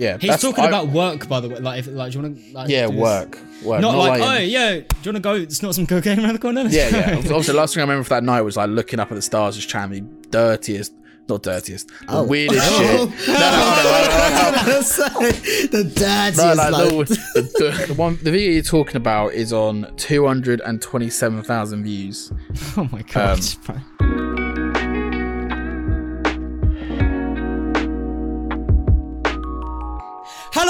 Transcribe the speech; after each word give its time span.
Yeah, 0.00 0.16
He's 0.20 0.40
talking 0.40 0.62
I- 0.62 0.68
about 0.68 0.86
work, 0.90 1.28
by 1.28 1.40
the 1.40 1.48
way. 1.48 1.58
Like, 1.58 1.80
if, 1.80 1.88
like, 1.88 2.12
do 2.12 2.18
you 2.18 2.22
want 2.22 2.38
to? 2.38 2.52
Like, 2.54 2.68
yeah 2.68 2.86
work 2.86 3.36
work 3.64 3.80
Not, 3.80 3.96
like, 3.96 4.22
in- 4.22 4.28
oh 4.28 4.36
yeah, 4.38 4.74
do 4.74 4.84
you 5.02 5.12
want 5.12 5.16
to 5.16 5.20
go 5.20 5.48
snort 5.48 5.74
some 5.74 5.86
cocaine 5.88 6.20
around 6.20 6.34
the 6.34 6.38
corner? 6.38 6.66
Yeah, 6.68 6.88
yeah. 6.90 7.14
Obviously, 7.16 7.46
the 7.52 7.54
last 7.54 7.74
thing 7.74 7.80
I 7.80 7.82
remember 7.82 8.04
for 8.04 8.10
that 8.10 8.22
night 8.22 8.42
was 8.42 8.56
like 8.56 8.70
looking 8.70 9.00
up 9.00 9.10
at 9.10 9.16
the 9.16 9.22
stars, 9.22 9.56
just 9.56 9.68
trying 9.68 9.90
to 9.90 10.00
be 10.00 10.08
dirtiest, 10.30 10.92
not 11.28 11.42
dirtiest, 11.42 11.88
the 11.88 11.94
Oh. 12.10 12.22
weirdest 12.22 12.64
shit. 12.78 12.78
No, 13.26 13.34
no, 13.34 13.40
no, 13.82 14.50
no, 14.52 14.66
no, 14.66 14.80
the 14.82 15.92
dirtiest. 15.96 16.38
no, 16.38 16.54
like, 16.54 16.70
like, 16.72 17.08
the, 17.08 17.42
the, 17.58 17.84
the 17.88 17.94
one, 17.94 18.18
the 18.22 18.30
video 18.30 18.52
you're 18.52 18.62
talking 18.62 18.96
about 18.98 19.32
is 19.32 19.52
on 19.52 19.92
227,000 19.96 21.82
views. 21.82 22.32
oh 22.76 22.88
my 22.92 23.02
god. 23.02 23.40
Um, 23.68 23.97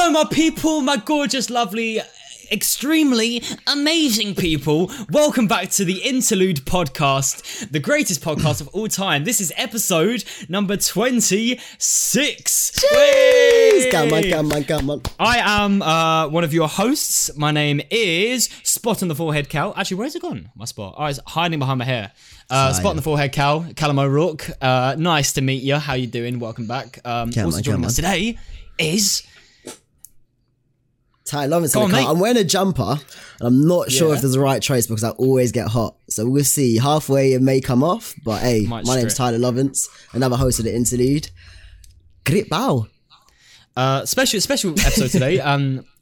Hello, 0.08 0.24
my 0.24 0.30
people, 0.30 0.80
my 0.80 0.96
gorgeous, 0.96 1.50
lovely, 1.50 2.00
extremely 2.50 3.42
amazing 3.66 4.34
people. 4.34 4.90
Welcome 5.10 5.46
back 5.46 5.68
to 5.72 5.84
the 5.84 5.98
Interlude 5.98 6.64
Podcast, 6.64 7.70
the 7.70 7.78
greatest 7.78 8.22
podcast 8.22 8.62
of 8.62 8.68
all 8.68 8.88
time. 8.88 9.24
This 9.24 9.38
is 9.38 9.52
episode 9.54 10.24
number 10.48 10.78
26. 10.78 12.82
Whey! 12.90 13.88
Come 13.92 14.14
on, 14.14 14.22
come 14.30 14.50
on, 14.50 14.64
come 14.64 14.88
on. 14.88 15.02
I 15.20 15.40
am 15.40 15.82
uh, 15.82 16.28
one 16.28 16.42
of 16.42 16.54
your 16.54 16.68
hosts. 16.68 17.36
My 17.36 17.50
name 17.50 17.82
is 17.90 18.48
Spot 18.62 19.02
on 19.02 19.08
the 19.08 19.14
Forehead 19.14 19.50
Cal. 19.50 19.74
Actually, 19.76 19.98
where's 19.98 20.16
it 20.16 20.22
gone? 20.22 20.48
My 20.56 20.64
spot. 20.64 20.94
Oh, 20.96 21.04
it's 21.04 21.20
hiding 21.26 21.58
behind 21.58 21.80
my 21.80 21.84
hair. 21.84 22.12
Uh, 22.48 22.72
Spot 22.72 22.92
on 22.92 22.96
the 22.96 23.02
Forehead 23.02 23.32
Cal, 23.32 23.66
Callum 23.76 23.98
O'Rourke. 23.98 24.48
Uh, 24.62 24.96
nice 24.98 25.34
to 25.34 25.42
meet 25.42 25.62
you. 25.62 25.74
How 25.74 25.92
you 25.92 26.06
doing? 26.06 26.38
Welcome 26.38 26.66
back. 26.66 26.98
Um, 27.04 27.30
Come 27.30 27.44
also 27.44 27.58
on, 27.58 27.62
joining 27.62 27.82
come 27.82 27.88
us 27.88 27.96
today 27.96 28.38
is 28.78 29.22
Ty 31.28 31.46
Lawrence 31.46 31.74
Go 31.74 31.80
in 31.80 31.84
on, 31.86 31.90
car. 31.92 32.00
mate. 32.00 32.08
I'm 32.08 32.18
wearing 32.18 32.36
a 32.38 32.44
jumper, 32.44 32.82
and 33.40 33.46
I'm 33.46 33.66
not 33.68 33.90
sure 33.92 34.08
Yeah. 34.08 34.14
if 34.16 34.20
there's 34.22 34.32
the 34.32 34.40
right 34.40 34.62
choice 34.62 34.86
because 34.86 35.04
I 35.04 35.10
always 35.10 35.52
get 35.52 35.68
hot. 35.68 35.96
So 36.08 36.28
we'll 36.28 36.42
see. 36.44 36.78
Halfway 36.78 37.34
it 37.34 37.42
may 37.42 37.60
come 37.60 37.82
off, 37.84 38.14
but 38.24 38.40
hey, 38.42 38.66
Might 38.66 38.86
my 38.86 38.96
name's 38.96 39.12
strip. 39.14 39.32
Tyler 39.32 39.38
Lovins, 39.38 39.88
another 40.12 40.36
host 40.36 40.58
of 40.58 40.64
the 40.64 40.74
Interlude. 40.74 41.30
Grip 42.24 42.48
bow. 42.48 42.86
uh, 43.76 44.04
special 44.06 44.40
special 44.40 44.70
episode 44.72 45.10
today. 45.10 45.38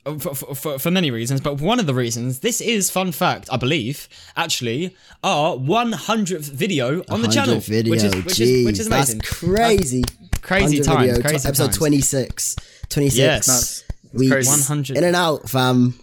Um, 0.06 0.20
for, 0.20 0.36
for, 0.36 0.54
for, 0.54 0.78
for 0.78 0.90
many 0.92 1.10
reasons, 1.10 1.40
but 1.40 1.60
one 1.60 1.80
of 1.80 1.86
the 1.86 1.94
reasons 1.94 2.38
this 2.38 2.60
is 2.60 2.92
fun 2.92 3.10
fact, 3.10 3.48
I 3.50 3.56
believe, 3.56 4.08
actually 4.36 4.94
our 5.24 5.56
100th 5.56 6.48
video 6.52 7.02
on 7.10 7.22
the 7.22 7.26
channel, 7.28 7.56
100th 7.56 7.66
video. 7.68 7.90
which 7.90 8.04
is 8.04 8.14
which 8.14 8.38
is 8.40 8.64
which 8.66 8.78
is 8.78 8.86
Jeez, 8.88 8.92
amazing. 8.92 9.18
That's 9.18 9.30
crazy. 9.40 10.04
crazy 10.42 10.78
100 10.80 10.84
times, 10.84 11.06
video, 11.08 11.20
crazy 11.28 11.48
episode 11.48 11.64
times. 11.64 11.76
26. 11.78 12.56
26 12.88 13.18
Yes. 13.18 13.82
That's- 14.12 14.46
weeks. 14.46 14.48
100. 14.48 14.96
In 14.96 15.04
and 15.04 15.16
out, 15.16 15.48
fam. 15.48 15.94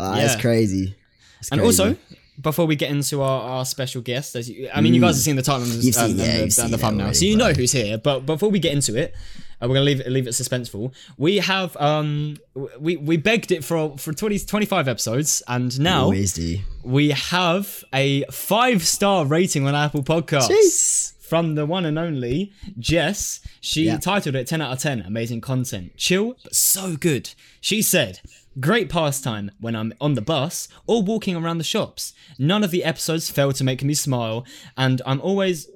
It's 0.00 0.34
Yeah. 0.34 0.40
crazy. 0.40 0.94
It's 1.40 1.48
And 1.50 1.60
crazy. 1.60 1.82
also, 1.82 1.96
before 2.40 2.66
we 2.66 2.76
get 2.76 2.90
into 2.90 3.20
our, 3.22 3.42
our 3.42 3.64
special 3.64 4.00
guest, 4.00 4.36
as 4.36 4.48
you, 4.48 4.68
I 4.72 4.80
mean, 4.80 4.94
you 4.94 5.00
guys 5.00 5.16
have 5.16 5.22
seen 5.24 5.36
the 5.36 5.42
title 5.42 5.62
and, 5.64 5.72
Mm. 5.72 5.76
And, 5.76 5.84
yeah, 6.18 6.24
and 6.24 6.50
the, 6.52 6.62
and 6.64 6.72
the 6.74 6.78
thumbnail, 6.78 7.14
so 7.14 7.24
you 7.24 7.36
know 7.36 7.52
who's 7.52 7.72
here. 7.72 7.98
But 7.98 8.26
before 8.26 8.48
we 8.50 8.58
get 8.60 8.72
into 8.72 8.94
it, 8.96 9.12
uh, 9.60 9.66
we're 9.66 9.74
gonna 9.74 9.84
leave 9.86 10.00
it 10.00 10.08
leave 10.12 10.28
it 10.28 10.34
suspenseful. 10.34 10.92
We 11.16 11.38
have 11.38 11.76
um 11.78 12.36
we 12.78 12.96
we 12.96 13.16
begged 13.16 13.50
it 13.50 13.64
for 13.64 13.98
for 13.98 14.12
20, 14.12 14.38
25 14.38 14.86
episodes, 14.86 15.42
and 15.48 15.78
now 15.80 16.04
always 16.04 16.38
we 16.84 17.10
have 17.10 17.82
a 17.92 18.22
five 18.30 18.86
star 18.86 19.26
rating 19.26 19.66
on 19.66 19.74
Apple 19.74 20.04
Podcasts. 20.04 20.48
Jeez. 20.48 21.12
From 21.28 21.54
the 21.56 21.66
one 21.66 21.84
and 21.84 21.98
only 21.98 22.52
Jess. 22.78 23.40
She 23.60 23.84
Yeah. 23.86 23.98
titled 23.98 24.34
it 24.34 24.46
10 24.46 24.60
out 24.62 24.72
of 24.72 24.78
10. 24.78 25.02
Amazing 25.02 25.40
content. 25.42 25.96
Chill, 25.96 26.34
but 26.42 26.54
so 26.54 26.96
good. 26.96 27.30
She 27.60 27.82
said, 27.82 28.20
Great 28.60 28.88
pastime 28.88 29.50
when 29.60 29.76
I'm 29.76 29.92
on 30.00 30.14
the 30.14 30.20
bus 30.22 30.66
or 30.86 31.02
walking 31.02 31.36
around 31.36 31.58
the 31.58 31.64
shops. 31.64 32.12
None 32.38 32.64
of 32.64 32.70
the 32.72 32.82
episodes 32.82 33.30
fail 33.30 33.52
to 33.52 33.62
make 33.62 33.84
me 33.84 33.94
smile, 33.94 34.44
and 34.76 35.00
I'm 35.06 35.20
always. 35.20 35.68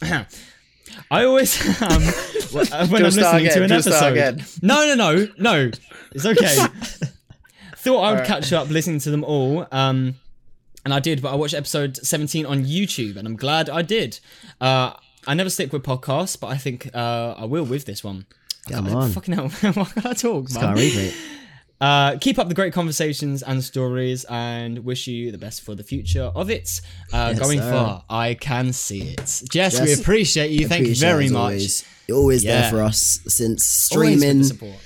I 0.02 1.24
always 1.24 1.60
am 1.82 2.00
when 2.52 2.72
I'm 2.72 2.90
listening 2.90 3.48
to 3.50 3.62
an 3.64 3.72
episode. 3.72 4.12
again. 4.12 4.44
No, 4.62 4.86
no, 4.86 4.94
no, 4.94 5.28
no. 5.38 5.70
It's 6.12 6.24
okay. 6.26 6.56
Thought 7.76 8.00
I 8.02 8.12
would 8.14 8.24
catch 8.24 8.52
up 8.52 8.70
listening 8.70 9.00
to 9.00 9.10
them 9.10 9.24
all. 9.24 9.66
Um, 9.72 10.14
and 10.84 10.92
I 10.94 11.00
did, 11.00 11.22
but 11.22 11.32
I 11.32 11.36
watched 11.36 11.54
episode 11.54 11.96
17 11.96 12.46
on 12.46 12.64
YouTube, 12.64 13.16
and 13.16 13.26
I'm 13.26 13.36
glad 13.36 13.68
I 13.70 13.82
did. 13.82 14.18
Uh, 14.60 14.92
I 15.26 15.34
never 15.34 15.50
stick 15.50 15.72
with 15.72 15.82
podcasts, 15.82 16.38
but 16.38 16.48
I 16.48 16.56
think 16.56 16.90
uh, 16.94 17.34
I 17.38 17.44
will 17.44 17.64
with 17.64 17.84
this 17.84 18.02
one. 18.02 18.26
Come 18.68 18.88
on. 18.94 19.10
Fucking 19.10 19.34
hell, 19.34 19.48
why 19.60 19.70
can't 19.84 20.06
I 20.06 20.12
talk, 20.14 20.50
man? 20.52 20.62
Can't 20.62 20.76
read. 20.78 21.14
Uh, 21.80 22.16
keep 22.20 22.38
up 22.38 22.46
the 22.46 22.54
great 22.54 22.72
conversations 22.72 23.42
and 23.42 23.64
stories, 23.64 24.24
and 24.30 24.84
wish 24.84 25.08
you 25.08 25.32
the 25.32 25.38
best 25.38 25.62
for 25.62 25.74
the 25.74 25.82
future 25.82 26.30
of 26.36 26.48
it. 26.48 26.80
Uh, 27.12 27.30
Yes, 27.34 27.40
going 27.40 27.58
sir. 27.58 27.72
far, 27.72 28.04
I 28.08 28.34
can 28.34 28.72
see 28.72 29.00
it. 29.02 29.42
Jess, 29.50 29.80
we 29.80 29.92
appreciate 29.92 30.52
you. 30.52 30.68
Thank 30.68 30.86
you 30.86 30.94
very 30.94 31.28
much. 31.28 31.40
Always. 31.40 31.84
You're 32.06 32.18
always 32.18 32.44
Yeah. 32.44 32.60
there 32.60 32.70
for 32.70 32.82
us 32.82 33.18
since 33.26 33.90
Always 33.92 34.10
with 34.20 34.20
the 34.20 34.44
streaming 34.44 34.76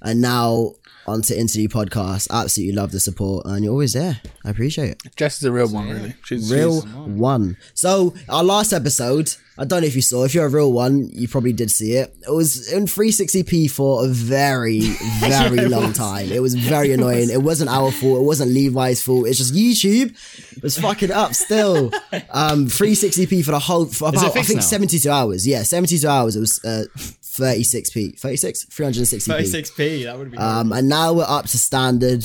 and 0.00 0.22
now 0.22 0.72
onto 1.06 1.34
Interview 1.34 1.68
Podcast. 1.68 2.28
Absolutely 2.30 2.74
love 2.74 2.92
the 2.92 3.00
support 3.00 3.46
and 3.46 3.64
you're 3.64 3.72
always 3.72 3.92
there. 3.92 4.20
I 4.44 4.50
appreciate 4.50 4.90
it. 4.90 5.02
Jess 5.16 5.38
is 5.38 5.44
a 5.44 5.52
real 5.52 5.68
one, 5.68 5.88
really. 5.88 6.14
She's, 6.24 6.52
Real 6.52 6.82
she's- 6.82 6.94
one. 6.94 7.56
So 7.74 8.14
our 8.28 8.44
last 8.44 8.72
episode, 8.72 9.34
I 9.58 9.64
don't 9.64 9.80
know 9.80 9.86
if 9.86 9.94
you 9.96 10.02
saw. 10.02 10.24
If 10.24 10.34
you're 10.34 10.46
a 10.46 10.50
real 10.50 10.72
one, 10.72 11.08
you 11.12 11.28
probably 11.28 11.52
did 11.54 11.70
see 11.70 11.92
it. 11.92 12.14
It 12.26 12.30
was 12.30 12.70
in 12.70 12.84
360p 12.84 13.70
for 13.70 14.04
a 14.04 14.08
very, 14.08 14.80
very 15.20 15.60
it 15.60 15.70
long 15.70 15.88
was. 15.88 15.96
time. 15.96 16.30
It 16.30 16.42
was 16.42 16.54
very 16.54 16.92
annoying. 16.92 17.30
It 17.30 17.42
wasn't 17.42 17.70
our 17.70 17.90
fault. 17.90 18.18
It 18.18 18.24
wasn't 18.24 18.50
Levi's 18.52 19.02
fault. 19.02 19.26
It's 19.26 19.38
just 19.38 19.54
YouTube 19.54 20.14
was 20.62 20.78
fucking 20.78 21.10
up 21.12 21.34
still. 21.34 21.92
Um, 22.30 22.66
360p 22.66 23.44
for 23.44 23.50
the 23.52 23.58
whole 23.58 23.86
for 23.86 24.08
about 24.08 24.36
I 24.36 24.42
think 24.42 24.56
now? 24.56 24.60
72 24.60 25.08
hours. 25.10 25.46
Yeah, 25.46 25.62
72 25.62 26.06
hours. 26.06 26.36
It 26.36 26.40
was 26.40 26.64
uh, 26.64 26.84
36p, 26.96 28.18
36, 28.18 28.64
360p. 28.66 29.28
36p, 29.28 30.04
that 30.04 30.18
would 30.18 30.30
be 30.30 30.38
Um, 30.38 30.72
and 30.72 30.88
now 30.88 31.12
we're 31.12 31.24
up 31.26 31.46
to 31.46 31.58
standard, 31.58 32.24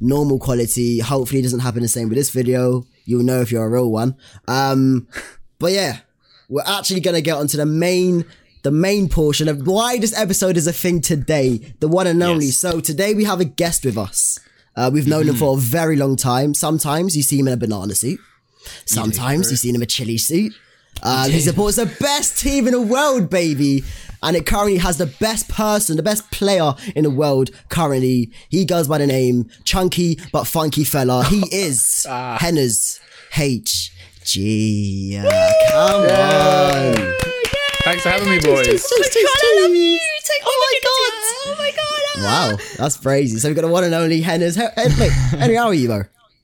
normal 0.00 0.38
quality. 0.38 1.00
Hopefully, 1.00 1.40
it 1.40 1.44
doesn't 1.44 1.60
happen 1.60 1.82
the 1.82 1.88
same 1.88 2.08
with 2.08 2.16
this 2.18 2.30
video. 2.30 2.84
You'll 3.04 3.22
know 3.24 3.40
if 3.40 3.50
you're 3.52 3.64
a 3.64 3.70
real 3.70 3.90
one. 3.90 4.16
Um, 4.48 5.08
but 5.58 5.72
yeah, 5.72 5.98
we're 6.48 6.62
actually 6.66 7.00
gonna 7.00 7.20
get 7.20 7.36
onto 7.36 7.56
the 7.56 7.66
main, 7.66 8.24
the 8.62 8.70
main 8.70 9.08
portion 9.08 9.48
of 9.48 9.66
why 9.66 9.98
this 9.98 10.16
episode 10.16 10.56
is 10.56 10.66
a 10.66 10.72
thing 10.72 11.00
today. 11.00 11.74
The 11.80 11.88
one 11.88 12.06
and 12.06 12.22
only. 12.22 12.46
Yes. 12.46 12.58
So 12.58 12.80
today 12.80 13.14
we 13.14 13.24
have 13.24 13.40
a 13.40 13.44
guest 13.44 13.84
with 13.84 13.98
us. 13.98 14.38
Uh, 14.74 14.90
we've 14.92 15.06
known 15.08 15.26
him 15.28 15.34
for 15.36 15.54
a 15.56 15.60
very 15.60 15.96
long 15.96 16.16
time. 16.16 16.52
Sometimes 16.52 17.16
you 17.16 17.22
see 17.22 17.38
him 17.38 17.48
in 17.48 17.54
a 17.54 17.56
banana 17.56 17.94
suit. 17.94 18.20
Sometimes 18.84 19.50
you 19.50 19.56
see 19.56 19.70
him 19.70 19.76
in 19.76 19.82
a 19.82 19.86
chili 19.86 20.18
suit. 20.18 20.52
Um, 21.02 21.30
he 21.30 21.40
supports 21.40 21.76
the 21.76 21.86
best 22.00 22.38
team 22.38 22.66
in 22.66 22.72
the 22.72 22.80
world, 22.80 23.30
baby. 23.30 23.84
And 24.22 24.36
it 24.36 24.44
currently 24.46 24.78
has 24.78 24.98
the 24.98 25.06
best 25.06 25.48
person, 25.48 25.96
the 25.96 26.02
best 26.02 26.30
player 26.30 26.74
in 26.94 27.04
the 27.04 27.10
world 27.10 27.50
currently. 27.68 28.32
He 28.48 28.64
goes 28.64 28.88
by 28.88 28.98
the 28.98 29.06
name 29.06 29.48
Chunky 29.64 30.18
but 30.32 30.44
Funky 30.44 30.84
Fella. 30.84 31.24
He 31.24 31.44
is 31.52 32.04
Henna's 32.08 33.00
HG. 33.32 33.90
Yeah, 34.34 35.22
come 35.70 36.02
on. 36.02 37.14
Thanks 37.84 38.02
for 38.02 38.08
having 38.10 38.28
me, 38.28 38.38
boys. 38.40 38.84
Oh 40.44 40.56
my 40.62 40.80
god. 40.82 41.12
Oh 41.46 41.54
my 41.58 41.70
god. 41.70 42.22
Wow, 42.22 42.58
that's 42.78 42.96
crazy. 42.96 43.38
So 43.38 43.48
we've 43.48 43.54
got 43.56 43.62
the 43.62 43.68
one 43.68 43.84
and 43.84 43.94
only 43.94 44.20
Henners. 44.22 44.56
Hen- 44.56 44.70
Hen- 44.74 44.98
wait, 44.98 45.12
Henry, 45.12 45.54
how 45.56 45.66
are 45.68 45.74
you, 45.74 45.86
bro? 45.88 46.02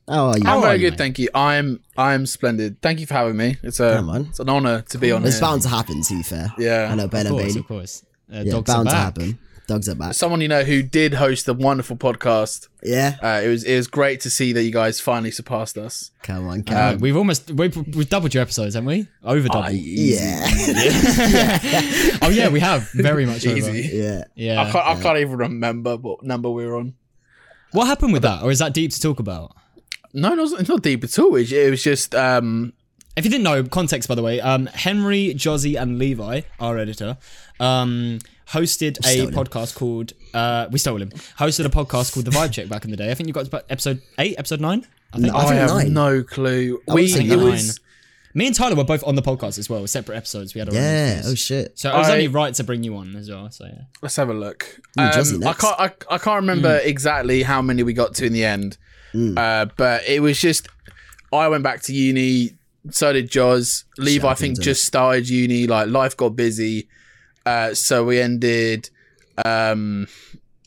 How 0.08 0.26
are 0.28 0.38
you? 0.38 0.44
I'm 0.46 0.58
are 0.58 0.62
very 0.62 0.80
you, 0.80 0.90
good, 0.90 0.98
thank 0.98 1.18
you. 1.18 1.28
I'm 1.34 1.80
I'm 1.96 2.26
splendid. 2.26 2.80
Thank 2.82 3.00
you 3.00 3.06
for 3.06 3.14
having 3.14 3.36
me. 3.36 3.56
It's 3.62 3.80
a 3.80 3.94
Come 3.96 4.10
on. 4.10 4.26
it's 4.26 4.38
an 4.40 4.48
honor 4.48 4.82
to 4.90 4.98
be 4.98 5.10
on 5.12 5.24
It's 5.24 5.34
here. 5.36 5.40
bound 5.40 5.62
to 5.62 5.68
happen, 5.68 6.02
to 6.02 6.14
be 6.16 6.22
fair. 6.22 6.52
Yeah. 6.58 6.88
I 6.90 6.94
know, 6.94 7.08
Ben 7.08 7.26
Of 7.26 7.32
and 7.32 7.40
course, 7.40 7.46
Bailey. 7.52 7.60
of 7.60 7.66
course. 7.66 8.02
Uh, 8.32 8.36
Yeah, 8.44 8.52
dogs 8.52 8.70
are 8.70 8.76
bound 8.76 8.88
to 8.90 8.94
happen. 8.94 9.38
Dogs 9.68 9.88
are 9.88 9.94
back. 9.94 10.12
Someone 10.14 10.40
you 10.40 10.48
know 10.48 10.64
who 10.64 10.82
did 10.82 11.14
host 11.14 11.46
a 11.48 11.54
wonderful 11.54 11.96
podcast. 11.96 12.68
Yeah. 12.82 13.16
Uh, 13.22 13.40
it 13.44 13.48
was 13.48 13.62
it 13.64 13.76
was 13.76 13.86
great 13.86 14.20
to 14.22 14.30
see 14.30 14.52
that 14.52 14.62
you 14.64 14.72
guys 14.72 15.00
finally 15.00 15.30
surpassed 15.30 15.78
us. 15.78 16.10
Come 16.22 16.48
on, 16.48 16.64
come 16.64 16.76
Uh, 16.76 16.80
on. 16.94 16.98
we've 16.98 17.16
almost 17.16 17.50
we've, 17.52 17.74
we've 17.94 18.08
doubled 18.08 18.34
your 18.34 18.42
episodes, 18.42 18.74
haven't 18.74 18.88
we? 18.88 19.06
Over 19.22 19.48
double. 19.48 19.70
Yeah. 19.70 20.44
oh 22.22 22.30
yeah, 22.30 22.48
we 22.48 22.58
have 22.60 22.90
very 22.92 23.24
much 23.24 23.46
over. 23.46 23.72
Yeah. 23.72 24.24
Yeah. 24.34 24.62
I 24.62 24.70
can't 24.70 24.86
I 24.86 25.00
can't 25.00 25.18
even 25.18 25.36
remember 25.36 25.96
what 25.96 26.22
number 26.24 26.50
we 26.50 26.66
were 26.66 26.76
on. 26.76 26.94
What 27.70 27.86
happened 27.86 28.12
with 28.12 28.22
that, 28.22 28.42
or 28.42 28.50
is 28.50 28.58
that 28.58 28.74
deep 28.74 28.90
to 28.92 29.00
talk 29.00 29.20
about? 29.20 29.56
No, 30.12 30.34
no, 30.34 30.42
it's 30.44 30.68
not 30.68 30.82
deep 30.82 31.04
at 31.04 31.18
all. 31.18 31.36
It, 31.36 31.50
it 31.52 31.70
was 31.70 31.82
just 31.82 32.14
um 32.14 32.72
If 33.16 33.24
you 33.24 33.30
didn't 33.30 33.44
know, 33.44 33.62
context 33.64 34.08
by 34.08 34.14
the 34.14 34.22
way, 34.22 34.40
um, 34.40 34.66
Henry, 34.66 35.34
Jozzy, 35.34 35.80
and 35.80 35.98
Levi, 35.98 36.42
our 36.58 36.78
editor, 36.78 37.18
um, 37.60 38.20
hosted 38.48 38.98
a 39.00 39.02
Stole 39.08 39.28
him. 39.28 39.34
podcast 39.34 39.74
called 39.74 40.12
uh, 40.32 40.66
we 40.70 40.78
stole 40.78 41.00
him. 41.02 41.10
Hosted 41.38 41.66
a 41.66 41.68
podcast 41.68 42.14
called 42.14 42.24
The 42.26 42.30
Vibe 42.30 42.52
Check 42.52 42.68
back 42.68 42.84
in 42.84 42.90
the 42.90 42.96
day. 42.96 43.10
I 43.10 43.14
think 43.14 43.26
you 43.26 43.34
got 43.34 43.52
episode 43.68 44.00
eight, 44.18 44.36
episode 44.38 44.60
nine. 44.60 44.86
I 45.12 45.18
think. 45.18 45.34
I 45.34 45.38
I, 45.38 45.42
think 45.44 45.54
have 45.56 45.68
nine. 45.70 45.92
no 45.92 46.22
clue. 46.22 46.80
would 46.86 46.94
We 46.94 47.06
say 47.08 47.20
it 47.24 47.26
nine. 47.28 47.38
was 47.50 47.80
Me 48.32 48.46
and 48.46 48.56
Tyler 48.56 48.76
were 48.76 48.84
both 48.84 49.04
on 49.04 49.14
the 49.14 49.20
podcast 49.20 49.58
as 49.58 49.68
well, 49.68 49.86
separate 49.86 50.16
episodes. 50.16 50.54
We 50.54 50.60
had 50.60 50.70
our 50.70 50.74
Yeah. 50.74 51.12
interviews. 51.16 51.32
Oh 51.32 51.34
shit. 51.34 51.78
So 51.78 51.90
it 51.94 51.98
was 51.98 52.08
I- 52.08 52.12
only 52.14 52.28
right 52.28 52.54
to 52.54 52.64
bring 52.64 52.82
you 52.82 52.96
on 52.96 53.14
as 53.16 53.28
well. 53.28 53.50
So 53.50 53.66
yeah. 53.66 53.82
Let's 54.00 54.16
have 54.16 54.30
a 54.30 54.34
look. 54.34 54.66
Ooh, 54.98 55.02
Jazzy 55.02 55.34
Um, 55.34 55.46
I 55.46 55.52
can't. 55.52 55.80
I, 56.10 56.14
I 56.14 56.16
can't 56.18 56.40
remember 56.40 56.78
exactly 56.82 57.42
how 57.42 57.60
many 57.60 57.82
we 57.82 57.92
got 57.92 58.14
to 58.14 58.24
in 58.24 58.32
the 58.32 58.44
end, 58.46 58.78
uh, 59.36 59.66
but 59.76 60.08
it 60.08 60.22
was 60.22 60.40
just. 60.40 60.66
I 61.30 61.48
went 61.48 61.62
back 61.62 61.82
to 61.82 61.92
uni. 61.94 62.52
So 62.90 63.12
did 63.12 63.30
Joz. 63.30 63.84
Levi, 63.98 64.26
I 64.26 64.34
think, 64.34 64.56
Shouting, 64.56 64.64
just 64.64 64.84
started 64.84 65.28
uni. 65.28 65.66
Like 65.66 65.88
life 65.88 66.16
got 66.16 66.30
busy, 66.30 66.88
uh, 67.46 67.74
so 67.74 68.04
we 68.04 68.20
ended. 68.20 68.90
Um, 69.44 70.08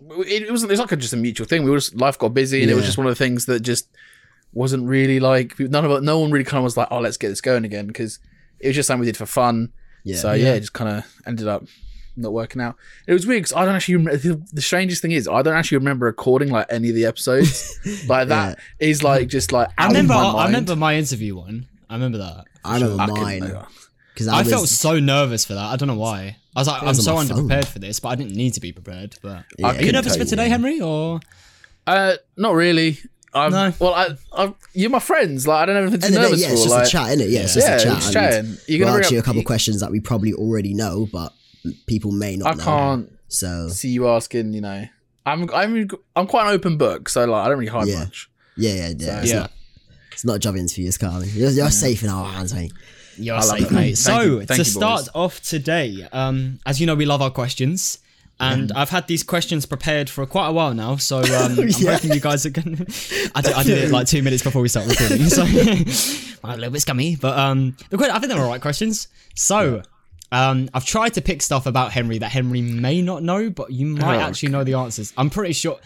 it, 0.02 0.44
it 0.44 0.52
wasn't. 0.52 0.72
It's 0.72 0.80
like 0.80 0.92
a, 0.92 0.98
just 0.98 1.14
a 1.14 1.18
mutual 1.18 1.48
thing. 1.48 1.64
We 1.64 1.72
were 1.72 1.78
just 1.78 1.96
life 1.96 2.18
got 2.18 2.34
busy, 2.34 2.62
and 2.62 2.72
it 2.72 2.76
was 2.76 2.86
just 2.86 2.98
one 2.98 3.08
of 3.08 3.12
the 3.12 3.24
things 3.24 3.46
that 3.48 3.62
just 3.62 3.90
wasn't 4.54 4.88
really 4.88 5.20
like 5.20 5.60
none 5.60 5.86
of. 5.86 6.04
No 6.04 6.20
one 6.20 6.32
really 6.32 6.46
kind 6.46 6.60
of 6.60 6.64
was 6.64 6.78
like, 6.78 6.88
oh, 6.92 7.00
let's 7.00 7.18
get 7.18 7.30
this 7.30 7.42
going 7.42 7.66
again 7.66 7.88
because 7.88 8.20
it 8.60 8.68
was 8.68 8.76
just 8.76 8.88
something 8.88 9.02
we 9.02 9.06
did 9.08 9.18
for 9.18 9.26
fun. 9.26 9.72
Yeah. 10.04 10.16
So 10.16 10.34
yeah, 10.34 10.54
it 10.54 10.62
just 10.62 10.74
kind 10.74 10.98
of 10.98 11.22
ended 11.26 11.48
up 11.48 11.66
not 12.16 12.32
working 12.32 12.62
out. 12.62 12.76
It 13.08 13.14
was 13.14 13.28
weird 13.28 13.44
because 13.44 13.54
I 13.54 13.66
don't 13.66 13.76
actually. 13.76 13.96
Remember, 13.96 14.18
the, 14.18 14.42
the 14.54 14.62
strangest 14.62 15.02
thing 15.02 15.12
is 15.12 15.28
I 15.28 15.42
don't 15.42 15.56
actually 15.56 15.80
remember 15.80 16.06
recording 16.06 16.50
like 16.50 16.68
any 16.70 16.90
of 16.90 16.96
the 16.96 17.06
episodes. 17.06 17.78
like 18.08 18.30
that 18.30 18.60
is 18.80 19.04
like 19.04 19.28
just 19.28 19.52
like 19.52 19.70
I 19.78 19.88
remember. 19.88 20.14
Of 20.14 20.22
my 20.22 20.24
I, 20.24 20.32
mind. 20.32 20.40
I 20.40 20.46
remember 20.46 20.76
my 20.76 20.96
interview 20.96 21.36
one. 21.36 21.68
I 21.90 21.94
remember 21.96 22.18
that. 22.20 22.46
I 22.64 22.76
remember 22.80 23.02
I 23.04 23.06
couldn't- 23.08 23.24
mine 23.24 23.66
because 24.14 24.28
I, 24.30 24.38
I, 24.38 24.40
was, 24.44 24.50
felt 24.50 24.68
so 24.70 25.00
nervous 25.00 25.44
for 25.46 25.54
that. 25.56 25.66
I 25.66 25.76
don't 25.76 25.88
know 25.88 25.96
why. 25.96 26.38
I 26.56 26.60
was 26.62 26.68
like, 26.70 26.82
I'm 26.82 26.88
was 26.88 27.04
so 27.04 27.18
on 27.18 27.28
my 27.28 27.34
phone. 27.36 27.50
underprepared 27.50 27.66
for 27.66 27.80
this, 27.80 28.00
but 28.00 28.10
I 28.10 28.16
didn't 28.16 28.34
need 28.36 28.54
to 28.54 28.62
be 28.62 28.72
prepared. 28.72 29.16
But 29.22 29.44
Yeah, 29.60 29.68
I 29.68 29.70
I 29.70 29.72
are 29.72 29.74
you 29.74 29.80
couldn't 29.80 29.94
nervous 29.96 30.12
tell 30.14 30.18
for 30.20 30.24
you, 30.24 30.30
today, 30.30 30.44
yeah. 30.44 30.50
Henry? 30.50 30.80
Or 30.82 31.20
Uh, 31.86 32.14
not 32.38 32.54
really. 32.54 32.98
I'm, 33.34 33.52
No. 33.52 33.74
Well, 33.80 33.94
I, 33.94 34.10
I, 34.32 34.54
you're 34.74 34.90
my 34.90 35.00
friends. 35.00 35.46
Like 35.46 35.64
I 35.64 35.66
don't 35.66 35.76
have 35.76 35.84
anything 35.94 36.00
to 36.00 36.06
And 36.08 36.14
be 36.14 36.16
then, 36.16 36.24
nervous 36.24 36.42
yeah, 36.42 36.48
for. 36.48 36.54
it's 36.54 36.64
just 36.64 36.74
like, 36.76 36.88
a 36.88 36.90
chat, 36.90 37.08
innit? 37.18 37.30
Yeah, 37.30 37.42
it's 37.42 37.56
Yeah. 37.58 37.62
just 37.62 37.68
Yeah, 37.68 37.76
a 37.76 37.80
chat. 37.80 37.98
it's 37.98 38.06
and 38.06 38.14
chatting. 38.14 38.58
You're 38.68 38.80
we'll 38.80 38.88
gonna 38.94 39.04
ask 39.04 39.12
you 39.12 39.18
a 39.18 39.20
up- 39.20 39.26
couple 39.26 39.42
you- 39.42 39.46
questions 39.46 39.80
that 39.82 39.92
we 39.92 40.00
probably 40.00 40.34
already 40.34 40.74
know, 40.74 41.10
but 41.12 41.34
people 41.86 42.12
may 42.14 42.38
not 42.38 42.54
I 42.54 42.56
know. 42.56 42.64
can't 42.64 43.12
So 43.28 43.68
see 43.68 43.90
you 43.90 44.08
asking. 44.08 44.54
You 44.54 44.62
know, 44.62 44.86
I'm, 45.26 45.50
I'm, 45.54 45.90
I'm 46.16 46.28
quite 46.28 46.48
an 46.48 46.54
open 46.54 46.78
book. 46.78 47.10
So 47.10 47.26
like, 47.26 47.46
I 47.46 47.50
don't 47.50 47.58
really 47.60 47.70
hide 47.72 47.88
Yeah. 47.90 48.00
much. 48.00 48.30
yeah, 48.56 48.70
yeah, 48.72 48.94
yeah. 48.98 49.20
It's 49.22 49.30
yeah, 49.32 49.40
not 49.40 49.52
it's 50.16 50.26
not 50.26 50.38
a 50.38 50.40
job 50.40 50.56
interview, 50.56 50.88
it's 50.88 50.98
Carly. 50.98 51.28
You're, 51.30 51.52
you're 51.52 51.70
safe 51.70 52.02
in 52.04 52.10
our 52.10 52.26
hands, 52.26 52.54
mate. 52.54 52.74
you're 53.18 53.36
love 53.36 53.46
safe, 53.46 53.72
mate. 53.72 53.98
So 53.98 54.20
you- 54.22 54.46
to 54.46 54.56
you, 54.58 54.64
start 54.64 55.08
off 55.14 55.42
today, 55.42 56.08
um, 56.12 56.60
as 56.66 56.80
you 56.82 56.88
know, 56.88 56.96
we 56.96 57.06
love 57.06 57.22
our 57.22 57.30
questions. 57.32 58.00
And 58.38 58.74
I've 58.74 58.90
had 58.90 59.08
these 59.08 59.24
questions 59.24 59.66
prepared 59.66 60.10
for 60.10 60.26
quite 60.26 60.48
a 60.50 60.52
while 60.52 60.74
now, 60.74 60.98
so 60.98 61.20
um, 61.20 61.24
I'm 61.58 61.70
Yeah. 61.70 61.94
hoping 61.94 62.12
you 62.12 62.20
guys 62.20 62.46
are 62.46 62.50
gonna. 62.50 62.76
I 63.34 63.40
did, 63.42 63.54
I 63.54 63.64
did 63.64 63.78
it 63.86 63.92
like 63.92 64.08
two 64.08 64.22
minutes 64.22 64.44
before 64.44 64.62
we 64.62 64.68
start 64.68 64.88
recording, 64.88 65.26
so 65.28 65.44
I'm 66.44 66.50
a 66.52 66.56
little 66.58 66.72
bit 66.72 66.82
scummy. 66.82 67.16
But 67.16 67.40
um, 67.40 67.78
the 67.92 67.98
que- 67.98 68.10
I 68.10 68.20
think 68.20 68.32
they're 68.34 68.42
all 68.42 68.50
right 68.50 68.60
questions. 68.62 69.08
So 69.36 69.84
um, 70.34 70.70
I've 70.74 70.84
tried 70.86 71.14
to 71.14 71.22
pick 71.22 71.42
stuff 71.42 71.66
about 71.66 71.94
Henry 71.94 72.18
that 72.18 72.30
Henry 72.30 72.62
may 72.62 73.02
not 73.02 73.24
know, 73.24 73.50
but 73.50 73.72
you 73.72 73.86
might 73.86 74.18
Oh, 74.18 74.28
actually 74.28 74.50
know 74.50 74.66
the 74.66 74.74
answers. 74.74 75.14
I'm 75.18 75.30
pretty 75.30 75.54
sure. 75.54 75.80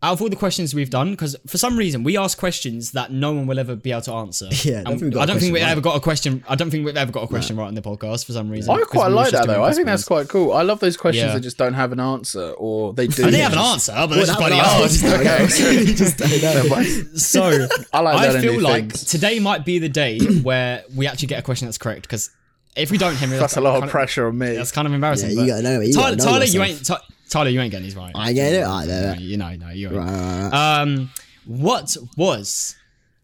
Out 0.00 0.12
of 0.12 0.22
all 0.22 0.28
the 0.28 0.36
questions 0.36 0.74
we've 0.74 0.90
done, 0.90 1.10
because 1.10 1.34
for 1.48 1.58
some 1.58 1.76
reason 1.76 2.04
we 2.04 2.16
ask 2.16 2.38
questions 2.38 2.92
that 2.92 3.10
no 3.10 3.32
one 3.32 3.48
will 3.48 3.58
ever 3.58 3.74
be 3.74 3.90
able 3.90 4.02
to 4.02 4.12
answer. 4.12 4.46
Yeah, 4.62 4.80
I 4.80 4.82
don't 4.84 4.92
think 4.92 5.02
we've 5.02 5.12
got 5.14 5.20
I 5.20 5.24
a 5.24 5.26
don't 5.26 5.40
think 5.40 5.52
we 5.52 5.60
right. 5.60 5.70
ever 5.70 5.80
got 5.80 5.96
a 5.96 6.00
question. 6.00 6.44
I 6.48 6.54
don't 6.54 6.70
think 6.70 6.86
we've 6.86 6.96
ever 6.96 7.10
got 7.10 7.24
a 7.24 7.26
question 7.26 7.56
right 7.56 7.66
on 7.66 7.74
the 7.74 7.82
podcast 7.82 8.24
for 8.24 8.32
some 8.32 8.48
reason. 8.48 8.72
I 8.72 8.80
quite 8.84 9.08
like 9.08 9.32
that 9.32 9.48
though. 9.48 9.64
I 9.64 9.72
think 9.72 9.86
that's 9.86 10.04
quite 10.04 10.28
cool. 10.28 10.52
I 10.52 10.62
love 10.62 10.78
those 10.78 10.96
questions 10.96 11.26
Yeah. 11.26 11.34
that 11.34 11.40
just 11.40 11.58
don't 11.58 11.74
have 11.74 11.90
an 11.90 11.98
answer, 11.98 12.50
or 12.52 12.92
they 12.94 13.06
do. 13.08 13.24
I 13.24 13.30
didn't 13.32 13.40
have 13.40 13.52
an 13.54 13.58
answer, 13.58 13.92
but 13.92 14.18
it's 14.18 14.28
just 14.28 14.38
Well, 14.38 14.48
bloody 14.50 14.62
hard. 14.64 14.88
that- 14.88 15.88
just 15.96 16.16
don't. 16.18 17.18
So 17.18 17.66
I 17.92 18.00
like 18.00 18.18
I 18.30 18.40
feel 18.40 18.60
like 18.60 18.90
things. 18.90 19.04
today 19.04 19.40
might 19.40 19.64
be 19.64 19.80
the 19.80 19.88
day 19.88 20.20
where 20.42 20.84
we 20.94 21.08
actually 21.08 21.26
get 21.28 21.40
a 21.40 21.42
question 21.42 21.66
that's 21.66 21.78
correct. 21.78 22.02
Because 22.02 22.30
if 22.76 22.92
we 22.92 22.98
don't, 22.98 23.16
Henry, 23.16 23.36
That's 23.38 23.56
a 23.56 23.60
lot 23.60 23.82
of 23.82 23.90
pressure 23.90 24.28
on 24.28 24.38
me. 24.38 24.54
That's 24.54 24.70
kind 24.70 24.86
of 24.86 24.94
embarrassing. 24.94 25.30
Yeah, 25.36 25.42
you 25.42 25.48
gotta 25.48 25.62
know 25.62 25.80
it, 25.80 25.88
you 25.88 25.94
Tyler, 25.94 26.10
gotta 26.14 26.16
know 26.18 26.24
Tyler, 26.32 26.44
you 26.44 26.62
ain't. 26.62 26.86
Ty- 26.86 27.00
Tyler, 27.28 27.50
you 27.50 27.60
ain't 27.60 27.70
getting 27.70 27.84
these 27.84 27.96
right. 27.96 28.12
I 28.14 28.32
get 28.32 28.52
it. 28.52 28.64
Alright, 28.64 28.86
there, 28.86 29.02
there. 29.14 29.16
You 29.20 29.36
know, 29.36 29.54
no, 29.56 29.68
you 29.70 29.88
ain't. 29.88 29.96
Right, 29.96 30.06
right, 30.06 30.50
right. 30.50 30.80
Um, 30.82 31.10
what 31.46 31.96
was 32.16 32.76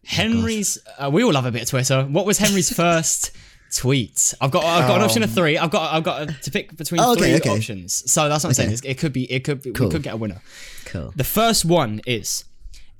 Henry's? 0.04 0.78
Uh, 0.98 1.10
we 1.12 1.22
all 1.24 1.32
love 1.32 1.46
a 1.46 1.52
bit 1.52 1.62
of 1.62 1.68
Twitter. 1.68 2.04
What 2.04 2.26
was 2.26 2.38
Henry's 2.38 2.72
first 2.76 3.32
tweet? 3.74 4.34
I've 4.40 4.50
got 4.50 4.64
I've 4.64 4.88
got 4.88 4.96
an 4.98 5.02
option 5.04 5.22
of 5.22 5.32
three. 5.32 5.56
I've 5.58 5.70
got 5.70 5.92
I've 5.94 6.04
got 6.04 6.28
to 6.42 6.50
pick 6.50 6.76
between 6.76 7.00
Oh, 7.00 7.12
okay, 7.12 7.20
three 7.22 7.34
okay. 7.36 7.50
options. 7.50 8.10
So 8.10 8.28
that's 8.28 8.44
what 8.44 8.50
I'm 8.50 8.54
saying. 8.54 8.68
Okay. 8.68 8.74
It's- 8.74 8.90
It 8.90 8.98
could 8.98 9.12
be 9.12 9.30
it 9.30 9.40
could 9.44 9.62
be 9.62 9.72
Cool. 9.72 9.86
we 9.88 9.92
could 9.92 10.02
get 10.02 10.14
a 10.14 10.16
winner. 10.16 10.40
Cool. 10.86 11.12
The 11.16 11.24
first 11.24 11.64
one 11.64 12.00
is 12.06 12.44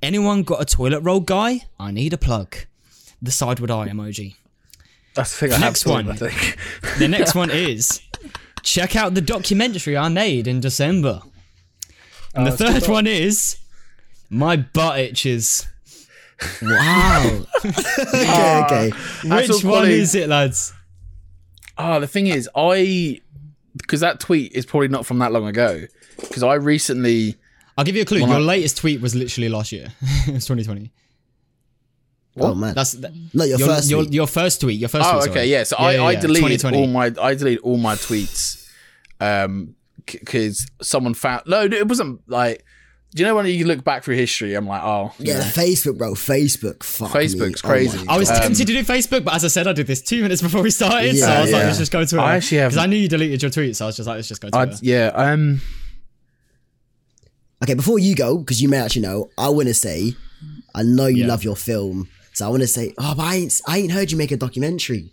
anyone 0.01 0.43
got 0.43 0.61
a 0.61 0.65
toilet 0.65 1.01
roll 1.01 1.19
guy? 1.19 1.61
I 1.79 1.91
need 1.91 2.13
a 2.13 2.17
plug. 2.17 2.55
The 3.21 3.31
sideward 3.31 3.71
eye 3.71 3.89
emoji. 3.89 4.35
That's 5.15 5.31
the 5.39 5.47
thing 5.47 5.53
I 5.53 5.59
Next 5.59 5.83
have 5.83 5.91
thought, 5.93 6.05
one. 6.05 6.11
I 6.11 6.15
think. 6.17 6.57
The 6.99 7.07
next 7.07 7.33
one 7.41 7.49
is 7.49 8.01
Check 8.65 8.95
out 8.95 9.13
the 9.13 9.21
documentary 9.21 9.95
I 9.95 10.09
made 10.09 10.47
in 10.47 10.59
December. 10.59 11.21
And 12.33 12.45
the 12.45 12.51
third 12.51 12.87
one 12.89 13.07
is 13.07 13.57
my 14.29 14.57
butt 14.57 14.99
itches. 14.99 15.67
Wow. 16.61 17.45
Ah. 18.07 18.65
okay, 18.65 18.87
okay. 18.87 19.47
Which 19.47 19.63
one 19.63 19.83
funny. 19.83 19.93
is 19.93 20.13
it, 20.15 20.27
lads? 20.29 20.73
Ah, 21.77 21.95
oh, 21.95 21.99
the 21.99 22.07
thing 22.07 22.27
is, 22.27 22.49
I 22.55 23.21
because 23.77 24.01
that 24.01 24.19
tweet 24.19 24.51
is 24.53 24.65
probably 24.65 24.87
not 24.87 25.05
from 25.05 25.19
that 25.19 25.31
long 25.31 25.47
ago. 25.47 25.85
Because 26.17 26.43
I 26.43 26.55
recently, 26.55 27.35
I'll 27.77 27.85
give 27.85 27.95
you 27.95 28.01
a 28.01 28.05
clue. 28.05 28.19
Your 28.19 28.29
I, 28.29 28.37
latest 28.39 28.77
tweet 28.77 29.01
was 29.01 29.15
literally 29.15 29.49
last 29.49 29.71
year. 29.71 29.87
it's 30.01 30.45
2020. 30.45 30.91
Oh, 32.37 32.41
what? 32.43 32.51
Oh 32.51 32.55
man, 32.55 32.73
that's 32.73 32.93
that, 32.93 33.13
no 33.33 33.45
your, 33.45 33.57
your 33.57 33.67
first 33.67 33.89
your, 33.89 34.03
your, 34.03 34.27
first 34.27 34.61
tweet. 34.61 34.79
Your 34.79 34.89
first. 34.89 35.07
Oh 35.07 35.19
tweet, 35.19 35.31
okay, 35.31 35.47
yeah. 35.47 35.63
So 35.63 35.77
yeah, 35.79 35.85
I, 35.85 35.91
yeah, 35.93 36.03
I 36.03 36.15
deleted 36.15 36.65
all 36.65 36.87
my 36.87 37.05
I 37.21 37.33
deleted 37.33 37.59
all 37.63 37.77
my 37.77 37.95
tweets, 37.95 38.69
um, 39.21 39.75
because 40.05 40.69
someone 40.81 41.13
found 41.13 41.43
no, 41.47 41.63
it 41.63 41.87
wasn't 41.87 42.21
like. 42.27 42.63
Do 43.13 43.23
you 43.23 43.29
know 43.29 43.35
when 43.35 43.45
you 43.45 43.65
look 43.65 43.85
back 43.85 44.03
through 44.03 44.17
history? 44.17 44.55
I'm 44.55 44.67
like, 44.67 44.83
oh 44.83 45.13
yeah, 45.19 45.37
yeah. 45.37 45.43
Facebook, 45.43 45.97
bro. 45.97 46.15
Facebook, 46.15 46.83
fuck 46.83 47.11
Facebook's 47.11 47.63
oh 47.63 47.69
me. 47.69 47.73
crazy. 47.73 47.97
Oh 48.01 48.15
I 48.15 48.17
was 48.17 48.27
tempted 48.27 48.57
to 48.57 48.65
do 48.65 48.83
Facebook, 48.83 49.23
but 49.23 49.35
as 49.35 49.45
I 49.45 49.47
said, 49.47 49.67
I 49.67 49.71
did 49.71 49.87
this 49.87 50.01
two 50.01 50.21
minutes 50.21 50.41
before 50.41 50.61
we 50.61 50.69
started, 50.69 51.15
so 51.15 51.25
I 51.25 51.41
was 51.41 51.53
like, 51.53 51.63
let's 51.63 51.77
just 51.77 51.93
go 51.93 52.03
to 52.03 52.17
it. 52.17 52.19
I 52.19 52.35
actually 52.35 52.57
have 52.57 52.71
because 52.71 52.83
I 52.83 52.87
knew 52.87 52.97
you 52.97 53.07
deleted 53.07 53.41
your 53.41 53.51
tweets, 53.51 53.77
so 53.77 53.85
I 53.85 53.87
was 53.87 53.95
just 53.95 54.07
like, 54.07 54.17
let's 54.17 54.27
just 54.27 54.41
go 54.41 54.49
to 54.49 54.61
it. 54.63 54.83
Yeah, 54.83 55.11
um. 55.15 55.61
Okay, 57.63 57.75
before 57.75 57.99
you 57.99 58.15
go, 58.15 58.37
because 58.39 58.61
you 58.61 58.67
may 58.67 58.77
actually 58.79 59.03
know, 59.03 59.29
I 59.37 59.47
want 59.47 59.69
to 59.69 59.73
say 59.73 60.15
I 60.75 60.83
know 60.83 61.07
you 61.07 61.23
yeah. 61.23 61.27
love 61.27 61.41
your 61.41 61.55
film 61.55 62.09
so 62.35 62.45
I 62.45 62.49
want 62.49 62.61
to 62.61 62.67
say, 62.67 62.93
oh, 62.99 63.15
but 63.15 63.23
I 63.23 63.35
ain't, 63.35 63.61
I 63.67 63.77
ain't 63.79 63.91
heard 63.91 64.11
you 64.11 64.17
make 64.17 64.31
a 64.31 64.37
documentary. 64.37 65.11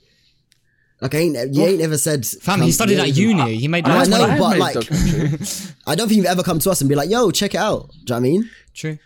Like, 1.01 1.15
I 1.15 1.19
ain't, 1.19 1.55
you 1.55 1.63
ain't 1.65 1.81
ever 1.81 1.97
said. 1.99 2.25
Fam, 2.27 2.59
come- 2.59 2.67
he 2.67 2.73
studied 2.73 2.99
at 2.99 3.07
ain't- 3.09 3.17
uni. 3.17 3.57
He 3.57 3.67
made 3.69 3.87
I 3.89 3.95
loads 3.97 4.09
of 4.09 4.15
know, 4.19 4.27
money. 4.27 4.39
but 4.39 4.51
made 4.51 4.59
like- 4.61 5.73
I 5.87 5.95
don't 5.97 6.07
think 6.09 6.19
you've 6.19 6.27
ever 6.27 6.43
come 6.43 6.59
to 6.61 6.71
us 6.71 6.81
and 6.81 6.89
be 6.89 6.95
like, 6.95 7.11
yo, 7.11 7.31
check 7.31 7.55
it 7.55 7.59
out. 7.59 7.89
Do 7.91 7.97
you 7.97 8.05
know 8.09 8.15
what 8.15 8.17
I 8.17 8.21
mean? 8.21 8.51
True. 8.75 8.99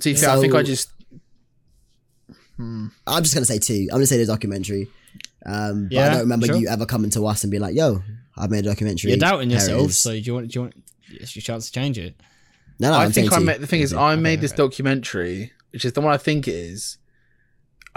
See, 0.00 0.12
I 0.12 0.40
think 0.40 0.54
I 0.54 0.58
So- 0.58 0.62
just 0.62 0.90
I'm 2.58 2.90
just 3.22 3.34
going 3.34 3.42
to 3.42 3.52
say 3.52 3.58
two. 3.58 3.82
I'm 3.90 3.98
going 3.98 4.02
to 4.02 4.06
say 4.06 4.18
the 4.18 4.26
documentary. 4.26 4.88
Um, 5.46 5.88
but 5.90 5.98
I 5.98 6.10
don't 6.10 6.20
remember 6.20 6.46
sure. 6.46 6.56
you 6.56 6.68
ever 6.68 6.86
coming 6.86 7.10
to 7.10 7.24
us 7.26 7.44
and 7.44 7.50
be 7.50 7.58
like, 7.58 7.74
yo, 7.74 8.02
I've 8.36 8.50
made 8.50 8.66
a 8.66 8.68
documentary. 8.70 9.10
You're 9.10 9.18
doubting 9.18 9.50
yourself, 9.50 9.92
so 9.92 10.10
do 10.10 10.18
you 10.18 10.34
want? 10.34 10.48
Do 10.50 10.58
you 10.58 10.62
want? 10.62 10.74
It's 11.10 11.34
your 11.36 11.42
chance 11.42 11.66
to 11.66 11.72
change 11.72 11.98
it. 11.98 12.14
no, 12.80 12.90
no, 12.90 12.96
I 12.98 13.04
I'm 13.04 13.12
think 13.12 13.32
I 13.32 13.38
made 13.38 13.60
the 13.60 13.66
thing 13.66 13.80
is 13.80 13.94
I 13.94 14.16
made 14.16 14.40
this 14.40 14.52
documentary, 14.52 15.52
which 15.72 15.84
is 15.84 15.92
the 15.92 16.00
one 16.00 16.12
I 16.12 16.18
think 16.18 16.48
it 16.48 16.54
is. 16.54 16.98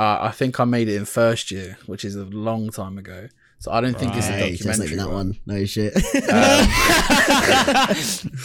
Uh, 0.01 0.17
I 0.24 0.31
think 0.31 0.60
I 0.60 0.63
made 0.65 0.88
it 0.89 0.96
in 0.96 1.05
first 1.05 1.51
year, 1.51 1.77
which 1.86 2.03
is 2.03 2.15
a 2.15 2.24
long 2.25 2.72
time 2.72 2.98
ago. 2.98 3.27
So 3.60 3.72
I 3.72 3.81
don't 3.81 3.96
think 3.96 4.15
it's 4.15 4.27
a 4.27 4.31
Hey, 4.31 4.51
documentary. 4.55 4.86
even 4.88 4.98
that 4.98 5.08
one. 5.10 5.15
one. 5.15 5.39
No 5.46 5.65
shit. 5.65 5.93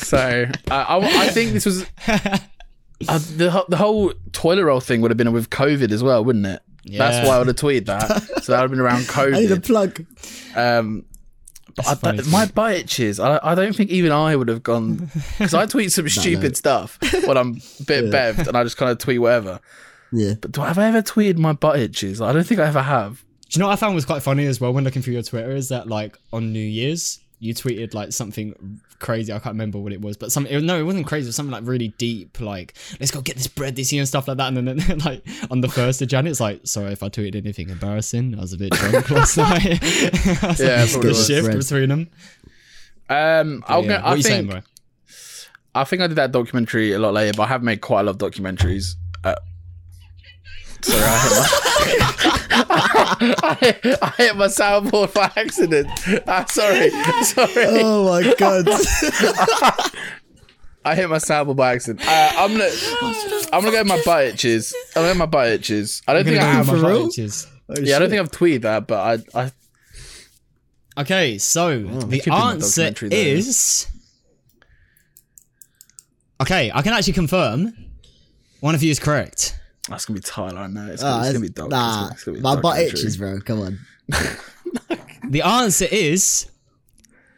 So 0.05 0.47
uh, 0.71 0.85
I, 0.89 0.99
I 0.99 1.29
think 1.29 1.53
this 1.53 1.65
was 1.65 1.85
uh, 2.09 3.19
the 3.37 3.65
the 3.69 3.77
whole 3.77 4.13
toilet 4.33 4.65
roll 4.65 4.81
thing 4.81 5.01
would 5.01 5.11
have 5.11 5.17
been 5.17 5.33
with 5.33 5.49
COVID 5.51 5.91
as 5.93 6.03
well, 6.03 6.25
wouldn't 6.25 6.47
it? 6.47 6.61
Yeah. 6.85 6.99
That's 6.99 7.27
why 7.27 7.37
I 7.37 7.39
would 7.39 7.47
have 7.49 7.57
tweeted 7.57 7.87
that. 7.87 8.43
so 8.45 8.53
that 8.53 8.61
would 8.61 8.63
have 8.63 8.71
been 8.71 8.81
around 8.81 9.03
COVID. 9.05 9.35
I 9.37 9.41
need 9.41 9.51
a 9.53 9.61
plug. 9.61 10.05
Um, 10.55 11.05
but 11.77 11.87
I, 11.89 11.95
funny. 11.95 12.23
my 12.31 12.47
butt 12.47 12.73
itches. 12.75 13.19
I, 13.19 13.41
I 13.43 13.55
don't 13.55 13.75
think 13.75 13.91
even 13.91 14.13
I 14.13 14.37
would 14.37 14.49
have 14.49 14.63
gone 14.63 15.11
because 15.39 15.55
I 15.55 15.67
tweet 15.67 15.93
some 15.93 16.09
stupid 16.21 16.57
stuff 16.57 16.99
when 17.27 17.37
I'm 17.37 17.61
a 17.81 17.85
bit 17.85 18.05
bevved 18.13 18.47
and 18.47 18.57
I 18.57 18.63
just 18.63 18.77
kind 18.77 18.91
of 18.93 18.99
tweet 18.99 19.21
whatever. 19.21 19.61
Yeah. 20.13 20.35
But 20.41 20.53
do 20.53 20.63
I 20.63 20.69
have 20.69 20.79
I 20.79 20.87
ever 20.87 21.03
tweeted 21.03 21.37
my 21.39 21.53
butt 21.53 21.79
itches? 21.79 22.21
I 22.21 22.33
don't 22.33 22.45
think 22.47 22.61
I 22.61 22.67
ever 22.67 22.83
have. 22.83 23.23
Do 23.49 23.59
you 23.59 23.61
know 23.61 23.67
what 23.69 23.75
I 23.75 23.77
found 23.77 23.95
was 23.95 24.05
quite 24.05 24.23
funny 24.23 24.47
as 24.47 24.61
well 24.61 24.73
when 24.73 24.85
looking 24.85 25.03
through 25.03 25.15
your 25.15 25.23
Twitter 25.23 25.53
is 25.53 25.69
that 25.69 25.87
like 25.89 26.17
on 26.33 26.53
New 26.53 26.59
Year's 26.59 27.21
you 27.39 27.53
tweeted 27.55 27.93
like 27.93 28.13
something 28.13 28.81
crazy. 28.99 29.31
I 29.31 29.39
can't 29.39 29.53
remember 29.55 29.79
what 29.79 29.93
it 29.93 30.01
was, 30.01 30.17
but 30.17 30.33
some 30.33 30.47
it, 30.47 30.63
no, 30.63 30.79
it 30.79 30.85
wasn't 30.85 31.07
crazy. 31.07 31.27
It 31.27 31.29
was 31.29 31.37
something 31.37 31.53
like 31.53 31.67
really 31.67 31.89
deep, 31.99 32.41
like 32.41 32.75
let's 32.99 33.11
go 33.13 33.21
get 33.21 33.37
this 33.37 33.47
bread 33.47 33.77
this 33.77 33.93
year 33.93 34.01
and 34.01 34.09
stuff 34.09 34.27
like 34.27 34.39
that. 34.39 34.53
And 34.57 34.67
then, 34.67 34.77
then 34.89 34.99
like 35.01 35.23
on 35.51 35.61
the 35.61 35.69
first 35.69 36.01
of 36.03 36.09
Jan, 36.09 36.27
it's 36.27 36.41
like 36.41 36.63
sorry 36.67 36.93
if 36.93 37.03
I 37.03 37.09
tweeted 37.09 37.37
anything 37.37 37.69
embarrassing. 37.69 38.35
I 38.37 38.41
was 38.41 38.53
a 38.55 38.57
bit 38.59 38.73
drunk 38.73 39.11
last 39.11 39.37
night. 39.37 39.67
I 40.43 40.47
was 40.49 40.61
Yeah, 40.61 40.81
like, 40.83 40.93
the 41.03 41.09
was. 41.09 41.27
shift 41.27 41.45
Bread. 41.47 41.59
between 41.59 41.89
them. 41.91 42.09
Um, 43.09 43.65
I'll 43.69 43.83
Yeah. 43.85 43.89
go, 43.89 43.95
What 43.97 44.05
I 44.05 44.09
are 44.13 44.17
you 44.17 44.23
saying, 44.23 44.49
think 44.49 44.51
bro? 44.51 44.61
I 45.75 45.85
think 45.85 46.03
I 46.03 46.07
did 46.07 46.17
that 46.17 46.33
documentary 46.33 46.93
a 46.93 46.99
lot 46.99 47.13
later, 47.13 47.37
but 47.37 47.45
I 47.45 47.47
have 47.49 47.63
made 47.63 47.81
quite 47.83 48.01
a 48.01 48.05
lot 48.05 48.21
of 48.23 48.33
documentaries. 48.33 48.95
Uh, 49.23 49.35
sorry, 50.87 51.03
I 51.05 51.19
hit 51.21 52.69
my, 52.69 53.35
I, 53.43 53.55
hit, 53.61 53.99
I 54.03 54.09
hit 54.17 54.37
my 54.37 54.47
soundboard 54.47 55.13
by 55.15 55.31
accident. 55.37 55.89
Ah, 56.27 56.45
sorry, 56.49 56.91
sorry. 57.25 57.53
Oh 57.57 58.05
my 58.09 58.35
god. 58.35 58.67
I 60.85 60.95
hit 60.95 61.09
my 61.11 61.17
soundboard 61.17 61.57
by 61.57 61.73
accident. 61.75 62.07
Uh, 62.07 62.33
I'm 62.37 62.53
gonna, 62.53 62.71
I'm 63.53 63.63
gonna 63.63 63.73
go 63.73 63.79
with 63.81 63.87
my 63.89 64.03
butt 64.05 64.25
itches. 64.27 64.73
I'm 64.95 65.03
gonna 65.03 65.07
go 65.07 65.11
with 65.13 65.19
my 65.19 65.27
butt 65.27 65.49
itches. 65.49 66.03
I 66.07 66.13
don't 66.15 66.25
think 66.25 66.39
I 66.39 66.45
have. 66.45 66.69
with 66.69 66.81
my 66.83 66.89
for 66.89 66.95
real? 66.95 67.09
bitches. 67.09 67.47
Yeah, 67.83 67.97
I 67.97 67.99
don't 67.99 68.11
think 68.11 68.21
I've 68.21 68.31
tweeted 68.31 68.63
that, 68.63 68.87
but 68.87 69.25
I, 69.35 69.41
I 69.43 69.51
Okay, 70.99 71.37
so 71.39 71.83
the 71.83 72.21
could 72.21 72.25
be 72.27 72.31
my 72.31 72.53
answer 72.53 72.83
documentary 72.91 73.09
though. 73.11 73.17
is. 73.17 73.87
Okay, 76.41 76.71
I 76.73 76.83
can 76.83 76.93
actually 76.93 77.13
confirm. 77.15 77.75
One 78.61 78.75
of 78.75 78.83
you 78.83 78.91
is 78.91 78.99
correct. 78.99 79.59
That's 79.89 80.05
gonna 80.05 80.19
be 80.19 80.23
Tyler. 80.23 80.59
I 80.61 80.67
know 80.67 80.87
it's 80.91 81.03
Ah, 81.03 81.17
gonna, 81.17 81.23
it's 81.25 81.33
gonna 81.33 81.41
be 81.47 81.49
dark. 81.49 81.71
nah, 81.71 81.87
It's 81.87 81.97
gonna- 81.97 82.13
it's 82.15 82.25
gonna 82.25 82.37
be 82.37 82.43
my 82.43 82.55
butt 82.57 82.63
documentary. 82.63 82.99
itches, 83.01 83.17
bro. 83.17 83.41
Come 83.41 83.61
on. 83.61 83.79
The 85.29 85.43
answer 85.43 85.87
is. 85.91 86.47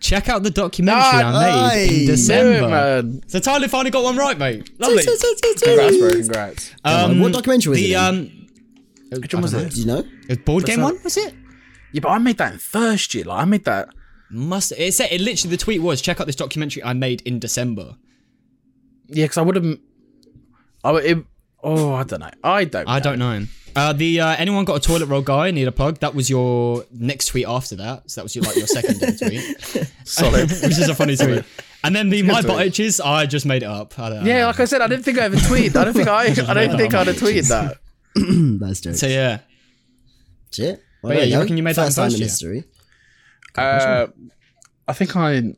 Check 0.00 0.28
out 0.28 0.42
the 0.44 0.50
documentary 0.50 1.00
Nah, 1.00 1.38
I 1.38 1.44
made 1.44 1.50
aye. 1.50 1.76
in 1.78 1.88
Do 2.00 2.06
December. 2.06 2.66
it, 2.66 2.70
man. 2.70 3.22
So 3.26 3.40
Tyler 3.40 3.66
finally 3.66 3.90
got 3.90 4.04
one 4.04 4.16
right, 4.16 4.38
mate. 4.38 4.70
Lovely. 4.78 5.02
Congrats, 5.02 5.96
bro. 5.98 6.10
Congrats. 6.10 6.74
on, 6.84 7.18
what 7.20 7.32
documentary 7.32 7.70
was 7.70 7.78
the, 7.80 7.94
it 7.94 7.96
in? 7.96 8.46
Um, 9.12 9.20
Which 9.20 9.34
one 9.34 9.42
was 9.42 9.54
it? 9.54 9.72
Do 9.72 9.80
you 9.80 9.86
know? 9.86 9.98
it 9.98 10.28
was 10.28 10.38
board 10.38 10.64
game 10.66 10.78
that? 10.78 10.84
one, 10.84 11.00
was 11.02 11.16
it? 11.16 11.34
Yeah, 11.92 12.00
but 12.00 12.10
I 12.10 12.18
made 12.18 12.38
that 12.38 12.52
in 12.52 12.58
first 12.60 13.12
year. 13.14 13.24
Like 13.24 13.42
I 13.42 13.44
made 13.44 13.64
that. 13.64 13.88
Must 14.30 14.72
it 14.72 14.92
said 14.94 15.08
it 15.10 15.20
literally 15.20 15.56
the 15.56 15.62
tweet 15.62 15.80
was 15.82 16.00
check 16.02 16.20
out 16.20 16.26
this 16.26 16.36
documentary 16.36 16.84
I 16.84 16.92
made 16.92 17.22
in 17.22 17.38
December. 17.40 17.96
Yeah, 19.08 19.24
because 19.24 19.38
I 19.38 19.42
would 19.42 19.56
have. 19.56 19.78
I 20.84 20.92
would. 20.92 21.04
It, 21.06 21.24
oh, 21.62 21.94
I 21.94 22.02
don't 22.04 22.20
know. 22.20 22.30
I 22.44 22.64
don't. 22.64 22.88
I 22.88 22.98
know. 22.98 23.02
don't 23.02 23.18
know. 23.18 23.46
Uh, 23.76 23.92
the 23.92 24.20
uh, 24.20 24.34
anyone 24.38 24.64
got 24.64 24.74
a 24.76 24.80
toilet 24.80 25.06
roll 25.06 25.22
guy 25.22 25.50
need 25.50 25.68
a 25.68 25.72
plug? 25.72 25.98
That 26.00 26.14
was 26.14 26.28
your 26.28 26.84
next 26.90 27.26
tweet 27.26 27.46
after 27.46 27.76
that. 27.76 28.10
So 28.10 28.20
that 28.20 28.24
was 28.24 28.34
your, 28.34 28.44
like 28.44 28.56
your 28.56 28.66
second 28.66 28.98
tweet, 29.18 29.56
Solid. 30.04 30.50
which 30.62 30.78
is 30.78 30.88
a 30.88 30.94
funny 30.94 31.16
tweet. 31.16 31.44
And 31.84 31.94
then 31.94 32.08
the 32.08 32.22
my 32.22 32.40
tweet. 32.40 32.46
butt 32.46 32.66
itches, 32.66 33.00
I 33.00 33.26
just 33.26 33.46
made 33.46 33.62
it 33.62 33.66
up. 33.66 33.96
I 33.98 34.08
don't 34.08 34.24
know. 34.24 34.30
Yeah, 34.30 34.46
like 34.46 34.58
I 34.58 34.64
said, 34.64 34.80
I 34.80 34.88
didn't 34.88 35.04
think 35.04 35.18
I 35.18 35.24
ever 35.24 35.36
tweeted. 35.36 35.76
I 35.76 35.84
don't 35.84 35.94
think 35.94 36.08
I. 36.08 36.22
I 36.48 36.54
don't 36.54 36.76
think 36.76 36.92
I'd 36.94 37.06
have 37.06 37.16
tweeted 37.16 37.48
that. 37.50 37.78
That's 38.60 38.80
joke. 38.80 38.94
So 38.96 39.06
yeah, 39.06 39.40
Shit. 40.50 40.82
Well, 41.02 41.12
But 41.12 41.18
yeah, 41.18 41.24
you 41.24 41.32
go. 41.34 41.40
reckon 41.40 41.56
you 41.56 41.62
made 41.62 41.76
that 41.76 41.82
in 41.82 41.86
First 41.86 41.96
time 41.98 42.06
first 42.06 42.14
in 42.16 42.20
year? 42.20 42.28
history. 42.28 42.64
Uh, 43.56 44.06
I 44.88 44.92
think 44.92 45.14
I 45.14 45.54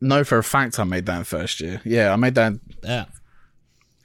know 0.00 0.24
for 0.24 0.38
a 0.38 0.44
fact 0.44 0.78
I 0.78 0.84
made 0.84 1.04
that 1.06 1.18
in 1.18 1.24
first 1.24 1.60
year. 1.60 1.82
Yeah, 1.84 2.12
I 2.12 2.16
made 2.16 2.34
that. 2.36 2.54
Yeah. 2.82 3.06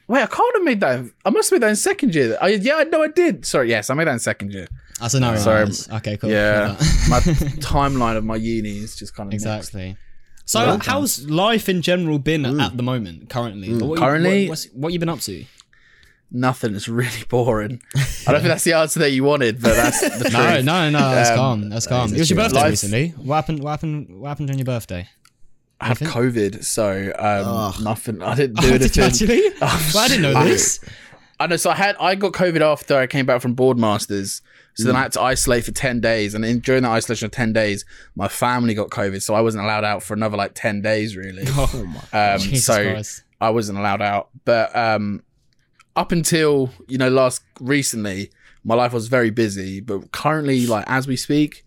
Wait, 0.08 0.22
I 0.24 0.28
can't 0.28 0.56
have 0.56 0.64
made 0.64 0.80
that. 0.82 1.06
I 1.26 1.30
must 1.30 1.50
have 1.50 1.60
made 1.60 1.64
that 1.66 1.70
in 1.70 1.76
second 1.76 2.14
year. 2.16 2.38
I, 2.42 2.50
yeah, 2.50 2.84
no, 2.84 3.04
I 3.04 3.08
did. 3.08 3.46
Sorry, 3.46 3.70
yes, 3.70 3.90
I 3.90 3.94
made 3.94 4.08
that 4.08 4.14
in 4.14 4.20
second 4.20 4.52
year. 4.54 4.68
That's 5.00 5.14
a 5.14 5.20
no. 5.20 5.36
Sorry. 5.36 5.68
Okay, 5.98 6.18
cool. 6.18 6.30
Yeah, 6.30 6.76
my 7.10 7.20
timeline 7.60 8.16
of 8.18 8.24
my 8.24 8.36
uni 8.38 8.78
is 8.78 8.96
just 8.96 9.16
kind 9.16 9.28
of 9.28 9.34
mixed. 9.34 9.46
exactly. 9.46 9.98
So 10.46 10.78
how's 10.82 11.28
life 11.28 11.68
in 11.70 11.82
general 11.82 12.20
been 12.20 12.46
at 12.46 12.78
the 12.78 12.84
moment, 12.84 13.30
currently? 13.30 13.70
Like, 13.70 13.82
what 13.90 13.96
you- 13.96 14.02
Currently- 14.06 14.44
what, 14.46 14.50
what's, 14.52 14.66
what 14.74 14.94
you 14.94 15.00
been 15.00 15.10
up 15.10 15.20
to? 15.22 15.44
Nothing. 16.32 16.76
It's 16.76 16.88
really 16.88 17.24
boring. 17.30 17.82
I 17.96 18.32
don't 18.32 18.42
think 18.42 18.50
that's 18.50 18.64
the 18.64 18.74
answer 18.74 19.00
that 19.00 19.12
you 19.12 19.24
wanted, 19.24 19.62
but 19.62 19.76
that's 19.76 20.02
the 20.02 20.10
truth. 20.30 20.34
No, 20.34 20.62
no, 20.62 20.90
no. 20.90 21.00
That's 21.00 21.30
Um, 21.32 21.36
calm. 21.38 21.70
That's 21.70 21.88
calm. 21.88 22.06
is 22.08 22.14
It 22.14 22.20
was 22.20 22.30
your 22.30 22.38
birthday 22.38 22.60
Life- 22.60 22.70
recently. 22.72 23.10
What 23.10 23.36
happened? 23.36 23.60
What 23.64 23.72
happened? 23.72 24.20
What 24.22 24.28
happened 24.30 24.50
on 24.52 24.58
your 24.58 24.66
birthday? 24.66 25.08
I 25.82 25.88
had 25.90 25.98
COVID, 25.98 26.64
so 26.64 27.12
um, 27.20 27.84
nothing. 27.84 28.22
I 28.22 28.36
didn't 28.42 28.62
do 28.62 28.74
Oh, 28.74 28.78
did 28.78 28.96
you 28.96 29.04
anything. 29.04 29.30
actually? 29.30 29.50
well, 29.94 30.04
I 30.04 30.08
didn't 30.08 30.22
know 30.24 30.34
I- 30.36 30.46
this. 30.46 30.80
I 31.40 31.48
know. 31.48 31.58
So 31.58 31.70
I 31.70 31.76
had 31.76 31.98
I 32.00 32.16
got 32.16 32.32
COVID 32.32 32.62
after 32.62 32.98
I 32.98 33.08
came 33.08 33.26
back 33.26 33.42
from 33.42 33.56
Boardmasters. 33.56 34.42
So 34.78 34.84
then 34.86 34.96
I 34.98 35.04
had 35.04 35.14
to 35.14 35.22
isolate 35.22 35.64
for 35.64 35.72
ten 35.72 36.00
days, 36.02 36.34
and 36.34 36.44
in, 36.46 36.60
during 36.60 36.84
that 36.84 36.92
isolation 36.92 37.26
of 37.28 37.32
ten 37.32 37.54
days, 37.54 37.86
my 38.16 38.28
family 38.28 38.74
got 38.74 38.90
COVID, 38.90 39.22
so 39.22 39.34
I 39.34 39.40
wasn't 39.42 39.64
allowed 39.64 39.84
out 39.86 40.04
for 40.04 40.14
another 40.14 40.36
like 40.38 40.52
ten 40.54 40.82
days, 40.82 41.16
really. 41.16 41.44
Oh, 41.50 41.94
Um, 42.14 42.40
Jesus 42.40 42.66
so 42.66 42.92
Christ. 42.92 43.24
I 43.42 43.50
wasn't 43.52 43.78
allowed 43.80 44.02
out. 44.02 44.30
But 44.44 44.76
um, 44.76 45.24
up 45.96 46.12
until 46.12 46.72
you 46.88 46.98
know 46.98 47.10
last 47.10 47.42
recently, 47.62 48.32
my 48.66 48.76
life 48.76 48.92
was 48.94 49.08
very 49.08 49.30
busy. 49.30 49.80
But 49.82 50.12
currently, 50.12 50.66
like 50.68 50.84
as 50.88 51.06
we 51.08 51.16
speak, 51.18 51.66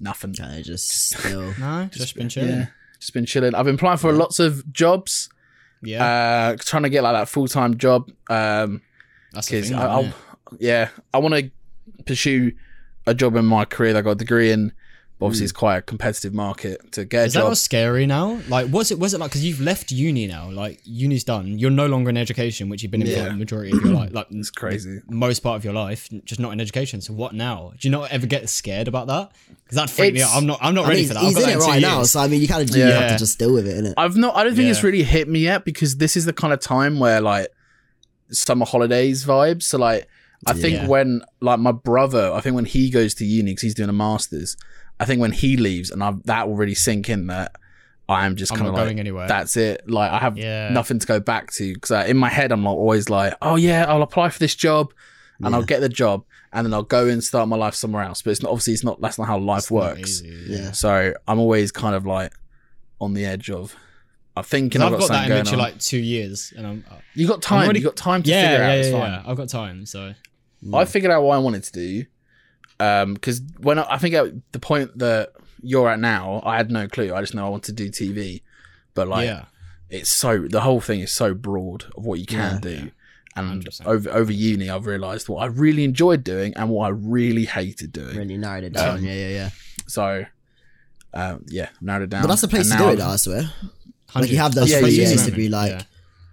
nothing. 0.00 0.34
Kind 0.34 0.58
of 0.58 0.64
just 0.64 0.88
still. 1.10 1.54
No, 1.58 1.88
just 1.92 2.14
been 2.14 2.28
chilling. 2.30 2.50
Yeah, 2.50 2.66
just 3.00 3.12
been 3.14 3.26
chilling. 3.26 3.54
I've 3.54 3.64
been 3.66 3.74
applying 3.76 3.98
for 3.98 4.12
lots 4.12 4.38
of 4.38 4.72
jobs. 4.72 5.28
Yeah, 5.82 6.04
Uh, 6.04 6.56
trying 6.58 6.82
to 6.84 6.88
get 6.88 7.02
like 7.02 7.14
that 7.14 7.28
full 7.28 7.46
time 7.48 7.76
job. 7.76 8.10
Um, 8.30 8.82
that's 9.32 9.48
the 9.48 9.60
thing. 9.62 9.78
I, 9.78 10.12
yeah, 10.58 10.88
I 11.12 11.18
want 11.18 11.34
to 11.34 11.50
pursue 12.04 12.52
a 13.06 13.14
job 13.14 13.36
in 13.36 13.44
my 13.46 13.64
career 13.64 13.92
that 13.92 13.98
I 14.00 14.02
got 14.02 14.10
a 14.12 14.14
degree 14.16 14.50
in. 14.50 14.72
But 15.18 15.26
obviously, 15.26 15.44
mm. 15.44 15.48
it's 15.48 15.52
quite 15.52 15.76
a 15.78 15.82
competitive 15.82 16.34
market 16.34 16.92
to 16.92 17.06
get 17.06 17.22
a 17.22 17.24
Is 17.24 17.32
that 17.32 17.40
job. 17.40 17.48
what's 17.48 17.62
scary 17.62 18.04
now? 18.04 18.38
Like, 18.48 18.70
was 18.70 18.90
it? 18.90 18.98
Was 18.98 19.14
it 19.14 19.20
like? 19.20 19.30
Because 19.30 19.46
you've 19.46 19.62
left 19.62 19.90
uni 19.90 20.26
now. 20.26 20.50
Like, 20.50 20.80
uni's 20.84 21.24
done. 21.24 21.58
You're 21.58 21.70
no 21.70 21.86
longer 21.86 22.10
in 22.10 22.18
education, 22.18 22.68
which 22.68 22.82
you've 22.82 22.92
been 22.92 23.00
in 23.00 23.08
for 23.14 23.20
like, 23.20 23.30
the 23.30 23.36
majority 23.36 23.72
of 23.74 23.82
your 23.82 23.94
life. 23.94 24.12
Like, 24.12 24.26
It's 24.30 24.50
crazy. 24.50 25.00
most 25.08 25.40
part 25.40 25.56
of 25.56 25.64
your 25.64 25.72
life, 25.72 26.10
just 26.26 26.38
not 26.38 26.52
in 26.52 26.60
education. 26.60 27.00
So 27.00 27.14
what 27.14 27.34
now? 27.34 27.72
Do 27.78 27.88
you 27.88 27.92
not 27.92 28.10
ever 28.10 28.26
get 28.26 28.46
scared 28.50 28.88
about 28.88 29.06
that? 29.06 29.32
Because 29.64 29.76
that 29.76 29.88
freaked 29.88 30.16
me 30.16 30.22
out. 30.22 30.32
I'm 30.34 30.44
not. 30.44 30.58
I'm 30.60 30.74
not 30.74 30.84
I 30.84 30.88
ready 30.88 31.00
mean, 31.00 31.08
for 31.08 31.14
that. 31.14 31.24
I've 31.24 31.34
got 31.34 31.42
in 31.44 31.48
that 31.48 31.56
it 31.56 31.60
two 31.60 31.66
right 31.66 31.82
now, 31.82 32.02
so 32.02 32.20
I 32.20 32.28
mean, 32.28 32.42
you 32.42 32.48
kind 32.48 32.62
of 32.62 32.70
do 32.70 32.78
you 32.78 32.84
have 32.84 33.12
to 33.12 33.18
just 33.18 33.38
deal 33.38 33.54
with 33.54 33.66
it, 33.66 33.82
innit? 33.82 33.94
I've 33.96 34.16
not. 34.16 34.36
I 34.36 34.44
don't 34.44 34.54
think 34.54 34.68
it's 34.68 34.82
really 34.82 35.02
hit 35.02 35.28
me 35.28 35.40
yet 35.40 35.64
because 35.64 35.96
this 35.96 36.16
is 36.16 36.26
the 36.26 36.34
kind 36.34 36.52
of 36.52 36.60
time 36.60 36.98
where 36.98 37.22
like 37.22 37.48
summer 38.30 38.66
holidays 38.66 39.24
vibes. 39.24 39.62
So 39.62 39.78
like, 39.78 40.08
I 40.46 40.52
think 40.52 40.88
when 40.88 41.22
like 41.40 41.58
my 41.58 41.72
brother, 41.72 42.30
I 42.34 42.42
think 42.42 42.54
when 42.54 42.66
he 42.66 42.90
goes 42.90 43.14
to 43.14 43.24
uni 43.24 43.52
because 43.52 43.62
he's 43.62 43.74
doing 43.74 43.88
a 43.88 43.94
masters, 43.94 44.58
I 44.98 45.04
think 45.04 45.20
when 45.20 45.32
he 45.32 45.56
leaves 45.56 45.90
and 45.90 46.02
I, 46.02 46.12
that 46.24 46.48
will 46.48 46.56
really 46.56 46.74
sink 46.74 47.08
in 47.08 47.26
that 47.28 47.52
I 48.08 48.24
am 48.26 48.36
just 48.36 48.54
kind 48.54 48.66
of 48.68 48.74
like 48.74 48.84
going 48.84 49.00
anywhere. 49.00 49.26
that's 49.28 49.56
it. 49.56 49.88
Like 49.90 50.10
I 50.12 50.18
have 50.18 50.38
Yeah. 50.38 50.68
nothing 50.70 50.98
to 51.00 51.06
go 51.06 51.18
back 51.20 51.52
to 51.54 51.74
because 51.74 51.90
uh, 51.90 52.04
in 52.06 52.16
my 52.16 52.28
head 52.28 52.52
I'm 52.52 52.64
like, 52.64 52.74
always 52.74 53.10
like, 53.10 53.34
oh 53.42 53.56
yeah, 53.56 53.84
I'll 53.88 54.02
apply 54.02 54.30
for 54.30 54.38
this 54.38 54.54
job 54.54 54.92
and 55.42 55.54
I'll 55.54 55.62
get 55.64 55.80
the 55.80 55.88
job 55.88 56.24
and 56.52 56.64
then 56.64 56.72
I'll 56.72 56.82
go 56.82 57.08
and 57.08 57.22
start 57.22 57.48
my 57.48 57.56
life 57.56 57.74
somewhere 57.74 58.04
else. 58.04 58.22
But 58.22 58.30
it's 58.30 58.42
not 58.42 58.50
obviously 58.50 58.74
it's 58.74 58.84
not 58.84 59.00
that's 59.00 59.18
not 59.18 59.26
how 59.26 59.38
life 59.38 59.70
Not 59.70 59.76
works. 59.96 60.22
easy, 60.22 60.52
Yeah. 60.54 60.72
So 60.72 61.12
I'm 61.28 61.38
always 61.38 61.72
kind 61.72 61.94
of 61.94 62.06
like 62.06 62.32
on 63.00 63.12
the 63.14 63.26
edge 63.26 63.50
of. 63.50 63.74
I'm 64.38 64.44
thinking 64.44 64.80
'Cause 64.82 64.86
I've 64.88 64.94
I've 64.94 65.00
got, 65.00 65.08
got 65.08 65.14
that 65.14 65.14
in 65.14 65.28
something 65.30 65.36
literally 65.38 65.56
going 65.56 65.66
on. 65.66 65.72
like 65.72 65.80
two 65.80 65.98
years, 65.98 66.52
and 66.56 66.66
I'm. 66.66 66.84
uh, 66.90 66.94
you 67.14 67.26
got 67.26 67.40
time. 67.42 67.64
already- 67.64 67.80
you 67.80 67.84
got 67.86 67.96
time 67.96 68.22
to 68.22 68.30
yeah, 68.30 68.42
figure 68.42 68.56
it 68.56 68.66
yeah, 68.66 68.70
out. 68.72 68.78
It's 68.78 68.88
yeah, 68.88 69.00
fine. 69.00 69.12
yeah. 69.24 69.30
I've 69.30 69.36
got 69.38 69.48
time, 69.48 69.86
so 69.86 70.12
I 70.74 70.84
figured 70.84 71.10
out 71.10 71.22
what 71.22 71.34
I 71.36 71.38
wanted 71.38 71.62
to 71.64 71.72
do. 71.72 72.04
Um, 72.78 73.14
because 73.14 73.40
when 73.58 73.78
I, 73.78 73.86
I 73.90 73.98
think 73.98 74.14
at 74.14 74.26
the 74.52 74.58
point 74.58 74.98
that 74.98 75.32
you're 75.62 75.88
at 75.88 75.98
now, 75.98 76.42
I 76.44 76.56
had 76.56 76.70
no 76.70 76.86
clue. 76.88 77.14
I 77.14 77.20
just 77.20 77.34
know 77.34 77.46
I 77.46 77.48
want 77.48 77.64
to 77.64 77.72
do 77.72 77.88
TV, 77.90 78.42
but 78.94 79.08
like 79.08 79.26
yeah. 79.26 79.46
it's 79.90 80.10
so 80.10 80.46
the 80.48 80.60
whole 80.60 80.80
thing 80.80 81.00
is 81.00 81.12
so 81.12 81.32
broad 81.34 81.84
of 81.96 82.04
what 82.04 82.18
you 82.20 82.26
can 82.26 82.54
Yeah. 82.54 82.58
do. 82.60 82.90
And 83.34 83.64
100%. 83.66 83.84
over 83.86 84.10
over 84.10 84.32
uni, 84.32 84.70
I've 84.70 84.86
realised 84.86 85.28
what 85.28 85.42
I 85.42 85.46
really 85.46 85.84
enjoyed 85.84 86.24
doing 86.24 86.54
and 86.54 86.70
what 86.70 86.86
I 86.86 86.88
really 86.90 87.44
hated 87.44 87.92
doing. 87.92 88.16
Really 88.16 88.38
narrowed 88.38 88.64
it 88.64 88.72
down. 88.72 88.98
Um, 88.98 89.04
yeah, 89.04 89.12
yeah, 89.12 89.28
yeah. 89.28 89.50
So, 89.86 90.24
um, 91.12 91.44
yeah, 91.48 91.68
narrowed 91.82 92.04
it 92.04 92.10
down. 92.10 92.22
But 92.22 92.28
that's 92.28 92.40
the 92.40 92.48
place 92.48 92.70
And 92.70 92.78
to 92.78 92.84
do 92.84 92.90
it, 92.90 92.92
I've- 92.94 93.02
I 93.02 93.16
swear. 93.16 93.50
Like 94.14 94.30
you 94.30 94.38
have 94.38 94.54
those 94.54 94.70
Yeah, 94.70 94.78
three 94.80 94.90
uni, 94.92 95.04
years 95.08 95.26
to 95.26 95.32
be 95.32 95.48
like, 95.50 95.70
Yeah. 95.72 95.82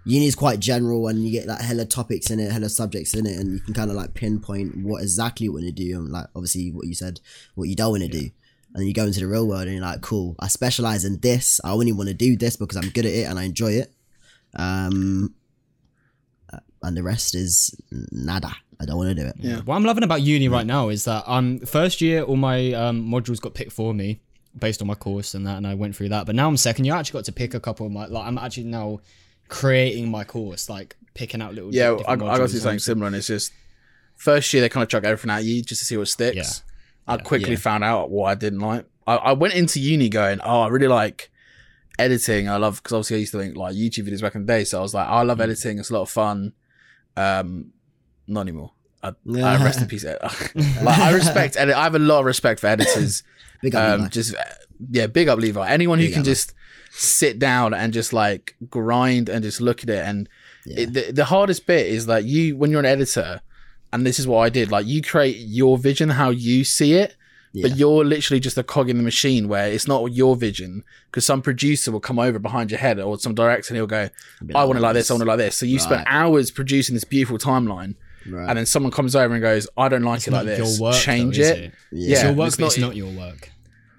Uni 0.04 0.26
is 0.26 0.34
quite 0.34 0.60
general 0.60 1.08
and 1.08 1.24
you 1.24 1.32
get 1.32 1.46
like 1.46 1.60
hella 1.60 1.84
topics 1.84 2.30
in 2.30 2.38
it, 2.38 2.52
hella 2.52 2.68
subjects 2.68 3.14
in 3.14 3.26
it, 3.26 3.38
and 3.38 3.52
you 3.52 3.60
can 3.60 3.74
kind 3.74 3.90
of 3.90 3.96
like 3.96 4.14
pinpoint 4.14 4.76
what 4.78 5.02
exactly 5.02 5.44
you 5.44 5.52
want 5.52 5.64
to 5.64 5.72
do 5.72 5.96
and 5.96 6.10
like 6.10 6.26
obviously 6.34 6.70
what 6.70 6.86
you 6.86 6.94
said, 6.94 7.20
what 7.54 7.68
you 7.68 7.76
don't 7.76 7.90
want 7.90 8.02
to 8.02 8.08
do. 8.08 8.30
And 8.74 8.80
then 8.80 8.86
you 8.86 8.92
go 8.94 9.04
into 9.04 9.20
the 9.20 9.28
real 9.28 9.46
world 9.46 9.62
and 9.62 9.72
you're 9.72 9.82
like, 9.82 10.00
cool, 10.00 10.34
I 10.40 10.48
specialize 10.48 11.04
in 11.04 11.20
this. 11.20 11.60
I 11.62 11.70
only 11.70 11.92
want 11.92 12.08
to 12.08 12.14
do 12.14 12.36
this 12.36 12.56
because 12.56 12.76
I'm 12.76 12.90
good 12.90 13.06
at 13.06 13.12
it 13.12 13.28
and 13.28 13.38
I 13.38 13.44
enjoy 13.44 13.72
it. 13.72 13.94
Um, 14.56 15.34
uh, 16.52 16.58
and 16.82 16.96
the 16.96 17.02
rest 17.02 17.34
is 17.34 17.74
nada. 17.90 18.50
I 18.80 18.84
don't 18.84 18.96
want 18.96 19.16
to 19.16 19.22
do 19.22 19.28
it. 19.28 19.36
Yeah. 19.38 19.60
What 19.60 19.76
I'm 19.76 19.84
loving 19.84 20.02
about 20.02 20.22
uni 20.22 20.48
right 20.48 20.66
now 20.66 20.88
is 20.88 21.04
that 21.04 21.22
um 21.26 21.60
first 21.60 22.00
year 22.00 22.22
all 22.22 22.36
my 22.36 22.72
um, 22.72 23.08
modules 23.08 23.40
got 23.40 23.54
picked 23.54 23.72
for 23.72 23.94
me 23.94 24.20
based 24.58 24.80
on 24.80 24.88
my 24.88 24.94
course 24.94 25.34
and 25.34 25.46
that, 25.46 25.56
and 25.56 25.66
I 25.66 25.74
went 25.74 25.94
through 25.96 26.10
that. 26.10 26.26
But 26.26 26.34
now 26.34 26.48
I'm 26.48 26.56
second 26.56 26.84
year, 26.84 26.94
I 26.94 26.98
actually 26.98 27.18
got 27.18 27.24
to 27.26 27.32
pick 27.32 27.54
a 27.54 27.60
couple 27.60 27.86
of 27.86 27.92
my 27.92 28.06
like 28.06 28.26
I'm 28.26 28.38
actually 28.38 28.64
now 28.64 29.00
creating 29.48 30.10
my 30.10 30.24
course, 30.24 30.68
like 30.68 30.96
picking 31.14 31.40
out 31.42 31.54
little 31.54 31.74
Yeah, 31.74 31.96
I, 32.06 32.12
I 32.12 32.16
got 32.16 32.36
to 32.36 32.42
modules 32.42 32.52
do 32.52 32.58
something 32.58 32.78
similar, 32.78 33.06
and 33.08 33.16
it's 33.16 33.26
just 33.26 33.52
first 34.16 34.52
year 34.52 34.60
they 34.62 34.68
kind 34.68 34.82
of 34.82 34.88
chuck 34.88 35.04
everything 35.04 35.30
at 35.30 35.44
you 35.44 35.62
just 35.62 35.80
to 35.80 35.84
see 35.84 35.96
what 35.96 36.08
sticks. 36.08 36.36
Yeah. 37.06 37.14
I 37.14 37.16
quickly 37.18 37.52
Yeah. 37.52 37.58
found 37.58 37.84
out 37.84 38.10
what 38.10 38.26
I 38.30 38.34
didn't 38.34 38.60
like. 38.60 38.86
I, 39.06 39.16
I 39.16 39.32
went 39.32 39.54
into 39.54 39.78
uni 39.80 40.08
going, 40.08 40.40
oh, 40.42 40.62
I 40.62 40.68
really 40.68 40.88
like 40.88 41.30
editing. 41.98 42.48
I 42.48 42.56
love 42.56 42.82
because 42.82 42.92
obviously 42.94 43.16
I 43.16 43.20
used 43.20 43.32
to 43.32 43.38
think 43.38 43.56
like 43.56 43.74
YouTube 43.74 44.08
videos 44.08 44.22
back 44.22 44.34
in 44.34 44.46
the 44.46 44.52
day, 44.52 44.64
so 44.64 44.78
I 44.78 44.82
was 44.82 44.94
like, 44.94 45.06
I 45.08 45.22
Mm. 45.22 45.26
love 45.28 45.40
editing. 45.40 45.78
It's 45.78 45.90
a 45.90 45.94
lot 45.94 46.02
of 46.02 46.10
fun. 46.10 46.52
Um, 47.16 47.72
not 48.26 48.40
anymore. 48.42 48.72
I, 49.02 49.08
I 49.08 49.62
rest 49.62 49.82
in 49.82 49.86
peace. 49.86 50.04
like 50.54 50.98
I 50.98 51.10
respect 51.12 51.56
edit. 51.58 51.76
I 51.76 51.82
have 51.84 51.94
a 51.94 51.98
lot 51.98 52.20
of 52.20 52.24
respect 52.24 52.60
for 52.60 52.68
editors. 52.68 53.22
Big 53.60 53.74
up, 53.74 53.82
um, 53.92 54.00
Levi. 54.00 54.08
just 54.08 54.34
yeah, 54.90 55.06
big 55.06 55.28
up 55.28 55.38
Levi. 55.38 55.68
Anyone 55.68 55.98
who 55.98 56.06
Big 56.06 56.14
can 56.14 56.20
up, 56.20 56.26
just 56.26 56.54
sit 56.96 57.38
down 57.38 57.74
and 57.74 57.92
just 57.92 58.12
like 58.12 58.54
grind 58.70 59.28
and 59.28 59.42
just 59.42 59.60
look 59.60 59.82
at 59.82 59.90
it. 59.90 60.04
And 60.06 60.28
it, 60.66 60.92
the, 60.94 61.12
the 61.12 61.24
hardest 61.26 61.66
bit 61.66 61.86
is 61.86 62.06
like 62.08 62.24
you 62.24 62.56
when 62.56 62.70
you're 62.70 62.80
an 62.80 62.86
editor, 62.86 63.40
and 63.92 64.06
this 64.06 64.18
is 64.18 64.26
what 64.26 64.40
I 64.40 64.48
did. 64.48 64.70
Like 64.70 64.86
you 64.86 65.02
create 65.02 65.36
your 65.38 65.76
vision 65.78 66.10
how 66.10 66.30
you 66.30 66.64
see 66.64 66.94
it, 66.94 67.16
Yeah. 67.52 67.68
but 67.68 67.76
you're 67.76 68.04
literally 68.04 68.40
just 68.40 68.56
a 68.58 68.62
cog 68.62 68.88
in 68.90 68.96
the 68.96 69.02
machine 69.02 69.46
where 69.48 69.68
it's 69.68 69.86
not 69.86 70.12
your 70.12 70.36
vision 70.36 70.82
because 71.10 71.24
some 71.26 71.42
producer 71.42 71.92
will 71.92 72.00
come 72.00 72.18
over 72.18 72.38
behind 72.38 72.70
your 72.70 72.80
head 72.80 72.98
or 72.98 73.18
some 73.18 73.34
director 73.34 73.72
and 73.72 73.76
he'll 73.76 73.86
go, 73.86 74.08
Be 74.44 74.54
I 74.54 74.64
want 74.64 74.78
it 74.78 74.82
like 74.82 74.94
this, 74.94 75.10
I 75.10 75.14
want 75.14 75.22
it 75.22 75.26
like 75.26 75.38
this. 75.38 75.56
So 75.56 75.66
you 75.66 75.78
spend 75.78 75.98
Right. 76.06 76.06
hours 76.08 76.50
producing 76.50 76.94
this 76.94 77.04
beautiful 77.04 77.38
timeline, 77.38 77.94
Right. 78.26 78.48
and 78.48 78.56
then 78.58 78.66
someone 78.66 78.90
comes 78.90 79.14
over 79.14 79.34
and 79.34 79.42
goes, 79.42 79.68
I 79.76 79.88
don't 79.88 80.02
like 80.02 80.18
It's 80.18 80.28
it 80.28 80.32
like 80.32 80.46
this. 80.46 80.78
your 80.80 80.88
work. 80.90 80.96
Change 81.00 81.36
though, 81.36 81.44
it. 81.44 81.58
it? 81.58 81.72
Yeah. 81.92 82.12
It's 82.14 82.22
your 82.24 82.32
work, 82.32 82.46
it's 82.48 82.56
but 82.56 82.66
it's 82.66 82.78
not- 82.78 82.86
not 82.88 82.96
your 82.96 83.12
work. 83.12 83.50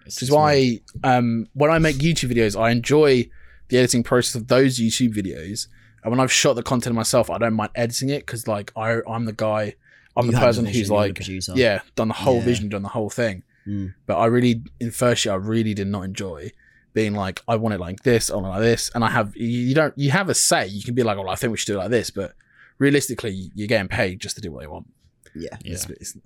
Which 0.05 0.21
is 0.23 0.31
why 0.31 0.79
um, 1.03 1.47
when 1.53 1.71
I 1.71 1.79
make 1.79 1.97
YouTube 1.97 2.31
videos, 2.31 2.59
I 2.59 2.71
enjoy 2.71 3.29
the 3.69 3.77
editing 3.77 4.03
process 4.03 4.35
of 4.35 4.47
those 4.47 4.79
YouTube 4.79 5.13
videos. 5.15 5.67
And 6.03 6.11
when 6.11 6.19
I've 6.19 6.31
shot 6.31 6.53
the 6.53 6.63
content 6.63 6.95
myself, 6.95 7.29
I 7.31 7.37
don't 7.39 7.53
mind 7.55 7.71
editing 7.75 8.09
it 8.09 8.19
because 8.25 8.47
like 8.47 8.71
I, 8.77 8.99
I'm 9.07 9.25
the 9.25 9.33
guy, 9.33 9.73
I'm 10.15 10.27
You 10.27 10.31
the 10.33 10.37
person 10.39 10.65
vision, 10.65 10.81
who's 10.81 11.49
like, 11.49 11.57
yeah, 11.57 11.81
done 11.95 12.07
the 12.09 12.13
whole 12.13 12.37
Yeah. 12.37 12.43
vision, 12.45 12.69
done 12.69 12.83
the 12.83 12.89
whole 12.89 13.09
thing. 13.09 13.41
Mm. 13.67 13.95
But 14.05 14.17
I 14.17 14.27
really, 14.27 14.61
in 14.79 14.91
first 14.91 15.25
year, 15.25 15.33
I 15.33 15.37
really 15.37 15.73
did 15.73 15.87
not 15.87 16.03
enjoy 16.03 16.51
being 16.93 17.13
like, 17.15 17.41
I 17.47 17.55
want 17.55 17.73
it 17.73 17.79
like 17.79 18.03
this, 18.03 18.29
I 18.29 18.35
want 18.35 18.45
it 18.45 18.49
like 18.49 18.59
this, 18.61 18.91
and 18.93 19.03
I 19.03 19.09
have 19.09 19.35
you 19.35 19.47
you 19.47 19.73
don't 19.75 19.97
you 19.97 20.11
have 20.11 20.29
a 20.29 20.35
say. 20.35 20.67
You 20.67 20.83
can 20.83 20.93
be 20.93 21.01
like, 21.03 21.17
well, 21.17 21.29
I 21.29 21.35
think 21.35 21.49
we 21.51 21.57
should 21.57 21.65
do 21.67 21.73
it 21.73 21.79
like 21.79 21.89
this, 21.89 22.11
but 22.11 22.35
realistically, 22.77 23.49
you're 23.55 23.67
getting 23.67 23.87
paid 23.87 24.19
just 24.19 24.35
to 24.35 24.41
do 24.41 24.51
what 24.51 24.61
they 24.61 24.67
want. 24.67 24.85
Yeah. 25.33 25.57
Yeah. 25.63 25.73
It's, 25.73 25.89
it's, 25.89 26.17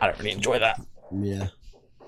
I 0.00 0.08
don't 0.08 0.18
really 0.18 0.32
enjoy 0.32 0.58
that. 0.58 0.80
Yeah. 1.16 1.48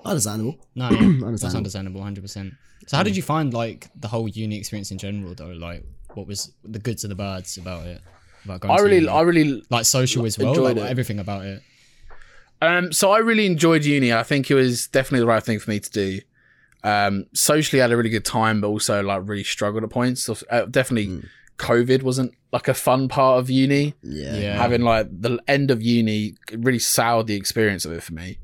Understandable. 0.05 0.57
No, 0.75 0.89
yeah, 0.89 0.97
that's 0.99 1.03
Understandable. 1.03 1.57
understandable, 1.57 2.01
hundred 2.01 2.21
percent. 2.21 2.53
So, 2.87 2.97
how 2.97 3.03
did 3.03 3.15
you 3.15 3.21
find 3.21 3.53
like 3.53 3.89
the 3.95 4.07
whole 4.07 4.27
uni 4.27 4.57
experience 4.57 4.91
in 4.91 4.97
general, 4.97 5.33
though? 5.35 5.47
Like, 5.47 5.83
what 6.13 6.27
was 6.27 6.51
the 6.63 6.79
goods 6.79 7.03
and 7.03 7.11
the 7.11 7.15
bads 7.15 7.57
about 7.57 7.85
it? 7.85 8.01
About 8.45 8.61
going 8.61 8.73
I 8.73 8.77
to 8.77 8.83
really, 8.83 8.95
uni? 8.97 9.07
I 9.07 9.21
really 9.21 9.63
like 9.69 9.85
social 9.85 10.25
as 10.25 10.37
well, 10.37 10.55
like, 10.55 10.77
it. 10.77 10.83
everything 10.83 11.19
about 11.19 11.45
it. 11.45 11.61
Um, 12.61 12.91
so 12.91 13.11
I 13.11 13.19
really 13.19 13.45
enjoyed 13.45 13.85
uni. 13.85 14.13
I 14.13 14.23
think 14.23 14.49
it 14.51 14.55
was 14.55 14.87
definitely 14.87 15.21
the 15.21 15.25
right 15.27 15.43
thing 15.43 15.59
for 15.59 15.69
me 15.69 15.79
to 15.79 15.89
do. 15.91 16.19
Um, 16.83 17.25
socially, 17.33 17.81
I 17.81 17.85
had 17.85 17.91
a 17.91 17.97
really 17.97 18.09
good 18.09 18.25
time, 18.25 18.61
but 18.61 18.67
also 18.67 19.01
like 19.03 19.21
really 19.25 19.43
struggled 19.43 19.83
at 19.83 19.89
points. 19.89 20.23
So, 20.23 20.35
uh, 20.49 20.65
definitely, 20.65 21.23
COVID 21.57 22.01
wasn't 22.03 22.33
like 22.51 22.67
a 22.67 22.73
fun 22.73 23.07
part 23.07 23.39
of 23.39 23.49
uni. 23.49 23.93
Yeah. 24.01 24.35
Yeah, 24.35 24.57
Having 24.57 24.81
like 24.81 25.07
the 25.21 25.39
end 25.47 25.69
of 25.71 25.81
uni 25.81 26.35
really 26.51 26.79
soured 26.79 27.27
the 27.27 27.35
experience 27.35 27.85
of 27.85 27.91
it 27.93 28.03
for 28.03 28.13
me. 28.13 28.37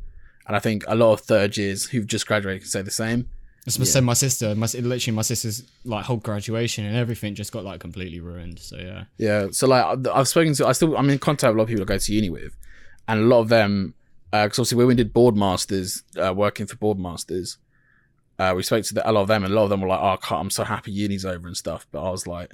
And 0.48 0.56
I 0.56 0.60
think 0.60 0.84
a 0.88 0.96
lot 0.96 1.13
of 1.13 1.20
third 1.22 1.58
years 1.58 1.86
who've 1.86 2.08
just 2.08 2.25
graduated 2.25 2.62
can 2.62 2.70
say 2.70 2.82
the 2.82 2.92
same. 2.92 3.30
That's 3.66 3.77
what 3.77 3.88
said 3.89 4.04
my 4.06 4.13
sister. 4.13 4.56
My 4.56 4.66
literally 4.74 5.13
my 5.16 5.22
sister's 5.24 5.63
like 5.84 6.06
whole 6.06 6.18
graduation 6.18 6.86
and 6.86 6.96
everything 6.96 7.36
just 7.36 7.51
got 7.51 7.66
like 7.66 7.82
completely 7.82 8.22
ruined. 8.22 8.60
So 8.60 8.77
yeah, 8.77 9.04
Yeah. 9.18 9.48
So 9.51 9.68
like 9.68 9.84
I've- 9.84 10.10
I've 10.10 10.27
spoken 10.30 10.54
to, 10.54 10.68
I 10.68 10.72
still, 10.72 10.96
I'm 10.96 11.10
in 11.10 11.20
contact 11.20 11.51
with 11.51 11.56
a 11.56 11.58
lot 11.58 11.63
of 11.63 11.68
people 11.70 11.84
I 11.84 11.86
go 11.86 11.98
to 11.98 12.13
uni 12.13 12.30
with, 12.30 12.56
and 13.10 13.20
a 13.20 13.24
lot 13.24 13.42
of 13.42 13.50
them, 13.50 13.94
because 14.32 14.58
obviously 14.60 14.77
when 14.77 14.88
we 14.88 14.96
did 14.96 15.13
Boardmasters, 15.13 16.04
uh, 16.18 16.34
working 16.34 16.66
for 16.66 16.77
Boardmasters, 16.77 17.58
uh, 18.39 18.54
we 18.56 18.63
spoke 18.63 18.86
to 18.86 18.94
the, 18.94 19.10
a 19.10 19.12
lot 19.12 19.24
of 19.24 19.27
them, 19.27 19.44
and 19.44 19.51
a 19.51 19.56
lot 19.56 19.63
of 19.66 19.70
them 19.70 19.82
were 19.82 19.88
like, 19.89 20.00
"Oh, 20.00 20.18
God, 20.30 20.39
I'm 20.39 20.50
so 20.50 20.63
happy 20.63 20.92
uni's 20.92 21.25
over 21.25 21.48
and 21.48 21.58
stuff." 21.58 21.88
But 21.92 22.04
I 22.08 22.10
was 22.12 22.25
like, 22.27 22.51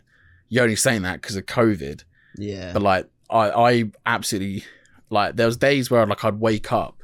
"You're 0.50 0.64
only 0.64 0.76
saying 0.78 1.02
that 1.04 1.22
because 1.22 1.36
of 1.36 1.46
COVID." 1.46 2.04
Yeah. 2.38 2.74
But 2.74 2.82
like, 2.82 3.08
I, 3.30 3.50
I 3.52 3.84
absolutely 4.06 4.64
like. 5.12 5.36
There 5.36 5.46
was 5.46 5.58
days 5.58 5.92
where 5.92 6.06
like 6.08 6.24
I'd 6.24 6.40
wake 6.40 6.72
up, 6.72 7.03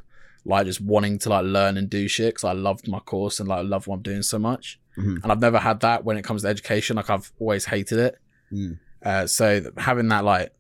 like 0.49 0.65
just 0.65 0.81
wanting 0.81 1.19
to 1.19 1.29
like 1.29 1.45
learn 1.45 1.77
and 1.77 1.89
do 1.89 2.07
shit 2.07 2.33
because 2.35 2.43
I 2.43 2.53
loved 2.53 2.87
my 2.87 2.99
course 2.99 3.39
and 3.39 3.47
like 3.47 3.59
I 3.59 3.61
loved 3.61 3.87
what 3.87 3.95
I'm 3.97 4.01
doing 4.01 4.23
so 4.23 4.39
much. 4.39 4.79
Mhm. 4.97 5.21
And 5.23 5.31
I've 5.31 5.39
never 5.39 5.59
had 5.59 5.79
that 5.81 6.03
when 6.03 6.17
it 6.17 6.23
comes 6.23 6.41
to 6.41 6.47
education. 6.47 6.95
Like 6.97 7.09
I've 7.09 7.31
always 7.39 7.65
hated 7.65 7.99
it. 7.99 8.19
Mm. 8.51 8.79
Uh, 9.03 9.27
so 9.27 9.71
having 9.77 10.07
that 10.09 10.25
like 10.25 10.51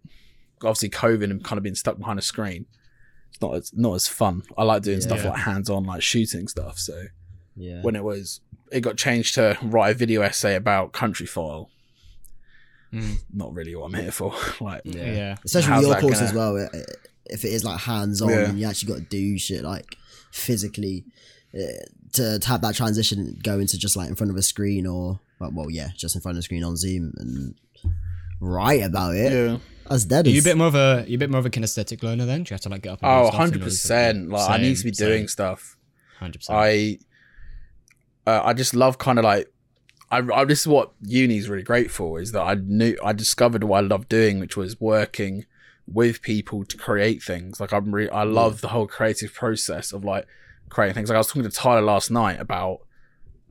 obviously 0.61 0.89
COVID 0.89 1.23
and 1.31 1.43
kind 1.43 1.57
of 1.57 1.63
being 1.63 1.75
stuck 1.75 1.97
behind 1.97 2.19
a 2.19 2.21
screen, 2.21 2.65
it's 3.29 3.41
not 3.41 3.55
as 3.55 3.71
not 3.73 3.95
as 3.95 4.07
fun. 4.07 4.43
I 4.57 4.63
like 4.63 4.83
doing 4.83 5.01
stuff 5.01 5.23
Yeah. 5.23 5.31
like 5.31 5.39
hands 5.39 5.69
on, 5.69 5.83
like 5.85 6.01
shooting 6.03 6.47
stuff. 6.47 6.77
So 6.77 7.05
Yeah. 7.55 7.81
when 7.81 7.95
it 7.95 8.03
was 8.03 8.41
it 8.71 8.81
got 8.81 8.95
changed 8.97 9.33
to 9.35 9.57
write 9.63 9.89
a 9.89 9.93
video 9.95 10.21
essay 10.21 10.55
about 10.55 10.93
Countryfile, 10.93 11.67
Mm. 12.93 13.17
not 13.33 13.53
really 13.53 13.75
what 13.75 13.85
I'm 13.85 13.93
here 14.01 14.11
for. 14.11 14.33
like 14.61 14.81
Yeah. 14.83 15.05
yeah. 15.05 15.35
Especially 15.45 15.85
your 15.85 15.95
course 15.99 16.15
gonna- 16.19 16.25
as 16.27 16.33
well. 16.33 16.57
i- 16.57 16.77
i- 16.77 16.83
If 17.29 17.45
it 17.45 17.49
is 17.53 17.63
like 17.63 17.79
hands 17.81 18.21
on 18.21 18.29
Yeah. 18.29 18.49
and 18.49 18.59
you 18.59 18.65
actually 18.67 18.93
got 18.93 18.99
to 18.99 19.05
do 19.05 19.37
shit 19.37 19.63
like 19.63 19.95
physically 20.31 21.05
uh, 21.53 21.59
to, 22.13 22.39
to 22.39 22.47
have 22.47 22.61
that 22.61 22.75
transition 22.75 23.39
go 23.43 23.59
into 23.59 23.77
just 23.77 23.95
like 23.95 24.09
in 24.09 24.15
front 24.15 24.31
of 24.31 24.37
a 24.37 24.41
screen 24.41 24.85
or 24.85 25.19
well, 25.39 25.51
well 25.53 25.69
yeah, 25.69 25.89
just 25.95 26.15
in 26.15 26.21
front 26.21 26.37
of 26.37 26.39
a 26.39 26.43
screen 26.43 26.63
on 26.63 26.75
Zoom 26.75 27.13
and 27.17 27.55
write 28.39 28.83
about 28.83 29.15
it. 29.15 29.31
yeah. 29.31 29.57
That's 29.89 30.05
dead. 30.05 30.27
Are 30.27 30.29
you 30.29 30.41
a 30.41 30.43
bit 30.43 30.55
more 30.55 30.67
of 30.67 30.75
a 30.75 31.03
you 31.07 31.15
a 31.15 31.17
bit 31.17 31.31
more 31.31 31.39
of 31.39 31.45
a 31.47 31.49
kinesthetic 31.49 32.03
learner 32.03 32.25
then? 32.27 32.43
Do 32.43 32.51
you 32.51 32.53
have 32.53 32.61
to 32.61 32.69
like 32.69 32.83
get 32.83 32.91
up? 32.93 32.99
And 33.01 33.09
Oh, 33.11 33.23
do 33.23 33.27
stuff 33.29 33.33
in 33.33 33.39
100 33.39 33.53
order 33.55 33.57
to- 33.59 33.65
percent. 33.65 34.29
Like 34.29 34.49
I 34.49 34.57
need 34.61 34.77
to 34.77 34.83
be 34.83 34.91
doing 34.91 35.27
stuff. 35.27 35.77
Hundred 36.19 36.39
percent. 36.39 36.59
I 36.59 36.99
uh, 38.27 38.41
I 38.43 38.53
just 38.53 38.75
love 38.75 38.99
kind 38.99 39.17
of 39.17 39.25
like 39.25 39.51
I, 40.11 40.19
I 40.33 40.45
this 40.45 40.61
is 40.61 40.67
what 40.67 40.91
uni 41.01 41.37
is 41.37 41.49
really 41.49 41.63
great 41.63 41.89
for 41.89 42.19
is 42.21 42.31
that 42.33 42.41
I 42.41 42.53
knew 42.55 42.97
I 43.03 43.13
discovered 43.13 43.63
what 43.63 43.77
I 43.77 43.81
love 43.87 44.07
doing, 44.07 44.39
which 44.39 44.55
was 44.55 44.79
working 44.79 45.45
with 45.91 46.21
people 46.21 46.63
to 46.65 46.77
create 46.77 47.21
things. 47.23 47.59
Like 47.59 47.73
I'm 47.73 47.93
really 47.93 48.09
I 48.11 48.23
love 48.23 48.61
the 48.61 48.67
whole 48.69 48.87
creative 48.87 49.33
process 49.33 49.91
of 49.91 50.03
like 50.03 50.25
creating 50.69 50.95
things. 50.95 51.09
Like 51.09 51.15
I 51.15 51.19
was 51.19 51.27
talking 51.27 51.43
to 51.43 51.49
Tyler 51.49 51.81
last 51.81 52.11
night 52.11 52.39
about 52.39 52.81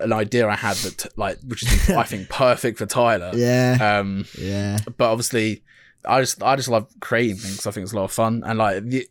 an 0.01 0.13
idea 0.13 0.47
I 0.49 0.55
had 0.55 0.77
that 0.77 0.99
t- 0.99 1.09
like 1.17 1.39
which 1.47 1.63
is 1.65 1.91
I 1.91 2.05
think 2.05 2.29
perfect 2.31 2.79
for 2.79 2.87
Tyler. 2.87 3.33
Yeah. 3.35 3.99
Um 4.01 4.25
Yeah. 4.39 4.79
but 4.97 5.11
obviously 5.11 5.63
I 6.05 6.21
just 6.21 6.43
I 6.43 6.55
just 6.57 6.69
love 6.69 6.89
creating 7.01 7.37
things. 7.37 7.67
I 7.67 7.71
think 7.73 7.83
it's 7.85 7.93
a 7.93 7.97
lot 7.97 8.05
of 8.05 8.13
fun 8.13 8.43
and 8.47 8.59
like 8.59 8.85
the 8.85 9.09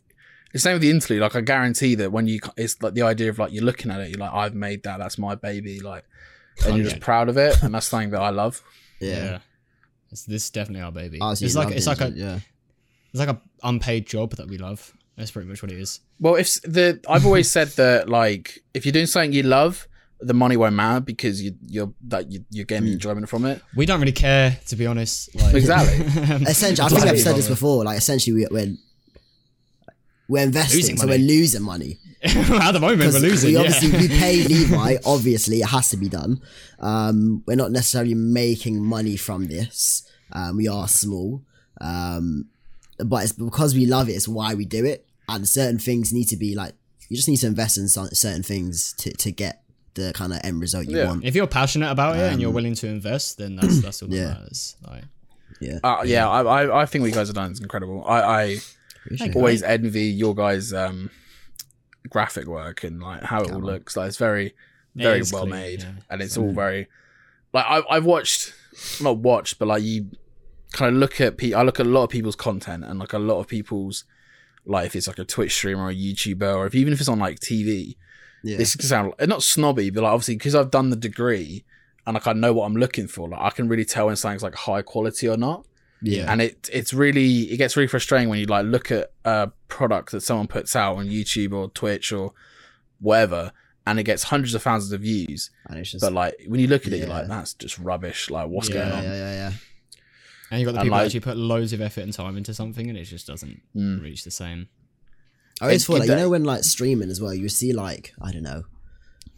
the 0.54 0.58
same 0.58 0.72
with 0.74 0.82
the 0.82 0.90
interlude. 0.90 1.20
Like 1.20 1.36
I 1.36 1.42
guarantee 1.42 1.94
that 1.96 2.10
when 2.10 2.26
you 2.26 2.40
it's 2.56 2.80
like 2.82 2.94
the 2.94 3.02
idea 3.02 3.28
of 3.28 3.38
like 3.38 3.52
you're 3.52 3.64
looking 3.64 3.90
at 3.90 4.00
it, 4.00 4.08
you're 4.10 4.18
like 4.18 4.32
I've 4.32 4.54
made 4.54 4.82
that. 4.84 4.98
That's 4.98 5.18
my 5.18 5.34
baby. 5.34 5.80
Like 5.80 6.04
and 6.64 6.76
you're 6.76 6.86
just 6.88 7.00
proud 7.00 7.28
of 7.28 7.36
it, 7.36 7.62
and 7.62 7.72
that's 7.74 7.86
something 7.86 8.10
that 8.10 8.20
I 8.22 8.30
love. 8.30 8.62
yeah. 9.00 9.14
Yeah. 9.24 9.38
It's, 10.10 10.24
this 10.24 10.44
is 10.44 10.50
definitely 10.50 10.82
our 10.82 10.90
baby. 10.90 11.18
Oh, 11.20 11.34
so 11.34 11.44
it's 11.44 11.54
like 11.54 11.66
love 11.66 11.76
it's 11.76 11.86
it, 11.86 11.90
like 11.90 12.00
a 12.00 12.10
yeah. 12.10 12.38
It's 13.10 13.18
like 13.20 13.28
a 13.28 13.40
unpaid 13.62 14.06
job 14.06 14.36
that 14.36 14.48
we 14.48 14.58
love. 14.58 14.92
That's 15.16 15.30
pretty 15.30 15.48
much 15.48 15.62
what 15.62 15.72
it 15.72 15.78
is. 15.78 16.00
Well, 16.20 16.36
if 16.36 16.60
the 16.62 17.00
I've 17.08 17.26
always 17.26 17.50
said 17.50 17.68
that 17.70 18.08
like 18.08 18.62
if 18.74 18.84
you're 18.86 18.92
doing 18.92 19.06
something 19.06 19.32
you 19.32 19.42
love, 19.42 19.88
the 20.20 20.34
money 20.34 20.56
won't 20.56 20.74
matter 20.74 21.00
because 21.00 21.42
you 21.42 21.54
you're 21.66 21.92
that 22.08 22.30
you, 22.30 22.44
you're 22.50 22.64
getting 22.64 22.88
enjoyment 22.92 23.28
from 23.28 23.44
it. 23.44 23.60
We 23.74 23.86
don't 23.86 24.00
really 24.00 24.12
care, 24.12 24.58
to 24.68 24.76
be 24.76 24.86
honest. 24.86 25.34
Like, 25.34 25.54
Exactly. 25.54 26.04
Essentially, 26.46 26.86
I 26.86 26.88
think 26.88 27.04
I've 27.04 27.20
said 27.20 27.36
this 27.36 27.48
before. 27.48 27.84
Like, 27.84 27.98
essentially, 27.98 28.34
we, 28.34 28.46
we're 28.50 28.74
we're 30.28 30.42
investing, 30.44 30.76
Losing 30.78 30.96
so 30.98 31.06
money. 31.06 31.18
we're 31.18 31.26
losing 31.26 31.62
money. 31.62 31.98
At 32.22 32.72
the 32.72 32.80
moment, 32.80 33.12
we're 33.14 33.20
losing. 33.20 33.48
we 33.48 33.54
yeah. 33.54 33.60
obviously 33.60 33.90
we 33.92 34.08
pay 34.08 34.42
Levi. 34.48 34.96
Obviously, 35.06 35.60
it 35.60 35.68
has 35.68 35.88
to 35.90 35.96
be 35.96 36.08
done. 36.08 36.40
Um, 36.80 37.42
we're 37.46 37.56
not 37.56 37.70
necessarily 37.72 38.14
making 38.14 38.84
money 38.84 39.16
from 39.16 39.46
this. 39.46 40.02
Um, 40.32 40.56
we 40.58 40.68
are 40.68 40.86
small, 40.86 41.42
um, 41.80 42.46
but 43.04 43.22
it's 43.24 43.32
because 43.32 43.74
we 43.74 43.86
love 43.86 44.08
it. 44.08 44.12
It's 44.12 44.28
why 44.28 44.54
we 44.54 44.64
do 44.64 44.84
it. 44.84 45.06
And 45.28 45.46
certain 45.48 45.78
things 45.78 46.12
need 46.12 46.28
to 46.28 46.36
be 46.36 46.54
like 46.54 46.72
you 47.08 47.16
just 47.16 47.28
need 47.28 47.36
to 47.38 47.46
invest 47.46 47.78
in 47.78 47.88
some, 47.88 48.08
certain 48.08 48.42
things 48.42 48.92
to 48.98 49.10
to 49.12 49.30
get 49.30 49.62
the 49.94 50.12
kind 50.14 50.32
of 50.32 50.40
end 50.44 50.60
result 50.60 50.86
you 50.86 50.96
Yeah. 50.98 51.06
want. 51.06 51.24
if 51.24 51.34
you're 51.34 51.46
passionate 51.46 51.90
about 51.90 52.16
it 52.16 52.30
and 52.32 52.40
you're 52.40 52.50
willing 52.52 52.74
to 52.76 52.86
invest, 52.86 53.38
then 53.38 53.56
that's 53.56 53.80
that's 53.82 54.02
all 54.02 54.08
that 54.08 54.14
Um, 54.16 54.20
Yeah. 54.22 54.28
matters. 54.34 54.76
Like, 54.86 55.04
Yeah, 55.60 55.78
Uh, 55.82 56.02
yeah, 56.06 56.28
I, 56.28 56.42
I 56.42 56.82
I 56.82 56.86
think 56.86 57.02
what 57.02 57.08
you 57.08 57.14
guys 57.14 57.28
have 57.28 57.34
done 57.36 57.50
is 57.52 57.60
incredible. 57.60 58.04
I, 58.06 58.20
I 58.20 58.42
Appreciate 59.04 59.30
it. 59.30 59.36
always 59.36 59.62
envy 59.62 60.04
your 60.04 60.34
guys' 60.34 60.72
um, 60.72 61.10
graphic 62.10 62.46
work 62.46 62.84
and 62.84 63.00
like 63.02 63.22
how 63.22 63.42
it 63.42 63.50
all 63.50 63.60
looks. 63.60 63.96
Like 63.96 64.08
it's 64.08 64.16
very 64.18 64.54
very 64.94 65.20
is 65.20 65.32
well 65.32 65.42
clean, 65.42 65.50
made, 65.54 65.80
yeah. 65.82 65.92
and 66.10 66.22
it's 66.22 66.36
all 66.36 66.52
very 66.52 66.88
like 67.52 67.64
I, 67.68 67.82
I've 67.90 68.04
watched 68.04 68.52
not 69.00 69.18
watched, 69.18 69.58
but 69.58 69.68
like 69.68 69.82
you 69.82 70.10
kind 70.72 70.94
of 70.94 71.00
look 71.00 71.20
at 71.20 71.38
pe- 71.38 71.52
I 71.52 71.62
look 71.62 71.80
at 71.80 71.86
a 71.86 71.88
lot 71.88 72.04
of 72.04 72.10
people's 72.10 72.36
content 72.36 72.84
and 72.84 72.98
like 72.98 73.12
a 73.12 73.18
lot 73.18 73.40
of 73.40 73.48
people's 73.48 74.04
like 74.66 74.86
if 74.86 74.96
it's 74.96 75.08
like 75.08 75.18
a 75.18 75.24
Twitch 75.24 75.54
streamer 75.54 75.84
or 75.84 75.90
a 75.90 75.94
YouTuber 75.94 76.56
or 76.56 76.66
if 76.66 76.74
even 76.74 76.92
if 76.92 77.00
it's 77.00 77.08
on 77.08 77.18
like 77.18 77.40
TV. 77.40 77.96
Yeah. 78.44 78.56
This 78.58 78.76
could 78.76 78.84
sound 78.86 79.14
not 79.26 79.42
snobby, 79.42 79.90
but 79.90 80.04
like 80.04 80.12
obviously 80.12 80.36
because 80.36 80.54
I've 80.54 80.70
done 80.70 80.90
the 80.90 80.96
degree 80.96 81.64
and 82.06 82.14
like 82.14 82.26
I 82.26 82.32
know 82.32 82.52
what 82.52 82.66
I'm 82.66 82.76
looking 82.76 83.08
for, 83.08 83.28
like 83.28 83.40
I 83.40 83.50
can 83.50 83.68
really 83.68 83.84
tell 83.84 84.06
when 84.06 84.16
something's 84.16 84.42
like 84.42 84.54
high 84.54 84.82
quality 84.82 85.28
or 85.28 85.36
not 85.36 85.66
yeah, 86.00 86.30
and 86.30 86.40
it 86.40 86.70
it's 86.72 86.94
really 86.94 87.50
it 87.52 87.56
gets 87.56 87.76
really 87.76 87.88
frustrating 87.88 88.28
when 88.28 88.38
you 88.38 88.46
like 88.46 88.64
look 88.64 88.92
at 88.92 89.10
a 89.24 89.50
product 89.66 90.12
that 90.12 90.20
someone 90.20 90.46
puts 90.46 90.76
out 90.76 90.96
on 90.96 91.08
YouTube 91.08 91.52
or 91.52 91.68
Twitch 91.70 92.12
or 92.12 92.32
whatever 93.00 93.52
and 93.86 93.98
it 93.98 94.04
gets 94.04 94.24
hundreds 94.24 94.54
of 94.54 94.62
thousands 94.62 94.92
of 94.92 95.00
views 95.00 95.50
and 95.66 95.78
it's 95.78 95.90
just 95.90 96.02
but 96.02 96.12
like 96.12 96.34
when 96.46 96.60
you 96.60 96.66
look 96.68 96.86
at 96.86 96.92
it 96.92 96.98
you're 96.98 97.08
like 97.08 97.26
that's 97.26 97.54
just 97.54 97.78
rubbish 97.78 98.30
like 98.30 98.46
what's 98.48 98.68
Yeah, 98.68 98.74
going 98.74 98.92
on 98.92 99.02
yeah, 99.02 99.14
yeah, 99.14 99.32
yeah. 99.32 99.52
And 100.50 100.60
you've 100.60 100.66
got 100.66 100.72
the 100.72 100.78
And, 100.80 100.86
people 100.86 100.96
like- 100.96 101.02
that 101.02 101.06
actually 101.06 101.20
put 101.20 101.36
loads 101.36 101.72
of 101.72 101.80
effort 101.80 102.00
and 102.02 102.12
time 102.12 102.36
into 102.36 102.54
something, 102.54 102.88
and 102.88 102.96
it 102.98 103.04
just 103.04 103.26
doesn't 103.26 103.60
Mm. 103.76 104.02
reach 104.02 104.24
the 104.24 104.30
same. 104.30 104.68
I 105.60 105.64
always 105.66 105.82
It- 105.82 105.86
feel 105.86 105.96
it 105.96 105.98
like 106.00 106.08
you 106.08 106.14
know 106.16 106.28
when 106.30 106.44
like 106.44 106.64
streaming 106.64 107.10
as 107.10 107.20
well, 107.20 107.34
you 107.34 107.48
see 107.48 107.72
like 107.72 108.12
I 108.20 108.30
don't 108.32 108.42
know, 108.44 108.62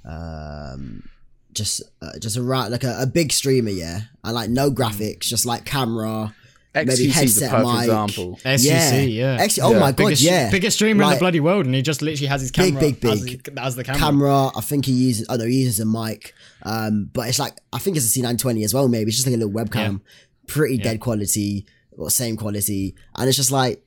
um, 0.05 1.09
just 1.53 1.83
uh, 2.01 2.19
just 2.19 2.37
a 2.37 2.43
right 2.43 2.71
like 2.71 2.85
a, 2.85 2.97
a 3.01 3.07
big 3.07 3.33
streamer, 3.33 3.71
yeah, 3.71 4.03
and 4.25 4.35
like 4.35 4.51
no 4.51 4.71
graphics, 4.71 5.21
just 5.23 5.47
like 5.47 5.65
camera, 5.65 6.35
maybe 6.75 6.91
XQC 6.91 6.93
is 6.93 7.07
the 7.07 7.09
headset 7.13 7.51
perfect 7.51 7.69
mic. 7.73 7.81
example. 7.83 8.39
XQC, 8.45 9.15
yeah. 9.17 9.37
Actually, 9.41 9.63
oh 9.63 9.73
my 9.75 9.81
god, 9.93 9.97
biggest, 9.97 10.23
yeah. 10.23 10.51
biggest 10.51 10.77
streamer 10.77 11.03
in 11.05 11.11
the 11.11 11.17
bloody 11.17 11.41
world, 11.41 11.67
and 11.67 11.75
he 11.75 11.83
just 11.83 12.03
literally 12.03 12.29
has 12.29 12.41
his 12.41 12.51
camera 12.51 12.81
big, 12.81 13.05
as, 13.05 13.21
big. 13.23 13.49
as 13.59 13.77
the 13.77 13.85
camera. 13.85 13.99
camera. 14.01 14.51
I 14.57 14.61
think 14.61 14.85
he 14.87 14.93
uses. 14.93 15.27
Oh 15.29 15.37
no, 15.37 15.45
he 15.47 15.63
uses 15.63 15.81
a 15.81 15.87
mic. 15.87 16.35
Um, 16.63 17.11
but 17.13 17.29
it's 17.29 17.39
like 17.39 17.55
I 17.73 17.79
think 17.79 17.97
it's 17.97 18.15
a 18.15 18.21
C920 18.21 18.65
as 18.65 18.75
well. 18.75 18.87
Maybe 18.89 19.09
it's 19.09 19.17
just 19.17 19.27
like 19.27 19.35
a 19.35 19.39
little 19.39 19.53
webcam, 19.53 20.03
pretty 20.51 20.79
dead 20.79 21.01
quality 21.01 21.67
or 21.93 22.11
same 22.11 22.37
quality, 22.37 22.95
and 23.17 23.29
it's 23.29 23.37
just 23.37 23.53
like 23.53 23.83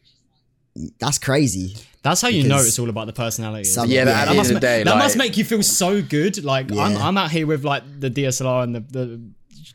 that's 1.00 1.20
crazy. 1.20 1.76
That's 2.02 2.22
how 2.22 2.28
you 2.28 2.48
know 2.48 2.58
it's 2.58 2.80
all 2.80 2.90
about 2.90 3.08
the 3.08 3.14
personality. 3.14 3.64
some- 3.66 3.90
Yeah, 3.90 4.00
Yeah, 4.00 4.06
that, 4.06 4.12
at 4.12 4.22
at 4.22 4.26
the 4.26 4.32
the 4.32 4.38
must, 4.38 4.50
end 4.50 4.56
of 4.58 4.62
the 4.62 4.68
ma- 4.68 4.72
day, 4.74 4.84
that 4.84 4.90
like, 4.92 5.04
must 5.04 5.18
make 5.18 5.38
you 5.38 5.46
feel 5.46 5.64
so 5.64 6.02
good. 6.02 6.44
Like 6.44 6.72
I'm, 6.72 6.98
I'm 6.98 7.18
out 7.18 7.32
here 7.32 7.48
with 7.48 7.64
like 7.64 7.84
the 8.00 8.10
DSLR 8.10 8.64
and 8.64 8.76
the, 8.76 8.80
the 8.82 9.22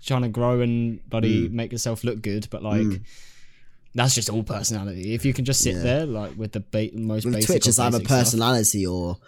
trying 0.05 0.23
to 0.23 0.29
grow 0.29 0.61
and 0.61 1.01
bloody 1.09 1.49
mm. 1.49 1.53
make 1.53 1.73
yourself 1.73 2.05
look 2.05 2.21
good, 2.21 2.49
but 2.51 2.63
like 2.63 2.83
mm. 2.83 3.01
that's 3.95 4.15
just 4.15 4.29
all 4.29 4.43
personality. 4.43 5.15
If 5.15 5.25
you 5.25 5.33
can 5.33 5.45
just 5.45 5.63
sit 5.63 5.77
Yeah. 5.77 5.83
there 5.83 6.07
like 6.07 6.37
with 6.37 6.53
the 6.53 6.61
ba- 6.61 6.91
most 6.95 7.25
With 7.25 7.35
basic, 7.35 7.47
Twitch, 7.49 7.67
of 7.67 7.69
it's 7.71 7.79
either 7.79 7.99
basic 7.99 8.07
stuff. 8.09 8.19
personality 8.19 8.87
or 8.87 9.19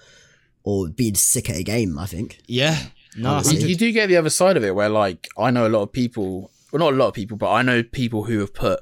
or 0.62 0.88
being 0.88 1.14
sick 1.14 1.48
at 1.48 1.56
a 1.56 1.62
game. 1.62 1.98
I 1.98 2.06
think. 2.06 2.38
Yeah, 2.46 2.76
no, 3.16 3.40
you, 3.40 3.68
you 3.68 3.76
do 3.76 3.90
get 3.92 4.08
the 4.08 4.16
other 4.16 4.30
side 4.30 4.56
of 4.56 4.64
it 4.64 4.74
where 4.74 4.88
like 4.88 5.28
I 5.38 5.50
know 5.50 5.66
a 5.66 5.70
lot 5.70 5.82
of 5.82 5.92
people 5.92 6.50
well 6.72 6.80
not 6.80 6.92
a 6.92 6.96
lot 6.96 7.08
of 7.08 7.14
people 7.14 7.36
but 7.36 7.50
I 7.50 7.62
know 7.62 7.82
people 7.82 8.24
who 8.24 8.38
have 8.40 8.54
put 8.54 8.80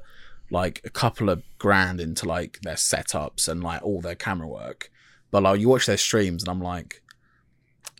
like 0.51 0.81
a 0.83 0.89
couple 0.89 1.29
of 1.29 1.43
grand 1.59 1.99
into 2.01 2.27
like 2.27 2.59
their 2.63 2.75
setups 2.75 3.47
and 3.47 3.63
like 3.63 3.81
all 3.83 4.01
their 4.01 4.15
camera 4.15 4.47
work 4.47 4.89
but 5.31 5.43
like 5.43 5.59
you 5.59 5.69
watch 5.69 5.85
their 5.85 5.97
streams 5.97 6.43
and 6.43 6.49
I'm 6.49 6.61
like 6.61 7.01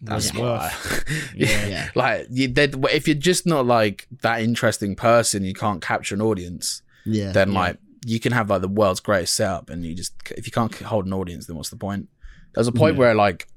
that's 0.01 0.33
not 0.33 0.41
worth? 0.41 1.05
yeah. 1.35 1.67
Yeah. 1.67 1.89
like 1.93 2.27
you, 2.31 2.51
if 2.55 3.07
you're 3.07 3.15
just 3.15 3.45
not 3.45 3.65
like 3.65 4.07
that 4.21 4.41
interesting 4.41 4.95
person 4.95 5.43
you 5.43 5.53
can't 5.53 5.81
capture 5.81 6.15
an 6.15 6.21
audience 6.21 6.81
Yeah. 7.05 7.31
then 7.31 7.53
like 7.53 7.77
you 8.05 8.19
can 8.19 8.31
have 8.31 8.49
like 8.49 8.61
the 8.61 8.67
world's 8.69 9.01
greatest 9.01 9.35
setup 9.35 9.69
and 9.69 9.85
you 9.85 9.93
just 9.93 10.13
if 10.37 10.45
you 10.47 10.51
can't 10.53 10.73
hold 10.73 11.05
an 11.05 11.13
audience 11.13 11.47
then 11.47 11.57
what's 11.57 11.69
the 11.69 11.75
point 11.75 12.07
there's 12.55 12.67
a 12.67 12.71
point 12.71 12.95
where 12.95 13.13
like 13.13 13.47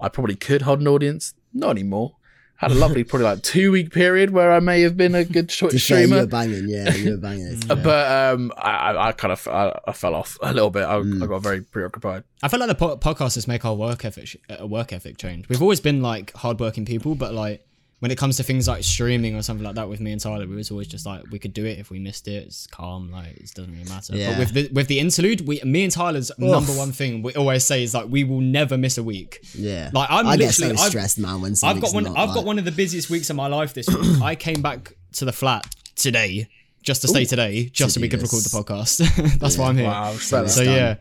I 0.00 0.08
probably 0.08 0.36
could 0.36 0.62
hold 0.62 0.80
an 0.80 0.86
audience 0.88 1.34
not 1.52 1.70
anymore 1.70 2.14
had 2.58 2.70
a 2.70 2.74
lovely 2.74 3.02
probably 3.04 3.24
like 3.24 3.42
two 3.42 3.72
week 3.72 3.92
period 3.92 4.30
where 4.30 4.52
I 4.52 4.60
may 4.60 4.82
have 4.82 4.96
been 4.96 5.14
a 5.14 5.24
good 5.24 5.48
Twitch 5.58 5.70
To 5.72 5.78
say 5.78 6.00
you 6.02 6.06
streamer 6.06 6.22
were 6.22 6.26
banging, 6.28 6.68
yeah, 6.68 6.92
you 6.94 7.12
were 7.12 7.16
banging. 7.16 7.62
Uh, 7.70 7.74
but 7.74 8.34
um 8.34 8.52
I, 8.58 8.70
I- 8.70 9.08
I 9.08 9.12
kind 9.12 9.32
of 9.32 9.48
I, 9.48 9.78
I 9.86 9.92
fell 9.92 10.14
off 10.14 10.36
a 10.42 10.52
little 10.52 10.70
bit 10.70 10.82
I, 10.84 10.96
I 10.98 11.26
got 11.26 11.42
very 11.42 11.62
preoccupied 11.62 12.24
I 12.42 12.48
feel 12.48 12.60
like 12.60 12.68
the 12.68 12.74
po- 12.74 12.96
podcasters 12.98 13.46
make 13.48 13.64
our 13.64 13.74
work 13.74 14.04
ethic 14.04 14.40
a 14.50 14.66
work 14.66 14.92
ethic 14.92 15.18
change. 15.18 15.48
We've 15.48 15.62
always 15.62 15.80
been 15.80 16.02
like 16.02 16.32
hardworking 16.34 16.84
people, 16.84 17.14
but 17.14 17.32
like 17.34 17.64
when 18.00 18.10
it 18.12 18.16
comes 18.18 18.36
to 18.36 18.44
things 18.44 18.68
like 18.68 18.84
streaming 18.84 19.34
or 19.34 19.42
something 19.42 19.64
like 19.64 19.74
that 19.74 19.88
with 19.88 19.98
me 19.98 20.12
and 20.12 20.20
Tyler, 20.20 20.46
we 20.46 20.54
was 20.54 20.70
always 20.70 20.86
just 20.86 21.04
like 21.04 21.24
we 21.32 21.38
could 21.40 21.52
do 21.52 21.64
it 21.64 21.78
if 21.80 21.90
we 21.90 21.98
missed 21.98 22.28
it. 22.28 22.44
It's 22.46 22.66
calm, 22.68 23.10
like 23.10 23.36
it 23.36 23.50
doesn't 23.54 23.72
really 23.72 23.88
matter. 23.88 24.14
Yeah. 24.16 24.30
But 24.30 24.38
with 24.38 24.52
the 24.52 24.68
with 24.72 24.86
the 24.86 25.00
interlude, 25.00 25.46
we 25.48 25.60
me 25.64 25.82
and 25.82 25.92
Tyler's 25.92 26.30
number 26.38 26.72
one 26.72 26.92
thing 26.92 27.22
we 27.22 27.34
always 27.34 27.64
say 27.64 27.82
is 27.82 27.94
like 27.94 28.06
we 28.08 28.22
will 28.22 28.40
never 28.40 28.78
miss 28.78 28.98
a 28.98 29.02
week. 29.02 29.40
yeah, 29.54 29.90
Like 29.92 30.08
I'm 30.10 30.26
I 30.28 30.36
get 30.36 30.54
so 30.54 30.62
literally 30.66 30.80
I've- 30.82 30.90
stressed, 30.90 31.18
man. 31.18 31.40
When 31.40 31.54
I've 31.64 31.80
got 31.80 31.92
one. 31.92 32.04
Not, 32.04 32.16
I've 32.16 32.28
like, 32.28 32.34
got 32.36 32.44
one 32.44 32.58
of 32.58 32.64
the 32.64 32.70
busiest 32.72 33.10
weeks 33.10 33.30
of 33.30 33.36
my 33.36 33.48
life 33.48 33.74
this 33.74 33.88
week. 33.88 34.22
I 34.22 34.34
came 34.36 34.62
back 34.62 34.94
to 35.14 35.24
the 35.24 35.32
flat 35.32 35.66
today 35.96 36.48
just 36.82 37.02
to 37.02 37.08
stay 37.08 37.24
today, 37.24 37.64
just 37.66 37.94
so 37.96 38.00
we 38.00 38.08
could 38.08 38.20
this. 38.20 38.32
record 38.32 38.44
the 38.44 38.72
podcast. 38.74 39.38
That's 39.40 39.58
why 39.58 39.68
I'm 39.68 39.76
here. 39.76 39.86
Wow, 39.86 40.12
so 40.12 40.46
so 40.46 40.62
yeah. 40.62 40.96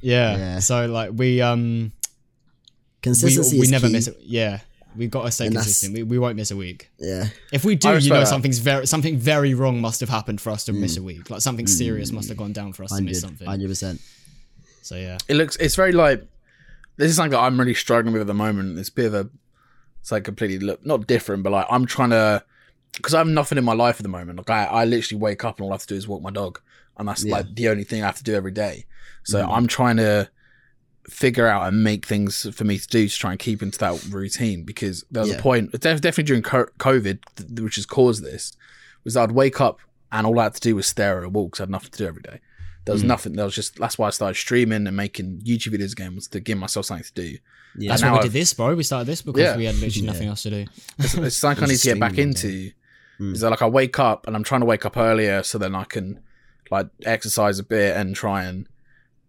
yeah, 0.00 0.36
Yeah. 0.36 0.58
So 0.60 0.86
like 0.86 1.10
we 1.12 1.40
um 1.42 1.90
we, 1.92 3.02
consistency. 3.02 3.56
we 3.58 3.64
is 3.64 3.70
never 3.72 3.88
key. 3.88 3.92
miss 3.94 4.06
it. 4.06 4.16
Yeah, 4.20 4.60
we 4.96 5.06
got 5.06 5.24
to 5.24 5.30
stay 5.30 5.46
And 5.46 5.54
consistent. 5.54 5.94
We, 5.94 6.02
we 6.02 6.18
won't 6.18 6.36
miss 6.36 6.50
a 6.50 6.56
week. 6.56 6.90
Yeah, 6.98 7.28
If 7.52 7.64
we 7.64 7.76
do, 7.76 7.96
you 7.98 8.10
know 8.10 8.20
that. 8.20 8.28
something's 8.28 8.58
very 8.58 8.86
something 8.86 9.16
very 9.16 9.54
wrong 9.54 9.80
must 9.80 10.00
have 10.00 10.08
happened 10.08 10.40
for 10.40 10.50
us 10.50 10.64
to 10.64 10.72
miss 10.72 10.96
mm. 10.96 11.00
a 11.00 11.02
week. 11.02 11.30
Like 11.30 11.40
something 11.40 11.66
mm. 11.66 11.68
serious 11.68 12.12
must 12.12 12.28
have 12.28 12.38
gone 12.38 12.52
down 12.52 12.72
for 12.72 12.84
us 12.84 12.96
to 12.96 13.02
miss 13.02 13.20
something. 13.20 13.46
hundred 13.46 13.68
percent. 13.68 14.00
So 14.82 14.96
yeah, 14.96 15.18
it 15.28 15.34
looks 15.34 15.56
it's 15.56 15.76
very 15.76 15.92
like 15.92 16.26
this 16.96 17.10
is 17.10 17.16
something 17.16 17.32
that 17.32 17.40
I'm 17.40 17.58
really 17.58 17.74
struggling 17.74 18.12
with 18.12 18.22
at 18.22 18.26
the 18.26 18.34
moment. 18.34 18.78
It's 18.78 18.88
a 18.88 18.92
bit 18.92 19.06
of 19.06 19.14
a 19.14 19.30
it's 20.00 20.12
like 20.12 20.24
completely 20.24 20.58
look 20.58 20.84
not 20.84 21.06
different, 21.06 21.42
but 21.42 21.52
like 21.52 21.66
I'm 21.70 21.86
trying 21.86 22.10
to 22.10 22.42
because 22.94 23.14
I 23.14 23.18
have 23.18 23.28
nothing 23.28 23.58
in 23.58 23.64
my 23.64 23.74
life 23.74 23.96
at 23.96 24.02
the 24.02 24.08
moment. 24.08 24.38
Like 24.38 24.50
I, 24.50 24.64
I 24.64 24.84
literally 24.84 25.20
wake 25.20 25.44
up 25.44 25.58
and 25.58 25.64
all 25.64 25.72
I 25.72 25.74
have 25.74 25.82
to 25.82 25.86
do 25.86 25.94
is 25.94 26.08
walk 26.08 26.22
my 26.22 26.30
dog, 26.30 26.60
and 26.98 27.08
that's 27.08 27.24
Yeah. 27.24 27.36
like 27.36 27.54
the 27.54 27.68
only 27.68 27.84
thing 27.84 28.02
I 28.02 28.06
have 28.06 28.18
to 28.18 28.24
do 28.24 28.34
every 28.34 28.52
day. 28.52 28.86
So 29.24 29.42
mm. 29.42 29.48
I'm 29.48 29.66
trying 29.66 29.98
to 29.98 30.28
figure 31.08 31.46
out 31.46 31.66
and 31.66 31.82
make 31.82 32.06
things 32.06 32.46
for 32.54 32.64
me 32.64 32.78
to 32.78 32.86
do 32.88 33.08
to 33.08 33.16
try 33.16 33.30
and 33.30 33.40
keep 33.40 33.62
into 33.62 33.78
that 33.78 34.04
routine 34.10 34.64
because 34.64 35.04
there 35.10 35.22
was 35.22 35.30
Yeah. 35.30 35.38
a 35.38 35.42
point 35.42 35.72
def- 35.72 36.00
definitely 36.00 36.24
during 36.24 36.42
COVID 36.42 37.18
th- 37.36 37.60
which 37.60 37.76
has 37.76 37.86
caused 37.86 38.22
this 38.22 38.52
was 39.04 39.16
I'd 39.16 39.32
wake 39.32 39.60
up 39.60 39.80
and 40.12 40.26
all 40.26 40.38
I 40.38 40.44
had 40.44 40.54
to 40.54 40.60
do 40.60 40.76
was 40.76 40.86
stare 40.86 41.18
at 41.18 41.24
a 41.24 41.28
wall 41.28 41.46
because 41.46 41.60
I 41.60 41.62
had 41.64 41.70
nothing 41.70 41.90
to 41.90 41.98
do 41.98 42.06
every 42.06 42.22
day. 42.22 42.40
There 42.84 42.92
was 42.94 43.02
mm. 43.02 43.06
nothing. 43.08 43.34
There 43.34 43.44
was 43.44 43.54
just 43.54 43.76
that's 43.76 43.98
why 43.98 44.08
I 44.08 44.10
started 44.10 44.34
streaming 44.36 44.86
and 44.86 44.96
making 44.96 45.40
YouTube 45.44 45.74
videos 45.74 45.92
again 45.92 46.14
was 46.14 46.28
to 46.28 46.40
give 46.40 46.58
myself 46.58 46.86
something 46.86 47.04
to 47.04 47.12
do. 47.14 47.38
Yeah, 47.78 47.90
that's 47.90 48.02
why 48.02 48.10
we 48.12 48.18
I've- 48.18 48.28
did 48.28 48.32
this, 48.32 48.52
bro. 48.54 48.74
We 48.74 48.82
started 48.82 49.06
this 49.06 49.22
because 49.22 49.40
Yeah. 49.40 49.56
we 49.56 49.64
had 49.66 49.76
literally 49.76 50.06
nothing 50.06 50.28
else 50.28 50.42
to 50.42 50.50
do. 50.50 50.66
It's, 50.98 51.14
it's 51.14 51.36
something 51.36 51.64
I 51.64 51.66
need 51.68 51.76
to 51.78 51.84
get 51.84 52.00
back 52.00 52.12
streaming 52.12 52.34
all 52.34 52.40
into. 52.40 52.72
Mm. 53.20 53.34
Is 53.34 53.40
that 53.40 53.50
like 53.50 53.62
I 53.62 53.68
wake 53.68 53.98
up 53.98 54.26
and 54.26 54.34
I'm 54.34 54.42
trying 54.42 54.62
to 54.62 54.66
wake 54.66 54.86
up 54.86 54.96
earlier 54.96 55.42
so 55.42 55.58
then 55.58 55.74
I 55.74 55.84
can 55.84 56.20
like 56.70 56.88
exercise 57.04 57.58
a 57.58 57.62
bit 57.64 57.96
and 57.96 58.16
try 58.16 58.44
and 58.44 58.66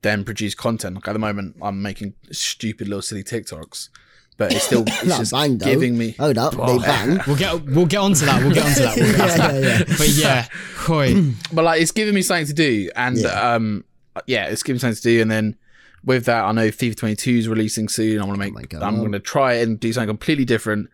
then 0.02 0.24
produce 0.24 0.56
content. 0.56 0.96
Like 0.96 1.08
at 1.08 1.14
the 1.14 1.20
moment, 1.20 1.56
I'm 1.62 1.82
making 1.82 2.14
stupid 2.32 2.88
little 2.88 3.02
silly 3.02 3.24
TikToks, 3.24 3.90
but 4.38 4.54
it's 4.54 4.66
still 4.66 4.84
it's 4.88 5.06
Not 5.06 5.20
just 5.20 5.32
bang, 5.32 5.58
though. 5.58 5.66
giving 5.66 5.98
me. 5.98 6.16
Hold 6.20 6.38
up, 6.38 6.54
they 6.54 6.78
bang. 6.80 7.20
We'll 7.28 7.36
get 7.36 7.64
we'll 7.66 7.86
get 7.86 7.98
onto 8.00 8.26
that. 8.26 8.42
We'll 8.44 8.54
get 8.54 8.66
onto 8.66 8.82
that. 8.82 8.96
We'll 8.98 9.12
get 9.12 9.22
onto 9.22 9.38
that. 9.38 9.54
yeah, 9.54 9.60
yeah, 9.60 9.78
yeah. 9.88 9.98
But 9.98 10.10
yeah, 10.10 10.48
Koi. 10.78 11.32
but 11.54 11.64
like 11.66 11.82
it's 11.82 11.92
giving 11.92 12.16
me 12.16 12.22
something 12.22 12.48
to 12.48 12.54
do 12.54 12.90
and 12.96 13.18
Yeah. 13.18 13.54
um 13.54 13.84
yeah 14.28 14.48
it's 14.48 14.62
giving 14.64 14.76
me 14.76 14.80
something 14.80 14.96
to 14.98 15.02
do 15.02 15.22
and 15.22 15.32
then 15.32 15.56
with 16.04 16.26
that 16.26 16.44
i 16.44 16.52
know 16.52 16.68
fifa 16.68 16.98
22 16.98 17.32
is 17.32 17.48
releasing 17.48 17.88
soon 17.88 18.20
i 18.20 18.26
want 18.26 18.36
to 18.36 18.52
make 18.52 18.74
Oh 18.74 18.82
i'm 18.82 18.98
going 18.98 19.14
to 19.14 19.22
try 19.22 19.54
it 19.54 19.64
and 19.68 19.80
do 19.80 19.94
something 19.94 20.10
completely 20.10 20.44
different 20.44 20.90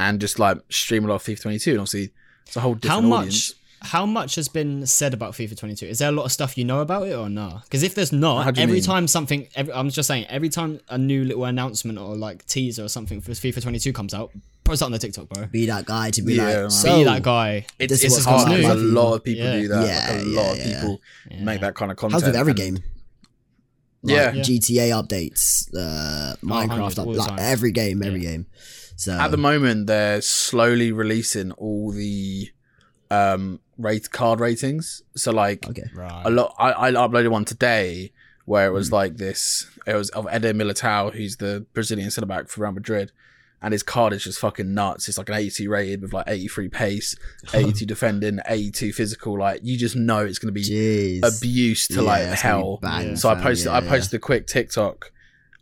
and 0.00 0.18
just 0.18 0.38
like 0.38 0.56
stream 0.70 1.04
a 1.04 1.08
lot 1.08 1.16
of 1.16 1.22
fifa 1.22 1.42
22 1.42 1.70
and 1.72 1.80
obviously 1.80 2.12
it's 2.46 2.56
a 2.56 2.60
whole 2.60 2.74
different 2.74 3.02
How 3.02 3.08
much? 3.08 3.18
audience. 3.18 3.54
How 3.84 4.06
much 4.06 4.36
has 4.36 4.48
been 4.48 4.86
said 4.86 5.12
about 5.12 5.32
FIFA 5.34 5.58
22? 5.58 5.86
Is 5.86 5.98
there 5.98 6.08
a 6.08 6.12
lot 6.12 6.24
of 6.24 6.32
stuff 6.32 6.56
you 6.56 6.64
know 6.64 6.80
about 6.80 7.08
it 7.08 7.14
or 7.14 7.28
no? 7.28 7.60
Because 7.64 7.82
if 7.82 7.94
there's 7.94 8.12
not, 8.12 8.56
every 8.58 8.74
mean? 8.74 8.82
time 8.82 9.08
something, 9.08 9.48
every, 9.56 9.72
I'm 9.72 9.90
just 9.90 10.06
saying, 10.06 10.26
every 10.28 10.48
time 10.48 10.80
a 10.88 10.96
new 10.96 11.24
little 11.24 11.44
announcement 11.44 11.98
or 11.98 12.16
like 12.16 12.46
teaser 12.46 12.84
or 12.84 12.88
something 12.88 13.20
for 13.20 13.32
FIFA 13.32 13.62
22 13.62 13.92
comes 13.92 14.14
out, 14.14 14.30
post 14.64 14.82
it 14.82 14.84
on 14.84 14.92
the 14.92 14.98
TikTok, 14.98 15.28
bro. 15.28 15.46
Be 15.46 15.66
that 15.66 15.84
guy 15.84 16.10
to 16.12 16.22
be 16.22 16.34
Yeah, 16.34 16.44
like, 16.44 16.54
man. 16.56 16.70
so 16.70 16.98
Be 16.98 17.04
that 17.04 17.22
guy. 17.22 17.66
it's, 17.78 17.92
This 17.92 18.04
it's 18.04 18.24
hard 18.24 18.44
coming 18.46 18.58
because 18.62 18.80
a 18.80 18.84
lot 18.84 19.14
of 19.14 19.24
people 19.24 19.44
Yeah. 19.44 19.60
do 19.60 19.68
that 19.68 19.86
Yeah, 19.86 20.14
like 20.14 20.22
a 20.26 20.28
yeah, 20.28 20.40
lot 20.40 20.52
of 20.52 20.58
yeah. 20.58 20.80
people 20.80 21.00
make 21.40 21.60
that 21.60 21.74
kind 21.74 21.90
of 21.90 21.96
content 21.96 22.22
How's 22.22 22.28
with 22.28 22.36
every 22.36 22.52
and- 22.52 22.58
game? 22.58 22.78
yeah. 24.04 24.32
GTA 24.32 24.90
updates, 25.02 25.68
uh, 25.76 26.36
Minecraft, 26.44 26.68
100 26.68 26.98
all 26.98 27.12
the 27.12 27.18
like 27.18 27.28
time. 27.30 27.38
every 27.40 27.72
game, 27.72 28.02
every 28.02 28.20
game. 28.20 28.46
So 28.96 29.12
at 29.12 29.30
the 29.32 29.36
moment 29.36 29.86
they're 29.88 30.20
slowly 30.22 30.92
releasing 30.92 31.50
all 31.52 31.90
the 31.92 32.48
um 33.10 33.60
rate 33.82 34.10
card 34.10 34.40
ratings 34.40 35.02
so 35.16 35.30
like 35.32 35.68
okay, 35.68 35.90
Right. 35.94 36.22
a 36.24 36.30
lot. 36.30 36.54
I, 36.58 36.72
I 36.88 36.90
uploaded 36.92 37.30
one 37.30 37.44
today 37.44 38.12
where 38.44 38.66
it 38.66 38.70
was 38.72 38.88
Hmm. 38.88 38.94
like 38.94 39.16
this. 39.16 39.66
It 39.86 39.94
was 39.94 40.10
of 40.10 40.26
Eder 40.30 40.52
Militao, 40.54 41.12
who's 41.14 41.36
the 41.36 41.66
Brazilian 41.74 42.10
centre 42.10 42.26
back 42.26 42.48
for 42.48 42.62
Real 42.62 42.72
Madrid, 42.72 43.12
and 43.60 43.72
his 43.72 43.82
card 43.82 44.12
is 44.12 44.24
just 44.24 44.38
fucking 44.40 44.74
nuts. 44.74 45.08
It's 45.08 45.18
like 45.18 45.28
an 45.28 45.36
80 45.36 45.68
rated 45.68 46.02
with 46.02 46.12
like 46.12 46.24
83 46.28 46.68
pace, 46.68 47.16
82 47.54 47.86
defending, 47.86 48.38
82 48.48 48.92
physical. 48.92 49.38
Like 49.38 49.60
you 49.62 49.76
just 49.78 49.94
know 49.96 50.24
it's 50.24 50.38
going 50.38 50.52
to 50.52 50.60
be 50.60 50.64
jeez, 50.64 51.20
abuse 51.38 51.86
to 51.88 51.94
Yeah, 51.94 52.00
like 52.02 52.22
it's 52.22 52.42
gonna 52.42 52.54
be 52.54 52.60
hell. 52.62 52.78
bang, 52.82 53.16
so 53.16 53.28
I 53.28 53.34
posted 53.36 53.66
yeah, 53.66 53.78
I 53.78 53.82
yeah. 53.82 53.88
posted 53.90 54.14
a 54.18 54.20
quick 54.20 54.46
TikTok 54.46 55.12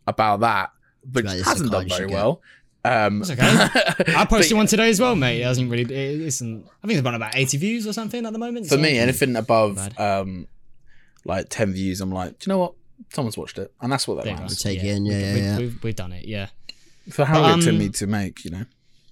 about 0.07 0.41
that, 0.41 0.71
but 1.05 1.25
it 1.27 1.45
hasn't 1.45 1.71
done 1.71 1.89
very 1.89 2.07
well. 2.07 2.35
get. 2.37 2.43
Well. 2.85 3.07
Um, 3.07 3.21
It's 3.23 3.31
okay. 3.31 3.43
I 4.17 4.25
posted 4.25 4.57
one 4.57 4.67
today 4.67 4.89
as 4.89 5.01
well, 5.01 5.15
mate. 5.17 5.41
It 5.41 5.45
hasn't 5.45 5.71
really. 5.71 5.83
It 5.85 6.21
isn't. 6.21 6.65
I 6.83 6.87
think 6.87 6.93
it's 6.99 7.01
about 7.01 7.15
about 7.15 7.37
80 7.37 7.59
views 7.59 7.87
or 7.87 7.93
something 7.93 8.25
at 8.25 8.33
the 8.33 8.39
moment. 8.39 8.67
for 8.67 8.75
so- 8.77 8.81
me, 8.81 8.99
anything 8.99 9.37
above 9.37 9.99
um, 9.99 10.47
like 11.25 11.47
10 11.51 11.73
views, 11.73 12.01
I'm 12.01 12.11
like, 12.13 12.39
do 12.39 12.49
you 12.51 12.55
know 12.55 12.59
what? 12.59 12.75
Someone's 13.11 13.37
watched 13.37 13.59
it, 13.59 13.73
and 13.81 13.91
that's 13.91 14.07
what 14.07 14.17
that 14.17 14.25
There 14.25 14.35
you 14.35 14.41
matters. 14.41 14.59
Take 14.59 14.79
it 14.83 14.87
in, 14.89 15.07
yeah, 15.07 15.13
we- 15.13 15.21
yeah, 15.23 15.35
we, 15.35 15.41
yeah. 15.41 15.59
We've, 15.59 15.83
we've 15.85 15.97
done 15.97 16.13
it. 16.13 16.27
Yeah. 16.27 16.49
For 17.11 17.25
how 17.25 17.43
But, 17.43 17.59
it 17.59 17.63
took 17.63 17.73
um, 17.73 17.79
me 17.79 17.89
to 17.89 18.07
make, 18.07 18.45
you 18.45 18.51
know. 18.51 18.65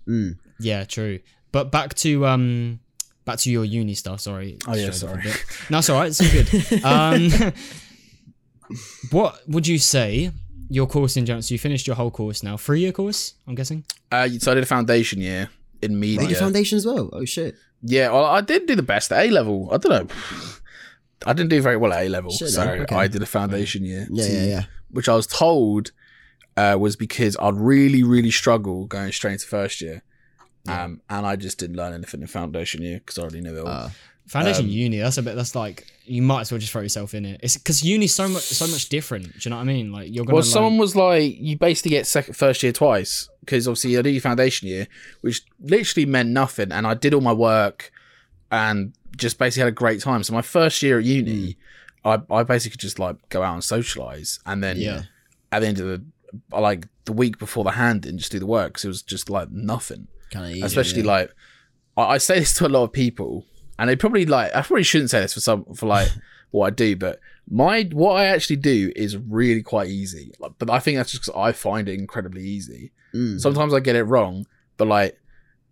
Mm. 0.07 0.39
Yeah, 0.61 0.85
true. 0.85 1.21
But 1.53 1.71
back 1.71 1.95
to 1.95 2.27
um 2.27 2.81
back 3.25 3.39
to 3.41 3.51
your 3.51 3.65
uni 3.65 3.95
stuff, 3.95 4.21
sorry. 4.21 4.59
Oh, 4.67 4.75
yeah, 4.75 4.91
Strayed 4.91 5.11
off 5.13 5.19
a 5.19 5.23
sorry. 5.23 5.35
No, 5.71 5.79
it's 5.79 5.91
alright, 5.91 6.09
it's 6.09 6.21
all 6.21 6.31
good. 6.31 6.85
um 7.51 7.53
what 9.11 9.41
would 9.49 9.67
you 9.67 9.79
say 9.79 10.31
your 10.69 10.87
course 10.87 11.17
in 11.17 11.25
general 11.27 11.43
so 11.43 11.55
you 11.55 11.59
finished 11.59 11.87
your 11.87 11.97
whole 11.97 12.11
course 12.11 12.43
now. 12.43 12.57
Three 12.57 12.81
year 12.81 12.93
course, 12.93 13.35
I'm 13.47 13.55
guessing? 13.55 13.85
Uh, 14.13 14.29
so 14.39 14.53
I 14.53 14.55
did 14.55 14.63
a 14.65 14.67
foundation 14.67 15.21
year 15.21 15.51
in 15.83 15.99
media. 15.99 16.21
Did 16.21 16.31
you 16.31 16.37
foundation 16.37 16.77
as 16.77 16.87
well? 16.87 17.11
Oh 17.13 17.25
shit! 17.25 17.57
Yeah, 17.83 18.11
well, 18.11 18.25
I 18.25 18.41
did 18.41 18.67
do 18.67 18.75
the 18.75 18.83
best 18.83 19.13
at 19.13 19.27
A 19.27 19.31
level. 19.31 19.69
I 19.73 19.77
don't 19.79 20.09
know. 20.09 20.15
I 21.27 21.33
didn't 21.33 21.51
do 21.51 21.61
very 21.61 21.77
well 21.77 21.93
at 21.93 22.07
A 22.07 22.09
level, 22.09 22.31
Shit, 22.31 22.51
so 22.51 22.63
okay. 22.63 22.95
I 22.95 23.09
did 23.09 23.23
a 23.23 23.27
foundation 23.27 23.85
year. 23.85 24.07
Yeah, 24.11 24.25
to- 24.27 24.33
yeah, 24.33 24.45
yeah. 24.45 24.63
Which 24.91 25.09
I 25.09 25.15
was 25.17 25.27
told 25.27 25.91
uh, 26.57 26.77
was 26.79 26.97
because 26.97 27.37
I'd 27.41 27.57
really, 27.57 28.03
really 28.03 28.31
struggle 28.31 28.87
going 28.87 29.13
straight 29.13 29.33
into 29.35 29.47
first 29.47 29.81
year, 29.81 30.03
Um, 30.67 31.01
and 31.11 31.27
I 31.27 31.37
just 31.37 31.59
didn't 31.59 31.77
learn 31.77 31.93
anything 31.93 32.21
in 32.21 32.27
foundation 32.27 32.83
year 32.83 32.99
because 32.99 33.19
I 33.19 33.23
already 33.23 33.41
knew 33.41 33.57
it 33.57 33.61
all. 33.61 33.69
Uh, 33.69 33.91
Foundation 34.29 34.65
Um, 34.67 34.71
uni, 34.71 34.99
that's 34.99 35.17
a 35.19 35.23
bit. 35.23 35.37
That's 35.37 35.55
like 35.55 35.87
you 36.05 36.23
might 36.23 36.43
as 36.43 36.53
well 36.53 36.59
just 36.59 36.73
throw 36.73 36.83
yourself 36.83 37.15
in 37.15 37.25
it. 37.25 37.41
It's 37.43 37.57
because 37.57 37.83
uni's 37.83 38.15
so 38.15 38.29
much, 38.29 38.43
so 38.43 38.67
much 38.67 38.89
different. 38.89 39.25
Do 39.25 39.39
you 39.43 39.51
know 39.51 39.57
what 39.57 39.63
I 39.63 39.67
mean? 39.67 39.93
Like 39.93 40.15
you're 40.15 40.25
gonna. 40.25 40.35
well, 40.37 40.43
someone 40.43 40.79
was 40.79 40.95
like, 40.97 41.37
you 41.39 41.57
basically 41.57 41.91
get 41.93 42.07
second, 42.07 42.35
first 42.35 42.63
year 42.63 42.73
twice 42.73 43.29
because 43.41 43.67
obviously 43.67 43.97
I 43.99 44.03
did 44.03 44.13
your 44.13 44.21
foundation 44.21 44.69
year, 44.69 44.87
which 45.23 45.43
literally 45.61 46.07
meant 46.07 46.29
nothing, 46.31 46.73
and 46.73 46.87
I 46.87 46.95
did 46.95 47.15
all 47.15 47.21
my 47.21 47.33
work 47.33 47.91
and 48.51 48.93
just 49.17 49.39
basically 49.39 49.61
had 49.63 49.69
a 49.69 49.73
great 49.73 50.01
time. 50.01 50.23
So 50.23 50.33
my 50.33 50.43
first 50.43 50.83
year 50.83 50.99
at 50.99 51.05
uni, 51.05 51.57
I, 52.05 52.21
I 52.31 52.43
basically 52.43 52.73
could 52.73 52.81
just 52.81 52.99
like 52.99 53.17
go 53.31 53.43
out 53.43 53.55
and 53.55 53.65
socialize, 53.65 54.41
and 54.47 54.63
then 54.63 54.77
Yeah. 54.79 55.03
at 55.53 55.61
the 55.61 55.67
end 55.69 55.81
of 55.81 55.87
the 55.87 56.03
like 56.59 56.87
the 57.07 57.13
week 57.13 57.39
before 57.39 57.65
the 57.65 57.71
hand 57.73 58.05
and 58.05 58.19
just 58.19 58.31
do 58.33 58.39
the 58.39 58.47
work 58.47 58.73
because 58.75 58.85
it 58.85 58.89
was 58.89 59.03
just 59.03 59.31
like 59.31 59.51
nothing. 59.51 60.09
kind 60.31 60.59
of 60.59 60.63
especially 60.67 61.03
like 61.03 61.33
I, 61.97 62.03
I 62.03 62.19
say 62.19 62.39
this 62.41 62.53
to 62.59 62.67
a 62.67 62.69
lot 62.69 62.85
of 62.85 62.93
people 62.93 63.47
and 63.79 63.89
they 63.89 63.97
probably 63.97 64.27
like 64.27 64.55
i 64.55 64.63
probably 64.63 64.83
shouldn't 64.83 65.11
say 65.11 65.21
this 65.21 65.35
for 65.35 65.41
some 65.41 65.65
for 65.75 65.87
like 65.87 66.09
what 66.51 66.67
i 66.67 66.71
do 66.71 66.97
but 66.97 67.21
my 67.51 67.83
what 67.93 68.13
i 68.15 68.25
actually 68.27 68.57
do 68.57 68.93
is 68.97 69.17
really 69.17 69.63
quite 69.63 69.89
easy 69.89 70.33
like, 70.39 70.53
but 70.59 70.69
i 70.71 70.79
think 70.79 70.97
that's 70.97 71.11
just 71.13 71.25
because 71.25 71.39
i 71.41 71.53
find 71.53 71.89
it 71.89 71.99
incredibly 71.99 72.43
easy 72.45 72.93
Mm. 73.15 73.41
sometimes 73.41 73.73
i 73.73 73.81
get 73.81 73.97
it 73.97 74.03
wrong 74.05 74.47
but 74.77 74.87
like 74.87 75.19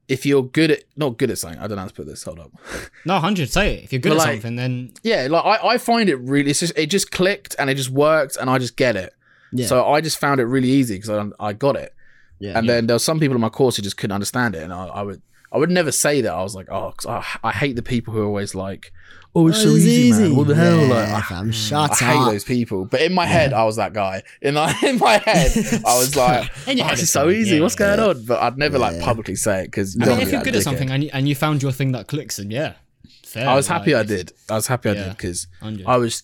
if 0.08 0.24
you're 0.24 0.42
good 0.42 0.70
at 0.70 0.84
not 0.96 1.18
good 1.18 1.30
at 1.30 1.36
something 1.36 1.58
i 1.60 1.66
don't 1.66 1.76
know 1.76 1.82
how 1.82 1.88
to 1.88 1.92
put 1.94 2.06
this 2.06 2.22
hold 2.22 2.38
up 2.40 2.50
no 3.04 3.18
hundred. 3.18 3.50
Say 3.50 3.74
it. 3.74 3.84
If 3.84 3.92
you're 3.92 4.00
good 4.00 4.10
But, 4.10 4.18
at 4.20 4.24
like- 4.24 4.32
something, 4.36 4.56
then 4.56 4.92
yeah 5.02 5.26
like 5.30 5.44
I, 5.44 5.68
I 5.74 5.78
find 5.78 6.08
it 6.08 6.16
really 6.16 6.50
it's 6.50 6.60
just 6.60 6.72
it 6.78 6.86
just 6.86 7.10
clicked 7.10 7.54
and 7.58 7.68
it 7.68 7.74
just 7.74 7.90
worked 7.90 8.36
and 8.38 8.48
i 8.48 8.56
just 8.56 8.76
get 8.76 8.96
it 8.96 9.12
Yeah. 9.52 9.66
so 9.66 9.86
i 9.86 10.00
just 10.00 10.18
found 10.18 10.40
it 10.40 10.44
really 10.46 10.70
easy 10.70 10.94
because 10.98 11.10
I, 11.10 11.48
I 11.48 11.52
got 11.52 11.76
it 11.76 11.94
Yeah. 12.38 12.58
and 12.58 12.66
then 12.66 12.86
there 12.86 12.94
were 12.94 13.00
some 13.00 13.20
people 13.20 13.34
in 13.34 13.40
my 13.42 13.50
course 13.50 13.76
who 13.76 13.82
just 13.82 13.98
couldn't 13.98 14.14
understand 14.14 14.54
it, 14.54 14.62
and 14.62 14.72
I, 14.72 14.86
I 14.86 15.02
would 15.02 15.20
I 15.52 15.58
would 15.58 15.70
never 15.70 15.92
say 15.92 16.20
that. 16.22 16.32
I 16.32 16.42
was 16.42 16.54
like, 16.54 16.68
oh, 16.70 16.92
'cause 16.96 17.06
I, 17.06 17.24
I 17.48 17.52
hate 17.52 17.76
the 17.76 17.82
people 17.82 18.12
who 18.12 18.20
are 18.20 18.26
always 18.26 18.54
like, 18.54 18.92
oh, 19.34 19.48
it's 19.48 19.62
so 19.62 19.68
easy, 19.70 20.10
man. 20.10 20.34
What 20.36 20.48
the 20.48 20.54
hell? 20.54 20.80
Yeah, 20.86 20.94
Like, 20.94 21.08
I, 21.08 21.20
fam, 21.22 21.52
shut 21.52 21.90
up. 21.90 22.02
I 22.02 22.04
hate 22.12 22.18
up. 22.20 22.30
those 22.32 22.44
people. 22.44 22.84
But 22.86 23.02
in 23.02 23.12
my 23.14 23.26
head, 23.26 23.52
I 23.52 23.64
was 23.64 23.76
that 23.76 23.92
guy. 23.92 24.22
In 24.42 24.54
my, 24.54 24.74
in 24.82 24.98
my 24.98 25.18
head, 25.18 25.52
I 25.86 25.98
was 25.98 26.16
like, 26.24 26.50
In 26.66 26.80
oh, 26.80 26.84
head 26.84 26.92
this 26.92 26.98
is 26.98 27.02
it's 27.04 27.10
so 27.12 27.30
easy. 27.30 27.56
Yeah, 27.56 27.62
What's 27.62 27.74
going 27.74 28.00
on? 28.00 28.24
But 28.24 28.42
I'd 28.42 28.58
never 28.58 28.78
like 28.78 29.00
publicly 29.00 29.36
say 29.36 29.62
it 29.62 29.66
because 29.66 29.96
I 30.00 30.06
mean, 30.06 30.20
if 30.20 30.32
you're 30.32 30.42
good 30.42 30.56
at 30.56 30.62
something 30.62 30.90
and 30.90 31.04
you, 31.04 31.10
and 31.12 31.28
you 31.28 31.34
found 31.34 31.62
your 31.62 31.72
thing 31.72 31.92
that 31.92 32.06
clicks, 32.08 32.36
then 32.36 32.50
yeah, 32.50 32.74
fair. 33.24 33.48
I 33.48 33.54
was 33.54 33.66
happy 33.68 33.94
I 33.94 34.02
did. 34.02 34.32
I 34.50 34.54
was 34.54 34.66
happy 34.66 34.90
I 34.90 34.94
did 34.94 35.10
because 35.10 35.46
I 35.86 35.96
was. 35.96 36.22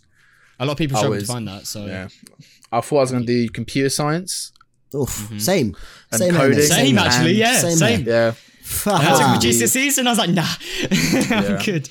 A 0.59 0.67
lot 0.67 0.73
of 0.73 0.79
people 0.79 0.97
I 0.97 1.01
struggle 1.01 1.19
to 1.19 1.27
find 1.27 1.49
that. 1.49 1.67
So 1.67 1.87
Yeah, 1.87 2.09
I 2.71 2.81
thought 2.81 2.97
I 2.99 3.01
was 3.01 3.11
going 3.11 3.27
to 3.27 3.27
do 3.27 3.49
computer 3.51 3.89
science. 3.89 4.53
Oof, 4.95 5.09
Mm-hmm. 5.09 5.39
same. 5.39 5.77
And 6.13 6.19
same, 6.21 6.35
coding. 6.35 6.59
here, 6.59 6.67
same, 6.67 6.99
actually. 6.99 7.33
Yeah, 7.33 7.57
same 7.59 7.77
same. 7.77 8.05
Yeah, 8.07 8.27
And 8.29 8.37
I 8.87 9.39
took 9.39 9.43
GCSEs 9.43 9.99
and 9.99 10.09
I 10.09 10.13
was 10.13 10.19
like, 10.19 10.31
nah, 10.31 10.43
I'm 10.91 11.45
Yeah. 11.57 11.63
good. 11.65 11.89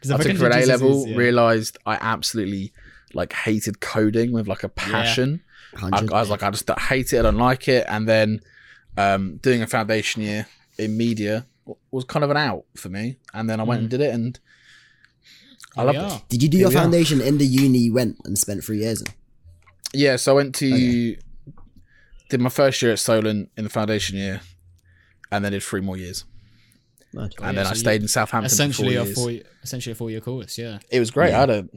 'Cause 0.00 0.10
I 0.10 0.16
took 0.18 0.26
can 0.26 0.36
it 0.36 0.38
for 0.38 0.46
an 0.46 0.62
A 0.62 0.66
level. 0.66 1.08
Yeah. 1.08 1.16
Realized 1.16 1.78
I 1.86 1.96
absolutely 2.00 2.72
like 3.14 3.32
hated 3.32 3.80
coding 3.80 4.32
with 4.32 4.46
like 4.48 4.62
a 4.62 4.68
passion. 4.68 5.42
I, 5.82 6.00
I 6.12 6.20
was 6.20 6.30
like, 6.30 6.42
I 6.42 6.50
just 6.50 6.68
hate 6.88 7.12
it. 7.12 7.18
I 7.20 7.22
don't 7.22 7.36
like 7.38 7.68
it. 7.68 7.84
And 7.88 8.06
then 8.08 8.40
um, 8.96 9.38
doing 9.38 9.62
a 9.62 9.66
foundation 9.66 10.22
year 10.22 10.46
in 10.78 10.96
media 10.96 11.46
was 11.90 12.04
kind 12.04 12.22
of 12.22 12.30
an 12.30 12.36
out 12.36 12.64
for 12.76 12.88
me. 12.90 13.16
And 13.32 13.48
then 13.48 13.60
I 13.60 13.62
went 13.62 13.80
and 13.80 13.90
did 13.90 14.00
it, 14.02 14.12
and 14.14 14.38
I 15.76 15.82
Here 15.84 15.90
we 15.92 15.98
loved 15.98 16.14
it. 16.24 16.28
Did 16.28 16.42
you 16.42 16.48
do 16.50 16.56
Here 16.58 16.64
your 16.66 16.70
we 16.70 16.76
are. 16.76 16.80
foundation 16.82 17.20
in 17.20 17.38
the 17.38 17.46
uni 17.46 17.78
you 17.78 17.94
went 17.94 18.18
and 18.24 18.36
spent 18.38 18.62
three 18.62 18.80
years 18.80 19.00
in? 19.00 19.06
Yeah, 19.94 20.16
so 20.16 20.32
I 20.32 20.34
went 20.36 20.54
to 20.56 21.16
did 22.28 22.40
my 22.40 22.48
first 22.50 22.82
year 22.82 22.92
at 22.92 22.98
Solent 22.98 23.50
in 23.56 23.64
the 23.64 23.70
foundation 23.70 24.16
year, 24.18 24.40
and 25.30 25.44
then 25.44 25.52
did 25.52 25.62
three 25.62 25.80
more 25.80 25.96
years. 25.96 26.24
Right. 27.12 27.32
Oh, 27.40 27.44
and 27.44 27.56
yeah, 27.56 27.62
then 27.62 27.72
I 27.72 27.74
stayed 27.74 28.02
in 28.02 28.08
Southampton 28.08 28.46
Essentially 28.46 28.96
for 28.96 29.02
a 29.02 29.06
four 29.06 29.30
four, 29.30 29.40
essentially 29.62 29.92
a 29.92 29.94
four-year 29.94 30.20
course. 30.20 30.58
Yeah, 30.58 30.78
It 30.90 30.98
was 30.98 31.10
great. 31.12 31.32
I 31.32 31.38
had 31.38 31.50
a, 31.50 31.68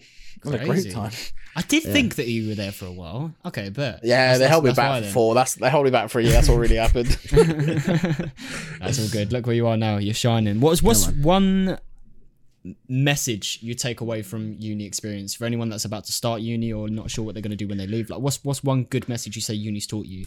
I 0.45 0.51
had 0.51 0.61
a 0.61 0.65
great 0.65 0.91
time. 0.91 1.11
I 1.55 1.61
did 1.61 1.83
think 1.83 2.15
that 2.15 2.27
you 2.27 2.49
were 2.49 2.55
there 2.55 2.71
for 2.71 2.85
a 2.85 2.91
while. 2.91 3.33
Okay, 3.45 3.69
but 3.69 3.99
Yeah, 4.03 4.37
they 4.37 4.47
held 4.47 4.63
me 4.63 4.73
back 4.73 5.03
for 5.03 5.09
four. 5.09 5.35
That's 5.35 5.55
they 5.55 5.69
held 5.69 5.85
me 5.85 5.91
back 5.91 6.09
for 6.09 6.19
a 6.19 6.23
year. 6.23 6.31
That's 6.33 6.49
what 6.49 6.57
really 6.57 6.75
happened. 6.75 7.07
That's 8.79 8.99
all 8.99 9.07
good. 9.11 9.31
Look 9.31 9.45
where 9.45 9.55
you 9.55 9.67
are 9.67 9.77
now. 9.77 9.97
You're 9.97 10.13
shining. 10.13 10.59
What's 10.59 10.81
what's 10.83 11.07
one 11.09 11.79
message 12.89 13.59
you 13.61 13.73
take 13.73 14.01
away 14.01 14.21
from 14.21 14.55
uni 14.59 14.85
experience 14.85 15.33
for 15.33 15.45
anyone 15.45 15.69
that's 15.69 15.85
about 15.85 16.03
to 16.03 16.11
start 16.11 16.41
uni 16.41 16.73
or 16.73 16.89
not 16.89 17.09
sure 17.09 17.23
what 17.23 17.33
they're 17.33 17.41
going 17.41 17.51
to 17.51 17.55
do 17.57 17.67
when 17.67 17.77
they 17.77 17.87
leave? 17.87 18.09
Like, 18.09 18.19
what's 18.19 18.43
what's 18.43 18.63
one 18.63 18.83
good 18.85 19.07
message 19.09 19.35
you 19.35 19.41
say 19.41 19.53
uni's 19.53 19.87
taught 19.87 20.05
you 20.05 20.25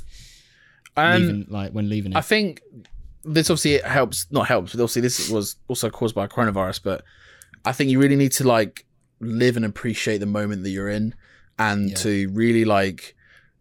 Um, 0.96 1.20
leaving, 1.20 1.46
like 1.48 1.72
when 1.72 1.88
leaving 1.88 2.12
it? 2.12 2.16
I 2.18 2.22
think 2.22 2.62
this 3.24 3.50
obviously 3.50 3.74
it 3.74 3.84
helps, 3.84 4.26
not 4.30 4.48
helps, 4.48 4.72
but 4.72 4.82
obviously 4.82 5.02
this 5.02 5.28
was 5.28 5.56
also 5.68 5.90
caused 5.90 6.14
by 6.14 6.26
coronavirus. 6.26 6.80
But 6.82 7.04
I 7.64 7.72
think 7.72 7.90
you 7.90 8.00
really 8.00 8.16
need 8.16 8.32
to 8.32 8.44
like 8.44 8.86
live 9.20 9.56
and 9.56 9.64
appreciate 9.64 10.18
the 10.18 10.26
moment 10.26 10.62
that 10.62 10.70
you're 10.70 10.88
in, 10.88 11.14
and 11.58 11.90
Yeah. 11.90 11.96
to 11.96 12.28
really 12.32 12.64
like 12.64 13.14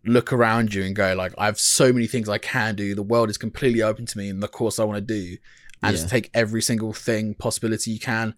look 0.06 0.32
around 0.32 0.74
you 0.74 0.84
and 0.84 0.96
go 0.96 1.14
like, 1.14 1.34
I 1.38 1.46
have 1.46 1.60
so 1.60 1.92
many 1.92 2.08
things 2.08 2.30
I 2.30 2.38
can 2.38 2.76
do. 2.76 2.96
The 2.96 3.04
world 3.04 3.30
is 3.30 3.38
completely 3.38 3.82
open 3.82 4.06
to 4.06 4.18
me, 4.18 4.30
and 4.30 4.42
the 4.42 4.48
course 4.48 4.80
I 4.80 4.86
want 4.86 4.96
to 4.98 5.02
do, 5.02 5.38
and 5.84 5.96
just 5.96 6.10
take 6.10 6.30
every 6.34 6.62
single 6.62 6.94
thing 6.94 7.34
possibility 7.36 7.92
you 7.92 8.00
can 8.00 8.34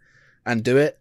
and 0.45 0.63
do 0.63 0.77
it. 0.77 0.99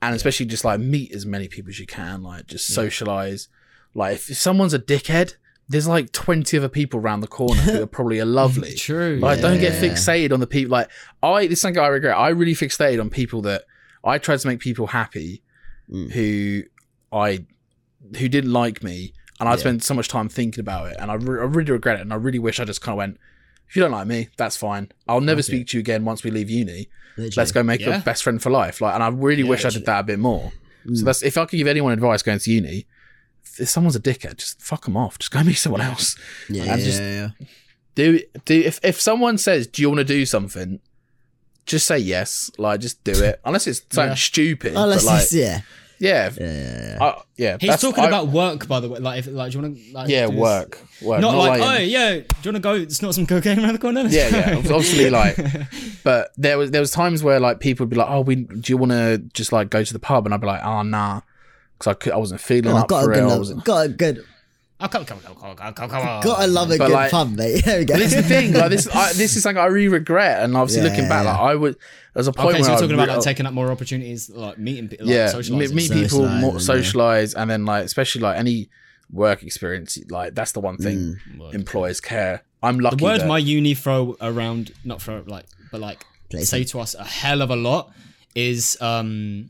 And 0.00 0.14
especially 0.14 0.46
just 0.46 0.64
like 0.64 0.78
meet 0.80 1.12
as 1.12 1.26
many 1.26 1.48
people 1.48 1.70
as 1.70 1.78
you 1.80 1.86
can, 1.86 2.22
like 2.22 2.46
just 2.46 2.68
socialize. 2.68 3.48
Like 3.94 4.14
if, 4.14 4.30
if 4.30 4.38
someone's 4.38 4.72
a 4.72 4.78
dickhead, 4.78 5.34
there's 5.68 5.86
like 5.86 6.12
20 6.12 6.56
other 6.56 6.68
people 6.68 6.98
around 7.00 7.20
the 7.20 7.26
corner 7.26 7.60
who 7.60 7.82
are 7.82 7.86
probably 7.86 8.18
are 8.20 8.24
lovely. 8.42 8.74
True. 8.74 9.18
Like, 9.20 9.40
don't 9.40 9.60
get 9.60 9.74
Yeah. 9.74 9.90
fixated 9.90 10.32
on 10.32 10.40
the 10.40 10.46
people. 10.46 10.70
Like, 10.72 10.90
I 11.22 11.46
this 11.46 11.58
is 11.58 11.60
something 11.62 11.82
I 11.82 11.88
regret. 11.88 12.16
I 12.16 12.28
really 12.30 12.54
fixated 12.54 13.00
on 13.00 13.10
people 13.10 13.42
that 13.42 13.64
I 14.04 14.18
tried 14.18 14.38
to 14.40 14.46
make 14.48 14.60
people 14.60 14.88
happy, 14.88 15.42
Mm. 15.92 16.10
who 16.12 16.62
I 17.12 17.44
who 18.18 18.28
didn't 18.28 18.52
like 18.52 18.82
me, 18.82 19.12
and 19.40 19.48
I 19.48 19.52
Yeah. 19.52 19.56
spent 19.58 19.82
so 19.84 19.92
much 19.94 20.08
time 20.08 20.28
thinking 20.28 20.60
about 20.60 20.90
it, 20.90 20.96
and 21.00 21.10
I, 21.10 21.14
re- 21.14 21.40
I 21.40 21.44
really 21.44 21.72
regret 21.72 21.98
it, 21.98 22.02
and 22.02 22.12
I 22.12 22.16
really 22.16 22.38
wish 22.38 22.60
I 22.60 22.64
just 22.64 22.80
kind 22.80 22.92
of 22.94 22.98
went. 22.98 23.18
If 23.68 23.76
you 23.76 23.82
don't 23.82 23.90
like 23.92 24.06
me, 24.06 24.28
that's 24.38 24.56
fine. 24.56 24.90
I'll 25.06 25.20
never 25.20 25.42
speak 25.42 25.66
to 25.68 25.76
you 25.76 25.80
again 25.80 26.04
once 26.06 26.24
we 26.24 26.30
leave 26.30 26.48
uni. 26.48 26.88
Literally. 27.18 27.34
Let's 27.36 27.52
go 27.52 27.62
make 27.62 27.80
Yeah. 27.82 27.98
a 27.98 28.00
best 28.00 28.22
friend 28.22 28.42
for 28.42 28.48
life. 28.48 28.80
Like, 28.80 28.94
and 28.94 29.02
I 29.02 29.08
really 29.08 29.42
wish 29.42 29.64
I 29.66 29.70
did 29.70 29.84
that 29.84 30.00
a 30.00 30.02
bit 30.04 30.18
more. 30.18 30.52
Mm. 30.86 30.96
So 30.96 31.04
that's 31.04 31.22
if 31.22 31.36
I 31.36 31.44
could 31.44 31.58
give 31.58 31.66
anyone 31.66 31.92
advice 31.92 32.22
going 32.22 32.38
to 32.38 32.50
uni, 32.50 32.86
if 33.60 33.68
someone's 33.68 33.96
a 33.96 34.00
dickhead, 34.00 34.36
just 34.36 34.60
fuck 34.60 34.84
them 34.84 34.96
off. 34.96 35.18
Just 35.18 35.30
go 35.30 35.42
meet 35.42 35.54
someone 35.54 35.80
else 35.80 36.16
Yeah, 36.48 36.62
and 36.72 36.80
yeah, 36.80 36.86
just- 36.86 37.00
yeah. 37.00 37.28
do 37.94 38.20
do 38.44 38.60
if 38.60 38.78
if 38.82 39.00
someone 39.00 39.38
says 39.38 39.66
do 39.66 39.82
you 39.82 39.88
want 39.88 39.98
to 39.98 40.04
do 40.04 40.24
something 40.26 40.78
just 41.66 41.86
say 41.86 41.98
yes 41.98 42.50
like 42.56 42.80
just 42.80 43.02
do 43.04 43.12
it 43.12 43.40
unless 43.44 43.66
it's 43.66 43.82
something 43.90 44.10
Yeah. 44.12 44.14
stupid 44.14 44.72
Unless 44.76 45.04
but 45.04 45.10
like 45.12 45.22
it's, 45.24 45.32
yeah. 45.34 45.60
yeah 45.98 46.30
Yeah, 46.38 46.46
yeah, 46.46 46.92
yeah. 46.92 47.04
I- 47.04 47.22
yeah 47.36 47.56
He's 47.60 47.68
that's- 47.70 47.80
talking 47.80 48.04
I- 48.04 48.06
about 48.08 48.28
work, 48.28 48.68
by 48.68 48.78
the 48.80 48.88
way. 48.88 49.00
Like, 49.00 49.18
if 49.18 49.26
like, 49.26 49.50
do 49.52 49.58
you 49.58 49.62
want 49.64 49.76
to 49.76 49.92
like? 49.92 50.08
yeah 50.08 50.26
do 50.26 50.32
this- 50.32 50.40
work 50.40 50.78
work 51.02 51.20
Not, 51.20 51.34
like, 51.36 51.60
like 51.60 51.80
oh 51.80 51.82
yeah, 51.82 52.14
do 52.14 52.24
you 52.42 52.52
want 52.52 52.56
to 52.56 52.60
go 52.60 52.74
It's 52.74 53.02
not 53.02 53.14
some 53.14 53.26
cocaine 53.26 53.58
around 53.58 53.72
the 53.74 53.78
corner? 53.80 54.02
Yeah 54.08 54.30
go." 54.30 54.36
yeah 54.38 54.54
obviously 54.76 55.10
like 55.10 55.36
but 56.04 56.30
there 56.36 56.56
was 56.56 56.70
there 56.70 56.80
was 56.80 56.90
times 56.92 57.22
where 57.24 57.40
like 57.40 57.58
people 57.60 57.84
would 57.84 57.90
be 57.90 57.96
like 57.96 58.08
oh 58.10 58.20
we 58.20 58.36
do 58.36 58.72
you 58.72 58.76
want 58.76 58.92
to 58.92 59.18
just 59.34 59.52
like 59.52 59.70
go 59.70 59.82
to 59.84 59.92
the 59.92 59.98
pub 59.98 60.24
and 60.24 60.32
I'd 60.34 60.40
be 60.40 60.46
like 60.46 60.64
oh 60.64 60.82
nah 60.82 61.20
because 61.78 61.90
I, 61.90 61.94
could, 61.94 62.12
I 62.12 62.16
wasn't 62.16 62.40
feeling 62.40 62.72
Oh, 62.72 62.78
up 62.78 62.88
got 62.88 63.00
a 63.00 63.06
for 63.06 63.12
good, 63.14 63.18
it 63.18 63.22
I 63.22 63.26
love, 63.26 63.38
wasn't 63.38 63.64
got 63.64 63.86
a 63.86 63.88
good, 63.88 64.24
Oh, 64.80 64.86
come, 64.86 65.04
come, 65.04 65.18
come, 65.18 65.34
come, 65.34 65.56
come, 65.56 65.74
come, 65.74 65.90
come 65.90 66.06
on. 66.08 66.22
got 66.22 66.40
to 66.40 66.46
love 66.46 66.70
a 66.70 66.78
But, 66.78 66.86
good 66.86 66.92
like- 66.94 67.10
pub, 67.10 67.30
mate. 67.34 67.62
There 67.64 67.78
we 67.80 67.84
go. 67.84 67.96
this 67.96 68.12
is 68.14 68.22
the 68.22 68.28
thing 68.28 68.52
like 68.52 68.70
this 68.70 68.86
I, 68.88 69.12
this 69.12 69.34
is 69.36 69.42
something 69.42 69.58
I 69.60 69.66
really 69.66 69.88
regret 69.88 70.42
and 70.44 70.56
obviously 70.56 70.84
Yeah, 70.84 70.90
looking 70.90 71.08
back 71.08 71.24
yeah. 71.24 71.32
like 71.32 71.40
I 71.40 71.54
would 71.56 71.76
there's 72.14 72.28
a 72.28 72.32
point 72.32 72.54
Okay, 72.56 72.62
so 72.62 72.62
where 72.62 72.70
you're 72.70 72.76
I 72.76 72.80
talking 72.80 72.94
about 72.94 73.08
like 73.08 73.20
taking 73.24 73.46
up 73.46 73.52
more 73.54 73.70
opportunities, 73.72 74.30
like 74.30 74.58
meeting 74.58 74.88
people, 74.88 75.06
like, 75.06 75.14
yeah, 75.14 75.28
socializing. 75.28 75.74
meet, 75.76 75.90
meet 75.90 76.02
people, 76.02 76.20
Socialise 76.20 76.40
more 76.40 77.14
and, 77.16 77.32
yeah. 77.32 77.42
and 77.42 77.50
then 77.50 77.64
like 77.64 77.84
especially 77.84 78.20
like 78.22 78.38
any 78.38 78.70
work 79.10 79.42
experience, 79.42 79.98
like 80.10 80.34
that's 80.34 80.52
the 80.52 80.60
one 80.60 80.76
thing 80.76 81.16
Mm. 81.28 81.54
employers 81.54 82.00
care. 82.00 82.42
I'm 82.62 82.78
lucky. 82.78 82.96
The 82.96 83.04
word 83.04 83.20
that- 83.22 83.26
my 83.28 83.38
uni 83.38 83.74
throw 83.74 84.16
around, 84.20 84.72
not 84.84 85.00
throw 85.02 85.22
like, 85.26 85.46
but 85.72 85.80
like 85.80 86.04
Placement. 86.30 86.48
say 86.48 86.64
to 86.72 86.80
us 86.80 86.94
a 86.94 87.04
hell 87.04 87.40
of 87.42 87.50
a 87.50 87.56
lot 87.56 87.92
is 88.34 88.76
um 88.80 89.48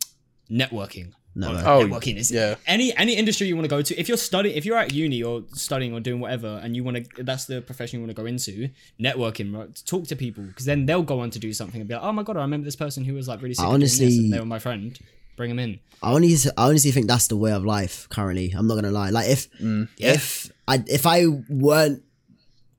networking. 0.50 1.12
Network. 1.38 1.64
Oh, 1.64 1.84
networking 1.86 2.16
is 2.16 2.30
yeah. 2.30 2.56
any 2.66 2.96
any 2.96 3.14
industry 3.14 3.46
you 3.46 3.54
want 3.54 3.64
to 3.64 3.68
go 3.68 3.80
to. 3.80 3.98
If 3.98 4.08
you're 4.08 4.16
studying, 4.16 4.56
if 4.56 4.64
you're 4.64 4.76
at 4.76 4.92
uni 4.92 5.22
or 5.22 5.42
studying 5.52 5.94
or 5.94 6.00
doing 6.00 6.20
whatever, 6.20 6.60
and 6.62 6.74
you 6.74 6.82
want 6.82 6.96
to, 6.96 7.22
that's 7.22 7.44
the 7.44 7.60
profession 7.60 8.00
you 8.00 8.06
want 8.06 8.16
to 8.16 8.20
go 8.20 8.26
into. 8.26 8.70
Networking, 9.00 9.56
right? 9.56 9.82
Talk 9.86 10.06
to 10.08 10.16
people 10.16 10.44
because 10.44 10.64
then 10.64 10.86
they'll 10.86 11.02
go 11.02 11.20
on 11.20 11.30
to 11.30 11.38
do 11.38 11.52
something 11.52 11.80
and 11.80 11.88
be 11.88 11.94
like, 11.94 12.02
oh 12.02 12.12
my 12.12 12.22
god, 12.22 12.36
I 12.36 12.40
remember 12.40 12.64
this 12.64 12.76
person 12.76 13.04
who 13.04 13.14
was 13.14 13.28
like 13.28 13.40
really 13.40 13.54
sick. 13.54 13.64
at 13.64 13.68
doing 13.68 13.74
honestly- 13.74 14.18
and 14.18 14.32
they 14.32 14.40
were 14.40 14.46
my 14.46 14.58
friend. 14.58 14.98
Bring 15.36 15.50
them 15.50 15.60
in. 15.60 15.78
I 16.02 16.14
honestly, 16.14 16.50
I 16.58 16.66
honestly 16.66 16.90
think 16.90 17.06
that's 17.06 17.28
the 17.28 17.36
way 17.36 17.52
of 17.52 17.64
life 17.64 18.08
currently. 18.08 18.52
I'm 18.56 18.66
not 18.66 18.74
gonna 18.74 18.90
lie. 18.90 19.10
Like 19.10 19.28
if 19.28 19.48
mm. 19.60 19.88
if 19.96 20.50
I 20.66 20.82
if 20.88 21.06
I 21.06 21.26
weren't 21.48 22.02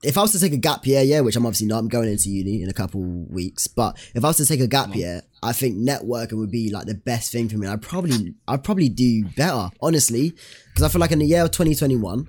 if 0.02 0.16
I 0.16 0.22
was 0.22 0.32
to 0.32 0.40
take 0.40 0.52
a 0.52 0.56
gap 0.56 0.86
year, 0.86 1.02
yeah, 1.02 1.20
which 1.20 1.36
I'm 1.36 1.44
obviously 1.44 1.66
not, 1.66 1.78
I'm 1.78 1.88
going 1.88 2.08
into 2.08 2.30
uni 2.30 2.62
in 2.62 2.68
a 2.70 2.72
couple 2.72 3.02
weeks. 3.28 3.66
But 3.66 3.98
if 4.14 4.24
I 4.24 4.28
was 4.28 4.38
to 4.38 4.46
take 4.46 4.60
a 4.60 4.66
gap 4.66 4.94
year, 4.94 5.22
I 5.42 5.52
think 5.52 5.76
networking 5.76 6.38
would 6.38 6.50
be 6.50 6.70
like 6.70 6.86
the 6.86 6.94
best 6.94 7.32
thing 7.32 7.48
for 7.48 7.58
me. 7.58 7.66
I'd 7.66 7.82
probably 7.82 8.34
I'd 8.48 8.64
probably 8.64 8.88
do 8.88 9.24
better, 9.36 9.68
honestly, 9.80 10.30
because 10.70 10.82
I 10.82 10.88
feel 10.88 11.00
like 11.00 11.12
in 11.12 11.18
the 11.18 11.26
year 11.26 11.42
of 11.44 11.50
2021, 11.50 12.28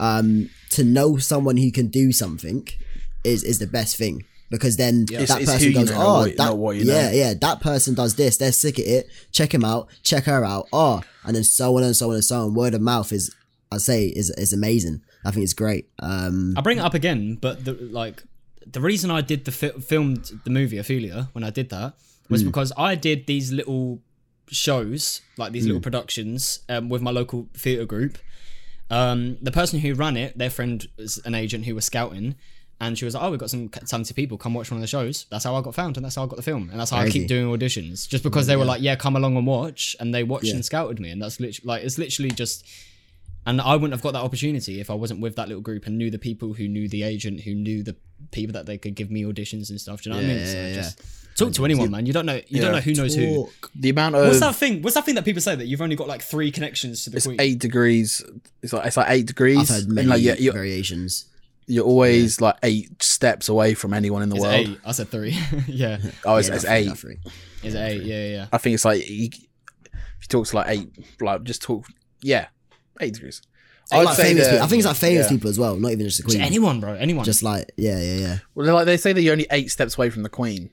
um, 0.00 0.48
to 0.70 0.84
know 0.84 1.18
someone 1.18 1.56
who 1.56 1.70
can 1.70 1.88
do 1.88 2.12
something 2.12 2.66
is 3.24 3.42
is 3.44 3.58
the 3.58 3.66
best 3.66 3.96
thing. 3.96 4.24
because 4.50 4.76
then 4.76 5.04
It's- 5.12 5.28
that 5.28 5.42
it's 5.42 5.48
person 5.52 5.68
you 5.68 5.74
goes, 5.74 5.90
know, 5.90 5.96
oh, 6.00 6.18
what- 6.22 6.36
that, 6.36 6.84
yeah, 6.84 7.02
know." 7.10 7.10
yeah, 7.12 7.34
that 7.40 7.60
person 7.60 7.94
does 7.94 8.16
this. 8.16 8.36
They're 8.38 8.50
sick 8.50 8.80
at 8.80 8.84
it. 8.84 9.06
Check 9.30 9.54
him 9.54 9.64
out. 9.64 9.86
Check 10.02 10.24
her 10.24 10.44
out. 10.44 10.66
Oh, 10.72 11.02
and 11.24 11.36
then 11.36 11.44
so 11.44 11.76
on 11.76 11.84
and 11.84 11.94
so 11.94 12.08
on 12.08 12.14
and 12.16 12.24
so 12.24 12.40
on. 12.46 12.54
Word 12.54 12.74
of 12.74 12.80
mouth 12.80 13.12
is, 13.12 13.30
I 13.70 13.78
say, 13.78 14.06
is 14.08 14.28
is 14.30 14.52
amazing. 14.52 15.02
I 15.24 15.30
think 15.30 15.44
it's 15.44 15.52
great. 15.54 15.88
Um, 15.98 16.54
I 16.56 16.60
bring 16.60 16.78
it 16.78 16.82
up 16.84 16.94
again, 16.94 17.36
but 17.40 17.64
the 17.64 17.72
like 17.74 18.22
the 18.66 18.80
reason 18.80 19.10
I 19.10 19.20
did 19.20 19.44
the 19.44 19.52
fi- 19.52 19.78
filmed 19.80 20.40
the 20.44 20.50
movie 20.50 20.78
Ophelia 20.78 21.28
when 21.32 21.44
I 21.44 21.50
did 21.50 21.68
that 21.70 21.94
was 22.28 22.42
because 22.44 22.72
I 22.76 22.94
did 22.94 23.26
these 23.26 23.50
little 23.52 24.00
shows, 24.48 25.20
like 25.36 25.52
these 25.52 25.66
little 25.66 25.80
productions, 25.80 26.60
um, 26.68 26.88
with 26.88 27.02
my 27.02 27.10
local 27.10 27.48
theatre 27.54 27.84
group. 27.84 28.18
Um, 28.90 29.36
the 29.40 29.52
person 29.52 29.78
who 29.80 29.94
ran 29.94 30.16
it, 30.16 30.36
their 30.38 30.50
friend 30.50 30.86
was 30.96 31.18
an 31.24 31.34
agent 31.34 31.64
who 31.64 31.74
was 31.74 31.84
scouting, 31.84 32.34
and 32.80 32.98
she 32.98 33.04
was 33.04 33.14
like, 33.14 33.22
"Oh, 33.22 33.30
we've 33.30 33.38
got 33.38 33.50
some 33.50 33.68
talented 33.68 34.16
people. 34.16 34.36
Come 34.38 34.54
watch 34.54 34.70
one 34.70 34.78
of 34.78 34.80
the 34.82 34.86
shows." 34.88 35.26
That's 35.30 35.44
how 35.44 35.54
I 35.54 35.60
got 35.60 35.74
found, 35.74 35.96
and 35.96 36.04
that's 36.04 36.16
how 36.16 36.24
I 36.24 36.26
got 36.26 36.36
the 36.36 36.42
film, 36.42 36.70
and 36.70 36.80
that's 36.80 36.90
how 36.90 36.98
I 36.98 37.08
keep 37.10 37.28
doing 37.28 37.46
auditions, 37.56 38.08
just 38.08 38.24
because 38.24 38.46
they 38.46 38.56
were 38.56 38.64
like, 38.64 38.82
"Yeah, 38.82 38.96
come 38.96 39.16
along 39.16 39.36
and 39.36 39.46
watch," 39.46 39.94
and 40.00 40.12
they 40.14 40.22
watched 40.24 40.46
Yeah. 40.46 40.54
and 40.54 40.64
scouted 40.64 40.98
me, 40.98 41.10
and 41.10 41.20
that's 41.22 41.38
literally 41.40 41.66
like 41.66 41.84
it's 41.84 41.98
literally 41.98 42.30
just. 42.30 42.64
And 43.46 43.60
I 43.60 43.72
wouldn't 43.74 43.92
have 43.92 44.02
got 44.02 44.12
that 44.12 44.22
opportunity 44.22 44.80
if 44.80 44.90
I 44.90 44.94
wasn't 44.94 45.20
with 45.20 45.36
that 45.36 45.48
little 45.48 45.62
group 45.62 45.86
and 45.86 45.96
knew 45.96 46.10
the 46.10 46.18
people 46.18 46.52
who 46.52 46.68
knew 46.68 46.88
the 46.88 47.02
agent, 47.02 47.40
who 47.40 47.54
knew 47.54 47.82
the 47.82 47.96
people 48.32 48.52
that 48.52 48.66
they 48.66 48.76
could 48.78 48.94
give 48.94 49.10
me 49.10 49.22
auditions 49.24 49.70
and 49.70 49.80
stuff. 49.80 50.02
Do 50.02 50.10
you 50.10 50.14
know 50.14 50.20
what 50.20 50.26
I 50.26 50.28
mean? 50.28 50.38
Yeah, 50.40 50.46
So 50.46 50.58
yeah, 50.58 50.74
just 50.74 51.00
talk 51.36 51.52
to 51.54 51.64
anyone, 51.64 51.90
man. 51.90 52.04
You 52.04 52.12
don't 52.12 52.26
know. 52.26 52.40
You 52.48 52.60
don't 52.60 52.72
know 52.72 52.80
who 52.80 52.92
knows 52.92 53.14
who. 53.14 53.48
The 53.74 53.88
amount 53.90 54.14
of 54.16 54.26
What's 54.26 54.40
that 54.40 54.54
thing? 54.56 54.82
What's 54.82 54.94
that 54.94 55.06
thing 55.06 55.14
that 55.14 55.24
people 55.24 55.40
say 55.40 55.54
that 55.54 55.66
you've 55.66 55.80
only 55.80 55.96
got 55.96 56.06
like 56.06 56.20
three 56.22 56.50
connections 56.50 57.04
to 57.04 57.10
the 57.10 57.16
it's 57.16 57.26
queen? 57.26 57.40
eight 57.40 57.58
degrees. 57.58 58.22
It's 58.62 58.72
like 58.74 58.84
it's 58.86 58.96
like 58.98 59.06
eight 59.08 59.26
degrees. 59.26 59.58
I've 59.58 59.68
heard 59.68 59.84
and 59.86 59.94
many 59.94 60.08
like 60.08 60.20
yeah, 60.22 60.34
you're, 60.38 60.52
variations. 60.52 61.24
you're 61.66 61.86
always 61.86 62.42
like 62.42 62.56
eight 62.62 63.02
steps 63.02 63.48
away 63.48 63.72
from 63.72 63.94
anyone 63.94 64.22
in 64.22 64.28
the 64.28 64.36
Is 64.36 64.42
it 64.44 64.46
world. 64.46 64.68
eight? 64.68 64.78
I 64.84 64.92
said 64.92 65.08
three. 65.08 65.30
yeah. 65.66 65.96
Oh, 66.26 66.36
it's, 66.36 66.48
Yeah, 66.50 66.54
it's 66.56 66.64
eight. 66.66 66.88
roughly. 66.88 67.18
Is 67.62 67.74
it 67.74 67.78
eight? 67.80 68.02
Yeah, 68.02 68.16
yeah, 68.16 68.28
yeah. 68.36 68.46
I 68.52 68.58
think 68.58 68.74
it's 68.74 68.84
like 68.84 69.08
you, 69.08 69.30
if 69.32 69.92
you 69.94 70.28
talk 70.28 70.46
to 70.46 70.56
like 70.56 70.68
eight, 70.68 70.90
like 71.22 71.42
just 71.44 71.62
talk. 71.62 71.86
Yeah, 72.22 72.48
eight 73.00 73.14
degrees. 73.14 73.42
I 73.92 74.02
Like 74.02 74.16
famous 74.16 74.44
that- 74.44 74.50
people. 74.52 74.64
I 74.64 74.68
think 74.68 74.78
it's 74.80 74.86
like 74.86 74.96
famous 74.96 75.26
yeah. 75.26 75.30
people 75.30 75.50
as 75.50 75.58
well, 75.58 75.76
not 75.76 75.90
even 75.92 76.06
just 76.06 76.18
the 76.18 76.22
Just 76.24 76.36
queen. 76.36 76.46
anyone, 76.46 76.78
bro. 76.80 76.94
Anyone. 76.94 77.24
Just 77.24 77.42
like 77.42 77.70
yeah, 77.76 77.98
yeah, 78.00 78.14
yeah. 78.16 78.38
Well, 78.54 78.64
they're 78.66 78.74
like 78.74 78.86
they 78.86 78.96
say 78.96 79.12
that 79.12 79.20
you're 79.22 79.32
only 79.32 79.46
eight 79.50 79.70
steps 79.70 79.96
away 79.98 80.10
from 80.10 80.22
the 80.22 80.28
queen. 80.28 80.70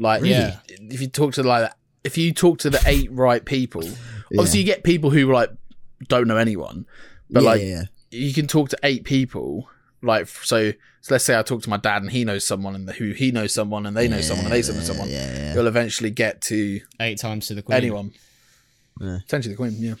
Like, 0.00 0.22
Really? 0.22 0.34
yeah, 0.34 0.58
if 0.68 1.00
you 1.00 1.08
talk 1.08 1.34
to 1.34 1.42
like, 1.42 1.72
if 2.04 2.16
you 2.18 2.32
talk 2.32 2.58
to 2.60 2.70
the 2.70 2.80
eight 2.86 3.10
right 3.12 3.44
people, 3.44 3.82
obviously 4.32 4.60
you 4.60 4.64
get 4.66 4.82
people 4.84 5.10
who 5.10 5.32
like 5.32 5.50
don't 6.08 6.26
know 6.28 6.36
anyone, 6.36 6.86
but 7.30 7.42
yeah, 7.42 7.48
like 7.48 7.60
yeah, 7.60 7.66
yeah. 7.66 7.82
you 8.10 8.32
can 8.32 8.46
talk 8.46 8.68
to 8.70 8.78
eight 8.82 9.04
people. 9.04 9.68
Like, 10.00 10.28
so, 10.28 10.70
so 11.00 11.14
let's 11.14 11.24
say 11.24 11.36
I 11.36 11.42
talk 11.42 11.62
to 11.62 11.68
my 11.70 11.76
dad 11.76 12.02
and 12.02 12.10
he 12.12 12.24
knows 12.24 12.46
someone, 12.46 12.76
and 12.76 12.88
who 12.90 13.10
he 13.12 13.32
knows 13.32 13.52
someone, 13.52 13.84
and 13.86 13.96
they 13.96 14.06
know 14.06 14.20
someone, 14.20 14.46
and 14.46 14.54
they 14.54 14.62
know 14.72 14.80
someone. 14.80 15.08
Yeah, 15.08 15.32
yeah. 15.32 15.54
You'll 15.54 15.66
eventually 15.66 16.10
get 16.10 16.40
to 16.42 16.80
eight 17.00 17.18
times 17.18 17.48
to 17.48 17.54
the 17.54 17.62
queen. 17.62 17.76
anyone. 17.78 18.12
Yeah. 19.00 19.18
Potentially 19.24 19.54
the 19.54 19.56
queen, 19.56 19.74
yeah. 19.78 19.94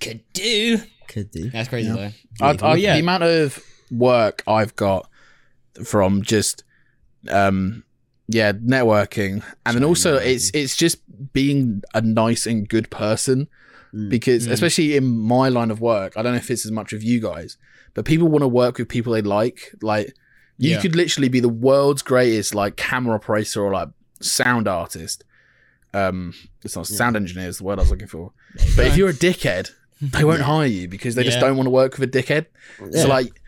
Could 0.00 0.20
do. 0.32 0.80
Could 1.08 1.30
do. 1.30 1.50
That's 1.50 1.68
crazy 1.68 1.88
though. 1.90 2.10
I, 2.40 2.56
I, 2.62 2.74
yeah. 2.76 2.94
The 2.94 3.00
amount 3.00 3.22
of 3.22 3.62
work 3.90 4.42
I've 4.46 4.74
got 4.76 5.08
from 5.84 6.22
just, 6.22 6.64
um, 7.30 7.84
yeah, 8.28 8.52
networking, 8.52 9.42
and 9.64 9.76
then 9.76 9.84
also 9.84 10.16
it's 10.16 10.50
it's 10.50 10.76
just 10.76 10.98
being 11.32 11.82
a 11.94 12.00
nice 12.00 12.46
and 12.46 12.68
good 12.68 12.90
person. 12.90 13.48
Mm. 13.94 14.10
Because 14.10 14.46
especially 14.46 14.96
in 14.96 15.06
my 15.06 15.48
line 15.48 15.70
of 15.70 15.80
work, 15.80 16.16
I 16.16 16.22
don't 16.22 16.32
know 16.32 16.38
if 16.38 16.50
it's 16.50 16.66
as 16.66 16.72
much 16.72 16.92
of 16.92 17.02
you 17.04 17.20
guys, 17.20 17.56
but 17.94 18.04
people 18.04 18.26
want 18.28 18.42
to 18.42 18.48
work 18.48 18.78
with 18.78 18.88
people 18.88 19.12
they 19.12 19.22
like. 19.22 19.72
Like 19.80 20.12
you 20.58 20.70
Yeah. 20.72 20.80
could 20.80 20.96
literally 20.96 21.28
be 21.28 21.38
the 21.40 21.48
world's 21.48 22.02
greatest 22.02 22.54
like 22.54 22.76
camera 22.76 23.14
operator 23.14 23.62
or 23.64 23.72
like 23.72 23.88
sound 24.20 24.66
artist. 24.66 25.22
Um, 25.94 26.34
it's 26.64 26.76
not 26.76 26.86
sound 26.88 27.16
engineer 27.16 27.48
is 27.48 27.58
the 27.58 27.64
word 27.64 27.78
I 27.78 27.82
was 27.82 27.90
looking 27.90 28.08
for. 28.08 28.32
But 28.76 28.86
if 28.86 28.96
you're 28.96 29.10
a 29.10 29.14
dickhead, 29.14 29.70
they 30.00 30.24
won't 30.24 30.42
hire 30.42 30.66
you 30.66 30.88
because 30.88 31.14
they 31.14 31.24
just 31.24 31.40
don't 31.40 31.56
want 31.56 31.66
to 31.66 31.70
work 31.70 31.98
with 31.98 32.14
a 32.14 32.22
dickhead. 32.22 32.46
Yeah. 32.80 33.02
So 33.02 33.08
like 33.08 33.40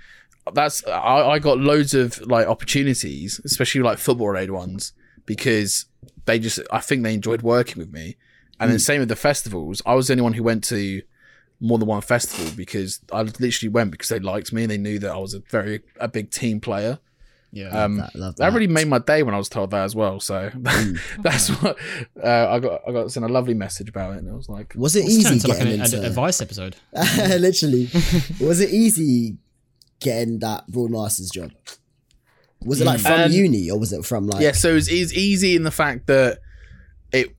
that's 0.55 0.87
I, 0.87 1.31
I 1.31 1.39
got 1.39 1.59
loads 1.59 1.95
of 1.95 2.21
like 2.27 2.47
opportunities, 2.47 3.41
especially 3.45 3.83
like 3.83 3.99
football 3.99 4.29
related 4.29 4.53
ones, 4.53 4.93
because 5.27 5.87
they 6.25 6.39
just 6.39 6.61
I 6.71 6.81
think 6.81 7.03
they 7.03 7.15
enjoyed 7.15 7.43
working 7.43 7.79
with 7.79 7.93
me. 7.93 8.17
And 8.61 8.71
then 8.71 8.79
mm. 8.79 8.85
same 8.85 9.01
with 9.01 9.09
the 9.09 9.17
festivals. 9.17 9.83
I 9.87 9.95
was 9.95 10.09
the 10.09 10.15
only 10.15 10.23
one 10.23 10.33
who 10.33 10.43
went 10.43 10.65
to 10.65 11.03
more 11.61 11.79
than 11.79 11.89
one 11.89 12.01
festival 12.01 12.53
because 12.57 13.01
I 13.13 13.23
literally 13.23 13.69
went 13.69 13.91
because 13.91 14.09
they 14.09 14.19
liked 14.19 14.53
me 14.53 14.63
and 14.63 14.71
they 14.71 14.79
knew 14.79 14.99
that 15.01 15.11
I 15.11 15.19
was 15.19 15.35
a 15.35 15.41
very 15.41 15.83
a 16.01 16.09
big 16.09 16.31
team 16.31 16.61
player. 16.61 16.99
Yeah. 17.51 17.69
Um, 17.85 17.97
that, 17.97 18.15
love 18.15 18.37
that 18.37 18.51
that. 18.51 18.53
really 18.53 18.67
made 18.67 18.89
my 18.89 18.99
day 18.99 19.23
when 19.23 19.35
I 19.35 19.39
was 19.39 19.49
told 19.49 19.71
that 19.71 19.83
as 19.85 19.95
well. 19.95 20.21
So 20.21 20.51
that's 21.21 21.49
what 21.63 21.79
uh, 22.23 22.49
I 22.51 22.59
got. 22.59 22.83
I 22.87 22.93
got 22.93 23.11
sent 23.11 23.25
a 23.25 23.29
lovely 23.29 23.55
message 23.55 23.89
about 23.89 24.15
it, 24.15 24.19
and 24.19 24.29
it 24.29 24.35
was 24.35 24.49
like, 24.49 24.75
Was 24.77 24.97
it 24.97 25.05
It's 25.07 25.23
turned 25.25 25.27
easy 25.27 25.35
into 25.35 25.49
like 25.49 25.61
an 25.61 25.81
ad- 25.81 25.93
into? 25.95 26.07
advice 26.07 26.41
episode. 26.43 26.77
Literally, 27.17 27.89
was 28.41 28.61
it 28.61 28.71
easy 28.71 29.39
getting 30.01 30.39
that 30.41 30.69
Boardmasters 30.71 31.33
job? 31.33 31.53
Was 32.65 32.81
it 32.81 32.85
like 32.87 33.01
from 33.01 33.21
Um, 33.21 33.33
uni 33.33 33.71
or 33.71 33.79
was 33.79 33.93
it 33.93 34.05
from 34.05 34.27
like? 34.27 34.43
yeah. 34.43 34.53
So 34.53 34.75
it's, 34.77 34.89
it's 34.91 35.13
easy 35.15 35.57
in 35.57 35.63
the 35.63 35.71
fact 35.71 36.07
that 36.09 36.41
it 37.13 37.35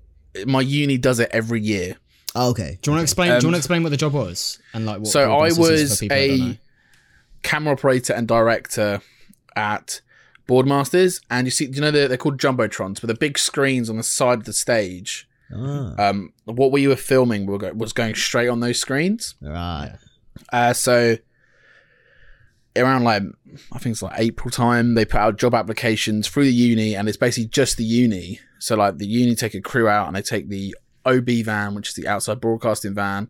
my 0.48 0.62
uni 0.62 0.98
does 0.98 1.20
it 1.20 1.30
every 1.32 1.62
year. 1.62 1.98
Oh, 2.36 2.50
okay. 2.52 2.78
Do 2.82 2.90
you 2.90 2.94
want 2.96 3.02
to 3.02 3.04
explain? 3.04 3.28
do 3.28 3.34
you 3.34 3.38
Um, 3.40 3.44
want 3.46 3.54
to 3.56 3.58
explain 3.58 3.84
what 3.84 3.90
the 3.90 3.98
job 3.98 4.14
was 4.14 4.58
and 4.74 4.86
like 4.86 5.00
what? 5.00 5.08
So 5.08 5.34
I 5.34 5.52
was 5.52 6.00
people 6.00 6.16
that 6.18 6.24
a 6.24 6.60
camera 7.44 7.74
operator 7.74 8.14
and 8.14 8.28
director 8.28 9.02
at 9.56 10.02
Boardmasters, 10.48 11.22
and 11.30 11.46
you 11.48 11.52
see, 11.52 11.66
you 11.66 11.80
know, 11.82 11.92
they're, 11.92 12.08
they're 12.08 12.18
called 12.18 12.40
jumbotrons, 12.40 13.00
but 13.02 13.08
the 13.08 13.14
big 13.14 13.38
screens 13.38 13.90
on 13.90 13.98
the 13.98 14.04
side 14.04 14.40
of 14.40 14.46
the 14.46 14.54
stage. 14.54 15.28
Ah, 15.54 15.96
Um, 16.10 16.34
what 16.46 16.72
we 16.72 16.88
were 16.88 16.96
filming 16.96 17.46
was 17.78 17.94
going 17.94 18.16
straight 18.16 18.50
on 18.50 18.60
those 18.60 18.80
screens. 18.80 19.36
right. 19.42 19.96
Uh, 20.54 20.74
so 20.74 21.18
around 22.76 23.04
like 23.04 23.24
I 23.72 23.80
think 23.80 23.94
it's 23.94 24.02
like 24.02 24.20
April 24.20 24.50
time, 24.52 24.94
they 24.94 25.06
put 25.06 25.20
out 25.20 25.38
job 25.38 25.54
applications 25.56 26.28
through 26.28 26.46
the 26.46 26.54
uni, 26.54 26.96
and 26.96 27.08
it's 27.08 27.18
basically 27.18 27.48
just 27.50 27.78
the 27.78 27.84
uni. 27.84 28.40
So 28.60 28.76
like 28.76 28.98
the 28.98 29.08
uni 29.08 29.36
take 29.36 29.54
a 29.56 29.62
crew 29.62 29.88
out, 29.88 30.08
and 30.08 30.16
they 30.16 30.22
take 30.22 30.50
the 30.50 30.76
OB 31.06 31.30
van, 31.46 31.74
which 31.76 31.90
is 31.90 31.96
the 31.96 32.08
outside 32.08 32.40
broadcasting 32.40 32.94
van, 32.94 33.30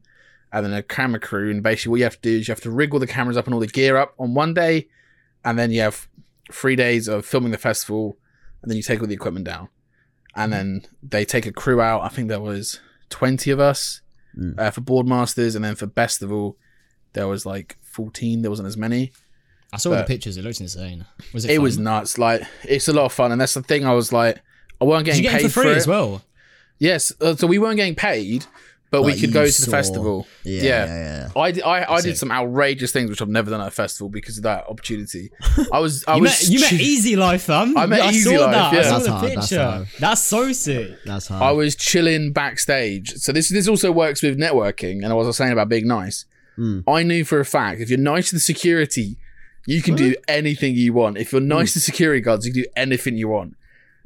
and 0.52 0.66
then 0.66 0.74
a 0.74 0.84
camera 0.84 1.20
crew. 1.20 1.50
And 1.50 1.64
basically, 1.64 1.92
what 1.92 1.98
you 2.00 2.04
have 2.04 2.22
to 2.22 2.30
do 2.30 2.38
is 2.38 2.48
you 2.48 2.52
have 2.52 2.62
to 2.62 2.72
rig 2.72 2.94
all 2.94 3.00
the 3.00 3.08
cameras 3.08 3.38
up 3.38 3.46
and 3.46 3.54
all 3.54 3.60
the 3.62 3.68
gear 3.68 3.96
up 3.98 4.14
on 4.20 4.34
one 4.34 4.54
day, 4.54 4.88
and 5.46 5.58
then 5.58 5.72
you 5.72 5.82
have 5.82 6.08
three 6.52 6.76
days 6.76 7.08
of 7.08 7.26
filming 7.26 7.52
the 7.52 7.58
festival, 7.58 8.18
and 8.62 8.70
then 8.70 8.78
you 8.78 8.84
take 8.84 9.02
all 9.02 9.08
the 9.08 9.14
equipment 9.14 9.46
down, 9.46 9.70
and 10.36 10.52
then 10.54 10.86
they 11.04 11.26
take 11.26 11.46
a 11.46 11.52
crew 11.52 11.82
out. 11.82 12.02
I 12.04 12.10
think 12.10 12.28
there 12.30 12.40
was 12.42 12.80
twenty 13.10 13.52
of 13.52 13.60
us 13.60 14.02
Mm. 14.38 14.60
uh, 14.60 14.70
for 14.70 14.82
Boardmasters, 14.82 15.56
and 15.56 15.66
then 15.66 15.74
for 15.76 15.88
Bestival, 15.88 16.56
there 17.14 17.28
was 17.28 17.48
like 17.48 17.78
fourteen. 17.82 18.44
There 18.44 18.52
wasn't 18.52 18.68
as 18.68 18.78
many. 18.78 19.12
I 19.74 19.78
saw 19.78 19.90
the 19.90 20.04
pictures. 20.04 20.38
It 20.38 20.44
looked 20.44 20.62
insane. 20.62 21.06
Was 21.34 21.46
it? 21.46 21.52
It 21.52 21.56
fun? 21.56 21.64
was 21.64 21.78
nuts. 21.80 22.18
Like 22.20 22.44
it's 22.64 22.88
a 22.88 22.94
lot 22.94 23.06
of 23.06 23.12
fun, 23.14 23.32
and 23.32 23.42
that's 23.42 23.56
the 23.56 23.64
thing. 23.64 23.86
I 23.88 23.94
was 23.94 24.14
like, 24.14 24.40
I 24.80 24.86
weren't 24.86 25.06
getting 25.06 25.24
you 25.24 25.30
get 25.32 25.42
paid 25.42 25.52
for 25.52 25.62
free 25.64 25.72
it. 25.72 25.78
as 25.78 25.88
well? 25.88 26.22
Yes, 26.78 27.12
uh, 27.22 27.36
so 27.36 27.48
we 27.48 27.58
weren't 27.58 27.76
getting 27.78 27.96
paid, 27.96 28.46
but, 28.92 29.04
we 29.04 29.20
could 29.20 29.32
go 29.32 29.46
to 29.46 29.52
saw- 29.52 29.66
the 29.66 29.72
festival. 29.72 30.28
Yeah, 30.44 30.62
Yeah. 30.62 30.86
yeah, 30.86 31.30
yeah. 31.36 31.42
I 31.42 31.52
did, 31.52 31.64
I, 31.64 31.94
I 31.94 32.02
did 32.02 32.18
some 32.18 32.32
outrageous 32.32 32.92
things 32.92 33.10
which 33.10 33.22
I've 33.22 33.30
never 33.30 33.52
done 33.52 33.62
at 33.62 33.68
a 33.68 33.72
festival 33.72 34.10
because 34.10 34.38
of 34.38 34.44
that 34.44 34.66
opportunity. 34.68 35.32
I 35.72 35.80
was 35.80 36.04
I 36.08 36.16
You 36.16 36.22
was 36.24 36.32
met, 36.32 36.50
you 36.50 36.60
met 36.62 36.74
Easy 36.74 37.16
Life, 37.16 37.44
fam. 37.44 37.78
I 37.78 37.86
met 37.86 38.00
Yeah, 38.04 38.10
Easy 38.10 38.36
saw 38.36 38.46
Life, 38.46 38.52
that. 38.54 38.74
yeah. 38.74 38.80
I 38.80 38.84
saw 38.84 38.90
That's 38.92 39.06
the 39.06 39.12
hard, 39.12 39.24
that's 39.32 39.50
picture. 39.50 39.64
hard. 39.64 39.88
That's 40.00 40.24
so 40.24 40.52
sick. 40.54 40.90
That's 41.06 41.28
hard. 41.28 41.44
I 41.44 41.52
was 41.52 41.76
chilling 41.76 42.34
backstage. 42.34 43.14
So 43.18 43.32
this 43.32 43.50
this 43.50 43.68
also 43.68 43.92
works 43.92 44.22
with 44.24 44.38
networking, 44.40 45.04
and 45.04 45.08
I 45.08 45.14
was 45.14 45.36
saying 45.38 45.52
about 45.54 45.70
being 45.70 45.88
nice. 45.88 46.26
Mm. 46.58 46.84
I 46.88 47.04
knew 47.04 47.24
for 47.26 47.40
a 47.40 47.46
fact 47.46 47.80
if 47.82 47.90
you're 47.90 48.00
nice 48.00 48.30
to 48.30 48.36
the 48.36 48.40
security, 48.42 49.18
you 49.68 49.82
can 49.82 49.96
do 49.96 50.16
anything 50.28 50.74
you 50.76 50.94
want. 50.94 51.18
If 51.18 51.32
you're 51.32 51.42
nice 51.42 51.74
to 51.74 51.80
security 51.80 52.22
guards, 52.22 52.46
you 52.48 52.52
can 52.54 52.64
do 52.64 52.70
anything 52.76 53.18
you 53.18 53.28
want. 53.28 53.56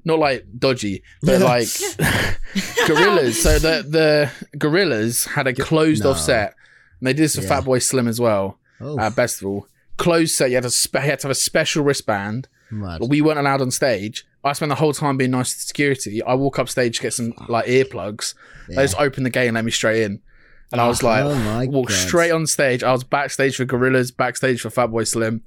Not 0.06 0.20
like 0.20 0.46
dodgy, 0.60 1.02
but 1.22 1.42
like 1.42 1.68
Gorillaz. 2.88 3.34
So 3.36 3.60
the 3.60 3.86
the 3.88 4.58
Gorillaz 4.58 5.28
had 5.28 5.48
a 5.48 5.54
closed 5.54 6.06
off 6.06 6.20
set, 6.20 6.56
and 7.00 7.08
they 7.08 7.14
did 7.14 7.24
this 7.24 7.36
for 7.36 7.42
Yeah. 7.42 7.62
Fatboy 7.62 7.82
Slim 7.82 8.08
as 8.08 8.20
well. 8.20 8.60
oh, 8.82 8.98
uh, 9.00 9.04
At 9.04 9.14
Bestival, 9.14 9.64
closed 9.98 10.36
set. 10.36 10.50
You 10.50 10.56
had 10.58 10.64
to 10.64 10.70
spe- 10.70 10.96
you 10.96 11.02
had 11.02 11.20
to 11.20 11.28
have 11.28 11.32
a 11.32 11.36
special 11.36 11.84
wristband. 11.84 12.48
mad. 12.70 13.00
But 13.00 13.10
we 13.10 13.22
weren't 13.22 13.40
allowed 13.40 13.62
on 13.62 13.72
stage. 13.72 14.26
I 14.44 14.52
spent 14.54 14.70
the 14.70 14.76
whole 14.76 14.94
time 14.94 15.16
being 15.18 15.32
nice 15.32 15.54
to 15.54 15.60
security. 15.62 16.22
I 16.22 16.34
walk 16.34 16.60
up 16.60 16.68
stage 16.68 16.98
to 16.98 17.04
get 17.04 17.14
some 17.14 17.34
like 17.48 17.66
earplugs. 17.66 18.34
They 18.68 18.76
just 18.76 19.00
open 19.00 19.24
the 19.24 19.30
gate 19.30 19.48
and 19.48 19.56
let 19.56 19.64
me 19.66 19.72
straight 19.72 20.04
in. 20.04 20.22
And 20.72 20.82
I 20.82 20.88
was 20.88 21.02
oh 21.04 21.08
like, 21.08 21.24
Oh 21.24 21.66
walk 21.70 21.90
God. 21.90 21.96
straight 21.96 22.32
on 22.32 22.46
stage. 22.48 22.84
I 22.84 22.92
was 22.92 23.04
backstage 23.06 23.56
for 23.56 23.66
Gorillaz, 23.66 24.16
backstage 24.16 24.60
for 24.60 24.70
Fatboy 24.70 25.08
Slim. 25.08 25.44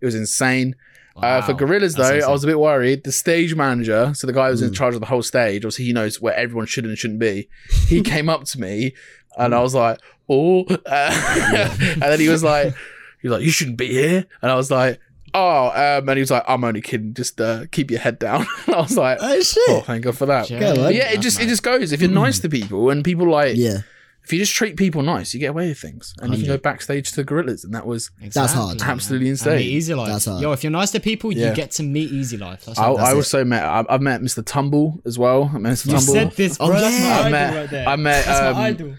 It 0.00 0.04
was 0.06 0.14
insane. 0.14 0.74
Uh, 1.16 1.42
for 1.42 1.52
Wow. 1.52 1.58
Gorillaz, 1.58 1.96
though. 1.96 2.26
I 2.26 2.30
was 2.30 2.44
a 2.44 2.46
bit 2.46 2.58
worried. 2.58 3.04
The 3.04 3.12
stage 3.12 3.54
manager, 3.54 4.12
so 4.14 4.26
the 4.26 4.32
guy 4.32 4.46
who 4.46 4.50
was 4.52 4.60
Hmm. 4.60 4.66
in 4.68 4.72
charge 4.74 4.94
of 4.94 5.00
the 5.00 5.06
whole 5.06 5.22
stage, 5.22 5.64
obviously 5.64 5.84
he 5.86 5.92
knows 5.92 6.20
where 6.20 6.34
everyone 6.34 6.66
should 6.66 6.84
and 6.84 6.96
shouldn't 6.96 7.20
be. 7.20 7.48
He 7.88 8.00
came 8.14 8.28
up 8.28 8.44
to 8.44 8.60
me, 8.60 8.94
and 9.38 9.54
I 9.54 9.60
was 9.60 9.74
like, 9.74 9.98
"Oh," 10.28 10.64
uh, 10.86 11.70
and 11.80 12.02
then 12.02 12.20
he 12.20 12.28
was 12.28 12.42
like, 12.44 12.74
"He 13.20 13.28
was 13.28 13.36
like, 13.38 13.44
you 13.44 13.50
shouldn't 13.50 13.76
be 13.76 13.88
here," 13.88 14.26
and 14.42 14.50
I 14.50 14.54
was 14.54 14.70
like, 14.70 15.00
oh, 15.32 15.66
um, 15.68 16.08
and 16.08 16.16
he 16.18 16.20
was 16.22 16.30
like, 16.32 16.42
I'm 16.48 16.64
only 16.64 16.80
kidding. 16.80 17.14
Just 17.14 17.40
uh, 17.40 17.66
keep 17.70 17.88
your 17.90 18.00
head 18.00 18.18
down. 18.18 18.44
I 18.66 18.80
was 18.80 18.96
like, 18.96 19.18
Oh 19.20 19.40
shit. 19.40 19.62
oh, 19.68 19.80
thank 19.80 20.02
God 20.02 20.16
for 20.16 20.26
that. 20.26 20.50
Yeah. 20.50 20.70
On. 20.72 20.92
Yeah, 20.92 21.12
it 21.12 21.20
just 21.20 21.40
it 21.40 21.46
just 21.48 21.62
goes. 21.62 21.92
If 21.92 22.00
you're 22.00 22.10
nice 22.10 22.40
to 22.40 22.48
people 22.48 22.90
and 22.90 23.04
people 23.04 23.30
like, 23.30 23.56
yeah. 23.56 23.78
If 24.24 24.32
you 24.34 24.38
just 24.38 24.54
treat 24.54 24.76
people 24.76 25.02
nice, 25.02 25.34
you 25.34 25.40
get 25.40 25.48
away 25.50 25.68
with 25.68 25.78
things, 25.78 26.14
and 26.20 26.32
you 26.32 26.38
can 26.38 26.46
go 26.46 26.58
backstage 26.58 27.10
to 27.10 27.16
the 27.16 27.24
Gorillaz, 27.24 27.64
and 27.64 27.74
that 27.74 27.84
was 27.86 28.10
That's 28.20 28.52
hard. 28.52 28.74
Exactly, 28.74 28.92
absolutely 28.92 29.24
man. 29.26 29.30
insane. 29.32 29.60
Easy 29.60 29.94
Life. 29.94 30.08
That's 30.12 30.24
hard. 30.26 30.42
Yo, 30.42 30.52
if 30.52 30.62
you're 30.62 30.70
nice 30.70 30.90
to 30.92 31.00
people, 31.00 31.32
Yeah. 31.32 31.48
you 31.50 31.54
get 31.56 31.72
to 31.72 31.82
meet 31.82 32.12
Easy 32.12 32.36
Life. 32.36 32.64
That's 32.66 32.78
I, 32.78 32.88
what 32.90 33.00
I 33.00 33.10
it. 33.10 33.14
also 33.16 33.44
met. 33.44 33.64
I, 33.64 33.84
I've 33.88 34.02
met 34.02 34.20
Mr. 34.20 34.44
Tumble 34.44 35.00
as 35.04 35.18
well. 35.18 35.50
I 35.52 35.58
met 35.58 35.72
Mr. 35.72 35.86
you 35.86 35.92
Tumble. 35.92 36.12
said 36.12 36.30
this, 36.32 36.58
bro. 36.58 36.68
Oh, 36.68 36.72
That's 36.72 37.00
yeah. 37.00 37.08
my 37.08 37.10
I 37.14 37.18
idol 37.18 37.30
met. 37.32 37.54
right 37.56 37.70
there. 37.70 37.88
I 37.88 37.96
met. 37.96 38.24
That's 38.26 38.40
um, 38.40 38.54
my 38.54 38.66
idol. 38.66 38.94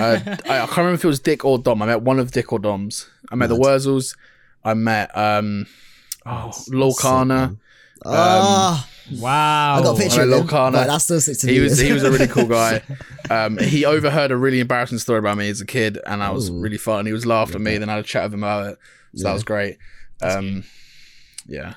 uh, 0.00 0.36
I, 0.50 0.62
I 0.62 0.66
can't 0.66 0.76
remember 0.78 0.94
if 0.94 1.04
it 1.04 1.08
was 1.08 1.20
Dick 1.20 1.44
or 1.44 1.58
Dom. 1.58 1.82
I 1.82 1.86
met 1.86 2.02
one 2.02 2.18
of 2.18 2.32
Dick 2.32 2.52
or 2.52 2.58
Dom's. 2.58 3.08
I 3.30 3.34
met 3.36 3.48
the 3.48 3.56
Wurzels. 3.56 4.16
I 4.64 4.74
met 4.74 5.16
um, 5.16 5.66
oh, 6.24 6.50
Lorcana. 6.70 7.56
Ah, 8.04 8.88
Wow. 9.12 9.76
I 9.78 9.82
got 9.82 9.96
a 9.96 9.98
picture 10.00 10.22
of 10.22 10.28
Hello, 10.28 10.40
him, 10.40 10.48
Connor. 10.48 10.78
but 10.78 10.86
that's 10.88 11.04
still 11.04 11.20
six 11.20 11.38
to 11.38 11.52
He 11.52 11.60
was, 11.60 11.78
he 11.78 11.92
was 11.92 12.02
a 12.02 12.10
really 12.10 12.26
cool 12.28 12.46
guy. 12.46 12.82
Um, 13.28 13.58
he 13.58 13.84
overheard 13.84 14.30
a 14.30 14.36
really 14.36 14.60
embarrassing 14.60 14.98
story 14.98 15.18
about 15.18 15.36
me 15.36 15.48
as 15.50 15.60
a 15.60 15.66
kid, 15.66 15.98
and 16.06 16.22
I 16.22 16.30
was 16.30 16.48
really 16.48 16.78
fun. 16.78 17.06
He 17.06 17.12
was 17.12 17.26
laughed 17.26 17.56
at 17.56 17.60
me, 17.60 17.76
then 17.76 17.88
I 17.88 17.96
had 17.96 18.04
a 18.04 18.06
chat 18.06 18.22
with 18.22 18.34
him 18.34 18.44
about 18.44 18.74
it. 18.74 18.78
So 19.16 19.24
that 19.24 19.32
was 19.32 19.42
great. 19.42 19.78
Um, 20.22 20.62
yeah, 21.48 21.74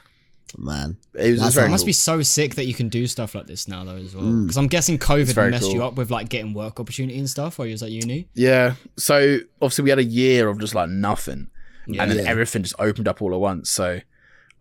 man. 0.60 0.98
it 1.16 1.32
was, 1.32 1.42
That's 1.42 1.56
very 1.56 1.66
It 1.66 1.72
must 1.72 1.82
cool. 1.82 1.88
be 1.88 1.94
so 1.94 2.22
sick 2.22 2.54
that 2.54 2.66
you 2.66 2.76
can 2.76 2.88
do 2.88 3.08
stuff 3.08 3.34
like 3.34 3.48
this 3.48 3.68
now, 3.68 3.84
though, 3.84 3.96
as 3.96 4.16
well. 4.16 4.32
Because 4.44 4.58
I'm 4.58 4.68
guessing 4.68 5.00
COVID 5.00 5.34
very 5.34 5.50
messed 5.50 5.72
you 5.72 5.84
up 5.84 5.96
with 5.96 6.12
like 6.12 6.30
getting 6.30 6.54
work 6.54 6.80
opportunity 6.80 7.18
and 7.18 7.28
stuff 7.28 7.58
while 7.58 7.66
you 7.68 7.74
was 7.74 7.82
at 7.82 7.90
uni. 7.90 8.28
Yeah. 8.36 8.76
So 9.00 9.40
obviously 9.60 9.86
we 9.86 9.90
had 9.90 9.98
a 9.98 10.04
year 10.04 10.50
of 10.50 10.60
just 10.60 10.76
like 10.76 10.90
nothing, 10.90 11.50
Yeah. 11.88 12.04
and 12.04 12.12
then 12.12 12.26
Yeah. 12.26 12.30
everything 12.30 12.62
just 12.62 12.76
opened 12.78 13.08
up 13.08 13.24
all 13.24 13.34
at 13.34 13.40
once. 13.40 13.72
So 13.72 14.02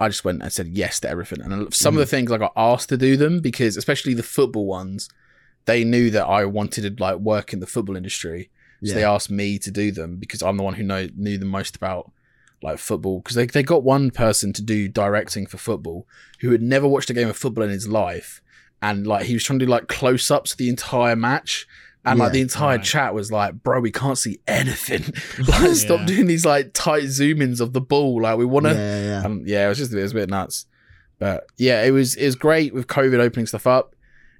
I 0.00 0.08
just 0.08 0.24
went 0.24 0.42
and 0.42 0.52
said 0.52 0.68
yes 0.68 1.00
to 1.00 1.08
everything. 1.08 1.40
And 1.40 1.74
some 1.74 1.94
of 1.94 1.98
mm. 1.98 2.02
the 2.02 2.06
things 2.06 2.30
I 2.30 2.38
got 2.38 2.52
asked 2.56 2.88
to 2.90 2.96
do 2.96 3.16
them 3.16 3.40
because, 3.40 3.76
especially 3.76 4.14
the 4.14 4.22
football 4.22 4.66
ones, 4.66 5.08
they 5.64 5.84
knew 5.84 6.10
that 6.10 6.26
I 6.26 6.44
wanted 6.44 6.96
to 6.96 7.02
like 7.02 7.18
work 7.18 7.52
in 7.52 7.60
the 7.60 7.66
football 7.66 7.96
industry. 7.96 8.50
So 8.84 8.94
they 8.94 9.04
asked 9.04 9.30
me 9.30 9.58
to 9.58 9.72
do 9.72 9.90
them 9.90 10.16
because 10.18 10.40
I'm 10.40 10.56
the 10.56 10.62
one 10.62 10.74
who 10.74 10.84
know 10.84 11.08
knew 11.16 11.36
the 11.36 11.44
most 11.44 11.74
about 11.74 12.12
like 12.62 12.78
football. 12.78 13.18
Because 13.18 13.34
they 13.34 13.46
they 13.46 13.64
got 13.64 13.82
one 13.82 14.12
person 14.12 14.52
to 14.52 14.62
do 14.62 14.88
directing 14.88 15.46
for 15.46 15.58
football 15.58 16.06
who 16.40 16.52
had 16.52 16.62
never 16.62 16.86
watched 16.86 17.10
a 17.10 17.14
game 17.14 17.28
of 17.28 17.36
football 17.36 17.64
in 17.64 17.70
his 17.70 17.88
life, 17.88 18.40
and 18.80 19.04
like 19.04 19.26
he 19.26 19.34
was 19.34 19.42
trying 19.42 19.58
to 19.58 19.66
do 19.66 19.70
like 19.70 19.88
close 19.88 20.30
ups 20.30 20.54
the 20.54 20.68
entire 20.68 21.16
match. 21.16 21.66
And 22.04 22.18
like 22.18 22.32
the 22.32 22.40
entire 22.40 22.76
Right. 22.76 22.84
chat 22.84 23.14
was 23.14 23.30
like, 23.30 23.62
"Bro, 23.62 23.80
we 23.80 23.90
can't 23.90 24.16
see 24.16 24.38
anything. 24.46 25.02
like, 25.46 25.74
stop 25.74 26.06
doing 26.06 26.26
these 26.26 26.46
like 26.46 26.72
tight 26.72 27.06
zoom 27.08 27.42
ins 27.42 27.60
of 27.60 27.72
the 27.74 27.80
ball. 27.82 28.22
Like, 28.22 28.38
we 28.38 28.44
want 28.46 28.66
to 28.66 28.72
Yeah, 28.72 29.00
yeah, 29.00 29.20
yeah. 29.20 29.26
um, 29.26 29.42
yeah, 29.44 29.66
it 29.66 29.68
was 29.68 29.78
just 29.78 29.92
it 29.92 30.00
was 30.02 30.12
a 30.12 30.14
bit 30.14 30.30
nuts. 30.30 30.66
But 31.18 31.46
yeah, 31.58 31.82
it 31.84 31.90
was 31.90 32.14
it 32.14 32.24
was 32.24 32.34
great 32.36 32.72
with 32.72 32.86
COVID 32.86 33.18
opening 33.18 33.46
stuff 33.46 33.66
up. 33.66 33.94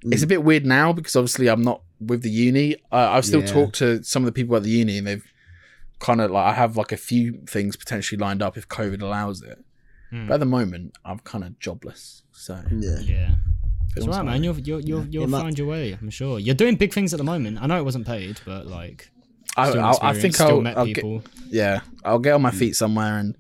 Mm. 0.05 0.13
It's 0.15 0.23
a 0.23 0.27
bit 0.27 0.45
weird 0.45 0.65
now 0.65 0.93
because 0.93 1.17
obviously 1.17 1.49
I'm 1.49 1.63
not 1.63 1.83
with 2.01 2.23
the 2.23 2.31
uni. 2.31 2.77
Uh, 2.93 3.11
I've 3.11 3.25
still 3.27 3.41
Yeah. 3.41 3.47
talked 3.49 3.75
to 3.81 4.03
some 4.05 4.23
of 4.23 4.27
the 4.27 4.33
people 4.33 4.57
at 4.57 4.63
the 4.63 4.71
uni, 4.71 4.99
and 4.99 5.07
they've 5.07 5.33
kind 5.99 6.21
of 6.21 6.31
like 6.31 6.47
I 6.47 6.53
have 6.55 6.77
like 6.77 6.93
a 6.93 6.97
few 6.97 7.41
things 7.49 7.77
potentially 7.77 8.19
lined 8.19 8.41
up 8.41 8.57
if 8.57 8.69
COVID 8.69 9.03
allows 9.03 9.43
it. 9.43 9.59
Hmm. 10.11 10.29
But 10.29 10.35
at 10.35 10.41
the 10.41 10.47
moment, 10.47 10.93
I'm 11.05 11.19
kind 11.19 11.43
of 11.45 11.59
jobless. 11.59 12.23
So 12.33 12.63
yeah. 12.71 13.01
Yeah. 13.01 13.31
It's 13.97 14.07
right, 14.07 14.25
man. 14.25 14.45
You'll 14.45 14.59
you'll 14.59 14.81
you'll, 14.81 15.07
you'll 15.07 15.25
It 15.25 15.29
might- 15.29 15.41
find 15.43 15.59
your 15.59 15.67
way. 15.69 15.97
I'm 16.01 16.11
sure. 16.11 16.39
You're 16.39 16.55
doing 16.55 16.77
big 16.77 16.93
things 16.93 17.13
at 17.13 17.19
the 17.19 17.25
moment. 17.25 17.61
I 17.61 17.67
know 17.67 17.79
it 17.79 17.85
wasn't 17.85 18.07
paid, 18.07 18.41
but 18.45 18.67
like, 18.67 19.11
I, 19.57 19.71
still 19.71 19.83
I, 19.85 19.95
I 20.03 20.15
think 20.15 20.35
still 20.35 20.47
I'll, 20.49 20.61
met 20.61 20.77
I'll 20.79 20.87
get, 20.87 20.95
people. 20.97 21.23
yeah, 21.49 21.81
I'll 22.05 22.19
get 22.21 22.33
on 22.35 22.43
my 22.43 22.51
feet 22.53 22.77
somewhere, 22.77 23.19
and 23.19 23.37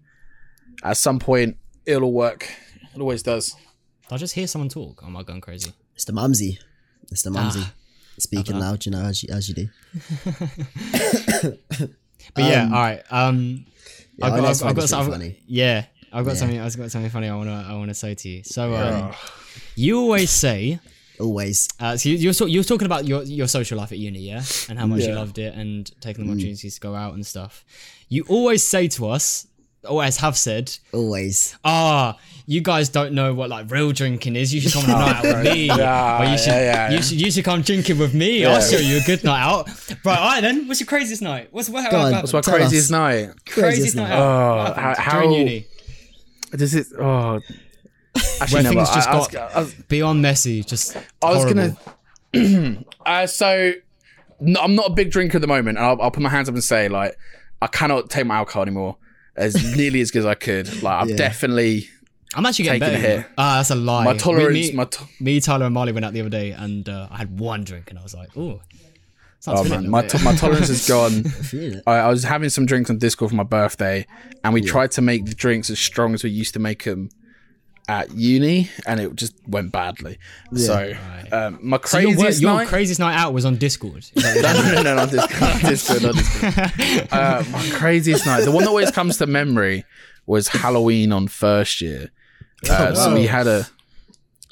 at 0.82 0.96
some 0.96 1.18
point 1.18 1.56
it'll 1.86 2.12
work. 2.12 2.48
It 2.94 3.00
always 3.00 3.22
does. 3.22 3.54
I'll 4.10 4.18
just 4.18 4.34
hear 4.34 4.46
someone 4.46 4.68
talk. 4.68 5.02
Am 5.04 5.16
I 5.16 5.22
going 5.22 5.40
crazy? 5.40 5.72
Mr. 5.96 6.12
Mumsy. 6.12 6.58
Mr. 7.12 7.30
Mumsy. 7.30 7.60
Ah. 7.62 7.72
Speaking 8.18 8.58
loud, 8.58 8.84
you 8.84 8.90
know, 8.90 9.02
as 9.04 9.22
you, 9.22 9.28
as 9.32 9.48
you 9.48 9.54
do. 9.54 9.68
But 12.34 12.44
yeah, 12.44 12.64
all 12.64 12.70
right. 12.72 13.02
Um, 13.10 13.64
Yeah, 14.16 14.26
I've 14.26 14.32
got, 14.32 14.42
next 14.42 14.62
I've, 14.62 14.68
I've 14.70 14.74
got 14.76 14.84
is 14.84 14.92
I've- 14.92 15.10
funny. 15.10 15.38
yeah, 15.46 15.84
I've 16.12 16.24
got 16.24 16.32
Yeah. 16.32 16.36
something. 16.38 16.60
I've 16.60 16.76
got 16.76 16.90
something 16.90 17.10
funny. 17.10 17.28
I 17.28 17.36
wanna, 17.36 17.66
I 17.68 17.74
wanna 17.74 17.94
say 17.94 18.14
to 18.16 18.28
you. 18.28 18.42
So, 18.44 18.74
um, 18.74 19.14
you 19.76 19.98
always 20.00 20.30
say, 20.30 20.80
Always. 21.20 21.68
uh, 21.80 21.96
so 21.96 22.08
you, 22.08 22.16
you're 22.16 22.32
so, 22.32 22.46
you're 22.46 22.62
talking 22.64 22.86
about 22.86 23.04
your 23.06 23.22
your 23.24 23.48
social 23.48 23.76
life 23.78 23.90
at 23.92 23.98
uni, 23.98 24.20
yeah, 24.20 24.42
and 24.68 24.78
how 24.78 24.86
much 24.86 25.02
you 25.02 25.12
loved 25.14 25.38
it 25.38 25.54
and 25.54 25.90
taking 26.00 26.24
Mm. 26.24 26.28
the 26.28 26.32
opportunities 26.34 26.74
to 26.74 26.80
go 26.80 26.94
out 26.94 27.14
and 27.14 27.26
stuff. 27.26 27.64
You 28.08 28.24
always 28.28 28.64
say 28.64 28.88
to 28.88 29.08
us, 29.08 29.46
always 29.86 30.16
have 30.18 30.36
said, 30.38 30.76
Always. 30.92 31.56
ah, 31.64 32.16
you 32.46 32.60
guys 32.60 32.88
don't 32.88 33.12
know 33.14 33.34
what 33.34 33.50
like 33.50 33.70
real 33.70 33.90
drinking 33.92 34.36
is. 34.36 34.54
You 34.54 34.60
should 34.60 34.72
come 34.72 34.84
on 34.84 34.90
a 34.90 35.04
night 35.06 35.16
out 35.16 35.22
with 35.24 35.42
me. 35.54 35.66
Yeah, 35.78 36.22
or 36.22 36.24
you 36.30 36.38
should, 36.38 36.48
yeah, 36.48 36.62
yeah, 36.62 36.90
you 36.96 37.02
should, 37.02 37.20
you 37.20 37.30
should 37.32 37.44
come 37.44 37.62
drinking 37.62 37.98
with 37.98 38.14
me. 38.14 38.40
Yeah. 38.42 38.50
I'll 38.54 38.60
show 38.62 38.78
you 38.78 38.98
a 38.98 39.04
good 39.04 39.24
night 39.24 39.42
out. 39.42 39.68
Right, 40.04 40.18
all 40.18 40.24
right 40.28 40.40
then. 40.40 40.66
What's 40.68 40.80
your 40.80 40.86
craziest 40.86 41.20
night? 41.22 41.48
What's 41.50 41.68
what? 41.68 41.90
Go 41.90 41.98
on. 41.98 42.12
What's 42.12 42.32
my 42.32 42.40
craziest 42.42 42.86
us. 42.86 42.90
night? 42.90 43.30
craziest 43.46 43.96
night 43.96 44.10
out? 44.10 44.20
Oh, 44.20 44.56
What 44.56 44.76
happened 44.76 44.98
how- 45.04 45.12
during 45.20 45.30
how- 45.30 45.36
uni? 45.36 45.66
Does 46.52 46.74
it? 46.74 46.86
Oh, 46.98 47.40
actually, 48.42 48.62
no, 48.64 48.70
things 48.70 48.90
just 48.90 49.08
I, 49.08 49.12
I 49.12 49.16
was- 49.16 49.28
got 49.28 49.54
I 49.56 49.58
was, 49.60 49.74
beyond 49.74 50.22
messy. 50.22 50.62
Just 50.64 50.96
I 50.96 51.30
was 51.30 51.44
horrible. 51.44 51.76
gonna. 52.34 52.84
uh, 53.06 53.26
so, 53.26 53.72
no, 54.40 54.60
I'm 54.60 54.74
not 54.74 54.90
a 54.90 54.92
big 54.92 55.10
drinker 55.10 55.38
at 55.38 55.40
the 55.40 55.46
moment, 55.46 55.78
and 55.78 55.86
I'll, 55.86 56.00
I'll 56.02 56.10
put 56.10 56.22
my 56.22 56.28
hands 56.28 56.48
up 56.48 56.54
and 56.54 56.62
say, 56.64 56.88
like, 56.88 57.16
I 57.62 57.66
cannot 57.66 58.10
take 58.10 58.26
my 58.26 58.36
alcohol 58.36 58.62
anymore 58.62 58.96
as 59.36 59.76
nearly 59.76 60.00
as 60.00 60.10
good 60.10 60.20
as 60.20 60.26
I 60.26 60.34
could. 60.34 60.82
Like, 60.82 61.02
I'm 61.02 61.08
Yeah. 61.10 61.16
definitely 61.16 61.88
I'm 62.34 62.44
actually 62.44 62.64
getting 62.66 62.82
a 62.82 62.86
better. 62.86 62.98
hit. 62.98 63.26
Ah, 63.38 63.56
that's 63.56 63.70
a 63.70 63.74
lie. 63.74 64.04
my 64.04 64.14
tolerance. 64.16 64.52
Me, 64.52 64.72
my 64.72 64.84
to- 64.84 65.04
me, 65.20 65.40
Tyler, 65.40 65.64
and 65.66 65.74
Marley 65.74 65.92
went 65.92 66.04
out 66.04 66.12
the 66.12 66.20
other 66.20 66.28
day, 66.28 66.50
and 66.52 66.88
uh, 66.88 67.08
I 67.10 67.16
had 67.16 67.38
one 67.40 67.64
drink, 67.64 67.88
and 67.90 67.98
I 67.98 68.02
was 68.02 68.14
like, 68.14 68.28
"Oh, 68.36 68.60
oh 69.46 69.64
man, 69.64 69.88
my, 69.88 70.02
to- 70.06 70.18
my 70.22 70.34
tolerance 70.36 70.68
is 70.68 70.86
gone. 70.86 71.24
I, 71.86 71.92
I 71.92 72.08
was 72.08 72.24
having 72.24 72.50
some 72.50 72.66
drinks 72.66 72.90
on 72.90 72.98
Discord 72.98 73.30
for 73.30 73.36
my 73.36 73.42
birthday, 73.44 74.06
and 74.44 74.52
we 74.52 74.60
tried 74.60 74.90
to 74.92 75.00
make 75.02 75.24
the 75.24 75.34
drinks 75.34 75.70
as 75.70 75.78
strong 75.78 76.12
as 76.12 76.22
we 76.22 76.28
used 76.30 76.52
to 76.54 76.60
make 76.60 76.84
them 76.84 77.08
at 77.88 78.14
uni, 78.14 78.68
and 78.86 79.00
it 79.00 79.14
just 79.16 79.34
went 79.48 79.72
badly. 79.72 80.18
So, 80.54 80.92
um, 81.32 81.58
my 81.62 81.80
So 81.84 81.98
your, 81.98 82.10
wor- 82.10 82.16
craziest 82.16 82.42
your 82.42 82.52
night. 82.54 82.68
craziest 82.68 83.00
night 83.00 83.16
out 83.16 83.32
was 83.32 83.44
on 83.46 83.56
Discord. 83.56 83.98
Is 83.98 84.10
that 84.22 84.36
what 84.54 84.56
no, 84.56 84.62
no, 84.62 84.74
no, 84.74 84.82
no, 84.82 84.94
not 84.94 85.10
Discord, 85.10 85.40
not 85.40 85.60
Discord, 85.62 86.02
not 86.02 86.14
Discord. 86.14 87.08
Uh, 87.12 87.44
my 87.50 87.68
craziest 87.72 88.26
night. 88.26 88.42
The 88.44 88.52
one 88.52 88.64
that 88.64 88.68
always 88.68 88.90
comes 88.90 89.16
to 89.18 89.26
memory 89.26 89.84
was 90.26 90.48
Halloween 90.48 91.10
on 91.12 91.28
first 91.28 91.80
year. 91.80 92.10
Uh, 92.68 92.94
so 92.94 93.14
we 93.14 93.26
had 93.26 93.46
a 93.46 93.66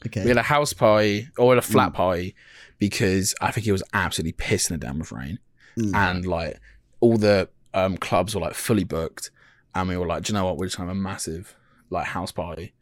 Okay. 0.07 0.23
we 0.23 0.29
had 0.29 0.37
a 0.39 0.43
house 0.43 0.73
party 0.73 1.29
or 1.37 1.57
a 1.57 1.63
flat 1.63 1.93
party 1.93 2.35
because 2.79 3.35
I 3.41 3.51
think 3.51 3.67
it 3.67 3.73
was 3.73 3.83
absolutely 3.93 4.33
pissing 4.35 4.73
it 4.73 4.81
down 4.81 4.99
with 5.01 5.11
rain, 5.13 5.39
and 5.77 6.25
like 6.25 6.59
all 7.01 7.17
the 7.19 7.49
um, 7.75 7.97
clubs 7.99 8.35
were 8.35 8.41
like 8.41 8.55
fully 8.55 8.85
booked, 8.85 9.31
and 9.75 9.89
we 9.89 9.97
were 9.97 10.07
like, 10.07 10.23
do 10.23 10.33
you 10.33 10.39
know 10.39 10.45
what? 10.47 10.57
We're 10.59 10.67
just 10.67 10.77
gonna 10.79 10.91
have 10.91 10.97
a 10.97 11.01
massive 11.01 11.57
like 11.91 12.07
house 12.07 12.31
party. 12.33 12.73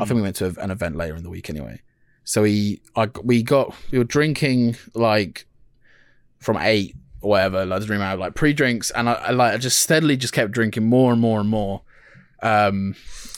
I 0.00 0.04
think 0.04 0.16
we 0.16 0.22
went 0.22 0.36
to 0.36 0.54
an 0.58 0.70
event 0.70 0.96
later 0.96 1.16
in 1.16 1.22
the 1.22 1.30
week 1.30 1.50
anyway. 1.50 1.80
So 2.24 2.42
we, 2.42 2.80
I, 2.96 3.08
we 3.22 3.42
got, 3.42 3.74
we 3.90 3.98
were 3.98 4.04
drinking 4.04 4.76
like 4.94 5.46
from 6.38 6.56
eight 6.58 6.94
or 7.22 7.30
whatever, 7.30 7.64
like 7.66 7.78
doesn't 7.80 7.90
really 7.90 8.00
matter, 8.02 8.18
like 8.18 8.34
pre-drinks, 8.34 8.90
and 8.90 9.08
I, 9.08 9.12
I 9.14 9.30
like 9.30 9.54
I 9.54 9.58
just 9.58 9.80
steadily 9.80 10.16
just 10.16 10.32
kept 10.32 10.52
drinking 10.52 10.86
more 10.86 11.12
and 11.12 11.20
more 11.20 11.40
and 11.40 11.48
more. 11.48 11.82
Um, 12.42 12.94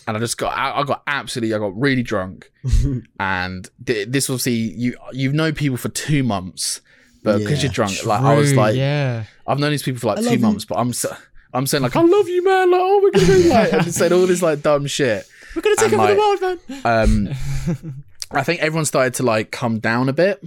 and 0.06 0.16
I 0.16 0.20
just 0.20 0.36
got, 0.38 0.56
I, 0.56 0.80
I 0.80 0.82
got 0.84 1.02
absolutely, 1.06 1.54
I 1.54 1.58
got 1.58 1.78
really 1.80 2.02
drunk, 2.02 2.50
and 3.20 3.68
th- 3.84 4.08
this 4.08 4.26
see 4.42 4.72
you. 4.76 4.96
You've 5.12 5.34
known 5.34 5.54
people 5.54 5.76
for 5.76 5.88
two 5.88 6.22
months, 6.22 6.80
but 7.22 7.38
because 7.38 7.58
Yeah, 7.58 7.64
you're 7.68 7.72
drunk, 7.72 8.04
like 8.04 8.20
I 8.20 8.34
was 8.34 8.50
True, 8.50 8.58
like, 8.58 8.76
yeah. 8.76 9.24
I've 9.46 9.58
known 9.58 9.70
these 9.70 9.82
people 9.82 10.00
for 10.00 10.08
like 10.08 10.18
I 10.18 10.22
two 10.22 10.26
love 10.30 10.38
you. 10.38 10.46
months, 10.46 10.64
but 10.64 10.76
I'm 10.78 10.92
so, 10.92 11.16
I'm 11.52 11.66
saying 11.66 11.82
like 11.82 11.96
I 11.96 12.02
love 12.02 12.28
you, 12.28 12.44
man. 12.44 12.70
Like 12.70 12.80
oh, 12.80 13.00
we're 13.02 13.10
gonna 13.10 13.26
be 13.42 13.48
like, 13.48 13.72
and 13.72 13.94
saying 13.94 14.12
all 14.12 14.26
this 14.26 14.42
like 14.42 14.62
dumb 14.62 14.86
shit. 14.86 15.26
We're 15.54 15.62
gonna 15.62 15.76
take 15.76 15.92
And, 15.92 16.00
over 16.00 16.14
the 16.14 16.18
world, 16.18 16.40
man. 16.40 16.80
Um, 16.84 18.04
I 18.30 18.42
think 18.42 18.60
everyone 18.60 18.84
started 18.86 19.14
to 19.14 19.22
like 19.22 19.50
come 19.50 19.78
down 19.78 20.08
a 20.08 20.12
bit. 20.12 20.42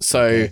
So 0.00 0.48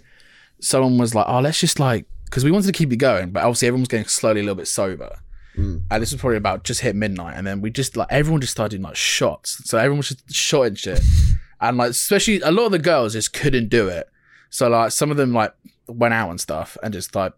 someone 0.60 0.98
was 0.98 1.14
like, 1.14 1.26
"Oh, 1.28 1.40
let's 1.40 1.60
just 1.60 1.80
like," 1.80 2.06
because 2.26 2.44
we 2.44 2.50
wanted 2.50 2.66
to 2.66 2.72
keep 2.72 2.92
it 2.92 2.96
going, 2.96 3.30
but 3.30 3.42
obviously 3.42 3.68
everyone 3.68 3.82
was 3.82 3.88
getting 3.88 4.06
slowly 4.06 4.40
a 4.40 4.42
little 4.42 4.56
bit 4.56 4.68
sober. 4.68 5.16
And 5.56 6.02
this 6.02 6.10
was 6.10 6.20
probably 6.20 6.36
about 6.36 6.64
just 6.64 6.80
hit 6.80 6.96
midnight, 6.96 7.34
and 7.36 7.46
then 7.46 7.60
we 7.60 7.70
just 7.70 7.96
like 7.96 8.08
everyone 8.10 8.40
just 8.40 8.52
started 8.52 8.70
doing 8.76 8.82
like 8.82 8.96
shots. 8.96 9.62
So 9.68 9.78
everyone 9.78 9.98
was 9.98 10.08
just 10.08 10.34
shotting 10.34 10.74
shit, 10.74 11.00
and 11.60 11.76
like 11.76 11.90
especially 11.90 12.40
a 12.40 12.50
lot 12.50 12.66
of 12.66 12.72
the 12.72 12.78
girls 12.80 13.12
just 13.12 13.32
couldn't 13.32 13.68
do 13.68 13.88
it. 13.88 14.08
So 14.50 14.68
like 14.68 14.90
some 14.90 15.10
of 15.12 15.16
them 15.16 15.32
like 15.32 15.54
went 15.86 16.12
out 16.12 16.30
and 16.30 16.40
stuff, 16.40 16.76
and 16.82 16.92
just 16.92 17.14
like 17.14 17.32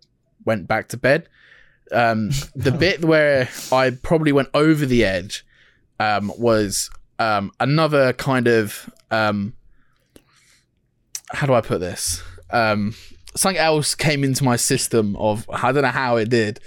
went 0.46 0.66
back 0.66 0.88
to 0.88 0.96
bed. 0.96 1.28
Um, 1.92 2.30
the 2.54 2.72
bit 2.78 3.04
where 3.04 3.48
I 3.70 3.90
probably 3.90 4.32
went 4.32 4.48
over 4.54 4.86
the 4.86 5.04
edge 5.04 5.45
um, 6.00 6.32
was 6.38 6.90
um, 7.18 7.50
another 7.60 8.12
kind 8.12 8.46
of 8.48 8.88
um, 9.10 9.54
how 11.32 11.46
do 11.46 11.54
I 11.54 11.60
put 11.60 11.80
this? 11.80 12.22
Um, 12.50 12.94
something 13.34 13.58
else 13.58 13.94
came 13.94 14.24
into 14.24 14.44
my 14.44 14.56
system 14.56 15.16
of 15.16 15.48
I 15.50 15.72
don't 15.72 15.82
know 15.82 15.88
how 15.88 16.16
it 16.16 16.28
did. 16.28 16.60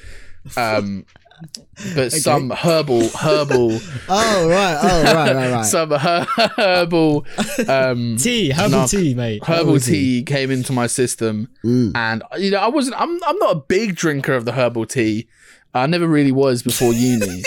Um, 0.58 1.06
but 1.96 2.12
some 2.12 2.50
herbal 2.50 3.08
herbal 3.10 3.80
Oh 4.10 4.50
right, 4.50 4.78
oh 4.82 5.04
right, 5.06 5.34
right, 5.36 5.52
right. 5.54 5.66
some 5.66 5.90
her- 5.92 6.28
herbal 6.58 7.26
um 7.70 8.18
Tea, 8.18 8.50
herbal 8.50 8.70
No. 8.82 8.88
tea, 8.88 9.14
mate. 9.14 9.42
herbal 9.46 9.80
tea 9.80 10.24
came 10.24 10.52
into 10.52 10.74
my 10.74 10.88
system 10.88 11.48
Mm. 11.64 11.94
and 11.96 12.24
you 12.38 12.52
know 12.52 12.58
I 12.60 12.68
wasn't 12.68 13.00
I'm 13.00 13.24
I'm 13.24 13.38
not 13.40 13.56
a 13.56 13.60
big 13.62 13.96
drinker 13.96 14.34
of 14.34 14.44
the 14.44 14.52
herbal 14.52 14.86
tea. 14.88 15.30
I 15.74 15.86
never 15.88 16.08
really 16.08 16.32
was 16.34 16.62
before 16.62 16.92
uni. 16.94 17.44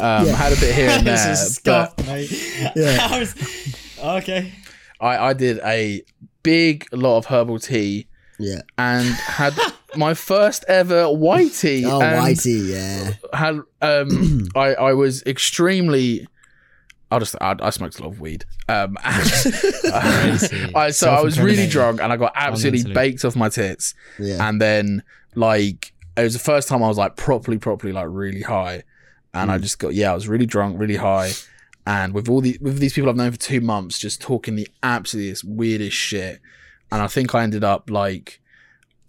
Um, 0.00 0.28
I 0.28 0.32
had 0.36 0.52
a 0.52 0.60
bit 0.60 0.74
here 0.74 0.88
and 0.90 1.06
It's 1.08 1.58
there, 1.58 1.74
a 1.74 1.86
but 1.94 2.00
scuff, 2.00 2.06
mate. 2.06 2.72
Yeah. 2.76 2.98
I 3.10 3.18
was- 3.18 3.74
okay. 4.02 4.52
I, 5.00 5.18
I 5.28 5.32
did 5.32 5.58
a 5.64 6.02
big 6.42 6.86
lot 6.92 7.18
of 7.18 7.26
herbal 7.26 7.58
tea 7.58 8.06
Yeah. 8.38 8.62
and 8.78 9.06
had 9.08 9.54
my 9.96 10.14
first 10.14 10.64
ever 10.68 11.08
white 11.10 11.52
tea. 11.54 11.84
Oh, 11.86 12.00
and 12.02 12.22
whitey, 12.24 12.68
yeah. 12.70 13.12
Had 13.38 13.60
um, 13.82 14.48
I 14.54 14.74
I 14.74 14.92
was 14.92 15.22
extremely. 15.24 16.26
I 17.12 17.18
just 17.18 17.34
I, 17.40 17.56
I 17.60 17.70
smoked 17.70 17.98
a 17.98 18.02
lot 18.04 18.12
of 18.12 18.20
weed. 18.20 18.44
Um, 18.68 18.96
and, 19.02 20.74
I 20.76 20.90
so 20.92 21.10
I 21.10 21.22
was 21.22 21.40
really 21.40 21.66
drunk 21.66 22.00
and 22.00 22.12
I 22.12 22.16
got 22.16 22.32
absolutely 22.36 22.92
baked 22.92 23.24
off 23.24 23.34
my 23.36 23.48
tits. 23.48 23.94
Yeah. 24.18 24.48
And 24.48 24.60
then 24.60 25.02
like 25.34 25.92
it 26.16 26.22
was 26.22 26.34
the 26.34 26.38
first 26.38 26.68
time 26.68 26.82
I 26.82 26.88
was 26.88 26.98
like 26.98 27.16
properly, 27.16 27.58
properly 27.58 27.92
like 27.92 28.06
really 28.08 28.42
high. 28.42 28.84
And 29.32 29.50
I 29.50 29.58
Mm. 29.58 29.62
just 29.62 29.78
got 29.78 29.94
yeah, 29.94 30.10
I 30.10 30.14
was 30.14 30.28
really 30.28 30.46
drunk, 30.46 30.78
really 30.78 30.96
high. 30.96 31.32
And 31.86 32.12
with 32.14 32.28
all 32.28 32.40
the 32.40 32.58
with 32.60 32.78
these 32.78 32.92
people 32.92 33.08
I've 33.10 33.16
known 33.16 33.32
for 33.32 33.38
two 33.38 33.60
months, 33.60 33.98
just 33.98 34.20
talking 34.20 34.56
the 34.56 34.68
absolutely 34.82 35.36
weirdest 35.48 35.96
shit. 35.96 36.40
And 36.92 37.00
I 37.00 37.06
think 37.06 37.34
I 37.34 37.42
ended 37.42 37.64
up 37.64 37.90
like 37.90 38.40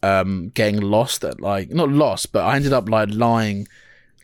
um 0.03 0.51
getting 0.53 0.80
lost 0.82 1.24
at 1.24 1.41
like 1.41 1.69
not 1.69 1.89
lost, 1.89 2.32
but 2.32 2.43
I 2.45 2.55
ended 2.55 2.74
up 2.74 2.89
like 2.89 3.09
lying 3.11 3.67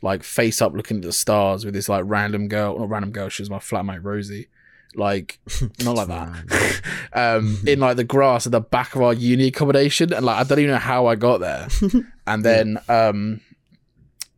like 0.03 0.23
face 0.23 0.61
up 0.61 0.73
looking 0.73 0.97
at 0.97 1.03
the 1.03 1.11
stars 1.13 1.65
with 1.65 1.73
this 1.73 1.89
like 1.89 2.03
random 2.05 2.47
girl 2.47 2.77
not 2.79 2.89
random 2.89 3.11
girl, 3.11 3.29
she 3.29 3.41
was 3.41 3.49
my 3.49 3.57
flatmate 3.57 4.03
Rosie. 4.03 4.47
Like 4.95 5.39
not 5.83 5.95
like 5.95 6.07
that. 6.07 6.81
um 7.13 7.57
in 7.67 7.79
like 7.79 7.97
the 7.97 8.03
grass 8.03 8.45
at 8.45 8.51
the 8.51 8.61
back 8.61 8.95
of 8.95 9.01
our 9.01 9.13
uni 9.13 9.47
accommodation 9.47 10.13
and 10.13 10.25
like 10.25 10.37
I 10.39 10.43
don't 10.43 10.59
even 10.59 10.71
know 10.71 10.77
how 10.77 11.07
I 11.07 11.15
got 11.15 11.39
there. 11.39 11.67
and 12.27 12.43
then 12.43 12.79
um 12.87 13.41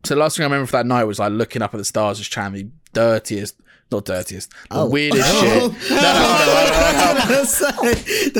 so 0.04 0.14
the 0.14 0.20
last 0.20 0.36
thing 0.36 0.44
I 0.44 0.46
remember 0.46 0.66
for 0.66 0.72
that 0.72 0.86
night 0.86 1.04
was 1.04 1.18
like 1.18 1.32
looking 1.32 1.62
up 1.62 1.74
at 1.74 1.78
the 1.78 1.84
stars, 1.84 2.18
just 2.18 2.32
trying 2.32 2.52
the 2.52 2.68
dirtiest, 2.92 3.56
not 3.92 4.04
dirtiest, 4.04 4.50
the 4.50 4.56
Oh. 4.72 4.88
weirdest 4.88 5.28
Oh. 5.28 5.40
shit. 5.40 5.90
No, 5.90 5.96
no, 5.96 6.02
no, 6.02 7.12
no, 7.12 7.24
no, 7.24 7.42
no, 7.42 7.94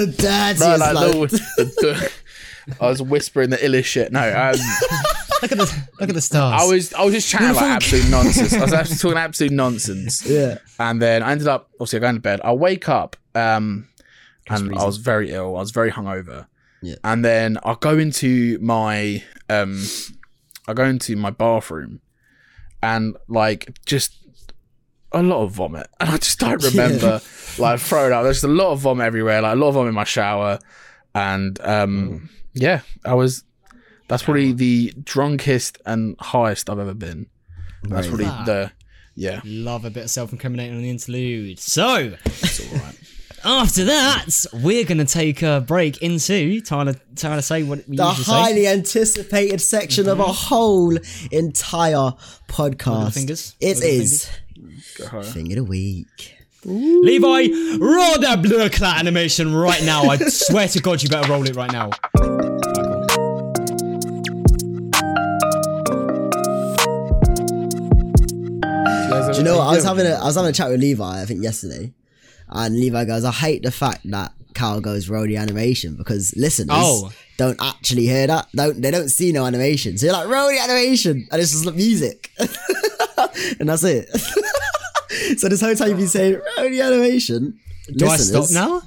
the 0.07 0.15
dirtiest. 0.17 0.61
no, 0.61 0.77
like, 0.77 0.95
like, 0.95 1.31
the- 1.31 1.65
the- 1.81 2.11
I 2.81 2.87
was 2.89 3.03
whispering 3.03 3.51
the 3.51 3.57
illest 3.57 3.85
shit. 3.87 4.13
No, 4.13 4.21
um, 4.21 4.55
Look 5.43 5.53
at 5.53 5.59
the 5.59 5.85
look 5.99 6.09
at 6.11 6.15
the 6.15 6.21
stars. 6.21 6.63
I 6.63 6.67
was 6.67 6.93
I 6.93 7.03
was 7.03 7.15
just 7.15 7.27
chatting 7.29 7.55
like 7.57 7.65
absolute 7.65 8.11
nonsense. 8.11 8.53
I 8.53 8.61
was 8.61 8.73
actually 8.75 8.97
talking 8.99 9.17
absolute 9.19 9.53
nonsense. 9.53 10.27
yeah. 10.27 10.59
And 10.79 11.01
then 11.01 11.23
I 11.23 11.33
ended 11.33 11.49
up 11.49 11.71
obviously 11.81 11.97
I 11.99 12.01
go 12.01 12.09
into 12.11 12.21
bed. 12.21 12.43
I 12.45 12.53
wake 12.53 12.91
up, 12.91 13.17
um, 13.35 13.89
and 14.51 14.79
I 14.79 14.85
was 14.85 14.99
very 14.99 15.31
ill. 15.33 15.57
I 15.57 15.61
was 15.61 15.71
very 15.71 15.91
hungover. 15.91 16.47
Yeah. 16.83 16.97
And 17.03 17.25
then 17.25 17.57
I 17.65 17.75
go 17.81 17.97
into 17.99 18.59
my 18.61 19.23
um, 19.49 19.83
I 20.71 20.75
go 20.75 20.85
into 20.85 21.17
my 21.17 21.31
bathroom, 21.31 22.01
and 22.83 23.17
like 23.29 23.79
just 23.87 24.17
a 25.13 25.23
lot 25.23 25.43
of 25.43 25.53
vomit, 25.53 25.89
and 26.01 26.11
I 26.11 26.17
just 26.17 26.39
don't 26.39 26.63
remember 26.63 27.21
like 27.59 27.81
throwing 27.81 28.13
up. 28.13 28.25
There's 28.25 28.45
a 28.45 28.49
lot 28.49 28.73
of 28.73 28.81
vomit 28.81 29.07
everywhere, 29.07 29.43
like 29.43 29.53
a 29.53 29.57
lot 29.57 29.69
of 29.69 29.75
vomit 29.75 29.89
in 29.91 29.95
my 29.95 30.05
shower, 30.05 30.59
and 31.15 31.61
um, 31.63 32.31
yeah, 32.55 32.81
I 33.05 33.15
was. 33.15 33.45
That's 34.09 34.25
probably 34.25 34.53
the 34.53 34.93
drunkest 35.05 35.79
and 35.87 36.17
highest 36.19 36.69
I've 36.69 36.81
ever 36.81 36.95
been. 36.95 37.27
That's 37.85 38.09
Very 38.09 38.25
probably 38.25 38.45
the 38.45 38.73
yeah. 39.15 39.41
Love 39.45 39.85
a 39.85 39.91
bit 39.91 40.05
of 40.05 40.11
self-incriminating 40.11 40.75
on 40.77 40.83
the 40.83 40.91
interlude. 40.91 41.59
So, 41.59 42.15
It's 42.25 42.73
all 42.73 42.79
right. 42.79 42.99
after 43.45 43.85
that, 43.85 44.27
we're 44.53 44.85
gonna 44.85 45.05
take 45.05 45.43
a 45.43 45.65
break 45.67 46.03
into 46.03 46.61
Tyler. 46.61 46.95
Tyler, 47.17 47.43
say 47.43 47.63
what 47.63 47.89
we 47.89 47.97
The 47.97 48.07
usually 48.07 48.25
say. 48.25 48.33
highly 48.33 48.67
anticipated 48.67 49.61
section 49.61 50.09
of 50.09 50.21
a 50.21 50.25
mm-hmm. 50.25 50.33
whole 50.33 50.97
entire 51.31 52.13
podcast. 52.49 53.15
fingers? 53.15 53.57
It 53.61 53.77
Wiggle 53.77 53.81
the 53.81 53.89
is 53.89 54.31
Go. 54.99 55.23
Thing 55.23 55.53
of 55.53 55.57
the 55.57 55.65
Week. 55.65 56.37
Levi, 56.65 57.47
roll 57.79 58.19
that 58.19 58.41
blur 58.43 58.69
clat 58.69 58.99
animation 58.99 59.55
right 59.55 59.83
now. 59.83 60.03
I 60.03 60.17
swear 60.29 60.69
to 60.69 60.81
God, 60.81 61.03
you 61.03 61.09
better 61.09 61.31
roll 61.33 61.47
it 61.47 61.57
right 61.57 61.73
now. 61.73 61.91
Do 69.33 69.39
you 69.39 69.45
know 69.45 69.59
what? 69.59 69.69
I 69.69 69.77
was 69.77 69.85
having 69.85 70.07
a 70.07 70.11
I 70.11 70.25
was 70.25 70.35
having 70.35 70.51
a 70.51 70.53
chat 70.53 70.71
with 70.71 70.81
Levi, 70.81 71.23
I 71.23 71.25
think 71.25 71.43
yesterday. 71.43 71.93
And 72.53 72.75
Levi 72.75 73.05
goes, 73.05 73.25
I 73.25 73.33
hate 73.33 73.63
the 73.63 73.71
fact 73.71 74.01
that 74.11 74.33
Carl 74.55 74.81
goes 74.81 75.09
roll 75.09 75.25
animation 75.37 75.97
because 75.97 76.35
listeners 76.37 76.69
Oh. 76.73 77.13
don't 77.37 77.61
actually 77.63 78.07
hear 78.07 78.27
that. 78.27 78.49
Don't 78.55 78.81
they 78.83 78.91
don't 78.91 79.09
see 79.09 79.31
no 79.33 79.47
animation. 79.47 79.97
So 79.99 80.07
you're 80.07 80.13
like, 80.15 80.29
roll 80.29 80.51
animation 80.51 81.29
and 81.31 81.41
it's 81.41 81.53
just 81.53 81.65
like 81.65 81.77
music. 81.77 82.31
and 83.61 83.69
that's 83.69 83.85
it. 83.85 84.09
so 85.39 85.49
this 85.49 85.61
whole 85.61 85.75
time 85.75 85.89
you've 85.89 85.99
been 85.99 86.09
saying 86.09 86.41
roll 86.59 86.67
animation. 86.83 87.59
Do 87.97 88.09
I 88.09 88.17
stop 88.17 88.47
now? 88.51 88.83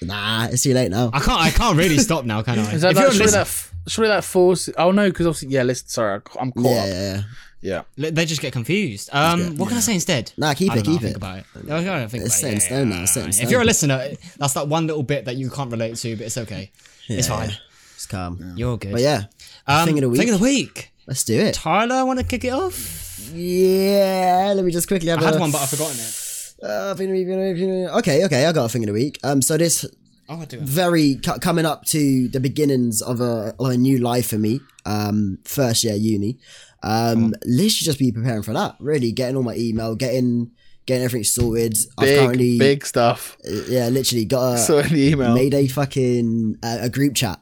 Nah, 0.00 0.48
it's 0.50 0.62
too 0.62 0.74
late 0.74 0.90
now. 0.90 1.10
I 1.12 1.20
can't. 1.20 1.40
I 1.40 1.50
can't 1.50 1.76
really 1.78 1.98
stop 1.98 2.24
now, 2.24 2.42
can 2.42 2.58
I? 2.58 2.62
Is 2.74 2.82
that, 2.82 2.90
if 2.90 2.96
that, 2.96 3.02
you're 3.02 3.10
surely, 3.12 3.24
listen- 3.26 3.38
that 3.38 3.40
f- 3.46 3.72
surely 3.88 4.08
that 4.08 4.24
force? 4.24 4.68
Oh 4.76 4.90
no, 4.90 5.08
because 5.08 5.26
obviously, 5.26 5.48
yeah. 5.50 5.62
Listen, 5.62 5.86
sorry, 5.88 6.20
I- 6.20 6.40
I'm 6.40 6.50
caught 6.52 6.64
Yeah, 6.64 6.70
up. 6.80 6.86
yeah, 6.88 7.14
yeah. 7.14 7.22
Yeah, 7.62 7.82
they 7.96 8.24
just 8.26 8.40
get 8.42 8.52
confused. 8.52 9.08
Um, 9.12 9.56
what 9.56 9.68
can 9.68 9.76
I 9.78 9.80
say 9.80 9.94
instead? 9.94 10.32
Nah, 10.36 10.52
keep 10.54 10.72
I 10.72 10.78
it, 10.78 10.84
keep 10.84 11.00
it. 11.00 11.04
Think 11.04 11.16
about 11.16 11.38
it. 11.38 11.44
I 11.70 11.84
gotta 11.84 12.08
think 12.08 12.24
It's 12.26 12.40
about 12.40 12.52
it. 12.52 12.52
set 12.52 12.54
in 12.54 12.60
stone 12.60 12.88
now, 12.90 13.04
set 13.04 13.24
in 13.24 13.44
If 13.44 13.50
you're 13.50 13.62
a 13.62 13.64
listener, 13.64 14.08
that's 14.36 14.54
that 14.54 14.66
one 14.68 14.86
little 14.88 15.04
bit 15.04 15.26
that 15.26 15.36
you 15.36 15.48
can't 15.48 15.70
relate 15.70 15.94
to, 15.96 16.16
but 16.16 16.26
it's 16.26 16.36
okay. 16.38 16.70
it's 17.08 17.28
Yeah, 17.28 17.36
fine. 17.36 17.52
It's 17.94 18.06
calm. 18.06 18.54
You're 18.56 18.76
good. 18.78 18.92
But 18.92 19.00
yeah, 19.00 19.24
Um, 19.68 19.86
thing 19.86 19.96
of 19.98 20.02
the 20.02 20.08
week. 20.10 20.20
Thing 20.20 20.30
of 20.30 20.38
the 20.40 20.44
week. 20.44 20.90
let's 21.06 21.22
do 21.22 21.38
it. 21.38 21.54
Tyler, 21.54 21.94
I 21.94 22.02
want 22.02 22.18
to 22.18 22.24
kick 22.24 22.44
it 22.44 22.48
off? 22.52 23.30
Yeah, 23.32 24.52
let 24.56 24.64
me 24.64 24.72
just 24.72 24.88
quickly 24.88 25.08
have 25.10 25.20
I 25.22 25.26
had 25.26 25.36
a- 25.36 25.38
one, 25.38 25.52
but 25.52 25.58
I've 25.62 25.68
forgotten 25.70 25.96
it. 25.98 26.18
Uh, 26.62 26.94
thing 26.94 27.10
of 27.10 27.12
the 27.14 27.18
week, 27.18 27.26
thing 27.28 27.50
of 27.50 27.58
the 27.58 27.82
week. 27.84 27.90
okay, 27.98 28.24
okay, 28.24 28.46
I 28.46 28.52
got 28.52 28.64
a 28.64 28.68
thing 28.68 28.82
of 28.82 28.86
the 28.88 28.92
week. 28.92 29.18
Um, 29.22 29.40
so 29.42 29.56
this 29.56 29.84
Oh, 30.28 30.44
very 30.50 31.16
cu- 31.16 31.38
coming 31.40 31.66
up 31.66 31.84
to 31.86 32.28
the 32.28 32.40
beginnings 32.40 33.02
of 33.02 33.20
a 33.20 33.54
of 33.58 33.66
a 33.70 33.76
new 33.76 33.98
life 33.98 34.28
for 34.28 34.38
me. 34.38 34.60
Um, 34.86 35.38
first 35.44 35.84
year 35.84 35.94
uni. 35.94 36.38
Um, 36.82 37.34
literally 37.44 37.68
just 37.68 37.98
be 37.98 38.12
preparing 38.12 38.42
for 38.42 38.52
that. 38.52 38.76
Really 38.80 39.12
getting 39.12 39.36
all 39.36 39.42
my 39.42 39.54
email, 39.54 39.94
getting 39.94 40.50
getting 40.86 41.04
everything 41.04 41.24
sorted. 41.24 41.76
I've 41.98 42.06
big, 42.06 42.18
currently, 42.18 42.58
big 42.58 42.86
stuff. 42.86 43.36
yeah, 43.44 43.88
literally 43.88 44.24
got 44.24 44.54
a 44.54 44.58
So 44.58 44.78
in 44.78 44.92
the 44.92 45.08
email, 45.10 45.34
made 45.34 45.54
a 45.54 45.66
fucking 45.68 46.58
uh, 46.62 46.78
a 46.82 46.90
group 46.90 47.14
chat. 47.14 47.40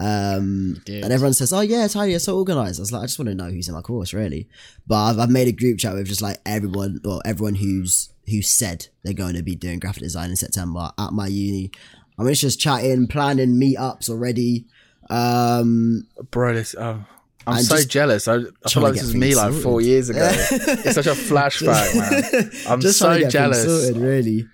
Um, 0.00 0.82
and 0.86 1.12
everyone 1.12 1.34
says, 1.34 1.52
"Oh 1.52 1.60
yeah, 1.60 1.86
Tidy, 1.86 2.10
you're 2.10 2.20
so 2.20 2.36
organized." 2.36 2.80
I 2.80 2.82
was 2.82 2.92
like, 2.92 3.02
"I 3.02 3.06
just 3.06 3.18
want 3.18 3.28
to 3.28 3.34
know 3.34 3.50
who's 3.50 3.68
in 3.68 3.74
my 3.74 3.80
course, 3.80 4.12
really." 4.12 4.48
But 4.86 4.96
I've, 4.96 5.18
I've 5.18 5.30
made 5.30 5.48
a 5.48 5.52
group 5.52 5.78
chat 5.78 5.94
with 5.94 6.08
just 6.08 6.20
like 6.20 6.38
everyone, 6.44 7.00
or 7.04 7.22
everyone 7.24 7.54
who's 7.54 8.12
who 8.28 8.42
said 8.42 8.88
they're 9.02 9.14
going 9.14 9.34
to 9.34 9.42
be 9.42 9.54
doing 9.54 9.78
graphic 9.78 10.02
design 10.02 10.30
in 10.30 10.36
September 10.36 10.90
at 10.98 11.12
my 11.12 11.28
uni. 11.28 11.70
I 12.18 12.22
mean, 12.22 12.32
it's 12.32 12.40
just 12.40 12.60
chatting, 12.60 13.06
planning 13.06 13.54
meetups 13.54 14.08
already. 14.08 14.66
Um, 15.10 16.06
bro. 16.30 16.54
This, 16.54 16.74
oh, 16.78 17.04
I'm 17.46 17.56
And 17.58 17.66
so 17.66 17.76
just 17.76 17.90
jealous. 17.90 18.26
I, 18.28 18.36
I 18.36 18.68
feel 18.70 18.82
like 18.82 18.94
this 18.94 19.02
is 19.02 19.14
me 19.14 19.20
things 19.20 19.36
like 19.36 19.44
sorted. 19.48 19.62
four 19.62 19.80
years 19.80 20.08
ago. 20.10 20.28
it's 20.32 20.94
such 20.94 21.06
a 21.06 21.10
flashback, 21.10 21.94
man. 21.94 22.50
I'm 22.68 22.80
just 22.80 22.98
trying 22.98 23.10
so 23.10 23.14
to 23.14 23.18
get 23.20 23.20
things 23.20 23.32
jealous. 23.32 23.64
sorted, 23.84 23.96
really. 24.02 24.46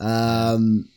Um, 0.00 0.88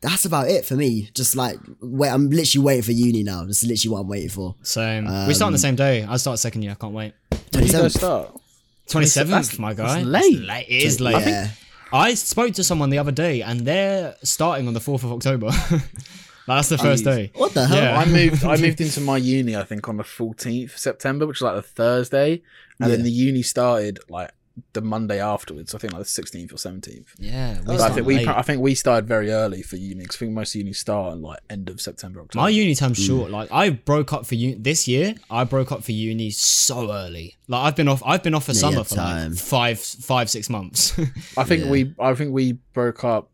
that's 0.00 0.24
about 0.24 0.48
it 0.48 0.64
for 0.64 0.74
me. 0.76 1.10
Just 1.14 1.36
like 1.36 1.56
wait, 1.80 2.10
I'm 2.10 2.30
literally 2.30 2.64
waiting 2.64 2.82
for 2.82 2.92
uni 2.92 3.22
now. 3.22 3.44
That's 3.44 3.64
literally 3.64 3.92
what 3.94 4.00
I'm 4.02 4.08
waiting 4.08 4.28
for. 4.28 4.54
Same. 4.62 5.04
we 5.26 5.34
start 5.34 5.48
on 5.48 5.52
the 5.52 5.58
same 5.58 5.76
day. 5.76 6.04
I 6.04 6.16
start 6.18 6.38
second 6.38 6.62
year. 6.62 6.72
I 6.72 6.74
can't 6.74 6.92
wait. 6.94 7.14
When 7.30 7.64
did 7.64 7.72
you 7.72 7.78
guys 7.80 7.94
27th. 7.94 7.98
start? 7.98 8.40
Twenty 8.88 9.06
seventh, 9.06 9.30
that's- 9.32 9.58
my 9.58 9.72
guy. 9.74 10.02
that's 10.02 10.06
late. 10.06 10.24
It's 10.34 10.40
late. 10.48 10.66
It 10.68 10.82
is 10.82 11.00
late. 11.00 11.26
Yeah. 11.26 11.48
I 11.92 12.14
spoke 12.14 12.54
to 12.54 12.64
someone 12.64 12.90
the 12.90 12.98
other 12.98 13.10
day, 13.12 13.42
and 13.42 13.60
they're 13.60 14.14
starting 14.22 14.68
on 14.68 14.74
the 14.74 14.80
fourth 14.80 15.02
of 15.02 15.12
October. 15.12 15.50
like, 16.50 16.58
that's 16.58 16.68
the 16.68 16.78
first 16.78 17.04
day. 17.04 17.30
What 17.34 17.54
the 17.54 17.66
hell? 17.66 17.76
Yeah. 17.76 17.98
I 17.98 18.04
moved. 18.04 18.44
I 18.44 18.56
moved 18.56 18.80
into 18.80 19.00
my 19.00 19.16
uni. 19.16 19.56
I 19.56 19.64
think 19.64 19.88
on 19.88 19.96
the 19.96 20.02
14th 20.04 20.78
September, 20.78 21.26
which 21.26 21.38
is 21.38 21.42
like 21.42 21.56
the 21.56 21.62
Thursday, 21.62 22.42
and 22.80 22.90
then 22.90 23.02
the 23.02 23.10
uni 23.10 23.42
started 23.42 23.98
like 24.08 24.30
the 24.72 24.80
Monday 24.80 25.20
afterwards. 25.20 25.74
I 25.74 25.78
think 25.78 25.92
like 25.92 26.02
the 26.02 26.08
16th 26.22 26.52
or 26.52 26.56
17th. 26.56 27.06
Yeah, 27.18 27.60
we 27.66 27.76
I 27.78 27.88
think 27.90 28.06
we. 28.06 28.16
late. 28.16 28.28
I 28.28 28.42
think 28.42 28.60
we 28.60 28.74
started 28.74 29.06
very 29.06 29.30
early 29.30 29.62
for 29.62 29.76
uni. 29.76 30.04
'cause 30.04 30.16
I 30.16 30.18
think 30.20 30.32
most 30.32 30.54
uni 30.54 30.72
start 30.72 31.14
at 31.14 31.20
like 31.20 31.38
end 31.48 31.68
of 31.70 31.80
September. 31.80 32.20
October. 32.20 32.42
My 32.42 32.48
uni 32.48 32.74
time's 32.74 32.98
mm. 32.98 33.06
short. 33.06 33.30
Like 33.30 33.50
I 33.52 33.70
broke 33.70 34.12
up 34.12 34.26
for 34.26 34.34
uni 34.34 34.54
this 34.54 34.86
year. 34.88 35.14
I 35.30 35.44
broke 35.44 35.72
up 35.72 35.84
for 35.84 35.92
uni 35.92 36.30
so 36.30 36.92
early. 36.92 37.36
Like 37.48 37.64
I've 37.64 37.76
been 37.76 37.88
off. 37.88 38.02
I've 38.04 38.22
been 38.22 38.34
off 38.34 38.44
for 38.46 38.52
you 38.52 38.58
summer 38.58 38.84
for 38.84 38.96
time. 38.96 39.30
like 39.30 39.38
five, 39.38 39.80
five, 39.80 40.28
six 40.28 40.50
months. 40.50 40.98
I 41.38 41.44
think 41.44 41.64
Yeah. 41.64 41.70
we. 41.70 41.94
I 41.98 42.14
think 42.14 42.32
we 42.32 42.52
broke 42.74 43.04
up 43.04 43.30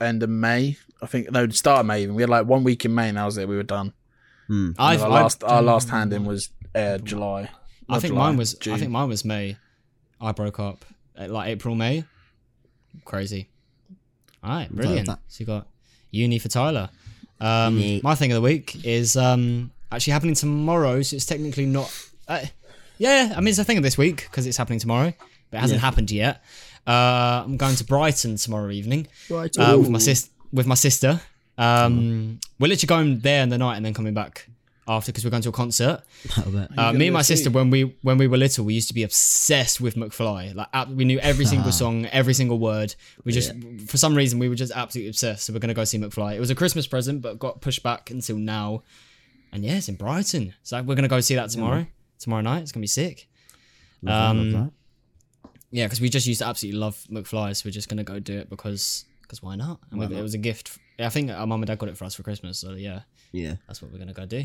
end 0.00 0.22
of 0.22 0.30
May. 0.30 0.76
I 1.02 1.06
think 1.06 1.30
no, 1.30 1.48
start 1.50 1.80
of 1.80 1.86
May. 1.86 2.02
Even 2.02 2.14
we 2.14 2.22
had 2.22 2.30
like 2.30 2.46
one 2.46 2.64
week 2.64 2.84
in 2.84 2.94
May, 2.94 3.08
and 3.08 3.16
that 3.18 3.24
was 3.24 3.38
it. 3.38 3.48
We 3.48 3.56
were 3.56 3.62
done. 3.62 3.92
Hmm. 4.46 4.70
I've 4.78 5.00
our 5.02 5.06
I've 5.06 5.12
last 5.12 5.44
our 5.44 5.48
done- 5.50 5.66
last 5.66 5.90
hand 5.90 6.12
in 6.12 6.24
was 6.24 6.50
uh, 6.74 6.98
July. 6.98 7.50
I 7.88 8.00
think 8.00 8.12
July, 8.12 8.28
mine 8.28 8.36
was. 8.36 8.56
I 8.66 8.76
think 8.78 8.90
mine 8.90 9.08
was 9.08 9.24
May. 9.24 9.56
I 10.20 10.32
broke 10.32 10.58
up 10.60 10.84
at 11.16 11.30
like 11.30 11.48
April, 11.48 11.74
May. 11.74 12.04
Crazy. 13.04 13.48
All 14.42 14.50
right, 14.50 14.70
brilliant. 14.70 15.08
So 15.08 15.16
you 15.40 15.46
got 15.46 15.66
uni 16.10 16.38
for 16.38 16.48
Tyler. 16.48 16.90
Um, 17.40 17.76
Uni. 17.76 18.00
my 18.02 18.14
thing 18.14 18.32
of 18.32 18.36
the 18.36 18.40
week 18.42 18.84
is 18.84 19.16
um, 19.16 19.70
actually 19.92 20.12
happening 20.12 20.34
tomorrow, 20.34 21.02
so 21.02 21.16
it's 21.16 21.26
technically 21.26 21.66
not. 21.66 21.92
Uh, 22.26 22.40
yeah, 22.98 23.32
I 23.36 23.40
mean 23.40 23.48
it's 23.48 23.58
a 23.58 23.64
thing 23.64 23.76
of 23.78 23.82
this 23.84 23.96
week 23.98 24.16
because 24.30 24.46
it's 24.46 24.56
happening 24.56 24.78
tomorrow, 24.80 25.12
but 25.50 25.58
it 25.58 25.60
hasn't 25.60 25.80
happened 25.80 26.10
yet. 26.10 26.42
Uh, 26.88 27.42
I'm 27.44 27.56
going 27.58 27.76
to 27.76 27.84
Brighton 27.84 28.36
tomorrow 28.36 28.70
evening 28.70 29.06
Right. 29.28 29.54
uh, 29.58 29.76
with 29.78 29.90
my 29.90 29.98
sis 29.98 30.30
with 30.52 30.66
my 30.66 30.74
sister. 30.74 31.20
Um, 31.58 32.40
we're 32.58 32.68
literally 32.68 32.86
going 32.86 33.20
there 33.20 33.42
in 33.42 33.50
the 33.50 33.58
night 33.58 33.76
and 33.76 33.84
then 33.84 33.92
coming 33.92 34.14
back 34.14 34.48
after 34.86 35.12
because 35.12 35.22
we're 35.24 35.30
going 35.30 35.42
to 35.42 35.50
a 35.50 35.52
concert. 35.52 36.02
Uh, 36.78 36.92
me 36.92 37.08
and 37.08 37.14
my 37.14 37.22
sister, 37.22 37.50
when 37.50 37.68
we 37.70 37.94
when 38.02 38.16
we 38.16 38.26
were 38.26 38.36
little, 38.38 38.64
we 38.64 38.72
used 38.74 38.88
to 38.88 38.94
be 38.94 39.02
obsessed 39.02 39.80
with 39.80 39.96
McFly. 39.96 40.54
Like 40.54 40.88
we 40.88 41.04
knew 41.04 41.18
every 41.18 41.44
single 41.44 41.72
song, 41.72 42.06
every 42.06 42.32
single 42.34 42.58
word. 42.58 42.94
We 43.24 43.32
just, 43.32 43.52
for 43.86 43.96
some 43.98 44.14
reason, 44.14 44.38
we 44.38 44.48
were 44.48 44.54
just 44.54 44.72
absolutely 44.74 45.10
obsessed. 45.10 45.44
So 45.44 45.52
we're 45.52 45.58
gonna 45.58 45.74
go 45.74 45.84
see 45.84 45.98
McFly. 45.98 46.36
It 46.36 46.40
was 46.40 46.50
a 46.50 46.54
Christmas 46.54 46.86
present, 46.86 47.20
but 47.20 47.38
got 47.38 47.60
pushed 47.60 47.82
back 47.82 48.10
until 48.10 48.36
now. 48.36 48.82
And 49.52 49.64
yeah, 49.64 49.76
it's 49.76 49.88
in 49.88 49.96
Brighton. 49.96 50.54
So 50.62 50.80
we're 50.82 50.94
gonna 50.94 51.08
go 51.08 51.20
see 51.20 51.34
that 51.34 51.50
tomorrow. 51.50 51.86
Tomorrow 52.18 52.42
night, 52.42 52.62
it's 52.62 52.72
gonna 52.72 52.82
be 52.82 52.86
sick. 52.86 53.28
Um, 54.06 54.72
yeah, 55.70 55.86
because 55.86 56.00
we 56.00 56.08
just 56.08 56.26
used 56.26 56.40
to 56.40 56.46
absolutely 56.46 56.78
love 56.80 56.96
McFly, 57.10 57.54
so 57.56 57.62
we're 57.66 57.72
just 57.72 57.88
gonna 57.88 58.04
go 58.04 58.18
do 58.18 58.38
it 58.38 58.48
because 58.50 59.04
because 59.22 59.42
why 59.42 59.56
not? 59.56 59.80
And 59.90 60.00
we- 60.00 60.06
it 60.16 60.22
was 60.22 60.34
a 60.34 60.38
gift. 60.38 60.78
I 60.98 61.08
think 61.10 61.30
our 61.30 61.46
mum 61.46 61.60
and 61.62 61.66
dad 61.66 61.78
got 61.78 61.88
it 61.90 61.96
for 61.96 62.04
us 62.06 62.14
for 62.14 62.22
Christmas. 62.22 62.58
So 62.58 62.72
yeah, 62.72 63.02
Yeah. 63.32 63.54
that's 63.66 63.80
what 63.82 63.92
we're 63.92 63.98
gonna 63.98 64.12
go 64.14 64.26
do. 64.26 64.44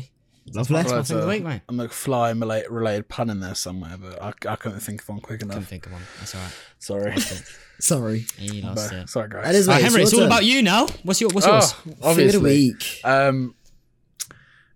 Lovely. 0.52 0.52
That's 0.52 0.68
my 0.70 0.82
There's 0.82 1.08
thing 1.08 1.16
of 1.16 1.22
the 1.22 1.28
week, 1.28 1.42
mate. 1.42 1.62
a 1.70 1.72
McFly 1.72 2.38
related, 2.38 2.70
related 2.70 3.08
pun 3.08 3.30
in 3.30 3.40
there 3.40 3.54
somewhere, 3.54 3.96
but 3.96 4.20
I, 4.22 4.28
I 4.52 4.56
couldn't 4.56 4.80
think 4.80 5.00
of 5.00 5.08
one 5.08 5.20
quick 5.20 5.40
enough. 5.40 5.54
Couldn't 5.54 5.68
think 5.68 5.86
of 5.86 5.92
one. 5.92 6.02
That's 6.18 6.34
alright. 6.34 6.52
Sorry. 6.78 7.14
Sorry. 7.80 8.26
He 8.36 8.60
lost 8.60 8.90
But- 8.90 8.98
it. 8.98 9.08
Sorry, 9.08 9.28
guys. 9.30 9.44
That 9.46 9.54
is 9.54 9.66
Right, 9.66 9.82
Henry, 9.82 10.02
it's 10.02 10.12
all 10.12 10.18
your 10.20 10.26
about 10.28 10.44
you 10.44 10.60
now. 10.62 10.86
What's 11.02 11.18
your 11.22 11.30
what's 11.30 11.46
yours? 11.46 11.74
Oh, 12.02 12.14
Thing 12.14 12.26
of 12.26 12.32
the 12.34 12.40
week. 12.40 13.00
Um, 13.04 13.54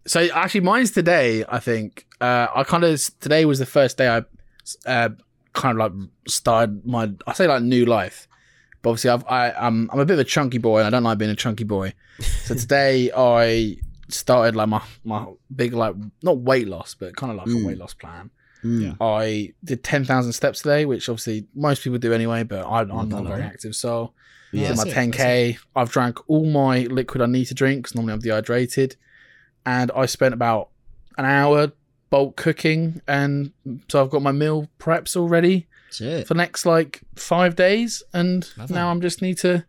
so 0.07 0.27
actually, 0.33 0.61
mine's 0.63 0.91
today. 0.93 1.45
I 1.49 1.59
think 1.59 2.07
uh, 2.21 2.47
I 2.55 2.65
kind 2.65 2.85
of 2.85 2.99
today 3.21 3.45
was 3.45 3.59
the 3.59 3.67
first 3.67 3.99
day 3.99 4.09
I 4.09 4.23
uh, 4.87 5.11
kind 5.53 5.81
of 5.81 5.93
like 5.93 6.09
started 6.29 6.85
my 6.87 7.13
I 7.27 7.33
say 7.33 7.47
like 7.47 7.63
new 7.63 7.85
life. 7.85 8.27
But 8.83 8.91
obviously, 8.91 9.11
I've, 9.11 9.25
I 9.29 9.51
I'm 9.53 9.91
I'm 9.93 9.99
a 10.01 10.05
bit 10.07 10.15
of 10.15 10.21
a 10.21 10.25
chunky 10.25 10.59
boy, 10.59 10.79
and 10.79 10.87
I 10.87 10.91
don't 10.91 11.03
like 11.03 11.19
being 11.19 11.31
a 11.31 11.37
chunky 11.37 11.65
boy. 11.65 11.95
So 12.45 12.55
today 12.65 13.11
I 13.17 13.77
started 14.09 14.57
like 14.57 14.69
my 14.69 14.83
my 15.05 15.27
big 15.55 15.73
like 15.75 15.95
not 16.23 16.39
weight 16.39 16.69
loss, 16.69 16.95
but 16.95 17.17
kind 17.17 17.33
of 17.33 17.39
like 17.39 17.49
a 17.49 17.67
weight 17.67 17.79
loss 17.79 17.95
plan. 17.95 18.31
Mm. 18.65 18.97
I 19.01 19.53
did 19.65 19.83
ten 19.85 20.05
thousand 20.05 20.33
steps 20.33 20.63
today, 20.63 20.85
which 20.85 21.09
obviously 21.09 21.47
most 21.55 21.83
people 21.83 21.99
do 21.99 22.13
anyway, 22.13 22.43
but 22.45 22.65
I, 22.67 22.81
I'm 22.81 23.09
not 23.09 23.25
very 23.25 23.43
active, 23.43 23.75
so 23.77 24.13
Yeah. 24.53 24.75
my 24.75 24.85
10k. 24.85 25.59
I've 25.77 25.91
drank 25.91 26.19
all 26.29 26.45
my 26.47 26.81
liquid 26.81 27.21
I 27.23 27.27
need 27.27 27.45
to 27.47 27.55
drink 27.55 27.81
because 27.83 27.95
normally 27.95 28.15
I'm 28.15 28.21
dehydrated, 28.21 28.97
and 29.67 29.91
I 29.95 30.07
spent 30.07 30.35
about 30.35 30.71
an 31.17 31.25
hour 31.25 31.73
bulk 32.11 32.37
cooking, 32.37 33.01
and 33.07 33.53
so 33.89 34.03
I've 34.03 34.11
got 34.11 34.23
my 34.23 34.33
meal 34.33 34.69
preps 34.79 35.17
already 35.17 35.67
for 36.27 36.35
next 36.35 36.67
like 36.67 37.01
five 37.17 37.57
days, 37.57 38.03
and 38.13 38.49
Lovely. 38.57 38.75
now 38.75 38.91
I'm 38.91 39.01
just 39.01 39.23
need 39.23 39.39
to 39.39 39.65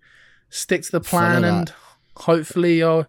stick 0.50 0.84
to 0.84 0.92
the 0.92 1.02
plan, 1.02 1.42
Follow 1.42 1.42
that. 1.42 1.58
and 1.60 1.74
hopefully, 2.18 2.82
uh, 2.84 3.04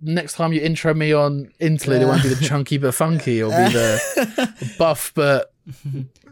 next 0.00 0.34
time 0.34 0.52
you 0.52 0.60
intro 0.60 0.94
me 0.94 1.12
on 1.12 1.50
Interlude, 1.60 2.02
it 2.02 2.06
won't 2.06 2.22
be 2.22 2.28
the 2.30 2.44
chunky 2.44 2.78
but 2.78 2.94
funky, 2.94 3.40
it'll 3.40 3.50
be 3.50 3.72
the 3.72 4.74
buff 4.78 5.12
but 5.14 5.52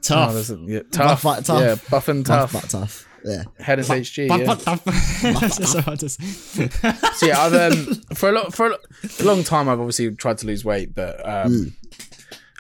Tough. 0.03 0.51
A- 0.51 0.57
yeah, 0.67 0.81
tough, 0.93 1.23
but 1.25 1.45
tough. 1.45 1.61
yeah, 1.63 1.77
buff 1.91 2.09
and 2.09 2.25
tough. 2.25 2.53
But 2.53 2.71
tough. 2.71 3.09
Yeah. 3.25 3.43
Head 3.59 3.81
of 3.81 3.87
HG. 3.87 4.29
Fuck, 4.29 4.41
yeah. 4.41 4.55
fuck, 4.55 4.81
fuck. 4.81 5.41
That's 5.41 5.73
so 5.73 5.81
hard 5.81 5.99
to 5.99 6.09
say. 6.09 6.69
So 7.15 7.27
yeah, 7.27 7.41
I've 7.41 7.55
um 7.73 7.95
for 8.15 8.29
a 8.29 8.33
lot 8.33 8.55
for 8.55 8.67
a 8.67 8.71
lo- 8.71 8.77
a 9.19 9.23
long 9.25 9.43
time 9.43 9.69
I've 9.69 9.81
obviously 9.81 10.15
tried 10.15 10.39
to 10.39 10.47
lose 10.47 10.65
weight, 10.65 10.95
but 10.95 11.29
um, 11.29 11.75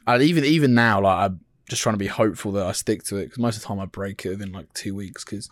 I, 0.07 0.20
even 0.20 0.44
even 0.44 0.74
now 0.74 1.00
like 1.02 1.30
I'm 1.30 1.40
just 1.68 1.82
trying 1.82 1.94
to 1.94 1.98
be 1.98 2.07
hopeful 2.07 2.52
that 2.52 2.66
I 2.66 2.72
stick 2.72 3.02
to 3.04 3.16
it 3.16 3.24
because 3.24 3.38
most 3.38 3.57
of 3.57 3.62
the 3.62 3.68
time 3.68 3.80
I 3.80 3.86
break 3.86 4.24
it 4.24 4.30
within 4.30 4.52
like 4.52 4.72
two 4.74 4.94
weeks 4.94 5.24
because 5.24 5.50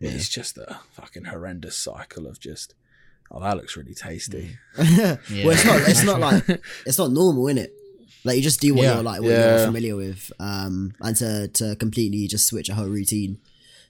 it's 0.00 0.28
just 0.28 0.58
a 0.58 0.78
fucking 0.92 1.24
horrendous 1.24 1.76
cycle 1.76 2.26
of 2.26 2.38
just 2.38 2.74
oh 3.30 3.40
that 3.40 3.56
looks 3.56 3.76
really 3.76 3.94
tasty. 3.94 4.56
Yeah. 4.78 5.16
Well, 5.44 5.50
it's 5.50 5.64
not. 5.64 5.80
It's 5.88 6.04
not 6.04 6.20
like 6.20 6.48
it's 6.86 6.98
not 6.98 7.10
normal, 7.12 7.48
in 7.48 7.58
it? 7.58 7.72
Like 8.24 8.36
you 8.36 8.42
just 8.42 8.60
do 8.60 8.74
what 8.74 8.82
Yeah. 8.84 8.94
you're 8.94 9.02
like, 9.02 9.20
what 9.22 9.30
Yeah. 9.30 9.56
you're 9.56 9.66
familiar 9.66 9.96
with, 9.96 10.30
um, 10.38 10.94
and 11.00 11.16
to 11.16 11.48
to 11.48 11.76
completely 11.76 12.26
just 12.26 12.46
switch 12.46 12.68
a 12.68 12.74
whole 12.74 12.86
routine, 12.88 13.38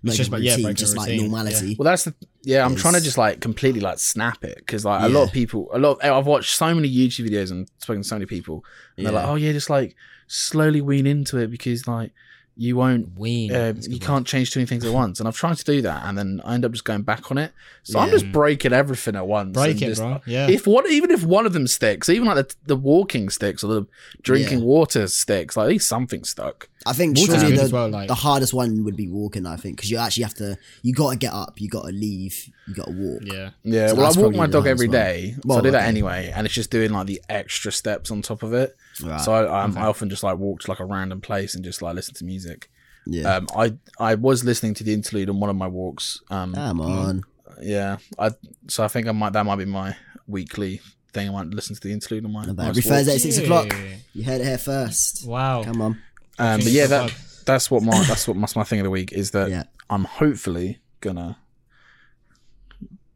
make 0.05 0.17
just 0.17 0.29
a 0.29 0.33
about- 0.33 0.43
yeah, 0.43 0.57
routine 0.57 0.75
just 0.75 0.97
like 0.97 1.09
routine, 1.09 1.23
normality. 1.23 1.77
Well, 1.79 1.85
that's 1.85 2.05
the 2.05 2.15
yeah. 2.43 2.65
I'm 2.65 2.77
trying 2.77 2.95
to 2.95 3.01
just 3.01 3.19
like 3.19 3.41
completely 3.41 3.81
like 3.81 3.99
snap 3.99 4.45
it 4.45 4.59
because 4.59 4.85
like 4.85 5.03
a 5.03 5.09
lot 5.09 5.25
of 5.25 5.33
people, 5.33 5.69
a 5.73 5.79
lot. 5.79 5.93
Of, 5.93 5.99
eh, 6.03 6.13
I've 6.13 6.27
watched 6.27 6.55
so 6.57 6.75
many 6.75 6.89
YouTube 6.89 7.29
videos 7.29 7.51
and 7.51 7.69
spoken 7.79 8.03
to 8.03 8.09
so 8.09 8.15
many 8.17 8.27
people, 8.27 8.65
and 8.97 9.07
they're 9.07 9.13
like, 9.13 9.27
"Oh 9.27 9.35
yeah, 9.37 9.53
just 9.53 9.71
like 9.71 9.97
slowly 10.27 10.81
wean 10.81 11.07
into 11.07 11.39
it 11.39 11.51
because 11.51 11.87
like 11.87 12.13
you 12.57 12.77
won't 12.77 13.19
Wean. 13.19 13.53
uh, 13.53 13.75
you 13.81 13.99
can't 13.99 14.27
change 14.27 14.53
too 14.53 14.61
many 14.61 14.67
things 14.69 14.85
at 14.85 14.93
once. 14.93 15.19
And 15.19 15.27
I've 15.29 15.37
tried 15.37 15.57
to 15.57 15.65
do 15.65 15.83
that, 15.83 16.05
and 16.05 16.17
then 16.17 16.41
I 16.45 16.55
end 16.55 16.65
up 16.65 16.73
just 16.73 16.85
going 16.85 17.03
back 17.03 17.31
on 17.31 17.39
it. 17.39 17.53
So 17.83 17.99
I'm 17.99 18.11
just 18.11 18.31
breaking 18.33 18.73
everything 18.73 19.17
at 19.17 19.27
once. 19.27 19.53
Break 19.55 19.73
and 19.73 19.83
it, 19.83 19.87
just- 19.87 20.01
bro. 20.01 20.21
Yeah. 20.27 20.49
If 20.49 20.67
one, 20.67 20.85
even 20.89 21.11
if 21.11 21.25
one 21.25 21.47
of 21.47 21.53
them 21.53 21.67
sticks, 21.67 22.09
even 22.09 22.27
like 22.29 22.37
the, 22.49 22.55
the 22.67 22.77
walking 22.77 23.29
sticks 23.29 23.65
or 23.65 23.67
the 23.69 23.87
drinking 24.23 24.61
Yeah. 24.61 24.65
water 24.65 25.07
sticks, 25.09 25.57
like 25.57 25.65
at 25.65 25.69
least 25.71 25.89
something 25.89 26.23
stuck. 26.25 26.69
I 26.87 26.93
think 26.93 27.17
Water's 27.17 27.41
surely 27.41 27.57
the, 27.57 27.71
well, 27.73 27.89
like- 27.89 28.09
the 28.09 28.15
hardest 28.15 28.53
one 28.55 28.85
would 28.85 28.97
be 28.97 29.09
walking. 29.09 29.47
I 29.47 29.57
think 29.57 29.77
because 29.77 29.91
you 29.91 29.99
actually 29.99 30.25
have 30.25 30.35
to. 30.35 30.57
You 30.83 30.93
got 30.95 31.11
to 31.13 31.17
get 31.17 31.33
up. 31.33 31.61
You 31.61 31.69
got 31.69 31.83
to 31.87 31.93
leave. 31.93 32.51
You 32.69 32.75
got 32.75 32.87
to 32.87 32.93
walk. 32.93 33.23
yeah. 33.25 33.51
Yeah, 33.63 33.89
So 33.89 33.95
well, 33.97 34.07
I 34.17 34.21
walk 34.21 34.35
my 34.35 34.47
dog 34.47 34.65
hardest 34.65 34.67
every 34.71 34.89
one. 34.89 34.93
day, 34.93 35.33
so 35.35 35.41
Well, 35.45 35.59
I 35.59 35.61
do 35.63 35.71
that 35.73 35.79
okay. 35.81 35.89
anyway, 35.89 36.33
and 36.35 36.47
it's 36.47 36.55
just 36.55 36.71
doing 36.71 36.93
like 36.93 37.07
the 37.07 37.21
extra 37.29 37.73
steps 37.73 38.11
on 38.11 38.23
top 38.23 38.43
of 38.43 38.53
it. 38.53 38.77
Right. 39.03 39.21
So 39.21 39.33
I, 39.33 39.63
um, 39.65 39.77
I 39.77 39.83
often 39.87 40.09
just 40.09 40.23
like 40.23 40.39
walk 40.39 40.61
to 40.61 40.71
like 40.71 40.81
a 40.81 40.85
random 40.85 41.21
place 41.21 41.55
and 41.55 41.65
just 41.65 41.83
like 41.83 41.95
listen 41.95 42.15
to 42.15 42.25
music. 42.25 42.71
Yeah. 43.07 43.37
Um, 43.37 43.47
I 43.57 43.75
I 43.99 44.15
was 44.15 44.45
listening 44.45 44.75
to 44.75 44.85
the 44.85 44.93
interlude 44.95 45.29
on 45.29 45.41
one 45.41 45.51
of 45.51 45.57
my 45.57 45.67
walks. 45.67 46.21
Um, 46.31 46.55
Come 46.55 46.81
on. 46.81 47.23
yeah, 47.61 47.99
I 48.19 48.31
so 48.69 48.85
I 48.85 48.89
think 48.89 49.07
I 49.09 49.13
might 49.13 49.33
that 49.35 49.45
might 49.45 49.57
be 49.57 49.65
my 49.65 49.97
weekly 50.27 50.81
thing. 51.13 51.29
I 51.29 51.33
might 51.33 51.49
listen 51.49 51.75
to 51.75 51.81
the 51.81 51.93
interlude 51.93 52.25
on 52.25 52.33
my. 52.33 52.43
Every 52.43 52.55
nice 52.55 52.75
walks. 52.77 52.87
Thursday 52.89 53.15
at 53.15 53.21
six 53.21 53.39
o'clock. 53.39 53.67
Yeah. 53.73 53.97
You 54.15 54.25
heard 54.25 54.41
it 54.41 54.45
here 54.47 54.59
first. 54.59 55.27
Wow. 55.27 55.65
Come 55.65 55.83
on. 55.83 55.99
Um, 56.39 56.61
but 56.61 56.67
yeah, 56.67 56.87
that 56.87 57.15
that's 57.45 57.71
what 57.71 57.83
my 57.83 58.03
that's 58.09 58.27
what 58.27 58.37
my, 58.37 58.47
my 58.57 58.65
thing 58.65 58.81
of 58.81 58.85
the 58.85 58.91
week 58.91 59.13
is 59.13 59.33
that 59.33 59.51
Yeah. 59.51 59.65
I'm 59.91 60.05
hopefully 60.05 60.81
gonna 61.01 61.37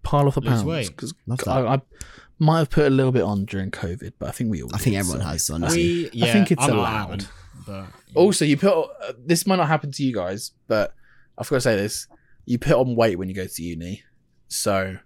pile 0.02 0.26
off 0.26 0.34
the 0.34 0.40
Lose 0.40 0.62
pounds 0.62 0.90
because 0.90 1.14
I, 1.46 1.74
I 1.74 1.80
might 2.38 2.58
have 2.58 2.70
put 2.70 2.86
a 2.86 2.90
little 2.90 3.12
bit 3.12 3.22
on 3.22 3.44
during 3.44 3.70
COVID, 3.70 4.12
but 4.18 4.28
I 4.28 4.32
think 4.32 4.50
we 4.50 4.62
all. 4.62 4.70
I 4.74 4.78
think 4.78 4.96
everyone 4.96 5.20
so. 5.20 5.26
has. 5.26 5.50
Honestly. 5.50 5.82
We, 5.82 6.10
yeah, 6.12 6.32
think 6.32 6.52
it's 6.52 6.62
I'm 6.62 6.70
allowed. 6.78 7.22
having, 7.22 7.26
But 7.66 7.86
Also, 8.14 8.44
you 8.44 8.56
put 8.56 8.72
uh, 8.72 9.12
this 9.18 9.46
might 9.46 9.56
not 9.56 9.68
happen 9.68 9.90
to 9.92 10.02
you 10.02 10.14
guys, 10.14 10.52
but 10.66 10.94
I 11.36 11.44
forgot 11.44 11.58
to 11.58 11.60
say 11.62 11.76
this: 11.76 12.06
you 12.44 12.58
put 12.58 12.72
on 12.72 12.94
weight 12.96 13.18
when 13.18 13.28
you 13.28 13.34
go 13.34 13.46
to 13.46 13.62
uni. 13.62 14.02
So 14.48 14.96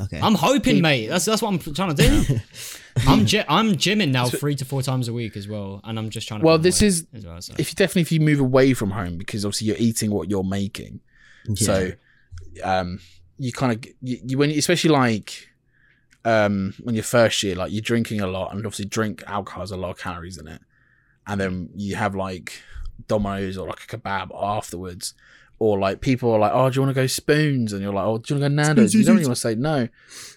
okay. 0.00 0.20
I'm 0.20 0.34
hoping, 0.34 0.80
mate. 0.80 1.08
That's 1.08 1.24
that's 1.24 1.42
what 1.42 1.52
I'm 1.52 1.74
trying 1.74 1.94
to 1.94 2.02
do. 2.08 2.40
I'm 3.06 3.26
gy- 3.26 3.44
I'm 3.48 3.74
gymming 3.74 4.10
now 4.10 4.28
three 4.28 4.54
to 4.56 4.64
four 4.64 4.82
times 4.82 5.08
a 5.08 5.12
week 5.12 5.36
as 5.36 5.46
well, 5.46 5.80
and 5.84 5.98
I'm 5.98 6.10
just 6.10 6.26
trying 6.26 6.40
to. 6.40 6.46
Well, 6.46 6.58
this 6.58 6.82
is- 6.82 7.06
as 7.12 7.26
well, 7.26 7.40
so. 7.40 7.54
if 7.58 7.70
you 7.70 7.74
definitely 7.74 8.02
if 8.02 8.12
you 8.12 8.20
move 8.20 8.40
away 8.40 8.74
from 8.74 8.90
home 8.90 9.18
because 9.18 9.44
obviously 9.44 9.68
you're 9.68 9.76
eating 9.78 10.10
what 10.10 10.30
you're 10.30 10.44
making, 10.44 11.00
so 11.54 11.92
um, 12.64 12.98
you 13.38 13.52
kind 13.52 13.72
of 13.72 13.92
you, 14.00 14.18
you 14.24 14.38
when 14.38 14.50
especially 14.50 14.90
like 14.90 15.48
um 16.32 16.74
when 16.84 16.94
you're 16.94 17.04
first 17.18 17.42
year, 17.42 17.54
like 17.56 17.72
you're 17.72 17.82
drinking 17.92 18.20
a 18.20 18.26
lot, 18.26 18.48
and 18.52 18.58
obviously 18.66 18.84
drink 18.84 19.22
alcohol 19.26 19.62
has 19.62 19.70
a 19.70 19.76
lot 19.76 19.90
of 19.90 19.98
calories 19.98 20.38
in 20.38 20.46
it, 20.48 20.60
and 21.26 21.40
then 21.40 21.70
you 21.74 21.96
have 21.96 22.14
like 22.14 22.60
Domino's 23.06 23.56
or 23.58 23.66
like 23.68 23.82
a 23.84 23.86
kebab 23.96 24.28
afterwards. 24.56 25.14
Or 25.60 25.76
like 25.76 26.00
people 26.00 26.30
are 26.30 26.38
like, 26.38 26.52
oh, 26.54 26.70
do 26.70 26.76
you 26.76 26.82
want 26.82 26.94
to 26.94 27.00
go 27.02 27.08
spoons? 27.08 27.72
And 27.72 27.82
you're 27.82 27.92
like, 27.92 28.04
oh, 28.04 28.18
do 28.18 28.32
you 28.32 28.40
want 28.40 28.44
to 28.44 28.48
go 28.48 28.62
Nando's? 28.62 28.94
You 28.94 29.02
don't 29.02 29.16
really 29.16 29.26
want 29.26 29.38
to 29.38 29.40
say 29.40 29.56
no. 29.56 29.88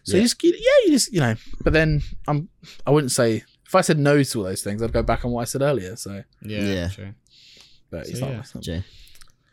So 0.03 0.17
you 0.17 0.23
just, 0.23 0.43
yeah, 0.43 0.51
you 0.85 0.89
just, 0.97 1.13
you 1.13 1.19
know. 1.19 1.35
But 1.63 1.73
then 1.73 2.01
I'm, 2.27 2.49
I 2.87 2.89
wouldn't 2.89 3.11
say 3.11 3.43
if 3.63 3.75
I 3.75 3.81
said 3.81 3.99
no 3.99 4.23
to 4.23 4.37
all 4.39 4.45
those 4.45 4.63
things, 4.63 4.81
I'd 4.81 4.91
go 4.91 5.03
back 5.03 5.23
on 5.23 5.29
what 5.29 5.41
I 5.41 5.43
said 5.43 5.61
earlier. 5.61 5.95
So, 5.95 6.23
yeah, 6.41 6.63
Yeah. 6.63 6.87
true. 6.89 7.13
but 7.91 8.07
it's 8.07 8.19
So, 8.19 8.25
not. 8.25 8.31
yeah. 8.33 8.39
it's 8.39 8.55
not- 8.55 8.63
Jay. 8.63 8.83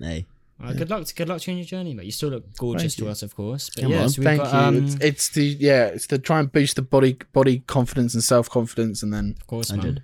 Hey. 0.00 0.24
Uh, 0.62 0.72
Good 0.72 0.90
luck, 0.90 1.06
good 1.14 1.28
luck 1.28 1.40
to 1.42 1.50
you 1.50 1.54
on 1.54 1.58
your 1.58 1.66
journey, 1.66 1.94
mate. 1.94 2.06
You 2.06 2.10
still 2.12 2.30
look 2.30 2.56
gorgeous 2.56 2.94
Thank 2.94 2.98
to 2.98 3.04
you. 3.04 3.10
us, 3.10 3.22
of 3.22 3.36
course. 3.36 3.70
But 3.74 3.82
Come 3.82 3.92
yeah, 3.92 4.02
on. 4.02 4.08
so 4.10 4.22
Thank 4.22 4.42
got, 4.42 4.52
you. 4.52 4.58
Um, 4.78 4.84
it's, 4.84 4.94
it's 4.96 5.28
to 5.30 5.42
yeah, 5.42 5.86
it's 5.86 6.06
to 6.08 6.18
try 6.18 6.40
and 6.40 6.50
boost 6.50 6.74
the 6.76 6.82
body 6.82 7.16
body 7.32 7.60
confidence 7.68 8.14
and 8.14 8.24
self 8.24 8.50
confidence, 8.50 9.02
and 9.02 9.12
then 9.12 9.36
of 9.40 9.46
course, 9.46 9.70
I 9.70 9.76
man. 9.76 9.84
did. 9.84 10.02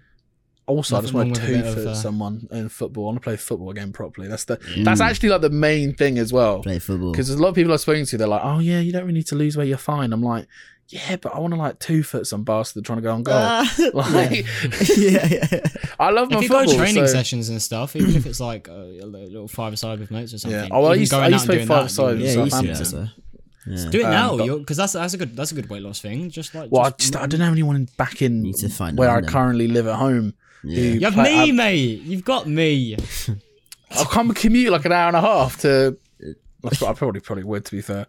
also 0.67 0.97
I 0.97 1.01
just 1.01 1.13
want 1.13 1.35
to 1.35 1.41
wrong 1.41 1.51
with 1.51 1.61
a 1.61 1.63
tooth 1.65 1.75
bit 1.75 1.83
at 1.83 1.87
of, 1.87 1.87
uh, 1.89 1.95
someone 1.95 2.47
in 2.53 2.69
football. 2.69 3.05
I 3.05 3.07
want 3.07 3.17
to 3.17 3.25
play 3.25 3.37
football 3.37 3.71
again 3.71 3.93
properly. 3.93 4.29
That's 4.29 4.45
the 4.45 4.61
that's 4.85 5.01
actually 5.01 5.31
like 5.31 5.41
the 5.41 5.51
main 5.51 5.93
thing 5.93 6.19
as 6.19 6.33
well. 6.33 6.63
Play 6.63 6.79
football. 6.79 7.11
Because 7.11 7.27
there's 7.27 7.41
a 7.41 7.43
lot 7.43 7.49
of 7.49 7.55
people 7.57 7.73
I've 7.73 7.81
spoken 7.81 8.05
to, 8.07 8.17
they're 8.17 8.29
like, 8.29 8.43
"Oh 8.45 8.61
yeah, 8.61 8.79
you 8.79 8.93
don't 8.93 9.03
really 9.03 9.15
need 9.15 9.27
to 9.27 9.35
lose 9.35 9.57
weight. 9.57 9.67
You're 9.69 9.77
fine." 9.79 10.13
I'm 10.13 10.23
like, 10.23 10.47
yeah, 10.89 11.17
but 11.17 11.35
I 11.35 11.39
want 11.39 11.55
to 11.55 11.59
like 11.59 11.79
two 11.79 12.03
foot 12.03 12.27
some 12.27 12.45
bastard 12.45 12.85
trying 12.85 12.99
to 12.99 13.03
go 13.03 13.13
on 13.13 13.23
goal. 13.23 13.35
Ah, 13.37 13.75
like, 13.95 14.31
yeah, 14.97 15.27
yeah. 15.27 15.61
I 15.99 16.11
love 16.11 16.31
my 16.31 16.37
If 16.37 16.43
you've 16.43 16.51
got 16.51 16.69
training 16.69 17.07
so- 17.07 17.13
sessions 17.13 17.49
and 17.49 17.61
stuff, 17.63 17.97
even 17.97 18.15
if 18.17 18.27
it's 18.27 18.41
like 18.41 18.69
a, 18.69 18.73
a 19.01 19.07
little 19.07 19.49
five 19.49 19.73
aside 19.73 19.99
with 20.01 20.11
mates 20.11 20.35
or 20.35 20.39
something. 20.39 20.61
Yeah. 20.61 20.69
Oh, 20.71 20.85
I 20.85 20.91
even 20.91 21.01
used- 21.01 21.13
I 21.15 21.21
going 21.21 21.33
used 21.33 21.43
out 21.43 21.47
to 21.47 21.47
play 21.47 21.57
doing 21.57 21.69
five-a-side 21.69 22.19
Yeah, 22.19 22.33
you 22.33 22.45
used 22.45 22.57
to 22.57 22.63
do 22.63 22.67
that, 22.69 22.77
Southampton. 22.77 23.07
so. 23.07 23.21
Yeah. 23.67 23.91
Do 23.91 23.99
it 24.01 24.05
Um, 24.05 24.11
now, 24.11 24.37
but- 24.37 24.59
because 24.59 24.77
that's 24.77 24.93
that's 24.93 25.15
a 25.15 25.17
good 25.17 25.35
that's 25.37 25.53
a 25.53 25.55
good 25.55 25.71
weight 25.71 25.83
loss 25.83 26.01
thing. 26.01 26.29
Just 26.31 26.55
like 26.55 26.71
Well, 26.71 26.83
I 26.83 26.91
just- 26.91 27.01
just 27.13 27.17
I 27.17 27.27
don't 27.27 27.41
have 27.41 27.53
anyone 27.53 27.89
back 27.97 28.21
in 28.21 28.43
Need 28.43 28.57
to 28.57 28.69
find 28.69 28.99
where 28.99 29.11
I 29.11 29.21
then. 29.21 29.31
currently 29.31 29.69
live 29.69 29.87
at 29.87 29.97
home. 29.97 30.35
Yeah. 30.63 30.81
You 30.81 31.01
have 31.01 31.15
play- 31.15 31.47
me, 31.47 31.53
mate. 31.53 32.01
You've 32.03 32.25
got 32.25 32.47
me. 32.47 32.97
I, 33.91 34.01
I 34.01 34.05
come 34.05 34.33
commute 34.35 34.71
like 34.73 34.85
an 34.85 34.93
hour 34.93 35.09
and 35.09 35.17
a 35.17 35.21
half 35.23 35.61
to. 35.63 35.97
That's 36.63 36.81
what 36.81 36.91
I 36.91 36.95
probably 36.95 37.21
probably 37.21 37.45
would 37.45 37.65
to 37.67 37.71
be 37.73 37.83
fair. 37.83 38.07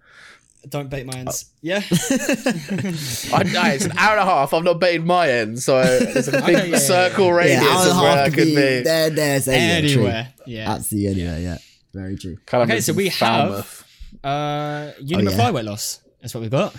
Don't 0.69 0.89
bait 0.89 1.05
my 1.05 1.13
ends. 1.19 1.45
Yeah. 1.61 1.77
I, 1.91 3.43
no, 3.43 3.61
it's 3.65 3.85
an 3.85 3.97
hour 3.97 4.11
and 4.17 4.19
a 4.19 4.25
half. 4.25 4.53
I've 4.53 4.63
not 4.63 4.79
baited 4.79 5.05
my 5.05 5.29
end, 5.29 5.59
so 5.59 5.79
it's 5.79 6.27
a 6.27 6.31
big 6.31 6.41
Okay, 6.43 6.53
yeah, 6.53 6.63
yeah, 6.63 6.77
circle 6.77 7.25
Yeah, 7.27 7.31
radius 7.33 7.61
hour 7.61 7.69
and 7.81 7.87
a 7.87 7.91
of 7.91 8.01
where 8.01 8.11
I 8.11 8.15
half 8.17 8.25
could 8.25 8.33
could 8.35 8.45
be 8.45 8.55
be. 8.55 8.81
there, 8.83 9.09
there's 9.09 9.47
anywhere. 9.47 9.81
true. 9.81 10.01
Anywhere. 10.05 10.33
Yeah. 10.45 10.71
Absolutely 10.73 11.21
anywhere, 11.23 11.39
yeah. 11.39 11.57
Very 11.93 12.17
true. 12.17 12.37
Kind 12.45 12.63
of 12.63 12.69
Okay, 12.69 12.81
so 12.81 12.93
we 12.93 13.09
have- 13.09 13.17
Falmouth. 13.17 13.83
Uh, 14.23 14.91
uni 15.01 15.27
Oh, 15.27 15.29
yeah. 15.31 15.37
McFly 15.37 15.53
weight 15.53 15.65
loss. 15.65 15.99
That's 16.21 16.33
what 16.33 16.41
we've 16.41 16.49
got. 16.51 16.75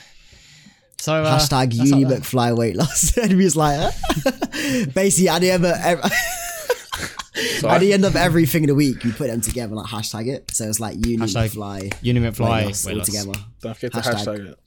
So 0.99 1.15
uh, 1.23 1.39
Hashtag 1.39 1.77
that's 1.77 1.91
uni. 1.91 2.05
McFly 2.05 2.57
weight 2.57 2.75
loss. 2.77 3.17
and 3.23 3.31
he 3.31 3.37
was 3.37 3.55
like, 3.57 3.79
huh? 3.79 4.87
basically, 4.95 5.29
at 5.29 5.41
the 5.41 5.51
end 5.53 5.65
of 5.65 5.73
every, 5.79 6.11
So 7.61 7.69
at 7.69 7.77
I- 7.77 7.79
the 7.79 7.93
end 7.93 8.05
of 8.05 8.17
everything 8.17 8.63
in 8.65 8.69
the 8.69 8.75
week, 8.75 9.05
you 9.05 9.13
put 9.13 9.29
them 9.29 9.41
together, 9.41 9.75
like 9.75 9.87
hashtag 9.87 10.29
it. 10.29 10.51
So 10.53 10.69
it's 10.69 10.81
like 10.81 10.97
uni 11.07 11.17
Hashtag 11.19 11.51
McFly 11.51 11.93
Uni 12.03 12.21
weight 12.21 12.33
McFly 12.35 12.65
loss 12.67 12.87
all 12.87 12.97
loss. 12.97 13.07
together. 13.07 13.33
Don't 13.61 13.75
forget 13.75 13.93
to 13.93 13.99
Hashtag. 14.01 14.15
hashtag 14.25 14.47
it. 14.53 14.59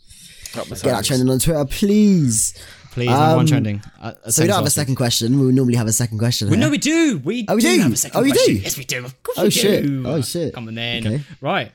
Up 0.57 0.63
the 0.67 0.75
Get 0.75 0.83
that 0.83 0.91
tags. 0.95 1.07
trending 1.07 1.29
on 1.29 1.39
Twitter, 1.39 1.65
please. 1.65 2.53
Please, 2.91 3.05
number 3.09 3.27
one 3.35 3.39
Um, 3.41 3.45
trending. 3.45 3.81
Uh, 4.01 4.13
So 4.29 4.41
we 4.41 4.47
don't 4.47 4.57
have 4.57 4.65
a 4.65 4.69
second 4.71 4.95
question. 4.95 5.39
We 5.39 5.45
would 5.45 5.55
normally 5.55 5.77
have 5.77 5.85
a 5.87 5.93
second 5.93 6.17
question. 6.17 6.49
We, 6.49 6.57
here. 6.57 6.65
no, 6.65 6.71
we 6.71 6.79
do. 6.79 7.19
We, 7.23 7.45
Oh, 7.47 7.55
we 7.55 7.61
do, 7.61 7.75
do? 7.75 7.81
have 7.83 7.93
a 7.93 7.95
second 7.95 8.19
Oh, 8.19 8.23
we 8.23 8.31
question. 8.31 8.55
do? 8.55 8.61
Yes, 8.61 8.77
we 8.77 8.83
do. 8.83 9.05
Of 9.05 9.21
course 9.23 9.37
Oh, 9.37 9.43
we 9.43 9.49
shit. 9.51 9.83
do. 9.85 10.03
Oh, 10.07 10.21
shit. 10.21 10.53
Come 10.55 10.67
on 10.67 10.73
then. 10.75 11.05
Okay. 11.05 11.23
Right. 11.39 11.71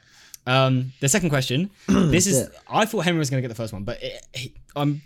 Um, 0.46 0.92
the 1.00 1.08
second 1.08 1.30
question. 1.30 1.70
this 1.88 2.26
is. 2.26 2.38
it. 2.38 2.52
I 2.68 2.84
thought 2.84 3.00
Henry 3.04 3.20
was 3.20 3.30
going 3.30 3.40
to 3.42 3.48
get 3.48 3.54
the 3.54 3.60
first 3.62 3.72
one, 3.72 3.84
but 3.84 4.02
it, 4.02 4.20
he, 4.34 4.54
um, 4.74 5.02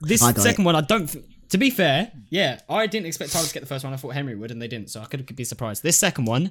this 0.00 0.20
second 0.20 0.60
it. 0.60 0.64
one, 0.64 0.76
I 0.76 0.80
don't. 0.82 1.08
th- 1.08 1.24
To 1.54 1.58
be 1.58 1.70
fair, 1.70 2.10
yeah, 2.30 2.58
I 2.68 2.88
didn't 2.88 3.06
expect 3.06 3.30
Tyler 3.30 3.46
to 3.46 3.54
get 3.54 3.60
the 3.60 3.66
first 3.66 3.84
one. 3.84 3.92
I 3.92 3.96
thought 3.96 4.08
Henry 4.14 4.34
would, 4.34 4.50
and 4.50 4.60
they 4.60 4.66
didn't, 4.66 4.90
so 4.90 5.00
I 5.00 5.04
could 5.04 5.24
be 5.36 5.44
surprised. 5.44 5.84
This 5.84 5.96
second 5.96 6.24
one, 6.24 6.50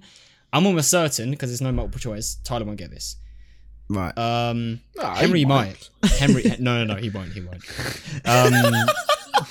I'm 0.54 0.66
almost 0.66 0.90
certain 0.90 1.30
because 1.32 1.50
there's 1.50 1.60
no 1.60 1.74
multiple 1.74 2.00
choice. 2.00 2.36
Tyler 2.46 2.64
won't 2.64 2.78
get 2.78 2.90
this. 2.90 3.18
Right. 3.90 4.18
Um, 4.18 4.80
Ah, 4.98 5.16
Henry 5.20 5.40
he 5.40 5.46
might. 5.46 5.90
Henry, 6.06 6.44
no, 6.58 6.86
no, 6.86 6.94
no, 6.94 7.02
he 7.02 7.10
won't. 7.10 7.34
He 7.34 7.42
won't. 7.42 7.62
Um, 8.24 8.54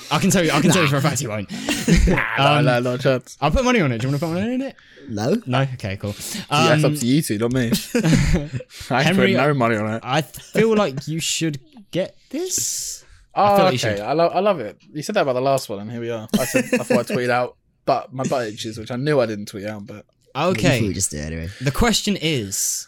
I 0.09 0.17
can 0.17 0.31
tell 0.31 0.43
you. 0.43 0.49
I 0.49 0.59
can 0.59 0.71
tell 0.71 0.81
you 0.81 0.87
for 0.89 0.95
a 0.95 1.01
fact 1.01 1.19
he 1.19 1.27
won't. 1.27 1.51
No, 2.07 2.61
no, 2.61 2.79
no 2.79 2.97
chance. 2.97 3.37
I'll 3.39 3.51
put 3.51 3.63
money 3.63 3.79
on 3.79 3.91
it. 3.91 3.99
Do 3.99 4.07
you 4.07 4.11
want 4.11 4.21
to 4.21 4.25
put 4.25 4.33
money 4.33 4.55
on 4.55 4.61
it? 4.61 4.75
no. 5.07 5.35
No. 5.45 5.61
Okay. 5.75 5.97
Cool. 5.97 6.15
Yeah, 6.33 6.41
Um, 6.49 6.81
that's 6.81 6.83
up 6.95 6.99
to 6.99 7.05
you 7.05 7.21
two, 7.21 7.37
not 7.37 7.53
me. 7.53 7.71
I 8.89 9.03
Henry- 9.03 9.33
put 9.33 9.37
no 9.37 9.53
money 9.53 9.75
on 9.75 9.93
it. 9.93 10.01
I 10.03 10.23
feel 10.23 10.75
like 10.75 11.07
you 11.07 11.19
should 11.19 11.59
get 11.91 12.17
this. 12.31 13.02
Oh, 13.35 13.55
feel 13.55 13.65
like 13.65 13.73
you 13.73 13.89
okay. 13.89 13.97
should. 13.97 14.05
I, 14.05 14.13
lo- 14.13 14.27
I 14.27 14.39
love 14.39 14.59
it. 14.59 14.77
You 14.93 15.01
said 15.01 15.15
that 15.15 15.21
about 15.21 15.33
the 15.33 15.41
last 15.41 15.67
one, 15.69 15.79
and 15.79 15.91
here 15.91 16.01
we 16.01 16.09
are. 16.11 16.27
I 16.39 16.45
said 16.45 16.65
I 16.73 16.83
thought 16.83 17.09
I 17.11 17.13
tweeted 17.15 17.29
out, 17.29 17.57
but 17.85 18.13
my 18.13 18.23
butt 18.25 18.47
itches, 18.47 18.77
which 18.77 18.91
I 18.91 18.95
knew 18.95 19.19
I 19.19 19.25
didn't 19.25 19.47
tweet 19.47 19.65
out. 19.65 19.85
But 19.87 20.05
Okay. 20.35 20.81
we 20.81 20.93
just 20.93 21.11
do 21.11 21.17
it 21.17 21.25
anyway. 21.25 21.49
The 21.61 21.71
question 21.71 22.15
is, 22.21 22.87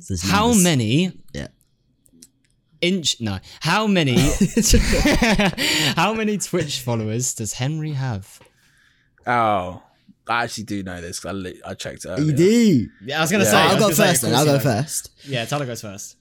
So 0.00 0.14
it's 0.14 0.28
how 0.28 0.48
numbers. 0.48 0.64
many 0.64 1.12
Yeah. 1.32 1.48
inch? 2.80 3.20
No. 3.20 3.38
How 3.60 3.86
many? 3.86 4.16
how 5.96 6.12
many 6.14 6.38
Twitch 6.38 6.80
followers 6.80 7.34
does 7.34 7.54
Henry 7.54 7.92
have? 7.92 8.38
oh, 9.26 9.82
I 10.28 10.42
actually 10.44 10.64
do 10.64 10.82
know 10.82 11.00
this 11.00 11.20
'cause 11.20 11.28
I, 11.30 11.32
li- 11.32 11.60
I 11.64 11.74
checked 11.74 12.04
it. 12.04 12.08
You 12.18 12.24
Earlier. 12.32 12.36
do. 12.36 12.88
Yeah, 13.04 13.18
I 13.18 13.20
was 13.20 13.30
gonna 13.30 13.44
Yeah. 13.44 13.50
say. 13.50 13.56
I 13.56 13.62
I'll 13.62 13.68
was 13.68 13.76
go 13.76 13.80
gonna 13.82 13.94
say, 13.94 14.06
first 14.08 14.22
of 14.24 14.28
then. 14.30 14.38
I'll 14.38 14.44
course 14.44 14.62
go 14.64 14.68
know. 14.70 14.76
first. 14.82 15.10
Yeah, 15.28 15.44
Tyler 15.44 15.66
goes 15.66 15.80
first. 15.82 16.16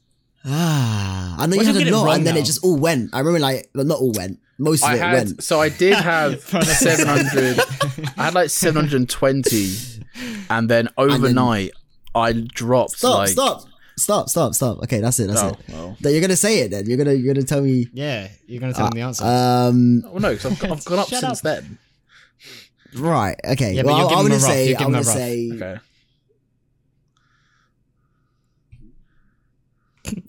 Ah, 0.46 1.36
I 1.40 1.46
know 1.48 1.58
What 1.58 1.66
you 1.66 1.72
if 1.72 1.76
I 1.76 1.80
had 1.80 1.88
a 1.88 1.98
lot, 1.98 2.16
and 2.18 2.28
then 2.28 2.36
now? 2.36 2.42
it 2.42 2.46
just 2.46 2.64
all 2.64 2.78
went. 2.78 3.10
I 3.14 3.20
remember, 3.20 3.40
like, 3.40 3.70
well, 3.74 3.86
not 3.86 4.00
all 4.00 4.12
went. 4.12 4.40
Most 4.58 4.84
of 4.84 4.90
I 4.90 4.96
it 4.96 5.00
had 5.00 5.14
went. 5.14 5.44
so 5.44 5.60
I 5.60 5.70
did 5.70 5.94
have 6.12 6.40
seven 6.42 7.08
hundred. 7.08 7.60
I 8.18 8.26
had 8.26 8.34
like 8.36 8.50
seven 8.50 8.76
hundred 8.84 8.98
and 8.98 9.10
twenty, 9.10 9.74
and 10.50 10.70
then 10.70 10.90
overnight 10.98 11.72
I 12.14 12.32
dropped 12.34 12.92
Stop! 12.98 13.18
like 13.18 13.30
stop! 13.30 13.64
Stop! 13.98 14.30
Stop! 14.30 14.54
Stop! 14.56 14.78
Okay, 14.84 15.02
that's 15.02 15.20
it. 15.20 15.28
That's 15.28 15.42
Oh, 15.42 15.50
it. 15.50 15.58
well. 15.70 15.98
You're 16.14 16.22
gonna 16.22 16.36
say 16.38 16.60
it. 16.60 16.72
Then 16.72 16.86
you're 16.86 16.98
gonna 16.98 17.14
you're 17.14 17.34
gonna 17.34 17.46
tell 17.46 17.62
me. 17.62 17.88
Yeah, 17.92 18.30
you're 18.48 18.62
gonna 18.62 18.74
tell 18.74 18.86
me 18.92 19.02
the 19.02 19.06
answer. 19.08 19.26
Um. 19.26 20.02
Well, 20.04 20.20
no, 20.22 20.32
because 20.34 20.46
I've, 20.64 20.72
I've 20.72 20.86
gone 20.86 21.00
up 21.00 21.08
since 21.08 21.24
up. 21.24 21.38
then. 21.40 21.78
Right. 22.96 23.36
Okay. 23.46 23.74
Yeah, 23.74 23.84
well, 23.84 23.96
I- 23.96 24.02
giving 24.04 24.18
I'm 24.18 24.28
gonna 24.28 24.40
say. 24.40 24.76
I'm 24.76 24.84
gonna 24.84 24.98
rough. 24.98 25.06
say 25.06 25.52
Okay. 25.54 25.78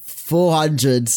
Four 0.01 0.55
hundred. 0.55 1.11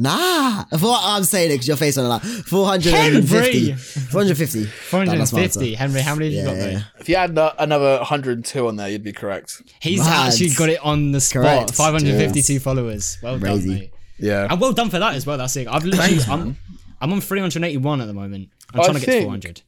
Nah, 0.00 0.62
Four- 0.78 0.94
I'm 0.96 1.24
saying 1.24 1.50
it 1.50 1.54
because 1.54 1.66
your 1.66 1.76
face 1.76 1.98
on 1.98 2.04
it 2.04 2.08
like 2.08 2.22
450. 2.22 2.92
Henry! 2.92 3.72
450. 3.72 4.62
That's 4.62 4.92
my 5.32 5.48
450. 5.48 5.74
Henry, 5.74 6.00
how 6.02 6.14
many 6.14 6.26
have 6.26 6.34
you 6.34 6.44
got 6.44 6.54
there? 6.56 6.70
yeah. 6.70 6.82
If 7.00 7.08
you 7.08 7.16
had 7.16 7.30
another 7.58 7.96
102 7.96 8.68
on 8.68 8.76
there, 8.76 8.88
you'd 8.88 9.02
be 9.02 9.12
correct. 9.12 9.60
He's 9.80 9.98
Mad. 9.98 10.28
actually 10.28 10.50
got 10.50 10.68
it 10.68 10.78
on 10.84 11.10
the 11.10 11.20
spot. 11.20 11.42
Correct. 11.42 11.74
552 11.74 12.60
followers. 12.60 13.18
Well 13.24 13.40
Crazy. 13.40 13.68
done, 13.70 13.78
mate. 13.80 13.90
Yeah. 14.20 14.46
And 14.48 14.60
well 14.60 14.72
done 14.72 14.88
for 14.88 15.00
that 15.00 15.14
as 15.14 15.26
well. 15.26 15.36
That's 15.36 15.56
it. 15.56 15.66
I've 15.66 15.84
literally, 15.84 16.22
I'm, 16.28 16.56
I'm 17.00 17.12
on 17.12 17.20
381 17.20 18.00
at 18.00 18.06
the 18.06 18.12
moment. 18.14 18.50
I'm 18.72 18.80
I 18.80 18.84
trying 18.84 19.00
to 19.00 19.04
get 19.04 19.12
to 19.18 19.22
400. 19.22 19.62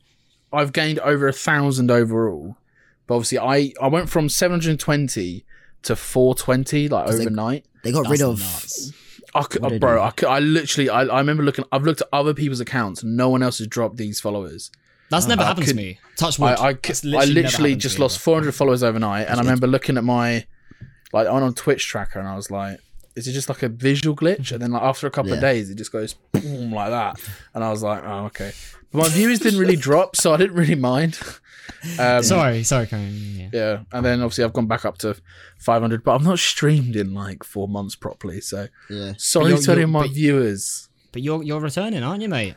I've 0.52 0.72
gained 0.72 1.00
over 1.00 1.26
a 1.26 1.32
thousand 1.32 1.90
overall. 1.90 2.56
But 3.08 3.16
obviously, 3.16 3.40
I, 3.40 3.72
I 3.82 3.88
went 3.88 4.08
from 4.08 4.28
720 4.28 5.44
to 5.82 5.96
420 5.96 6.88
like 6.88 7.08
overnight. 7.08 7.64
They 7.82 7.92
got 7.92 8.02
That's 8.08 8.20
rid 8.20 8.22
of. 8.22 8.40
nuts. 8.40 8.92
I 9.34 9.42
could, 9.44 9.62
What 9.62 9.68
did 9.70 9.80
bro, 9.80 10.02
I, 10.02 10.10
could, 10.10 10.28
I 10.28 10.40
literally, 10.40 10.88
I, 10.90 11.02
I 11.02 11.18
remember 11.18 11.42
looking. 11.44 11.64
I've 11.70 11.84
looked 11.84 12.00
at 12.00 12.08
other 12.12 12.34
people's 12.34 12.60
accounts. 12.60 13.04
No 13.04 13.28
one 13.28 13.42
else 13.42 13.58
has 13.58 13.68
dropped 13.68 13.96
these 13.96 14.20
followers. 14.20 14.70
That's 15.08 15.26
never 15.26 15.42
I 15.42 15.46
happened 15.46 15.66
could- 15.66 15.72
to 15.72 15.76
me. 15.76 15.98
Touch 16.16 16.38
wood. 16.38 16.58
I, 16.58 16.68
I, 16.68 16.72
That's 16.72 17.04
I 17.04 17.08
literally 17.08 17.42
happened 17.42 17.62
to 17.62 17.76
just 17.76 17.98
lost 17.98 18.16
ever. 18.16 18.22
400 18.22 18.52
followers 18.54 18.82
overnight, 18.82 19.28
and 19.28 19.36
I 19.38 19.42
remember 19.42 19.66
looking 19.66 19.96
at 19.96 20.04
my, 20.04 20.46
like, 21.12 21.26
I'm 21.28 21.42
on 21.42 21.54
Twitch 21.54 21.86
tracker, 21.86 22.18
and 22.18 22.28
I 22.28 22.34
was 22.36 22.50
like, 22.50 22.78
is 23.16 23.26
it 23.28 23.32
just 23.32 23.48
like 23.48 23.62
a 23.62 23.68
visual 23.68 24.14
glitch? 24.16 24.52
And 24.52 24.60
then 24.62 24.70
like 24.72 24.82
after 24.82 25.06
a 25.06 25.10
couple 25.10 25.32
of 25.32 25.40
days, 25.40 25.68
it 25.70 25.74
just 25.76 25.92
goes 25.92 26.14
boom 26.32 26.72
like 26.72 26.90
that, 26.90 27.20
and 27.54 27.62
I 27.64 27.70
was 27.70 27.82
like, 27.82 28.02
oh 28.04 28.26
okay. 28.26 28.52
But 28.92 28.98
my 28.98 29.08
viewers 29.08 29.38
didn't 29.38 29.60
really 29.60 29.76
drop, 29.76 30.16
so 30.16 30.32
I 30.34 30.36
didn't 30.36 30.56
really 30.56 30.74
mind. 30.74 31.18
Um, 31.98 32.22
Sorry, 32.22 32.62
sorry, 32.62 32.86
Karen. 32.86 33.14
Yeah. 33.36 33.48
Yeah, 33.52 33.78
and 33.92 34.04
then 34.04 34.20
obviously 34.20 34.44
I've 34.44 34.52
gone 34.52 34.66
back 34.66 34.84
up 34.84 34.98
to 34.98 35.16
500, 35.58 36.04
but 36.04 36.14
I've 36.14 36.22
not 36.22 36.38
streamed 36.38 36.94
in 36.96 37.14
like 37.14 37.42
four 37.44 37.68
months 37.68 37.96
properly. 37.96 38.40
So 38.40 38.68
Yeah. 38.88 39.14
sorry 39.18 39.50
you're- 39.50 39.60
to 39.62 39.70
any 39.72 39.78
you're- 39.80 39.84
of 39.84 39.90
my 39.90 40.02
but- 40.02 40.10
viewers. 40.14 40.88
But 41.12 41.22
you're 41.22 41.42
you're 41.42 41.60
returning, 41.60 42.02
aren't 42.02 42.22
you, 42.22 42.28
mate? 42.28 42.54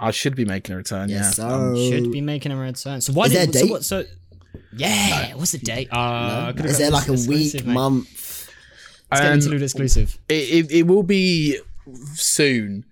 I 0.00 0.10
should 0.10 0.34
be 0.34 0.44
making 0.44 0.72
a 0.74 0.76
return. 0.78 1.08
Yes, 1.10 1.36
yeah. 1.38 1.48
so. 1.48 1.90
Should 1.90 2.10
be 2.10 2.20
making 2.22 2.50
a 2.52 2.56
return. 2.56 3.00
So 3.02 3.12
why 3.12 3.26
Is 3.26 3.32
there 3.32 3.46
did 3.46 3.54
a 3.56 3.58
so 3.58 3.66
what? 3.66 3.84
So 3.84 4.04
yeah, 4.76 5.34
what's 5.34 5.52
the 5.52 5.58
date? 5.58 5.88
Uh, 5.92 6.52
could've 6.52 6.66
Is 6.66 6.72
got 6.72 6.78
there 6.78 6.90
like 6.90 7.08
a 7.08 7.12
week, 7.28 7.54
mate. 7.54 7.66
month? 7.66 8.48
Let's 9.10 9.20
get 9.20 9.26
Um, 9.32 9.38
interlude 9.38 9.62
exclusive. 9.62 10.18
It, 10.28 10.34
it, 10.34 10.70
it 10.72 10.82
will 10.86 11.02
be 11.02 11.58
soon 12.14 12.84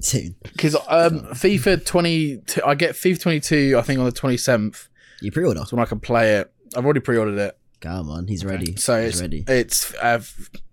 Soon. 0.00 0.34
because 0.42 0.74
um, 0.86 1.20
FIFA 1.34 1.84
20. 1.84 2.40
I 2.66 2.74
get 2.74 2.94
FIFA 2.94 3.20
22. 3.20 3.76
I 3.78 3.82
think 3.82 3.98
on 4.00 4.06
the 4.06 4.12
27th 4.12 4.88
You 5.20 5.32
pre-order. 5.32 5.62
is 5.62 5.72
when 5.72 5.80
I 5.80 5.84
can 5.86 6.00
play 6.00 6.36
it. 6.36 6.52
I've 6.76 6.84
already 6.84 7.00
pre-ordered 7.00 7.38
it, 7.38 7.58
Come 7.80 8.10
on, 8.10 8.26
he's 8.26 8.44
ready. 8.44 8.76
so 8.76 9.00
he's 9.00 9.14
it's 9.14 9.20
ready. 9.22 9.44
it's 9.46 9.94
uh, 9.94 10.20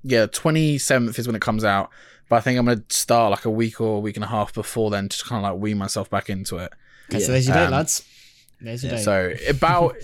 yeah 0.04 0.26
27th 0.28 1.18
is 1.20 1.28
when 1.28 1.36
it 1.36 1.42
comes 1.42 1.64
out. 1.64 1.90
But 2.30 2.38
I 2.38 2.42
think 2.42 2.58
I'm 2.60 2.66
gonna 2.66 2.84
start 2.90 3.32
like 3.32 3.46
a 3.46 3.50
week 3.52 3.80
or 3.80 3.98
a 3.98 4.00
week 4.00 4.18
and 4.18 4.24
a 4.24 4.28
half 4.28 4.54
before 4.54 4.90
then 4.90 5.10
to 5.10 5.24
kind 5.24 5.46
of 5.46 5.52
like 5.54 5.62
wean 5.62 5.78
myself 5.78 6.10
back 6.10 6.30
into 6.30 6.58
it. 6.58 6.72
Okay, 7.10 7.20
so 7.20 7.32
there's 7.32 7.48
your 7.48 7.56
date, 7.56 7.66
Um, 7.66 7.72
lads. 7.72 8.04
There's 8.60 8.84
your 8.84 8.94
date. 8.94 9.04
So 9.04 9.34
about 9.48 9.96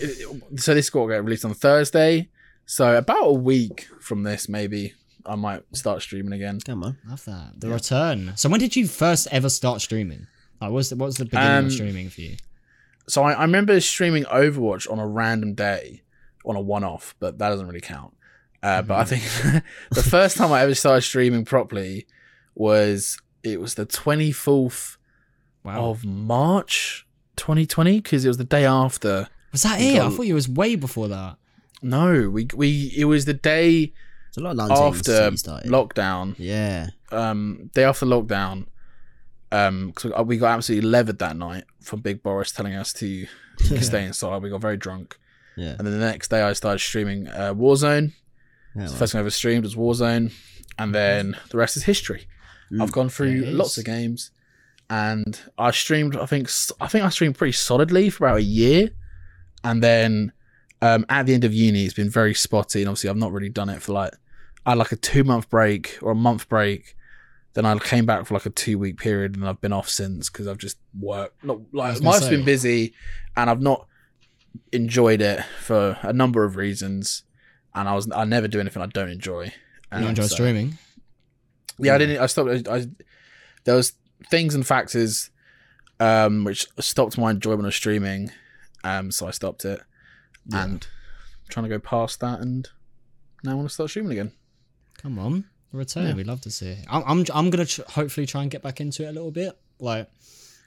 so 0.56 0.72
this 0.74 0.92
will 0.94 1.08
get 1.08 1.24
released 1.24 1.44
on 1.44 1.52
Thursday. 1.54 2.28
So 2.64 2.96
about 2.96 3.24
a 3.24 3.32
week 3.32 3.88
from 4.00 4.22
this, 4.22 4.48
maybe 4.48 4.94
I 5.26 5.34
might 5.34 5.62
start 5.72 6.00
streaming 6.02 6.32
again. 6.32 6.60
Come 6.60 6.84
on. 6.84 6.96
Love 7.08 7.24
that. 7.24 7.54
The 7.60 7.68
return. 7.68 8.32
So 8.36 8.48
when 8.48 8.60
did 8.60 8.76
you 8.76 8.86
first 8.86 9.26
ever 9.32 9.48
start 9.48 9.80
streaming? 9.80 10.26
Like, 10.60 10.70
what 10.70 10.72
was 10.74 10.90
the, 10.90 10.96
what's 10.96 11.18
the 11.18 11.24
beginning 11.24 11.48
Um, 11.58 11.66
of 11.66 11.72
streaming 11.72 12.08
for 12.08 12.20
you? 12.20 12.36
So 13.08 13.22
I, 13.24 13.32
I 13.32 13.42
remember 13.42 13.78
streaming 13.80 14.24
Overwatch 14.24 14.90
on 14.90 14.98
a 14.98 15.06
random 15.06 15.54
day, 15.54 16.02
on 16.44 16.56
a 16.56 16.60
one-off, 16.60 17.14
but 17.20 17.38
that 17.38 17.48
doesn't 17.50 17.66
really 17.66 17.80
count. 17.80 18.14
Uh, 18.62 18.82
But 18.82 18.98
I 19.00 19.04
think 19.04 19.22
the 19.90 20.02
first 20.02 20.36
time 20.36 20.52
I 20.52 20.62
ever 20.62 20.74
started 20.74 21.02
streaming 21.02 21.44
properly 21.44 22.06
was 22.54 23.20
it 23.42 23.60
was 23.60 23.74
the 23.74 23.84
twenty 23.86 24.30
fourth 24.32 24.98
Wow. 25.64 25.90
of 25.90 26.04
March, 26.04 27.06
twenty 27.36 27.66
twenty, 27.66 28.00
because 28.00 28.24
it 28.24 28.28
was 28.28 28.36
the 28.38 28.44
day 28.44 28.64
after 28.64 29.28
was 29.52 29.62
that 29.64 29.80
it? 29.80 30.00
I 30.00 30.08
thought 30.10 30.26
it 30.26 30.32
was 30.34 30.48
way 30.48 30.76
before 30.76 31.08
that. 31.08 31.36
No, 31.82 32.28
we 32.30 32.46
we 32.54 32.92
it 32.96 33.04
was 33.06 33.24
the 33.24 33.34
day 33.34 33.92
It's 34.28 34.36
a 34.36 34.40
lot 34.40 34.58
of 34.58 34.70
after 34.70 35.02
since 35.16 35.30
you 35.32 35.36
started. 35.38 35.70
lockdown, 35.70 36.34
yeah. 36.38 36.88
um, 37.10 37.70
day 37.74 37.84
after 37.84 38.06
lockdown, 38.06 38.66
um, 39.52 39.88
because 39.94 40.12
we 40.26 40.36
got 40.38 40.56
absolutely 40.56 40.88
levered 40.88 41.18
that 41.20 41.36
night 41.36 41.64
from 41.80 42.00
Big 42.00 42.22
Boris 42.22 42.50
telling 42.52 42.74
us 42.74 42.92
to 42.94 43.26
stay 43.80 44.04
inside. 44.04 44.42
We 44.42 44.50
got 44.50 44.60
very 44.60 44.76
drunk, 44.76 45.18
Yeah. 45.56 45.76
and 45.78 45.86
then 45.86 45.92
the 45.98 46.04
next 46.04 46.28
day 46.28 46.42
I 46.42 46.52
started 46.54 46.78
streaming 46.80 47.28
uh, 47.28 47.54
Warzone. 47.54 48.12
Yeah, 48.74 48.86
The 48.86 48.94
first 48.94 49.12
thing 49.12 49.18
I 49.18 49.20
ever 49.20 49.30
streamed 49.30 49.64
was 49.64 49.76
Warzone, 49.76 50.32
and 50.78 50.94
then 50.94 51.36
the 51.50 51.58
rest 51.58 51.76
is 51.76 51.84
history. 51.84 52.26
I've 52.80 52.90
gone 52.92 53.10
through 53.10 53.42
lots 53.44 53.76
of 53.76 53.84
games, 53.84 54.30
and 54.88 55.38
I 55.58 55.70
streamed. 55.72 56.16
I 56.16 56.24
think 56.26 56.48
I 56.80 56.86
think 56.86 57.04
I 57.04 57.10
streamed 57.10 57.36
pretty 57.36 57.52
solidly 57.52 58.08
for 58.08 58.26
about 58.26 58.38
a 58.38 58.42
year, 58.42 58.90
and 59.62 59.82
then 59.82 60.32
um, 60.80 61.04
at 61.10 61.26
the 61.26 61.34
end 61.34 61.44
of 61.44 61.52
uni, 61.52 61.84
it's 61.84 61.92
been 61.94 62.08
very 62.08 62.32
spotty. 62.32 62.80
And 62.80 62.88
obviously, 62.88 63.10
I've 63.10 63.16
not 63.18 63.30
really 63.32 63.50
done 63.50 63.68
it 63.68 63.82
for 63.82 63.92
like 63.92 64.12
I 64.64 64.70
had 64.70 64.78
like 64.78 64.92
a 64.92 64.96
two 64.96 65.22
month 65.22 65.50
break 65.50 65.98
or 66.00 66.12
a 66.12 66.14
month 66.14 66.48
break. 66.48 66.96
Then 67.54 67.66
I 67.66 67.78
came 67.78 68.06
back 68.06 68.24
for 68.26 68.34
like 68.34 68.46
a 68.46 68.50
two 68.50 68.78
week 68.78 68.98
period, 68.98 69.36
and 69.36 69.46
I've 69.46 69.60
been 69.60 69.72
off 69.72 69.88
since 69.88 70.30
because 70.30 70.48
I've 70.48 70.58
just 70.58 70.78
worked. 70.98 71.44
Not 71.44 71.58
like 71.72 71.94
gonna 71.98 72.08
life's 72.10 72.24
say. 72.24 72.30
been 72.36 72.44
busy, 72.44 72.94
and 73.36 73.50
I've 73.50 73.60
not 73.60 73.86
enjoyed 74.72 75.20
it 75.20 75.44
for 75.60 75.98
a 76.02 76.12
number 76.12 76.44
of 76.44 76.56
reasons. 76.56 77.24
And 77.74 77.88
I 77.88 77.94
was 77.94 78.10
I 78.14 78.24
never 78.24 78.48
do 78.48 78.60
anything 78.60 78.82
I 78.82 78.86
don't 78.86 79.10
enjoy. 79.10 79.44
You 79.44 79.50
And 79.90 80.00
don't 80.02 80.10
enjoy 80.10 80.22
so- 80.26 80.34
streaming? 80.36 80.78
yeah, 81.78 81.94
I 81.94 81.98
didn't. 81.98 82.18
I 82.18 82.26
stopped. 82.26 82.68
I, 82.68 82.74
I 82.76 82.86
there 83.64 83.74
was 83.76 83.92
things 84.30 84.54
and 84.54 84.66
factors 84.66 85.30
um, 86.00 86.44
which 86.44 86.66
stopped 86.80 87.16
my 87.18 87.30
enjoyment 87.30 87.66
of 87.66 87.74
streaming, 87.74 88.30
um, 88.84 89.10
so 89.10 89.26
I 89.26 89.30
stopped 89.30 89.64
it, 89.64 89.80
and 90.52 90.86
trying 91.48 91.64
to 91.64 91.68
go 91.70 91.78
past 91.78 92.20
that, 92.20 92.40
and 92.40 92.68
now 93.44 93.52
I 93.52 93.54
want 93.54 93.68
to 93.68 93.74
start 93.74 93.90
streaming 93.90 94.12
again. 94.12 94.32
Come 94.98 95.18
on, 95.18 95.44
return. 95.72 96.06
Yeah. 96.08 96.14
We'd 96.14 96.26
love 96.26 96.40
to 96.42 96.50
see. 96.50 96.76
I'm 96.90 97.02
I'm 97.06 97.24
I'm 97.34 97.50
gonna 97.50 97.66
tr- 97.66 97.82
hopefully 97.88 98.26
try 98.26 98.42
and 98.42 98.50
get 98.50 98.62
back 98.62 98.80
into 98.80 99.04
it 99.04 99.08
a 99.08 99.12
little 99.12 99.30
bit, 99.30 99.58
like 99.78 100.08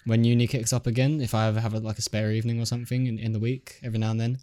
when 0.06 0.24
uni 0.24 0.47
kicks 0.47 0.72
up 0.74 0.88
again. 0.88 1.22
If 1.22 1.34
I 1.34 1.47
ever 1.47 1.60
have 1.60 1.74
a, 1.74 1.80
like 1.80 1.97
a 1.97 2.01
spare 2.01 2.32
evening 2.32 2.60
or 2.62 2.66
something 2.66 3.08
in, 3.08 3.18
in 3.20 3.32
the 3.34 3.39
week, 3.39 3.80
every 3.84 3.99
now 3.99 4.12
and 4.12 4.20
then. 4.20 4.38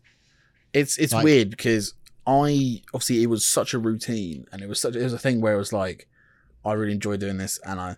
It's 0.73 0.99
it's 0.99 1.13
Like- 1.13 1.25
weird 1.25 1.51
because 1.51 1.95
I 2.27 2.83
obviously 2.95 3.23
it 3.23 3.27
was 3.27 3.47
such 3.47 3.75
a 3.75 3.79
routine, 3.79 4.47
and 4.53 4.63
it 4.63 4.69
was 4.69 4.81
such 4.81 4.95
it 4.97 5.03
was 5.03 5.13
a 5.13 5.19
thing 5.19 5.41
where 5.41 5.55
it 5.55 5.59
was 5.59 5.73
like 5.73 6.09
I 6.65 6.73
really 6.75 6.93
enjoy 6.93 7.17
doing 7.17 7.39
this, 7.39 7.59
and 7.67 7.81
I 7.81 7.97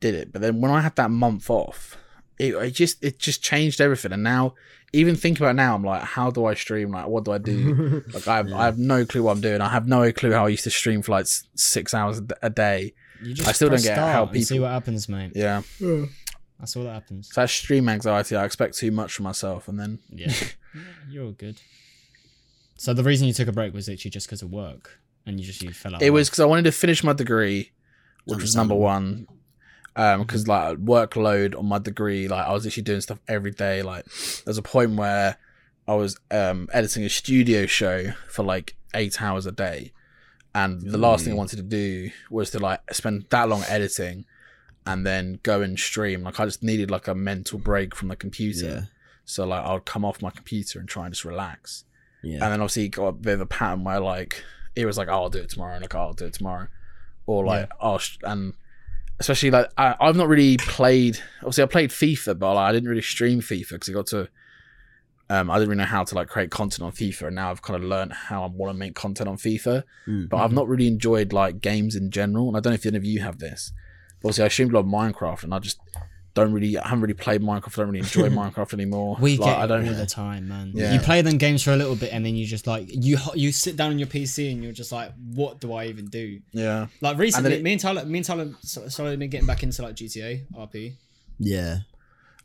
did 0.00 0.14
it. 0.14 0.32
But 0.32 0.42
then 0.42 0.60
when 0.60 0.70
I 0.70 0.80
had 0.80 0.96
that 0.96 1.10
month 1.10 1.48
off, 1.50 1.96
it, 2.40 2.54
it 2.54 2.70
just 2.70 3.04
it 3.04 3.18
just 3.18 3.42
changed 3.42 3.80
everything. 3.80 4.12
And 4.12 4.22
now, 4.22 4.54
even 4.92 5.14
think 5.14 5.38
about 5.38 5.56
now, 5.56 5.74
I'm 5.74 5.84
like, 5.84 6.02
how 6.02 6.30
do 6.30 6.46
I 6.46 6.54
stream? 6.54 6.90
Like, 6.90 7.06
what 7.06 7.24
do 7.24 7.32
I 7.32 7.38
do? 7.38 8.02
like, 8.14 8.26
I 8.26 8.36
have, 8.38 8.52
I 8.52 8.64
have 8.64 8.78
no 8.78 9.04
clue 9.04 9.22
what 9.24 9.32
I'm 9.32 9.40
doing. 9.40 9.60
I 9.60 9.68
have 9.68 9.86
no 9.86 10.10
clue 10.12 10.32
how 10.32 10.46
I 10.46 10.48
used 10.48 10.64
to 10.64 10.70
stream 10.70 11.02
for 11.02 11.12
like 11.12 11.26
six 11.54 11.92
hours 11.94 12.20
a 12.42 12.50
day. 12.50 12.94
You 13.22 13.34
just 13.34 13.48
I 13.48 13.52
still 13.52 13.68
don't 13.68 13.82
get 13.82 13.98
how 13.98 14.26
and 14.26 14.44
see 14.46 14.58
what 14.58 14.70
happens, 14.70 15.08
mate. 15.08 15.32
Yeah, 15.34 15.62
That's 16.58 16.74
all 16.76 16.84
that 16.84 16.94
happens. 16.94 17.28
so 17.28 17.42
that's 17.42 17.52
stream 17.52 17.88
anxiety. 17.88 18.34
I 18.34 18.44
expect 18.46 18.78
too 18.78 18.90
much 18.90 19.12
from 19.12 19.24
myself, 19.24 19.68
and 19.68 19.78
then 19.78 19.98
Yeah, 20.10 20.32
Yeah, 20.74 20.80
you're 21.10 21.24
all 21.26 21.32
good. 21.32 21.60
So 22.76 22.94
the 22.94 23.04
reason 23.04 23.26
you 23.26 23.34
took 23.34 23.48
a 23.48 23.52
break 23.52 23.74
was 23.74 23.88
literally 23.88 24.10
just 24.10 24.26
because 24.26 24.40
of 24.40 24.50
work, 24.50 24.98
and 25.26 25.38
you 25.38 25.44
just 25.44 25.62
you 25.62 25.72
fell 25.72 25.94
out. 25.94 26.02
it 26.02 26.10
was 26.10 26.28
because 26.30 26.40
I 26.40 26.46
wanted 26.46 26.64
to 26.64 26.72
finish 26.72 27.04
my 27.04 27.12
degree, 27.12 27.72
which 28.24 28.40
was 28.40 28.56
number 28.56 28.74
one. 28.74 29.26
Um, 29.96 30.22
because 30.22 30.46
like 30.46 30.78
workload 30.78 31.58
on 31.58 31.66
my 31.66 31.78
degree, 31.78 32.28
like 32.28 32.46
I 32.46 32.52
was 32.52 32.66
actually 32.66 32.84
doing 32.84 33.00
stuff 33.00 33.18
every 33.26 33.50
day. 33.50 33.82
Like 33.82 34.04
there's 34.44 34.58
a 34.58 34.62
point 34.62 34.92
where 34.92 35.36
I 35.88 35.94
was 35.94 36.18
um 36.30 36.68
editing 36.72 37.04
a 37.04 37.08
studio 37.08 37.66
show 37.66 38.12
for 38.28 38.44
like 38.44 38.76
eight 38.94 39.20
hours 39.20 39.46
a 39.46 39.52
day, 39.52 39.92
and 40.54 40.80
the 40.80 40.98
last 40.98 41.24
thing 41.24 41.34
I 41.34 41.36
wanted 41.36 41.56
to 41.56 41.62
do 41.62 42.10
was 42.30 42.50
to 42.50 42.60
like 42.60 42.80
spend 42.94 43.26
that 43.30 43.48
long 43.48 43.64
editing, 43.68 44.26
and 44.86 45.04
then 45.04 45.40
go 45.42 45.60
and 45.60 45.78
stream. 45.78 46.22
Like 46.22 46.38
I 46.38 46.44
just 46.44 46.62
needed 46.62 46.90
like 46.90 47.08
a 47.08 47.14
mental 47.14 47.58
break 47.58 47.94
from 47.94 48.08
the 48.08 48.16
computer. 48.16 48.66
Yeah. 48.66 48.82
So 49.24 49.44
like 49.44 49.64
I'd 49.64 49.84
come 49.84 50.04
off 50.04 50.22
my 50.22 50.30
computer 50.30 50.78
and 50.78 50.88
try 50.88 51.04
and 51.06 51.14
just 51.14 51.24
relax. 51.24 51.84
Yeah. 52.22 52.34
And 52.34 52.52
then 52.52 52.60
obviously 52.60 52.88
got 52.88 53.06
a 53.06 53.12
bit 53.12 53.34
of 53.34 53.40
a 53.40 53.46
pattern 53.46 53.84
where 53.84 54.00
like 54.00 54.44
it 54.76 54.86
was 54.86 54.96
like, 54.96 55.08
oh, 55.08 55.22
I'll 55.22 55.30
do 55.30 55.38
it 55.38 55.50
tomorrow, 55.50 55.74
and 55.74 55.82
like 55.82 55.94
oh, 55.94 56.00
I'll 56.00 56.12
do 56.12 56.26
it 56.26 56.34
tomorrow, 56.34 56.68
or 57.26 57.44
like 57.44 57.68
oh, 57.80 57.98
sh- 57.98 58.18
and 58.22 58.54
especially 59.20 59.50
like 59.50 59.70
I, 59.76 59.94
I've 60.00 60.16
not 60.16 60.28
really 60.28 60.56
played. 60.56 61.18
Obviously, 61.40 61.62
I 61.62 61.66
played 61.66 61.90
FIFA, 61.90 62.38
but 62.38 62.54
like, 62.54 62.70
I 62.70 62.72
didn't 62.72 62.88
really 62.88 63.02
stream 63.02 63.40
FIFA 63.40 63.70
because 63.70 63.88
I 63.88 63.92
got 63.92 64.06
to. 64.08 64.28
Um, 65.28 65.48
I 65.48 65.58
didn't 65.58 65.68
really 65.68 65.78
know 65.78 65.84
how 65.84 66.02
to 66.02 66.14
like 66.16 66.26
create 66.26 66.50
content 66.50 66.84
on 66.84 66.90
FIFA, 66.90 67.28
and 67.28 67.36
now 67.36 67.52
I've 67.52 67.62
kind 67.62 67.80
of 67.80 67.88
learned 67.88 68.12
how 68.12 68.42
I 68.42 68.46
want 68.46 68.74
to 68.74 68.78
make 68.78 68.96
content 68.96 69.28
on 69.28 69.36
FIFA. 69.36 69.84
Mm. 70.08 70.28
But 70.28 70.38
I've 70.38 70.52
not 70.52 70.66
really 70.66 70.88
enjoyed 70.88 71.32
like 71.32 71.60
games 71.60 71.94
in 71.94 72.10
general, 72.10 72.48
and 72.48 72.56
I 72.56 72.60
don't 72.60 72.72
know 72.72 72.74
if 72.74 72.86
any 72.86 72.96
of 72.96 73.04
you 73.04 73.20
have 73.20 73.38
this. 73.38 73.72
But 74.20 74.28
obviously, 74.28 74.44
I 74.44 74.48
streamed 74.48 74.72
a 74.72 74.80
lot 74.80 74.80
of 74.80 74.86
Minecraft, 74.86 75.44
and 75.44 75.54
I 75.54 75.60
just 75.60 75.78
don't 76.34 76.52
really, 76.52 76.78
I 76.78 76.84
haven't 76.86 77.00
really 77.02 77.14
played 77.14 77.40
Minecraft. 77.42 77.72
I 77.78 77.82
don't 77.82 77.86
really 77.88 77.98
enjoy 78.00 78.28
Minecraft 78.40 78.72
anymore. 78.74 79.16
We 79.20 79.36
Like, 79.36 79.50
get 79.50 79.58
I 79.58 79.66
don't. 79.66 79.88
all 79.88 79.94
the 79.94 80.06
time, 80.06 80.48
man. 80.48 80.72
Yeah. 80.74 80.92
You 80.92 81.00
play 81.00 81.22
them 81.22 81.38
games 81.38 81.62
for 81.62 81.72
a 81.72 81.76
little 81.76 81.96
bit, 81.96 82.12
and 82.12 82.24
then 82.24 82.36
you 82.36 82.46
just 82.46 82.66
like 82.66 82.86
you 82.88 83.18
you 83.34 83.50
sit 83.52 83.76
down 83.76 83.90
on 83.90 83.98
your 83.98 84.06
PC, 84.08 84.52
and 84.52 84.62
you're 84.62 84.72
just 84.72 84.92
like, 84.92 85.12
what 85.34 85.60
do 85.60 85.72
I 85.72 85.86
even 85.86 86.06
do? 86.06 86.40
Yeah. 86.52 86.86
Like 87.00 87.18
recently, 87.18 87.54
it- 87.54 87.62
me 87.62 87.72
and 87.72 87.80
Tyler, 87.80 88.04
me 88.04 88.18
and 88.18 88.24
Tyler 88.26 88.52
so- 88.62 88.86
started 88.88 89.18
been 89.18 89.30
getting 89.30 89.46
back 89.46 89.62
into 89.62 89.82
like 89.82 89.96
GTA 89.96 90.46
RP. 90.54 90.94
Yeah. 91.38 91.78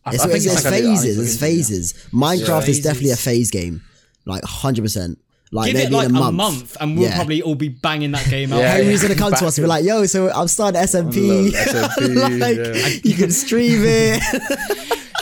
I, 0.07 0.13
It's, 0.13 0.23
I 0.23 0.27
think 0.27 0.37
it's, 0.37 0.45
it's 0.45 0.65
like 0.65 0.73
I 0.73 0.79
need- 0.79 0.85
I 0.85 0.89
need 0.89 0.95
to 0.95 1.01
phases. 1.01 1.17
look 1.17 1.25
It's 1.25 1.33
into 1.35 1.45
it, 1.45 1.49
yeah. 1.49 1.55
phases. 1.57 1.93
Minecraft 2.13 2.67
is 2.69 2.79
definitely 2.81 3.11
a 3.11 3.15
phase 3.15 3.51
game. 3.51 3.81
Like 4.25 4.41
100%. 4.43 5.17
Like 5.51 5.71
Give 5.71 5.75
it 5.75 5.83
maybe 5.85 5.95
like 5.95 6.09
in 6.09 6.15
a 6.15 6.19
a 6.19 6.31
month. 6.31 6.35
month, 6.37 6.77
and 6.81 6.97
we'll 6.97 7.07
Yeah. 7.09 7.15
probably 7.15 7.41
all 7.41 7.55
be 7.55 7.69
banging 7.69 8.11
that 8.11 8.27
game 8.29 8.51
out. 8.51 8.59
Yeah, 8.59 8.73
Henry's 8.73 9.01
yeah. 9.03 9.09
gonna 9.09 9.19
come 9.19 9.33
to 9.33 9.45
us 9.45 9.57
and 9.57 9.63
be 9.65 9.67
like, 9.69 9.85
"Yo, 9.85 10.05
so 10.05 10.29
I'm 10.31 10.47
starting 10.47 10.81
SMP. 10.81 11.51
SMP, 11.51 12.39
like, 12.39 12.57
yeah. 12.57 12.99
you 13.03 13.15
can 13.15 13.31
stream 13.31 13.81
it." 13.83 14.21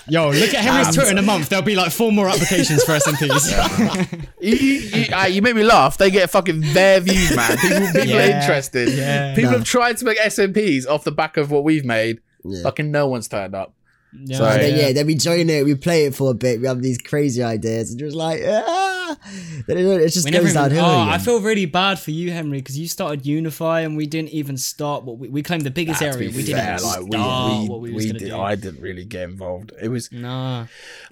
Yo, 0.10 0.30
look 0.32 0.54
at 0.54 0.64
Henry's 0.64 0.88
Um, 0.88 0.94
Twitter 0.94 1.12
in 1.12 1.18
a 1.18 1.22
month. 1.22 1.50
There'll 1.50 1.64
be 1.64 1.76
like 1.76 1.92
four 1.92 2.12
more 2.12 2.28
applications 2.28 2.84
for 2.84 2.92
SMPs. 2.94 4.28
You, 4.42 4.52
you, 4.56 4.80
you, 5.06 5.16
uh, 5.16 5.26
you 5.26 5.42
make 5.42 5.56
me 5.56 5.64
laugh. 5.64 5.98
They 5.98 6.12
get 6.12 6.30
fucking 6.30 6.62
their 6.74 7.00
views, 7.00 7.34
man. 7.36 7.58
People, 7.58 7.88
people 8.02 8.18
are 8.18 8.22
interested. 8.22 8.90
Yeah. 8.90 9.34
People 9.36 9.52
No. 9.52 9.58
have 9.60 9.66
tried 9.66 9.98
to 9.98 10.06
make 10.06 10.18
SMPs 10.20 10.86
off 10.88 11.04
the 11.06 11.12
back 11.14 11.38
of 11.38 11.52
what 11.52 11.64
we've 11.64 11.86
made. 11.86 12.20
Yeah. 12.44 12.64
Fucking 12.64 12.92
no 12.92 13.08
one's 13.08 13.28
turned 13.30 13.56
up. 13.56 13.74
Yeah, 14.26 14.38
So- 14.38 14.44
then, 14.44 14.78
yeah. 14.78 14.88
yeah, 14.88 14.94
then 14.94 15.08
we 15.08 15.16
join 15.16 15.50
it, 15.50 15.64
we 15.66 15.74
play 15.76 16.06
it 16.06 16.14
for 16.16 16.32
a 16.32 16.34
bit, 16.36 16.60
we 16.62 16.68
have 16.68 16.82
these 16.82 16.98
crazy 17.00 17.42
ideas, 17.42 17.90
and 17.92 18.00
just 18.00 18.16
like, 18.16 18.42
ah, 18.46 18.50
then 18.50 18.93
it, 19.68 19.78
it 19.78 20.10
just 20.10 20.26
We 20.26 20.32
goes 20.32 20.44
never 20.44 20.50
even, 20.50 20.54
downhill. 20.78 20.86
oh. 20.86 21.10
I 21.10 21.18
feel 21.18 21.40
really 21.42 21.66
bad 21.66 22.00
for 22.00 22.12
you, 22.12 22.32
Henry, 22.32 22.60
because 22.60 22.78
you 22.78 22.88
started 22.88 23.26
Unify 23.26 23.82
and 23.82 23.96
we 23.98 24.06
didn't 24.06 24.30
even 24.30 24.58
start 24.58 25.04
what 25.04 25.18
we, 25.18 25.30
we 25.30 25.44
claimed 25.44 25.64
the 25.64 25.72
biggest 25.72 26.02
Nah, 26.02 26.08
area. 26.08 26.30
be 26.30 26.36
We 26.36 26.44
didn't 26.44 26.66
like, 26.66 26.80
start 26.80 27.04
we, 27.04 27.18
we, 27.18 27.70
what 27.70 27.82
we 27.82 27.92
we 27.94 28.08
gonna 28.08 28.20
did, 28.20 28.30
do. 28.30 28.40
I 28.40 28.56
didn't 28.56 28.82
really 28.82 29.06
get 29.06 29.24
involved. 29.24 29.72
It 29.82 29.90
was. 29.90 30.12
Nah, 30.12 30.68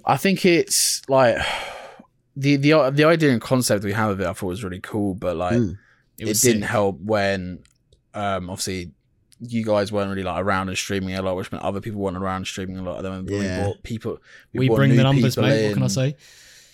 I 0.05 0.17
think 0.17 0.45
it's 0.45 1.01
like 1.09 1.37
the 2.35 2.55
the 2.57 2.89
the 2.91 3.03
idea 3.05 3.31
and 3.31 3.41
concept 3.41 3.83
we 3.83 3.93
have 3.93 4.11
of 4.11 4.19
it. 4.21 4.27
I 4.27 4.33
thought 4.33 4.47
was 4.47 4.63
really 4.63 4.79
cool, 4.81 5.13
but 5.15 5.35
like 5.35 5.57
Mm. 5.57 5.77
it, 6.17 6.25
was 6.25 6.41
didn't 6.41 6.61
sick. 6.61 6.69
help 6.69 6.99
when 7.01 7.59
um 8.13 8.49
obviously 8.49 8.91
you 9.43 9.65
guys 9.65 9.91
weren't 9.91 10.09
really 10.09 10.21
like 10.23 10.39
around 10.43 10.69
and 10.69 10.77
streaming 10.77 11.15
a 11.15 11.21
lot, 11.21 11.35
which 11.35 11.51
meant 11.51 11.63
other 11.63 11.81
people 11.81 11.99
weren't 11.99 12.15
around 12.15 12.45
streaming 12.45 12.77
a 12.77 12.83
lot. 12.83 13.03
And 13.03 13.25
then 13.27 13.39
we 13.39 13.43
Yeah. 13.45 13.63
brought 13.63 13.81
people. 13.83 14.19
We 14.53 14.67
brought 14.67 14.75
bring 14.75 14.91
new 14.91 14.97
the 14.97 15.03
numbers, 15.03 15.35
people 15.35 15.49
mate. 15.49 15.65
What 15.65 15.73
can 15.73 15.83
I 15.83 15.87
say? 15.87 16.15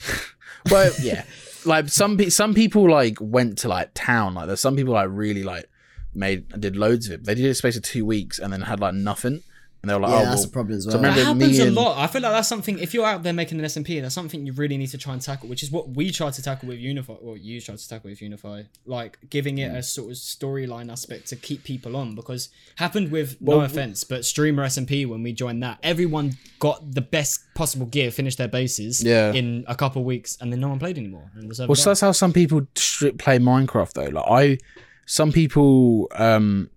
Well, 0.70 0.92
yeah, 1.02 1.24
like 1.66 1.88
some 1.90 2.20
some 2.30 2.54
people 2.54 2.90
like 2.90 3.18
went 3.22 3.58
to 3.60 3.70
like 3.70 3.92
town. 3.94 4.34
Like 4.34 4.48
there's 4.48 4.60
some 4.60 4.76
people 4.76 4.94
like 4.94 5.08
really 5.10 5.44
like 5.44 5.70
made 6.14 6.50
did 6.60 6.76
loads 6.76 7.08
of 7.08 7.14
it. 7.14 7.26
They 7.26 7.36
did 7.36 7.46
a 7.46 7.54
space 7.54 7.78
of 7.78 7.84
two 7.84 8.06
weeks 8.06 8.40
and 8.40 8.52
then 8.52 8.62
had 8.62 8.80
like 8.80 8.94
nothing. 8.94 9.44
And 9.84 9.90
they 9.92 9.94
were 9.94 10.00
like, 10.02 10.12
yeah, 10.12 10.18
oh, 10.18 10.24
that's 10.26 10.36
well, 10.38 10.46
the 10.48 10.52
problem 10.52 10.78
as 10.78 10.84
so 10.86 10.90
well. 10.90 10.98
remember- 10.98 11.24
That 11.24 11.36
me 11.36 11.44
happens 11.56 11.60
a 11.60 11.72
lot. 11.72 11.98
I 12.00 12.08
feel 12.08 12.22
like 12.24 12.32
that's 12.32 12.48
something. 12.48 12.80
If 12.80 12.94
you're 12.96 13.06
out 13.06 13.22
there 13.22 13.32
making 13.32 13.60
an 13.60 13.66
SMP, 13.66 14.02
that's 14.02 14.16
something 14.16 14.46
you 14.46 14.52
really 14.54 14.76
need 14.76 14.88
to 14.88 14.98
try 14.98 15.14
and 15.14 15.22
tackle, 15.22 15.48
which 15.50 15.62
is 15.62 15.72
what 15.72 15.90
we 15.90 16.10
tried 16.12 16.34
to 16.34 16.42
tackle 16.42 16.68
with 16.70 16.80
Unify. 16.80 17.14
Or 17.14 17.38
you 17.38 17.62
tried 17.62 17.78
to 17.78 17.88
tackle 17.88 18.10
with 18.10 18.20
Unify, 18.22 18.64
like 18.88 19.20
giving 19.30 19.60
it 19.60 19.72
a 19.74 19.84
sort 19.84 20.10
of 20.10 20.18
storyline 20.18 20.92
aspect 20.92 21.28
to 21.28 21.36
keep 21.36 21.64
people 21.64 21.96
on. 21.96 22.16
Because 22.16 22.50
happened 22.76 23.12
with 23.12 23.40
no 23.40 23.58
Well, 23.58 23.66
offense, 23.66 24.04
but 24.04 24.26
streamer 24.26 24.66
SMP 24.66 25.06
when 25.08 25.22
we 25.22 25.32
joined 25.32 25.62
that, 25.62 25.78
everyone 25.84 26.38
got 26.60 26.94
the 26.96 27.02
best 27.02 27.42
possible 27.54 27.86
gear, 27.86 28.10
finished 28.10 28.40
their 28.40 28.48
bases 28.48 29.04
Yeah. 29.04 29.32
in 29.32 29.64
a 29.68 29.76
couple 29.76 30.02
of 30.02 30.06
weeks, 30.08 30.38
and 30.42 30.52
then 30.52 30.60
no 30.60 30.70
one 30.70 30.80
played 30.80 30.98
anymore. 30.98 31.32
And 31.36 31.52
the 31.52 31.68
Well, 31.68 31.76
so 31.76 31.92
that's 31.92 32.02
how 32.02 32.12
some 32.14 32.34
people 32.34 32.62
stri- 32.74 33.18
play 33.18 33.38
Minecraft 33.38 33.94
though. 33.94 34.06
Like 34.10 34.26
I, 34.28 34.58
some 35.06 35.32
people, 35.32 36.08
um, 36.16 36.72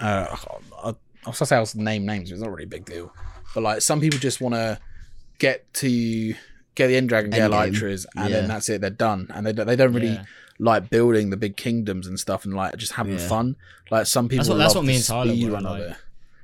uh, 0.00 0.36
I, 1.26 1.30
was 1.30 1.38
gonna 1.38 1.46
say 1.46 1.56
I 1.56 1.60
was 1.60 1.74
name 1.74 2.04
names. 2.06 2.30
It's 2.30 2.40
not 2.40 2.50
really 2.50 2.64
a 2.64 2.68
big 2.68 2.84
deal, 2.84 3.12
but 3.54 3.62
like 3.62 3.80
some 3.82 4.00
people 4.00 4.18
just 4.18 4.40
want 4.40 4.54
to 4.54 4.78
get 5.38 5.72
to 5.74 6.34
get 6.74 6.88
the 6.88 6.96
end 6.96 7.08
dragon, 7.08 7.30
get 7.30 7.50
elytras, 7.50 8.06
and 8.16 8.30
Yeah. 8.30 8.40
then 8.40 8.48
that's 8.48 8.68
it. 8.68 8.80
They're 8.80 8.90
done, 8.90 9.28
and 9.34 9.46
they 9.46 9.52
don't, 9.52 9.66
they 9.66 9.76
don't 9.76 9.92
really 9.92 10.08
Yeah. 10.08 10.24
like 10.58 10.90
building 10.90 11.30
the 11.30 11.36
big 11.36 11.56
kingdoms 11.56 12.06
and 12.06 12.18
stuff, 12.18 12.44
and 12.44 12.54
like 12.54 12.76
just 12.76 12.92
having 12.92 13.18
Yeah. 13.18 13.28
fun. 13.28 13.56
Like 13.90 14.06
some 14.06 14.28
people, 14.28 14.44
That's 14.44 14.48
what- 14.50 14.58
that's 14.58 14.74
what 14.74 14.84
me 14.84 14.96
and 14.96 15.04
Tyler 15.04 15.34
were 15.50 15.60
like. 15.60 15.82
it. 15.82 15.96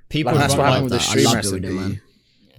people 0.08 0.32
Like, 0.32 0.40
that's 0.40 0.54
what 0.54 0.60
like 0.60 0.68
happened 0.72 0.90
with 0.90 0.92
the 0.92 0.98
that. 0.98 1.96
I 1.96 2.00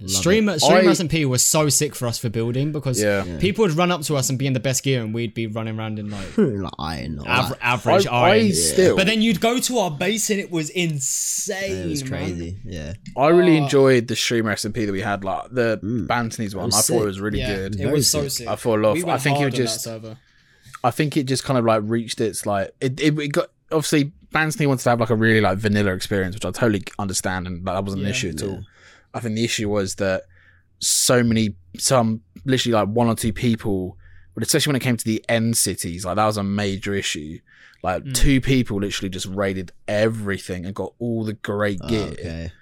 streamer 0.08 0.52
love 0.52 0.60
building, 0.60 0.88
SMP. 0.88 0.88
man. 0.88 0.88
Stream 0.88 0.88
Stream 0.88 0.88
I- 0.88 0.92
SMP 0.92 1.28
was 1.28 1.44
so 1.44 1.68
sick 1.68 1.94
for 1.94 2.06
us 2.06 2.18
for 2.18 2.28
building 2.28 2.72
because 2.72 3.02
Yeah. 3.02 3.24
Yeah. 3.24 3.38
people 3.38 3.64
would 3.64 3.76
run 3.76 3.90
up 3.90 4.02
to 4.02 4.16
us 4.16 4.28
and 4.30 4.38
be 4.38 4.46
in 4.46 4.52
the 4.52 4.60
best 4.60 4.82
gear 4.82 5.02
and 5.02 5.12
we'd 5.14 5.34
be 5.34 5.46
running 5.46 5.78
around 5.78 5.98
in 5.98 6.10
like 6.10 6.26
like 6.36 6.72
iron. 6.78 7.18
Or 7.18 7.24
aver- 7.28 7.56
average 7.60 8.06
I, 8.06 8.10
I 8.10 8.28
iron. 8.36 8.52
still, 8.52 8.96
But 8.96 9.06
then 9.06 9.22
you'd 9.22 9.40
go 9.40 9.58
to 9.60 9.78
our 9.78 9.90
base 9.90 10.30
and 10.30 10.40
it 10.40 10.50
was 10.50 10.70
insane. 10.70 11.72
it 11.72 11.88
was 11.88 12.04
man. 12.10 12.10
crazy. 12.10 12.58
Yeah. 12.64 12.94
I 13.16 13.28
really 13.28 13.58
oh. 13.58 13.64
enjoyed 13.64 14.08
the 14.08 14.16
streamer 14.16 14.54
SMP 14.54 14.86
that 14.86 14.92
we 14.92 15.00
had, 15.00 15.24
like 15.24 15.50
the 15.50 15.78
mm. 15.82 16.06
Bantony's 16.06 16.54
one. 16.54 16.66
was 16.66 16.76
I 16.76 16.94
thought 16.94 17.02
it 17.02 17.06
was 17.06 17.20
really 17.20 17.40
Yeah, 17.40 17.56
good. 17.56 17.80
it 17.80 17.90
was 17.92 18.10
so 18.10 18.22
sick. 18.22 18.30
sick. 18.30 18.48
I 18.48 18.56
thought 18.56 18.78
a 18.78 18.82
lot. 18.82 18.94
We 18.94 19.04
I 19.04 19.18
think 19.18 19.40
it 19.40 19.44
on 19.44 19.50
just. 19.52 19.86
I 20.84 20.90
think 20.90 21.16
it 21.16 21.24
just 21.24 21.44
kind 21.44 21.58
of 21.58 21.64
like 21.64 21.82
reached 21.84 22.20
its 22.20 22.44
like 22.44 22.74
it. 22.80 23.00
It, 23.00 23.18
it 23.18 23.32
got 23.32 23.50
obviously 23.70 24.12
Bantony 24.32 24.66
wants 24.66 24.82
to 24.84 24.90
have 24.90 25.00
like 25.00 25.10
a 25.10 25.14
really 25.14 25.40
like 25.40 25.58
vanilla 25.58 25.92
experience, 25.92 26.34
which 26.34 26.44
I 26.44 26.50
totally 26.50 26.82
understand, 26.98 27.46
and 27.46 27.64
that 27.66 27.84
wasn't 27.84 28.02
an 28.02 28.08
issue 28.08 28.30
at 28.30 28.42
all. 28.42 28.64
I 29.14 29.20
think 29.20 29.34
the 29.36 29.44
issue 29.44 29.68
was 29.68 29.96
that 29.96 30.22
so 30.78 31.22
many, 31.22 31.54
some 31.78 32.22
literally 32.44 32.74
like 32.74 32.88
one 32.88 33.06
or 33.08 33.14
two 33.14 33.32
people, 33.32 33.96
but 34.34 34.42
especially 34.42 34.70
when 34.70 34.76
it 34.76 34.80
came 34.82 34.96
to 34.96 35.04
the 35.04 35.24
end 35.28 35.56
cities, 35.56 36.04
like 36.04 36.16
that 36.16 36.26
was 36.26 36.36
a 36.36 36.42
major 36.42 36.94
issue. 36.94 37.38
Like 37.82 38.04
Mm. 38.04 38.14
two 38.14 38.40
people 38.40 38.78
literally 38.80 39.08
just 39.10 39.26
raided 39.26 39.72
everything 39.88 40.64
and 40.66 40.74
got 40.74 40.92
all 40.98 41.24
the 41.24 41.32
great 41.34 41.80
Oh, 41.82 41.88
gear, 41.88 42.08
okay. 42.12 42.52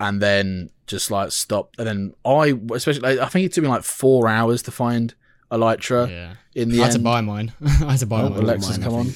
and 0.00 0.20
then 0.22 0.70
just 0.86 1.10
like 1.10 1.32
stopped. 1.32 1.78
And 1.78 1.86
then 1.86 2.14
I, 2.24 2.58
especially, 2.74 3.02
like, 3.02 3.18
I 3.18 3.26
think 3.28 3.46
it 3.46 3.52
took 3.52 3.62
me 3.64 3.68
like 3.68 3.82
four 3.84 4.26
hours 4.28 4.62
to 4.62 4.70
find 4.70 5.14
Elytra 5.52 6.08
Yeah. 6.08 6.34
in 6.54 6.70
the 6.70 6.80
I 6.80 6.84
had 6.86 6.92
to 6.92 6.98
buy 6.98 7.20
mine. 7.20 7.52
I 7.64 7.68
had 7.92 7.98
to 8.00 8.06
buy 8.06 8.22
Oh, 8.22 8.30
mine. 8.30 8.38
Alexis, 8.42 8.78
mine, 8.78 8.82
come 8.82 8.94
on. 8.94 9.12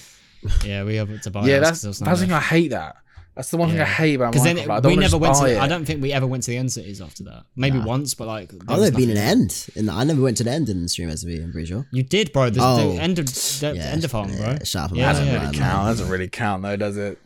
Yeah, 0.65 0.85
we 0.85 0.97
have 0.97 1.21
to 1.23 1.31
buy. 1.31 1.47
Yeah, 1.47 1.57
ours 1.57 1.63
that's 1.63 1.71
'cause 1.71 1.83
there 1.83 1.89
was 1.91 1.99
that's 2.01 2.09
no 2.09 2.15
the 2.17 2.21
thing 2.21 2.33
I 2.33 2.35
left. 2.37 2.47
hate 2.51 2.69
that. 2.73 2.97
That's 3.37 3.51
the 3.51 3.57
one 3.57 3.69
thing 3.71 3.81
I 3.81 3.85
hate 3.85 4.15
about 4.15 4.33
Because 4.33 4.47
Minecraft. 4.47 4.55
then 4.57 4.69
like, 4.69 4.85
we 4.85 4.97
never 4.97 5.19
went 5.19 5.35
to. 5.35 5.41
buy 5.43 5.51
The, 5.55 5.59
I 5.61 5.67
don't 5.67 5.85
think 5.85 6.01
we 6.01 6.13
ever 6.13 6.27
went 6.27 6.45
to 6.45 6.51
the 6.53 6.57
end 6.57 6.73
cities 6.73 7.01
after 7.01 7.25
that. 7.25 7.45
Maybe 7.57 7.79
Nah. 7.79 7.85
once, 7.87 8.15
but 8.15 8.29
like. 8.29 8.51
there 8.51 8.61
Oh, 8.69 8.79
was 8.81 8.91
they've 8.91 8.97
been 8.97 9.11
an 9.11 9.17
end. 9.17 9.67
In 9.75 9.87
the, 9.87 9.93
I 9.93 10.05
never 10.05 10.21
went 10.23 10.37
to 10.37 10.45
the 10.45 10.53
end 10.53 10.69
in 10.69 10.83
the 10.83 10.89
Stream 10.89 11.09
SV. 11.09 11.43
I'm 11.43 11.51
pretty 11.51 11.67
sure. 11.67 11.85
You 11.91 12.05
did, 12.05 12.33
bro. 12.33 12.51
The, 12.51 12.61
Oh. 12.63 12.93
the 12.95 13.01
end 13.03 13.19
of 13.19 13.27
the 13.27 13.73
Yeah, 13.75 13.83
end 13.83 14.05
of 14.05 14.13
farm, 14.13 14.29
bro. 14.29 14.37
yeah, 14.39 14.59
shut 14.63 14.91
up 14.91 14.97
Yeah, 14.97 15.11
about 15.11 15.13
doesn't 15.19 15.27
yeah. 15.27 15.43
really 15.43 15.57
count. 15.59 15.87
Doesn't 15.89 16.09
really 16.09 16.29
count 16.29 16.63
though, 16.63 16.77
does 16.77 16.97
it? 16.97 17.19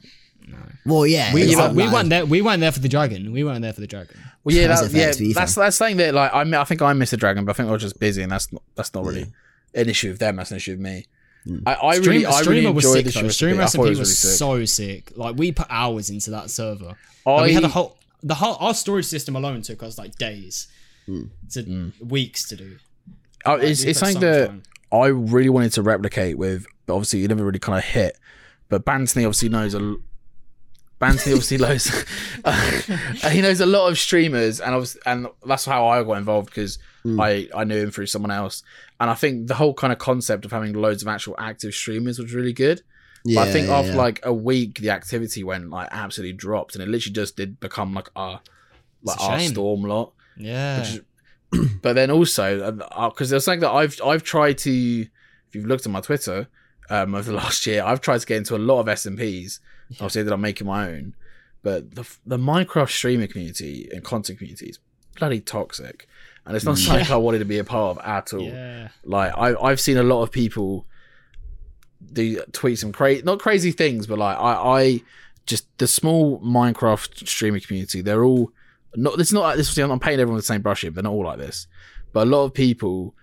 No. 0.46 0.56
Well, 0.86 1.06
yeah. 1.06 1.34
We, 1.34 1.42
it's 1.42 1.52
yeah, 1.52 1.72
we 1.72 1.86
weren't 1.88 2.08
there. 2.08 2.24
We 2.24 2.40
weren't 2.40 2.60
there 2.60 2.72
for 2.72 2.80
the 2.80 2.88
dragon. 2.88 3.30
We 3.32 3.44
weren't 3.44 3.60
there 3.60 3.74
for 3.74 3.82
the 3.82 3.86
dragon. 3.86 4.16
Well, 4.44 4.56
yeah, 4.56 4.68
How's 4.68 4.90
that, 4.90 4.96
yeah. 4.98 5.08
affect 5.10 5.34
That's 5.34 5.54
that's 5.56 5.76
saying 5.76 5.98
that 5.98 6.14
like 6.14 6.32
I, 6.32 6.40
I 6.58 6.64
think 6.64 6.80
I 6.80 6.94
missed 6.94 7.12
a 7.12 7.18
dragon, 7.18 7.44
but 7.44 7.50
I 7.50 7.54
think 7.54 7.68
I 7.68 7.72
was 7.72 7.82
just 7.82 8.00
busy, 8.00 8.22
and 8.22 8.32
that's 8.32 8.50
not, 8.50 8.62
that's 8.76 8.94
not 8.94 9.04
really 9.04 9.26
an 9.74 9.90
issue 9.90 10.08
with 10.08 10.20
them. 10.20 10.36
That's 10.36 10.50
an 10.52 10.56
issue 10.56 10.70
with 10.72 10.80
me. 10.80 11.04
I, 11.66 11.74
I 11.74 11.94
Stream, 11.96 12.10
really, 12.10 12.26
I 12.26 12.30
really 12.30 12.42
Streamer 12.44 12.72
was 12.72 12.84
enjoyed 12.84 12.96
sick 12.96 13.14
the 13.14 13.20
though. 13.22 13.28
streamer. 13.28 13.62
Streamer 13.62 13.62
I 13.62 13.66
SMP 13.66 13.88
was, 13.88 13.98
really 13.98 14.04
sick. 14.04 14.30
so 14.38 14.64
sick. 14.64 15.12
Like 15.16 15.36
we 15.36 15.52
put 15.52 15.66
hours 15.70 16.10
into 16.10 16.30
that 16.32 16.50
server. 16.50 16.94
I, 17.26 17.30
Like, 17.30 17.42
we 17.46 17.52
had 17.54 17.64
a 17.64 17.68
whole 17.68 17.96
the 18.22 18.34
whole 18.34 18.56
our 18.60 18.74
storage 18.74 19.06
system 19.06 19.36
alone 19.36 19.62
took 19.62 19.82
us 19.82 19.96
like 19.98 20.16
days 20.16 20.68
Hmm. 21.06 21.22
to 21.52 21.92
weeks 22.04 22.48
to 22.48 22.56
do. 22.56 22.76
oh, 23.46 23.54
Like, 23.54 23.62
it's 23.62 23.82
it's 23.82 23.98
something 24.00 24.20
that 24.20 24.46
time. 24.48 24.62
I 24.92 25.06
really 25.06 25.48
wanted 25.48 25.72
to 25.72 25.82
replicate 25.82 26.36
with, 26.36 26.66
but 26.86 26.94
obviously 26.94 27.20
you 27.20 27.28
never 27.28 27.44
really 27.44 27.58
kind 27.58 27.78
of 27.78 27.84
hit. 27.84 28.18
But 28.68 28.84
Bantony 28.84 29.24
obviously 29.24 29.48
knows 29.48 29.74
a. 29.74 29.96
l- 31.00 31.08
Bantony 31.08 31.32
obviously 31.32 31.58
knows. 31.58 31.86
he 33.32 33.40
knows 33.40 33.60
a 33.60 33.66
lot 33.66 33.88
of 33.88 33.98
streamers, 33.98 34.60
and 34.60 34.74
obviously, 34.74 35.00
and 35.06 35.26
that's 35.46 35.64
how 35.64 35.86
I 35.88 36.02
got 36.02 36.14
involved 36.14 36.48
because 36.48 36.78
mm. 37.04 37.22
I 37.22 37.48
I 37.58 37.64
knew 37.64 37.82
him 37.82 37.90
through 37.90 38.06
someone 38.06 38.30
else, 38.30 38.62
and 39.00 39.10
I 39.10 39.14
think 39.14 39.48
the 39.48 39.54
whole 39.54 39.74
kind 39.74 39.92
of 39.92 39.98
concept 39.98 40.44
of 40.44 40.52
having 40.52 40.74
loads 40.74 41.02
of 41.02 41.08
actual 41.08 41.34
active 41.38 41.74
streamers 41.74 42.18
was 42.18 42.34
really 42.34 42.52
good. 42.52 42.82
Yeah, 43.24 43.40
but 43.40 43.48
I 43.48 43.52
think 43.52 43.68
yeah, 43.68 43.78
after 43.78 43.92
yeah. 43.92 43.98
like 43.98 44.20
a 44.24 44.32
week, 44.32 44.78
the 44.80 44.90
activity 44.90 45.42
went 45.44 45.70
like 45.70 45.88
absolutely 45.90 46.36
dropped, 46.36 46.74
and 46.74 46.82
it 46.82 46.88
literally 46.88 47.14
just 47.14 47.36
did 47.36 47.60
become 47.60 47.94
like 47.94 48.08
our 48.16 48.40
like 49.02 49.18
a 49.18 49.22
our 49.22 49.40
storm 49.40 49.82
lot 49.82 50.12
Yeah. 50.36 50.82
is- 50.82 51.00
but 51.82 51.94
then 51.94 52.10
also 52.10 52.60
uh, 52.60 52.84
uh, 52.90 53.08
because 53.08 53.30
there's 53.30 53.44
something 53.44 53.60
that 53.60 53.70
I've 53.70 53.98
I've 54.04 54.22
tried 54.22 54.58
to 54.58 54.70
if 54.70 55.54
you've 55.54 55.64
looked 55.66 55.86
at 55.86 55.92
my 55.92 56.00
Twitter 56.02 56.48
um 56.90 57.14
over 57.14 57.30
the 57.30 57.36
last 57.44 57.66
year 57.66 57.82
I've 57.82 58.02
tried 58.02 58.20
to 58.20 58.26
get 58.26 58.36
into 58.36 58.54
a 58.54 58.58
lot 58.58 58.80
of 58.80 58.86
SMPs 58.86 59.60
obviously 59.92 60.22
that 60.22 60.32
I'm 60.32 60.40
making 60.40 60.66
my 60.66 60.88
own 60.88 61.14
but 61.62 61.94
the 61.94 62.08
the 62.24 62.38
Minecraft 62.38 62.90
streamer 62.90 63.26
community 63.26 63.88
and 63.92 64.04
content 64.04 64.38
community 64.38 64.66
is 64.66 64.78
bloody 65.18 65.40
toxic. 65.40 66.08
And 66.46 66.56
it's 66.56 66.64
not 66.64 66.76
mm. 66.76 66.86
something 66.86 67.12
I 67.12 67.16
wanted 67.16 67.40
to 67.40 67.44
be 67.44 67.58
a 67.58 67.64
part 67.64 67.98
of 67.98 68.04
at 68.04 68.32
all. 68.32 68.42
Yeah. 68.42 68.88
like 69.04 69.32
I 69.36 69.54
I've 69.56 69.80
seen 69.80 69.96
a 69.96 70.02
lot 70.02 70.22
of 70.22 70.30
people 70.30 70.86
do 72.12 72.40
tweet 72.52 72.78
some 72.78 72.92
crazy 72.92 73.22
not 73.22 73.40
crazy 73.40 73.72
things 73.72 74.06
but 74.06 74.18
like 74.18 74.38
I 74.38 74.52
I 74.52 75.02
just 75.46 75.66
the 75.78 75.88
small 75.88 76.40
Minecraft 76.40 77.26
streamer 77.26 77.60
community 77.60 78.00
they're 78.02 78.24
all 78.24 78.52
not 78.94 79.18
it's 79.18 79.32
not 79.32 79.56
this 79.56 79.76
I'm 79.76 79.98
painting 79.98 80.20
everyone 80.20 80.36
with 80.36 80.44
the 80.44 80.54
same 80.54 80.62
brush 80.62 80.82
here 80.82 80.90
they're 80.90 81.02
not 81.02 81.12
all 81.12 81.24
like 81.24 81.38
this. 81.38 81.66
But 82.12 82.28
a 82.28 82.30
lot 82.30 82.44
of 82.44 82.54
people 82.54 83.14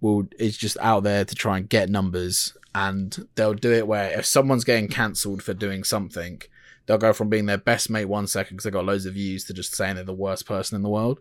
will 0.00 0.26
is 0.38 0.58
just 0.58 0.76
out 0.80 1.04
there 1.04 1.24
to 1.24 1.34
try 1.34 1.56
and 1.56 1.68
get 1.68 1.88
numbers 1.88 2.54
and 2.74 3.28
they'll 3.36 3.54
do 3.54 3.72
it 3.72 3.86
where 3.86 4.18
if 4.18 4.26
someone's 4.26 4.64
getting 4.64 4.88
cancelled 4.88 5.42
for 5.42 5.54
doing 5.54 5.84
something 5.84 6.40
they'll 6.86 6.98
go 6.98 7.12
from 7.12 7.28
being 7.28 7.46
their 7.46 7.56
best 7.58 7.88
mate 7.88 8.04
one 8.06 8.26
second 8.26 8.56
because 8.56 8.64
they 8.64 8.70
got 8.70 8.84
loads 8.84 9.06
of 9.06 9.14
views 9.14 9.44
to 9.44 9.52
just 9.54 9.74
saying 9.74 9.94
they're 9.94 10.04
the 10.04 10.12
worst 10.12 10.44
person 10.46 10.76
in 10.76 10.82
the 10.82 10.88
world 10.88 11.20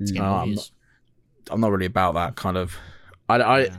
It's 0.00 0.10
getting 0.10 0.26
No, 0.26 0.34
I'm. 0.34 0.58
I'm 1.50 1.60
not 1.60 1.70
really 1.70 1.86
about 1.86 2.12
that 2.14 2.36
kind 2.36 2.56
of. 2.58 2.76
I, 3.28 3.36
I, 3.36 3.58
Yeah. 3.60 3.76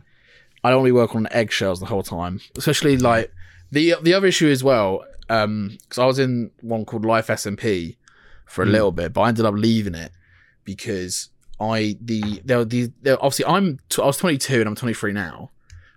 I 0.63 0.69
don't 0.71 0.81
really 0.81 0.91
work 0.91 1.13
on 1.15 1.27
eggshells 1.31 1.79
the 1.79 1.85
whole 1.85 2.01
time. 2.03 2.41
Especially 2.57 2.97
like 2.97 3.31
the 3.71 3.93
the 4.01 4.13
other 4.15 4.25
issue 4.27 4.49
as 4.49 4.63
well. 4.63 5.05
Um, 5.29 5.77
because 5.83 5.99
I 5.99 6.05
was 6.07 6.17
in 6.17 6.49
one 6.61 6.83
called 6.85 7.05
Life 7.05 7.27
SMP 7.27 7.97
for 8.47 8.63
a 8.63 8.65
Hmm. 8.65 8.71
little 8.71 8.91
bit, 8.91 9.13
but 9.13 9.21
I 9.21 9.27
ended 9.29 9.45
up 9.45 9.53
leaving 9.53 9.93
it 9.93 10.11
because 10.65 11.29
I 11.59 11.95
the 12.01 12.41
there 12.43 12.57
were 12.57 12.65
the 12.65 12.91
obviously 13.21 13.45
I'm 13.45 13.79
t- 13.89 14.01
I 14.01 14.05
was 14.05 14.17
22 14.17 14.61
and 14.61 14.67
I'm 14.69 14.75
23 14.75 15.13
now. 15.13 15.51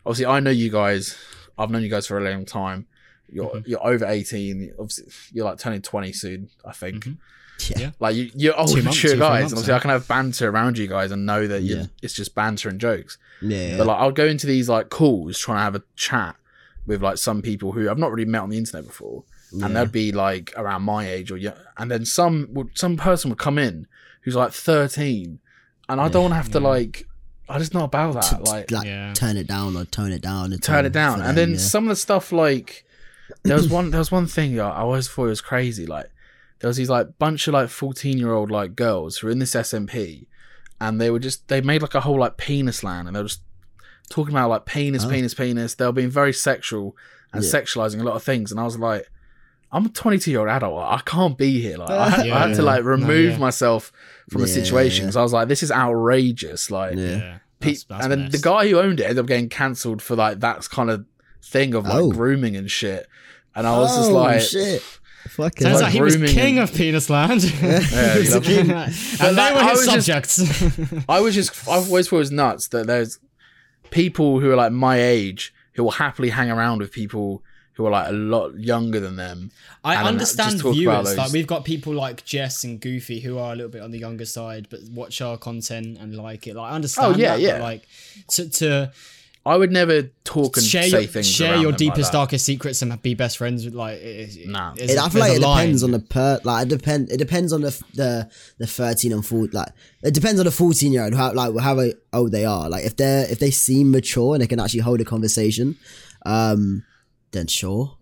Obviously, 0.04 0.26
I 0.26 0.40
know 0.40 0.50
you 0.50 0.70
guys. 0.70 1.16
I've 1.58 1.70
known 1.70 1.82
you 1.82 1.88
guys 1.90 2.06
for 2.06 2.18
a 2.18 2.30
long 2.30 2.44
time. 2.44 2.86
You're 3.30 3.46
Mm-hmm. 3.50 3.70
you're 3.70 3.86
over 3.86 4.04
18. 4.06 4.74
Obviously, 4.78 5.04
you're 5.32 5.44
like 5.44 5.58
turning 5.58 5.82
20 5.82 6.12
soon. 6.12 6.50
I 6.64 6.72
think. 6.72 7.04
Mhm. 7.04 7.16
Yeah. 7.76 7.90
Like 8.00 8.16
you, 8.16 8.30
you're 8.34 8.58
old, 8.58 8.70
Two 8.70 8.82
months, 8.82 8.96
mature 8.98 9.10
two, 9.12 9.16
three 9.18 9.20
guys, 9.20 9.42
and 9.44 9.52
obviously. 9.52 9.74
I 9.74 9.78
can 9.78 9.90
have 9.90 10.08
banter 10.08 10.48
around 10.50 10.78
you 10.78 10.88
guys 10.88 11.12
and 11.12 11.24
know 11.24 11.46
that 11.46 11.62
Yeah. 11.62 11.86
it's 12.02 12.14
just 12.14 12.34
banter 12.34 12.68
and 12.68 12.80
jokes. 12.80 13.18
Yeah. 13.40 13.76
But 13.78 13.86
like 13.86 13.98
I'll 14.00 14.10
go 14.10 14.26
into 14.26 14.46
these 14.48 14.68
like 14.68 14.88
calls 14.90 15.38
trying 15.38 15.58
to 15.58 15.62
have 15.62 15.74
a 15.76 15.82
chat 15.94 16.34
with 16.86 17.02
like 17.02 17.18
some 17.18 17.40
people 17.40 17.70
who 17.72 17.88
I've 17.88 17.98
not 17.98 18.10
really 18.10 18.24
met 18.28 18.40
on 18.42 18.50
the 18.50 18.58
internet 18.58 18.84
before, 18.86 19.22
Yeah. 19.52 19.66
and 19.66 19.76
they'd 19.76 19.92
be 19.92 20.10
like 20.10 20.52
around 20.56 20.82
my 20.82 21.08
age 21.08 21.30
or 21.30 21.36
yeah, 21.36 21.54
and 21.78 21.88
then 21.90 22.04
some 22.04 22.48
would 22.50 22.70
some 22.76 22.96
person 22.96 23.30
would 23.30 23.38
come 23.38 23.58
in 23.58 23.86
who's 24.22 24.34
like 24.34 24.52
13, 24.52 25.38
and 25.88 26.00
I 26.00 26.08
don't 26.08 26.22
want 26.22 26.32
to 26.32 26.36
have 26.36 26.50
to 26.52 26.60
Yeah. 26.60 26.66
like 26.68 27.06
I 27.48 27.58
just 27.58 27.74
not 27.74 27.84
about 27.84 28.14
that 28.14 28.24
t- 28.24 28.50
like 28.50 28.70
like 28.70 28.86
Yeah. 28.86 29.12
turn 29.14 29.36
it 29.36 29.46
down 29.46 29.76
or 29.76 29.84
tone 29.84 30.12
it 30.12 30.22
down. 30.22 30.52
and 30.52 30.62
turn 30.62 30.86
it 30.86 30.92
down. 30.92 31.20
And 31.20 31.28
them, 31.30 31.34
then 31.36 31.50
yeah. 31.52 31.58
some 31.58 31.84
of 31.84 31.88
the 31.90 31.96
stuff 31.96 32.32
like 32.32 32.84
there 33.42 33.56
was 33.56 33.68
one 33.68 33.90
there 33.90 33.98
was 33.98 34.10
one 34.12 34.26
thing 34.26 34.58
I 34.60 34.68
I 34.68 34.80
always 34.80 35.08
thought 35.08 35.24
was 35.24 35.40
crazy. 35.40 35.86
Like 35.86 36.10
there 36.60 36.68
was 36.68 36.76
these 36.76 36.90
like 36.90 37.18
bunch 37.18 37.46
of 37.48 37.54
like 37.54 37.68
fourteen 37.68 38.18
year 38.18 38.32
old 38.32 38.50
like 38.50 38.76
girls 38.76 39.18
who 39.18 39.26
were 39.26 39.32
in 39.32 39.38
this 39.40 39.54
SMP, 39.54 40.26
and 40.80 41.00
they 41.00 41.10
were 41.10 41.18
just 41.18 41.48
they 41.48 41.60
made 41.60 41.82
like 41.82 41.94
a 41.94 42.00
whole 42.02 42.18
like 42.18 42.36
penis 42.36 42.82
land, 42.84 43.08
and 43.08 43.16
they 43.16 43.20
were 43.20 43.28
just 43.28 43.42
talking 44.08 44.32
about 44.34 44.48
like 44.50 44.64
penis, 44.64 45.04
Oh. 45.04 45.08
penis, 45.10 45.34
penis. 45.34 45.74
They 45.74 45.86
were 45.86 45.92
being 45.92 46.10
very 46.10 46.32
sexual 46.32 46.96
and 47.32 47.42
Yeah. 47.42 47.50
sexualizing 47.50 48.00
a 48.00 48.04
lot 48.04 48.14
of 48.16 48.22
things, 48.22 48.50
and 48.50 48.60
I 48.60 48.64
was 48.64 48.78
like. 48.78 49.08
I'm 49.72 49.86
a 49.86 49.88
22 49.88 50.30
year 50.30 50.40
old 50.40 50.48
adult. 50.50 50.78
I 50.78 51.00
can't 51.04 51.36
be 51.38 51.60
here. 51.62 51.78
Like, 51.78 51.90
I, 51.90 52.08
had- 52.10 52.20
I 52.20 52.24
Yeah, 52.26 52.46
to 52.48 52.54
yeah. 52.56 52.60
like 52.62 52.84
No, 52.84 52.90
remove 52.90 53.32
yeah. 53.32 53.38
myself 53.38 53.90
from 54.30 54.42
the 54.42 54.48
Yeah, 54.48 54.54
situation 54.54 55.02
yeah. 55.04 55.06
because 55.06 55.16
I 55.16 55.22
was 55.22 55.32
like, 55.32 55.48
this 55.48 55.62
is 55.62 55.72
outrageous. 55.72 56.70
Like, 56.70 56.96
Yeah. 56.96 57.04
Yeah. 57.16 57.38
Pe- 57.60 57.70
That's, 57.70 57.84
that's 57.84 58.02
and 58.04 58.12
then 58.12 58.20
mess. 58.24 58.32
the 58.32 58.38
guy 58.38 58.68
who 58.68 58.78
owned 58.80 59.00
it 59.00 59.04
ended 59.04 59.18
up 59.20 59.26
getting 59.26 59.48
cancelled 59.48 60.02
for 60.02 60.16
like 60.16 60.40
that 60.40 60.68
kind 60.68 60.90
of 60.90 61.06
thing 61.42 61.74
of 61.74 61.84
like 61.86 61.94
Oh. 61.94 62.10
grooming 62.10 62.56
and 62.56 62.70
shit. 62.70 63.06
And 63.54 63.66
I 63.66 63.78
was 63.78 63.96
just 63.96 64.10
Oh, 64.10 64.14
like, 64.14 64.40
shit. 64.40 64.82
Fucking 65.28 65.64
Turns 65.68 65.76
like 65.76 65.86
out 65.86 65.92
he 65.92 66.00
was 66.02 66.16
king 66.16 66.58
and- 66.58 66.68
of 66.68 66.74
Penis 66.74 67.08
Land. 67.08 67.44
Yeah, 67.62 67.78
he 68.18 68.28
loved 68.28 68.46
and 68.48 68.68
But, 68.68 68.90
they 69.20 69.32
like, 69.32 69.54
were 69.54 69.60
I 69.60 69.70
his 69.70 69.84
just- 69.86 70.06
subjects. 70.06 71.04
I 71.08 71.20
was 71.20 71.34
just, 71.34 71.68
I 71.68 71.76
always 71.76 72.08
thought 72.08 72.16
it 72.16 72.18
was 72.18 72.30
nuts 72.32 72.68
that 72.68 72.86
there's 72.88 73.18
people 73.90 74.40
who 74.40 74.50
are 74.50 74.56
like 74.56 74.72
my 74.72 75.00
age 75.00 75.54
who 75.74 75.84
will 75.84 75.92
happily 75.92 76.30
hang 76.30 76.50
around 76.50 76.80
with 76.80 76.90
people 76.92 77.42
who 77.74 77.86
are 77.86 77.90
like 77.90 78.08
a 78.08 78.12
lot 78.12 78.54
younger 78.58 79.00
than 79.00 79.16
them. 79.16 79.50
I 79.82 79.94
And 79.96 80.08
understand 80.08 80.50
just 80.52 80.62
talk 80.62 80.72
about 80.72 80.76
viewers. 80.78 81.06
those- 81.08 81.16
Like 81.18 81.32
we've 81.32 81.46
got 81.46 81.64
people 81.64 81.94
like 81.94 82.24
Jess 82.24 82.64
and 82.64 82.80
Goofy 82.80 83.20
who 83.20 83.38
are 83.38 83.52
a 83.52 83.56
little 83.56 83.70
bit 83.70 83.80
on 83.82 83.90
the 83.90 83.98
younger 83.98 84.26
side, 84.26 84.66
but 84.70 84.80
watch 84.90 85.20
our 85.22 85.38
content 85.38 85.96
and 85.98 86.14
like 86.16 86.46
it. 86.46 86.54
Like 86.56 86.72
I 86.72 86.74
understand. 86.74 87.14
Oh, 87.14 87.18
yeah, 87.18 87.30
that, 87.36 87.40
yeah. 87.40 87.52
But, 87.54 87.60
like 87.62 87.88
to 88.32 88.48
to 88.50 88.92
I 89.44 89.56
would 89.56 89.72
never 89.72 90.02
talk 90.22 90.56
and 90.56 90.64
share 90.64 90.84
say 90.84 91.00
your 91.00 91.08
things. 91.08 91.28
share 91.28 91.56
your 91.56 91.72
them 91.72 91.78
deepest 91.78 91.98
like 91.98 92.06
that. 92.12 92.18
darkest 92.18 92.44
secrets 92.44 92.80
and 92.82 93.02
be 93.02 93.14
best 93.14 93.38
friends 93.38 93.64
with 93.64 93.74
like. 93.74 93.98
It, 94.00 94.36
it- 94.36 94.48
Nah. 94.48 94.74
it's- 94.74 94.90
It, 94.92 94.98
I 94.98 95.08
feel 95.08 95.20
like 95.20 95.32
it 95.32 95.42
a 95.42 95.46
line. 95.46 95.64
depends 95.66 95.82
on 95.82 95.90
the 95.90 95.98
per 95.98 96.40
like 96.44 96.66
it 96.66 96.68
depend 96.68 97.10
it 97.10 97.16
depends 97.16 97.52
on 97.52 97.62
the 97.62 97.82
the 97.94 98.30
the 98.58 98.66
thirteen 98.68 99.12
and 99.12 99.26
fourteen 99.26 99.50
like 99.58 99.70
it 100.04 100.14
depends 100.14 100.38
on 100.38 100.44
the 100.46 100.52
fourteen 100.52 100.92
year 100.92 101.04
old 101.04 101.14
how 101.14 101.32
like 101.32 101.58
how 101.58 101.76
old 102.12 102.30
they 102.30 102.44
are 102.44 102.68
like 102.70 102.84
if 102.84 102.96
they're 102.96 103.24
if 103.32 103.40
they 103.40 103.50
seem 103.50 103.90
mature 103.90 104.34
and 104.34 104.42
they 104.42 104.46
can 104.46 104.60
actually 104.60 104.80
hold 104.80 105.00
a 105.00 105.04
conversation, 105.04 105.76
um, 106.24 106.84
then 107.32 107.46
sure, 107.48 107.96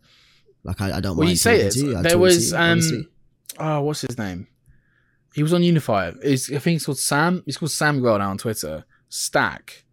like 0.64 0.80
I, 0.80 0.98
I 0.98 1.00
don't 1.00 1.16
Well, 1.16 1.24
mind. 1.26 1.30
you 1.30 1.36
say 1.36 1.60
it. 1.62 1.74
you, 1.76 2.00
There 2.02 2.18
was 2.18 2.50
you, 2.52 2.56
um, 2.56 2.62
honestly. 2.70 3.08
oh, 3.58 3.80
what's 3.82 4.02
his 4.02 4.18
name? 4.18 4.46
He 5.34 5.42
was 5.42 5.52
on 5.54 5.62
Unifier. 5.62 6.14
It's, 6.22 6.48
I 6.50 6.58
think 6.58 6.74
he's 6.74 6.84
called 6.86 6.98
Sam. 6.98 7.42
He's 7.46 7.56
called 7.56 7.70
Sam 7.70 8.00
Girl 8.00 8.18
now 8.18 8.30
on 8.30 8.38
Twitter. 8.38 8.84
Stack. 9.08 9.84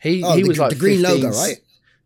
He 0.00 0.22
Oh, 0.22 0.36
he 0.36 0.42
the, 0.42 0.48
was 0.48 0.58
like 0.58 0.70
the 0.70 0.76
green 0.76 1.00
15, 1.02 1.22
logo, 1.22 1.36
right? 1.36 1.56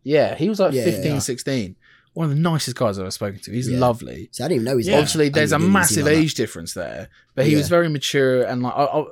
Yeah, 0.03 0.35
he 0.35 0.49
was 0.49 0.59
like 0.59 0.73
Yeah, 0.73 0.85
yeah, 0.85 0.91
15, 0.91 1.11
yeah. 1.13 1.19
16. 1.19 1.75
One 2.13 2.29
of 2.29 2.35
the 2.35 2.41
nicest 2.41 2.75
guys 2.75 2.97
I've 2.97 3.03
ever 3.03 3.11
spoken 3.11 3.39
to. 3.41 3.51
He's 3.51 3.69
Yeah. 3.69 3.79
lovely. 3.79 4.29
So 4.31 4.43
I 4.43 4.47
didn't 4.47 4.61
even 4.63 4.65
know 4.65 4.77
he's 4.77 4.87
Yeah. 4.87 4.93
there. 4.93 4.99
Obviously, 5.01 5.29
there's 5.29 5.51
a 5.51 5.55
didn't 5.55 5.61
even 5.69 5.71
see 5.71 5.73
massive 5.79 6.05
like 6.05 6.15
that. 6.15 6.19
age 6.21 6.33
difference 6.33 6.73
there, 6.73 7.09
but 7.35 7.45
he 7.45 7.55
was 7.55 7.69
very 7.69 7.87
mature 7.87 8.43
and 8.43 8.63
like, 8.63 8.73
I, 8.75 8.83
I, 8.83 9.03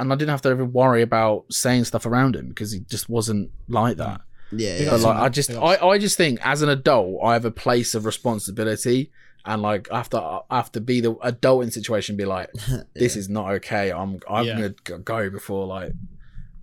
and 0.00 0.12
I 0.12 0.16
didn't 0.16 0.30
have 0.30 0.42
to 0.42 0.48
ever 0.50 0.64
worry 0.64 1.02
about 1.02 1.44
saying 1.52 1.84
stuff 1.84 2.04
around 2.04 2.34
him 2.36 2.48
because 2.48 2.72
he 2.72 2.80
just 2.80 3.08
wasn't 3.08 3.50
like 3.68 3.96
that. 3.98 4.20
Yeah, 4.52 4.78
yeah. 4.78 4.90
But 4.90 5.00
like, 5.00 5.16
I 5.16 5.28
just, 5.28 5.50
I. 5.50 5.76
I 5.76 5.98
just 5.98 6.16
think 6.16 6.38
as 6.44 6.62
an 6.62 6.68
adult, 6.68 7.20
I 7.22 7.34
have 7.34 7.44
a 7.44 7.50
place 7.50 7.94
of 7.94 8.04
responsibility, 8.06 9.10
and 9.44 9.60
like 9.62 9.90
I 9.92 9.98
have 9.98 10.10
to, 10.10 10.20
I 10.20 10.56
have 10.56 10.72
to 10.72 10.80
be 10.80 11.00
the 11.00 11.16
adult 11.22 11.64
in 11.64 11.70
situation, 11.70 12.14
and 12.14 12.18
be 12.18 12.24
like, 12.24 12.50
this 12.94 13.16
is 13.16 13.28
not 13.28 13.50
okay. 13.56 13.90
I'm, 13.92 14.20
I'm 14.28 14.46
Yeah. 14.46 14.70
gonna 14.84 15.00
go 15.00 15.28
before 15.30 15.66
like 15.66 15.92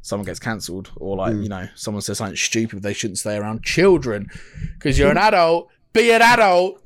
someone 0.02 0.26
gets 0.26 0.40
cancelled 0.40 0.92
or 0.98 1.16
like 1.18 1.34
Mm. 1.34 1.44
you 1.44 1.50
know 1.50 1.68
someone 1.76 2.02
says 2.02 2.18
something 2.20 2.36
stupid. 2.36 2.82
They 2.84 2.94
shouldn't 2.94 3.18
stay 3.20 3.38
around 3.38 3.64
children 3.64 4.30
because 4.74 4.98
you're 5.00 5.12
an 5.12 5.18
adult. 5.18 5.70
Be 5.94 6.12
an 6.12 6.22
adult. 6.22 6.82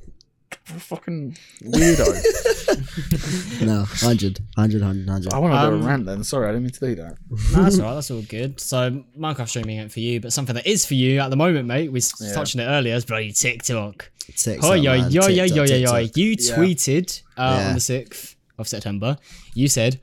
Fucking 0.66 1.36
weirdo. 1.64 3.62
no, 3.66 3.80
100, 4.02 4.40
100, 4.56 4.82
100, 4.82 5.08
100. 5.08 5.34
I 5.34 5.38
want 5.40 5.54
to 5.54 5.60
do 5.60 5.66
Um, 5.76 5.82
a 5.82 5.86
rant 5.88 6.06
then. 6.06 6.24
Sorry, 6.24 6.48
I 6.48 6.52
didn't 6.52 6.64
mean 6.64 6.72
to 6.72 6.80
do 6.80 6.96
that. 6.96 7.18
No, 7.56 7.64
that's 7.64 7.80
all 7.80 7.86
right. 7.86 7.94
That's 7.96 8.12
all 8.12 8.22
good. 8.22 8.60
So 8.60 9.04
Minecraft 9.18 9.50
streaming 9.50 9.80
ain't 9.80 9.92
for 9.92 10.00
you, 10.00 10.20
but 10.22 10.34
something 10.34 10.56
that 10.56 10.68
is 10.68 10.86
for 10.86 10.94
you 10.96 11.20
at 11.20 11.30
the 11.30 11.36
moment, 11.36 11.68
mate. 11.68 11.92
We 11.92 11.98
s 12.00 12.14
Yeah. 12.20 12.34
touched 12.34 12.56
on 12.56 12.62
it 12.62 12.66
earlier. 12.66 12.96
Is 12.96 13.06
bloody 13.06 13.32
TikTok. 13.32 14.12
TikTok, 14.36 14.64
Oh 14.64 14.74
yo 14.74 14.98
man. 14.98 15.12
yo 15.12 15.28
yo 15.28 15.44
TikTok, 15.48 15.56
yo 15.58 15.64
yo 15.64 15.76
yo! 15.98 16.10
You 16.16 16.36
Yeah. 16.40 16.56
tweeted 16.56 17.22
uh, 17.38 17.42
Yeah. 17.62 17.68
on 17.70 17.74
the 17.76 17.82
sixth 17.82 18.36
of 18.58 18.68
September. 18.68 19.18
You 19.54 19.68
said. 19.68 20.00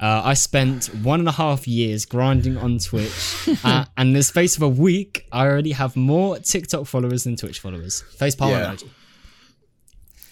Uh, 0.00 0.22
I 0.24 0.34
spent 0.34 0.94
one 1.02 1.18
and 1.18 1.28
a 1.28 1.32
half 1.32 1.66
years 1.66 2.04
grinding 2.06 2.56
on 2.56 2.78
Twitch, 2.78 3.10
uh, 3.64 3.84
and 3.96 4.10
in 4.10 4.14
the 4.14 4.22
space 4.22 4.54
of 4.56 4.62
a 4.62 4.68
week, 4.68 5.26
I 5.32 5.44
already 5.44 5.72
have 5.72 5.96
more 5.96 6.38
TikTok 6.38 6.86
followers 6.86 7.24
than 7.24 7.34
Twitch 7.34 7.58
followers. 7.58 8.02
Face 8.16 8.36
palm 8.36 8.52
Yeah. 8.52 8.66
emoji. 8.76 8.88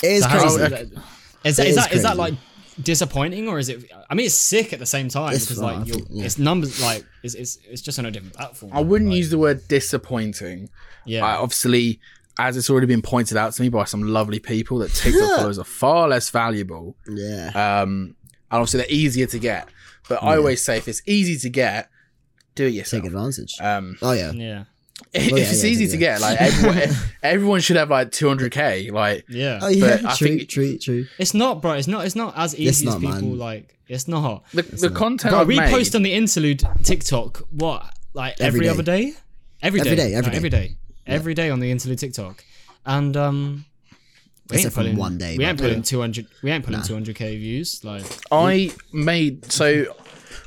It 0.03 0.13
is 0.13 0.23
So 0.23 0.29
how- 0.29 0.39
crazy. 0.41 0.61
Oh, 0.61 0.65
is 0.65 0.71
that, 0.71 0.83
is, 0.83 1.59
It 1.59 1.67
is 1.69 1.77
that, 1.77 1.93
is 1.93 2.03
that 2.03 2.17
crazy. 2.17 2.19
like 2.19 2.35
disappointing 2.83 3.49
or 3.49 3.59
is 3.59 3.69
it? 3.69 3.91
I 4.11 4.15
mean, 4.15 4.27
it's 4.27 4.35
sick 4.35 4.73
at 4.73 4.79
the 4.79 4.87
same 4.87 5.09
time 5.09 5.33
It's 5.35 5.47
because 5.47 5.61
fine, 5.61 5.79
like 5.81 5.87
you're, 5.89 5.97
think, 5.97 6.09
yeah. 6.11 6.25
it's 6.25 6.39
numbers 6.39 6.81
like 6.83 7.05
it's, 7.23 7.35
it's 7.35 7.59
it's 7.71 7.81
just 7.83 7.99
on 7.99 8.07
a 8.07 8.11
different 8.11 8.35
platform. 8.35 8.73
I 8.75 8.81
wouldn't 8.81 9.11
Like, 9.11 9.17
use 9.19 9.31
the 9.31 9.39
word 9.39 9.67
disappointing. 9.69 10.69
yeah. 11.05 11.25
I, 11.25 11.37
obviously, 11.37 12.01
as 12.39 12.57
it's 12.57 12.69
already 12.69 12.87
been 12.87 13.03
pointed 13.03 13.37
out 13.37 13.53
to 13.55 13.63
me 13.63 13.69
by 13.71 13.85
some 13.85 14.03
lovely 14.03 14.39
people, 14.41 14.79
that 14.79 14.93
TikTok 14.93 15.37
followers 15.37 15.59
are 15.59 15.65
far 15.65 16.09
less 16.09 16.29
valuable. 16.31 16.97
Yeah. 17.09 17.49
Um, 17.55 18.15
and 18.51 18.61
obviously 18.61 18.79
they're 18.81 18.91
easier 18.91 19.27
to 19.27 19.39
get. 19.39 19.69
But 20.09 20.23
I 20.23 20.37
always 20.37 20.63
say 20.63 20.77
if 20.77 20.87
it's 20.87 21.03
easy 21.07 21.37
to 21.39 21.49
get, 21.49 21.89
do 22.55 22.67
it 22.67 22.75
yourself. 22.75 23.03
Take 23.03 23.11
advantage. 23.13 23.55
Um, 23.61 23.97
oh, 24.03 24.13
yeah. 24.13 24.31
yeah. 24.33 24.65
if 25.27 25.31
yeah, 25.33 25.37
it's 25.39 25.63
yeah, 25.65 25.71
easy 25.71 25.85
yeah. 25.85 25.91
to 25.91 25.97
get, 25.97 26.21
like 26.21 26.41
everyone, 26.41 26.89
everyone 27.23 27.61
should 27.61 27.77
have 27.77 27.91
like 27.91 28.11
200k. 28.11 28.91
Like, 28.93 29.25
Yeah. 29.29 29.59
Oh, 29.63 29.69
yeah. 29.69 30.01
I 30.05 30.15
True, 30.15 30.29
think- 30.29 30.49
true, 30.49 30.79
true. 30.79 31.07
It's 31.19 31.35
not, 31.35 31.61
bro. 31.63 31.73
It's 31.73 31.89
not. 31.89 32.05
It's 32.07 32.17
not 32.17 32.35
as 32.37 32.55
easy 32.55 32.87
It's 32.87 32.95
as 32.95 33.01
people 33.01 33.21
man. 33.21 33.39
like. 33.39 33.73
It's 33.89 34.09
not. 34.09 34.45
the, 34.53 34.63
the 34.63 34.91
content 34.91 35.31
Bro, 35.33 35.43
I've 35.43 35.47
we 35.47 35.57
made, 35.61 35.71
post 35.71 35.95
on 35.95 36.03
the 36.03 36.13
interlude 36.13 36.63
TikTok. 36.83 37.39
What 37.51 37.85
like 38.15 38.35
Every 38.41 38.47
every, 38.47 38.61
day. 38.61 38.69
other 38.69 38.83
day? 38.83 39.13
Every 39.63 39.81
day. 39.81 39.91
Every 39.91 39.97
day, 39.97 40.15
every 40.15 40.23
No, 40.27 40.31
day. 40.31 40.37
every 40.37 40.51
day. 40.51 40.77
Every 41.07 41.35
day 41.35 41.51
on 41.51 41.61
the 41.61 41.71
interlude 41.71 41.99
TikTok, 42.01 42.45
and 42.85 43.17
um. 43.17 43.65
We 44.49 44.57
Except 44.59 44.65
ain't 44.67 44.75
putting 44.87 44.97
one 44.97 45.19
day, 45.19 45.37
We 45.37 45.45
ain't 45.45 45.59
but- 45.59 45.65
putting 45.65 45.83
two 45.83 46.01
hundred. 46.01 46.27
We 46.43 46.53
ain't 46.53 46.65
putting 46.65 46.81
two 46.83 46.95
hundred 46.95 47.17
k 47.17 47.37
views. 47.37 47.85
Like 47.85 48.05
I 48.31 48.71
made 48.93 49.51
so 49.51 49.87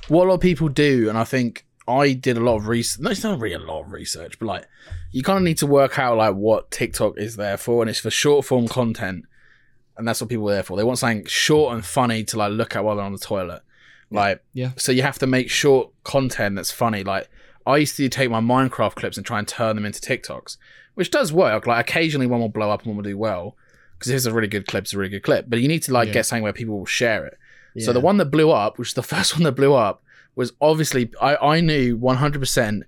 what 0.07 0.25
a 0.25 0.27
lot 0.29 0.35
of 0.35 0.39
people 0.41 0.69
do, 0.69 1.09
and 1.09 1.17
I 1.17 1.23
think 1.25 1.65
I 1.89 2.13
did 2.13 2.37
a 2.37 2.41
lot 2.41 2.57
of 2.57 2.67
research. 2.67 3.01
No, 3.01 3.09
it's 3.11 3.23
not 3.23 3.39
really 3.39 3.55
a 3.55 3.59
lot 3.59 3.81
of 3.81 3.91
research, 3.91 4.37
but 4.39 4.45
like 4.45 4.67
you 5.11 5.23
kind 5.23 5.37
of 5.37 5.43
need 5.43 5.57
to 5.59 5.67
work 5.67 5.97
out 5.97 6.17
like 6.17 6.35
what 6.35 6.69
TikTok 6.71 7.17
is 7.17 7.35
there 7.35 7.57
for, 7.57 7.81
and 7.81 7.89
it's 7.89 7.99
for 7.99 8.09
short 8.11 8.45
form 8.45 8.67
content, 8.67 9.25
and 9.97 10.07
that's 10.07 10.21
what 10.21 10.29
people 10.29 10.49
are 10.49 10.53
there 10.53 10.63
for. 10.63 10.77
They 10.77 10.83
want 10.83 10.99
something 10.99 11.25
short 11.25 11.73
and 11.73 11.83
funny 11.85 12.23
to 12.25 12.37
like 12.37 12.51
look 12.51 12.75
at 12.75 12.83
while 12.83 12.95
they're 12.95 13.05
on 13.05 13.13
the 13.13 13.17
toilet, 13.19 13.61
like 14.11 14.43
Yeah. 14.53 14.71
So 14.77 14.91
you 14.91 15.01
have 15.01 15.19
to 15.19 15.27
make 15.27 15.49
short 15.49 15.91
content 16.03 16.55
that's 16.55 16.71
funny. 16.71 17.03
Like 17.03 17.29
I 17.65 17.77
used 17.77 17.97
to 17.97 18.07
take 18.09 18.29
my 18.29 18.41
Minecraft 18.41 18.95
clips 18.95 19.17
and 19.17 19.25
try 19.25 19.39
and 19.39 19.47
turn 19.47 19.75
them 19.75 19.85
into 19.85 19.99
TikToks, 19.99 20.57
which 20.95 21.11
does 21.11 21.33
work. 21.33 21.65
Like 21.67 21.87
occasionally 21.89 22.27
one 22.27 22.39
will 22.39 22.49
blow 22.49 22.69
up 22.71 22.81
and 22.81 22.89
one 22.89 22.97
will 22.97 23.03
do 23.09 23.17
well 23.17 23.55
because 23.97 24.11
it's 24.11 24.25
a 24.25 24.33
really 24.33 24.47
good 24.47 24.65
clip, 24.67 24.83
it's 24.83 24.93
a 24.93 24.97
really 24.97 25.09
good 25.09 25.23
clip. 25.23 25.45
But 25.49 25.59
you 25.59 25.67
need 25.67 25.83
to 25.83 25.93
like 25.93 26.07
Yeah. 26.07 26.13
get 26.13 26.25
something 26.25 26.43
where 26.43 26.53
people 26.53 26.77
will 26.77 26.85
share 26.85 27.25
it. 27.25 27.37
So 27.79 27.93
the 27.93 27.99
one 28.01 28.17
that 28.17 28.25
blew 28.25 28.49
up, 28.51 28.77
which 28.77 28.89
is 28.89 28.93
the 28.93 29.03
first 29.15 29.35
one 29.35 29.43
that 29.43 29.53
blew 29.53 29.73
up, 29.73 30.03
was 30.39 30.53
obviously 30.61 31.11
I, 31.21 31.35
I 31.55 31.61
knew 31.61 31.97
100% 31.97 32.81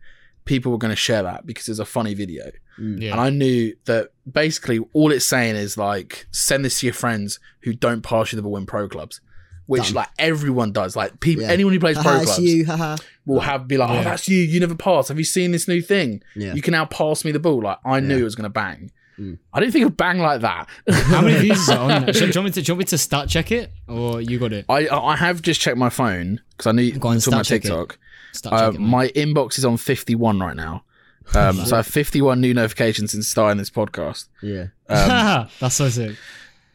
people 0.45 0.71
were 0.71 0.77
going 0.77 0.91
to 0.91 0.95
share 0.95 1.23
that 1.23 1.45
because 1.45 1.67
it's 1.69 1.79
a 1.79 1.85
funny 1.85 2.13
video. 2.13 2.45
Mm. 2.79 3.01
yeah. 3.01 3.11
And 3.11 3.21
I 3.21 3.29
knew 3.29 3.75
that 3.85 4.11
basically 4.31 4.79
all 4.93 5.11
it's 5.11 5.25
saying 5.25 5.55
is 5.55 5.77
like 5.77 6.27
send 6.31 6.63
this 6.65 6.79
to 6.79 6.85
your 6.87 6.93
friends 6.93 7.39
who 7.63 7.73
don't 7.73 8.01
pass 8.01 8.31
you 8.31 8.37
the 8.37 8.41
ball 8.41 8.57
in 8.57 8.65
pro 8.65 8.87
clubs, 8.87 9.19
which 9.67 9.87
Done. 9.87 9.93
like 9.95 10.09
everyone 10.17 10.71
does. 10.71 10.95
Like 10.95 11.19
people, 11.19 11.43
Yeah. 11.43 11.51
anyone 11.51 11.73
who 11.73 11.79
plays 11.79 11.97
ah, 11.97 12.03
pro 12.03 12.23
clubs 12.23 12.39
you, 12.39 12.65
will 13.25 13.41
have 13.41 13.67
be 13.67 13.77
like, 13.77 13.89
oh, 13.89 14.03
that's 14.03 14.27
you. 14.29 14.39
You 14.39 14.59
never 14.61 14.75
pass. 14.75 15.09
Have 15.09 15.19
you 15.19 15.25
seen 15.25 15.51
this 15.51 15.67
new 15.67 15.81
thing? 15.81 16.23
Yeah. 16.35 16.53
You 16.53 16.61
can 16.61 16.71
now 16.71 16.85
pass 16.85 17.23
me 17.25 17.31
the 17.33 17.39
ball. 17.39 17.61
Like 17.61 17.79
I 17.85 17.99
knew 17.99 18.15
Yeah. 18.15 18.21
it 18.21 18.23
was 18.23 18.35
going 18.35 18.49
to 18.49 18.49
bang. 18.49 18.91
Mm. 19.21 19.37
I 19.53 19.59
didn't 19.59 19.73
think 19.73 19.81
it 19.83 19.85
would 19.85 19.97
bang 19.97 20.17
like 20.19 20.41
that. 20.41 20.67
How 20.89 21.21
many 21.21 21.39
views 21.39 21.59
is 21.59 21.69
it 21.69 21.77
on? 21.77 22.05
Do, 22.07 22.11
do, 22.13 22.19
you 22.25 22.31
want 22.33 22.45
me 22.45 22.51
to, 22.51 22.61
do 22.61 22.71
you 22.71 22.73
want 22.73 22.79
me 22.79 22.85
to 22.85 22.97
start 22.97 23.29
check 23.29 23.51
it 23.51 23.71
or 23.87 24.19
you 24.19 24.39
got 24.39 24.51
it? 24.51 24.65
I 24.67 24.87
I 24.89 25.15
have 25.15 25.41
just 25.41 25.61
checked 25.61 25.77
my 25.77 25.89
phone 25.89 26.41
because 26.51 26.67
I 26.67 26.71
knew 26.71 26.91
Go 26.93 27.09
on, 27.09 27.15
my 27.15 27.19
start 27.19 27.45
check 27.45 27.59
it. 27.65 27.67
TikTok. 27.67 27.99
Start 28.33 28.53
Uh, 28.55 28.71
checking. 28.71 28.87
my 28.87 29.09
inbox 29.09 29.57
is 29.59 29.65
on 29.65 29.77
51 29.77 30.39
right 30.39 30.55
now. 30.55 30.83
Um, 31.35 31.55
so 31.65 31.75
I 31.75 31.79
have 31.79 31.87
51 31.87 32.41
new 32.41 32.53
notifications 32.53 33.11
since 33.11 33.27
starting 33.29 33.57
this 33.57 33.69
podcast, 33.69 34.27
Yeah. 34.41 34.67
um, 34.89 35.47
That's 35.59 35.75
so 35.75 35.87
sick. 35.89 36.17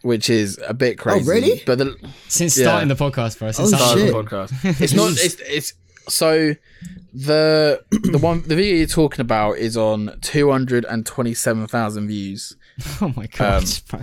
which 0.03 0.31
is 0.31 0.59
a 0.67 0.73
bit 0.73 0.99
crazy. 0.99 1.29
Oh, 1.29 1.35
really? 1.35 1.63
But 1.67 1.79
the 1.79 1.97
Since 2.29 2.57
Yeah. 2.57 2.65
starting 2.67 2.89
the 2.89 2.95
podcast, 2.95 3.39
bro. 3.39 3.51
Since 3.51 3.73
Oh, 3.75 3.77
starting 3.77 4.07
shit. 4.07 4.15
the 4.15 4.23
podcast, 4.23 4.81
it's 4.81 4.93
not. 4.95 5.13
It's 5.13 5.35
it's 5.41 5.73
so 6.09 6.55
the 7.13 7.83
the 7.91 8.19
one 8.19 8.43
the 8.43 8.55
video 8.57 8.77
you're 8.77 8.87
talking 8.87 9.21
about 9.21 9.59
is 9.59 9.77
on 9.77 10.19
227,000 10.23 12.09
views. 12.09 12.57
Oh 13.01 13.13
my 13.17 13.27
god, 13.27 13.63
Um, 13.65 13.69
bro. 13.89 14.01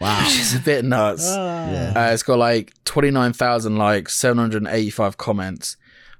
Wow. 0.00 0.20
It's 0.26 0.54
a 0.54 0.60
bit 0.60 0.84
nuts. 0.84 1.24
Yeah. 1.26 1.92
Uh, 1.96 2.12
it's 2.12 2.22
got 2.22 2.38
like 2.38 2.74
29,000 2.84 3.76
likes, 3.76 4.14
785 4.16 5.16
comments, 5.16 5.76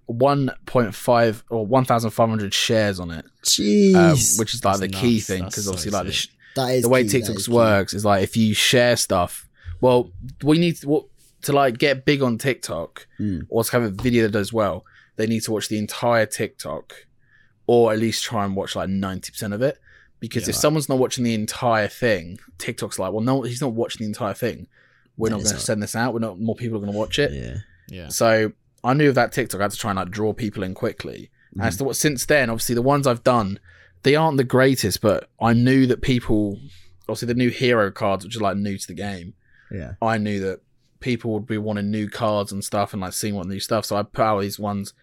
1.5 0.08 1.42
or 1.50 1.66
1,500 1.66 2.54
shares 2.54 2.98
on 3.00 3.10
it, 3.10 3.26
Jeez. 3.42 3.94
um, 3.94 4.16
which 4.38 4.54
is 4.54 4.64
like 4.64 4.78
the 4.80 4.86
That's 4.88 5.00
key 5.00 5.20
thing 5.20 5.42
That's 5.42 5.54
because 5.56 5.64
so 5.64 5.70
obviously 5.72 5.90
like 5.92 6.06
the, 6.06 6.12
sh- 6.12 6.28
that 6.56 6.68
is 6.68 6.82
the 6.84 6.88
way 6.88 7.02
key, 7.02 7.08
that 7.08 7.12
TikTok 7.12 7.36
is 7.36 7.46
key. 7.46 7.52
works 7.52 7.94
is 7.94 8.04
like 8.04 8.22
if 8.22 8.36
you 8.36 8.54
share 8.54 8.96
stuff, 8.96 9.48
well, 9.82 10.10
we 10.42 10.58
need 10.58 10.76
to, 10.76 10.88
what, 10.88 11.04
to 11.42 11.52
like 11.52 11.76
get 11.78 12.04
big 12.06 12.22
on 12.22 12.38
TikTok 12.38 13.06
Mm. 13.20 13.46
or 13.50 13.64
to 13.64 13.72
have 13.72 13.82
a 13.82 13.90
video 13.90 14.22
that 14.22 14.32
does 14.32 14.52
well. 14.52 14.84
They 15.16 15.26
need 15.26 15.42
to 15.44 15.52
watch 15.52 15.68
the 15.68 15.78
entire 15.78 16.26
TikTok, 16.26 16.94
or 17.66 17.92
at 17.92 17.98
least 17.98 18.24
try 18.24 18.44
and 18.44 18.56
watch 18.56 18.74
like 18.76 18.88
ninety 18.88 19.30
percent 19.30 19.54
of 19.54 19.62
it. 19.62 19.78
Because 20.20 20.44
Yeah. 20.44 20.50
if 20.50 20.56
someone's 20.56 20.88
not 20.88 20.98
watching 20.98 21.24
the 21.24 21.34
entire 21.34 21.88
thing, 21.88 22.38
TikTok's 22.58 22.98
like, 22.98 23.12
well, 23.12 23.22
no, 23.22 23.42
he's 23.42 23.60
not 23.60 23.72
watching 23.74 24.00
the 24.04 24.08
entire 24.08 24.32
thing. 24.34 24.68
We're 25.16 25.28
Then 25.28 25.38
not 25.38 25.44
going 25.44 25.56
to 25.56 25.60
send 25.60 25.82
this 25.82 25.94
out. 25.94 26.12
We're 26.14 26.20
not. 26.20 26.40
More 26.40 26.56
people 26.56 26.78
are 26.78 26.80
going 26.80 26.92
to 26.92 26.98
watch 26.98 27.18
it. 27.18 27.32
Yeah. 27.32 27.56
Yeah. 27.88 28.08
So 28.08 28.52
I 28.82 28.94
knew 28.94 29.10
of 29.10 29.14
that 29.16 29.32
TikTok. 29.32 29.60
I 29.60 29.64
had 29.64 29.70
to 29.72 29.76
try 29.76 29.90
and 29.90 29.98
like 29.98 30.10
draw 30.10 30.32
people 30.32 30.62
in 30.62 30.74
quickly. 30.74 31.30
Mm-hmm. 31.54 31.60
As 31.66 31.76
to 31.76 31.84
what 31.84 31.96
since 31.96 32.26
then, 32.26 32.50
obviously 32.50 32.74
the 32.74 32.82
ones 32.82 33.06
I've 33.06 33.22
done, 33.22 33.60
they 34.02 34.16
aren't 34.16 34.38
the 34.38 34.44
greatest, 34.44 35.00
but 35.00 35.28
I 35.40 35.52
knew 35.52 35.86
that 35.86 36.02
people, 36.02 36.58
obviously 37.02 37.26
the 37.26 37.34
new 37.34 37.50
hero 37.50 37.90
cards, 37.92 38.24
which 38.24 38.36
are 38.36 38.40
like 38.40 38.56
new 38.56 38.76
to 38.76 38.86
the 38.86 38.94
game, 38.94 39.34
Yeah. 39.70 39.92
I 40.02 40.18
knew 40.18 40.40
that 40.40 40.60
people 41.00 41.32
would 41.34 41.46
be 41.46 41.58
wanting 41.58 41.90
new 41.90 42.08
cards 42.08 42.50
and 42.50 42.64
stuff 42.64 42.92
and 42.92 43.02
like 43.02 43.12
seeing 43.12 43.34
what 43.36 43.46
new 43.46 43.60
stuff. 43.60 43.84
So 43.84 43.94
I 43.96 44.02
put 44.02 44.22
out 44.22 44.40
these 44.40 44.58
ones, 44.58 44.94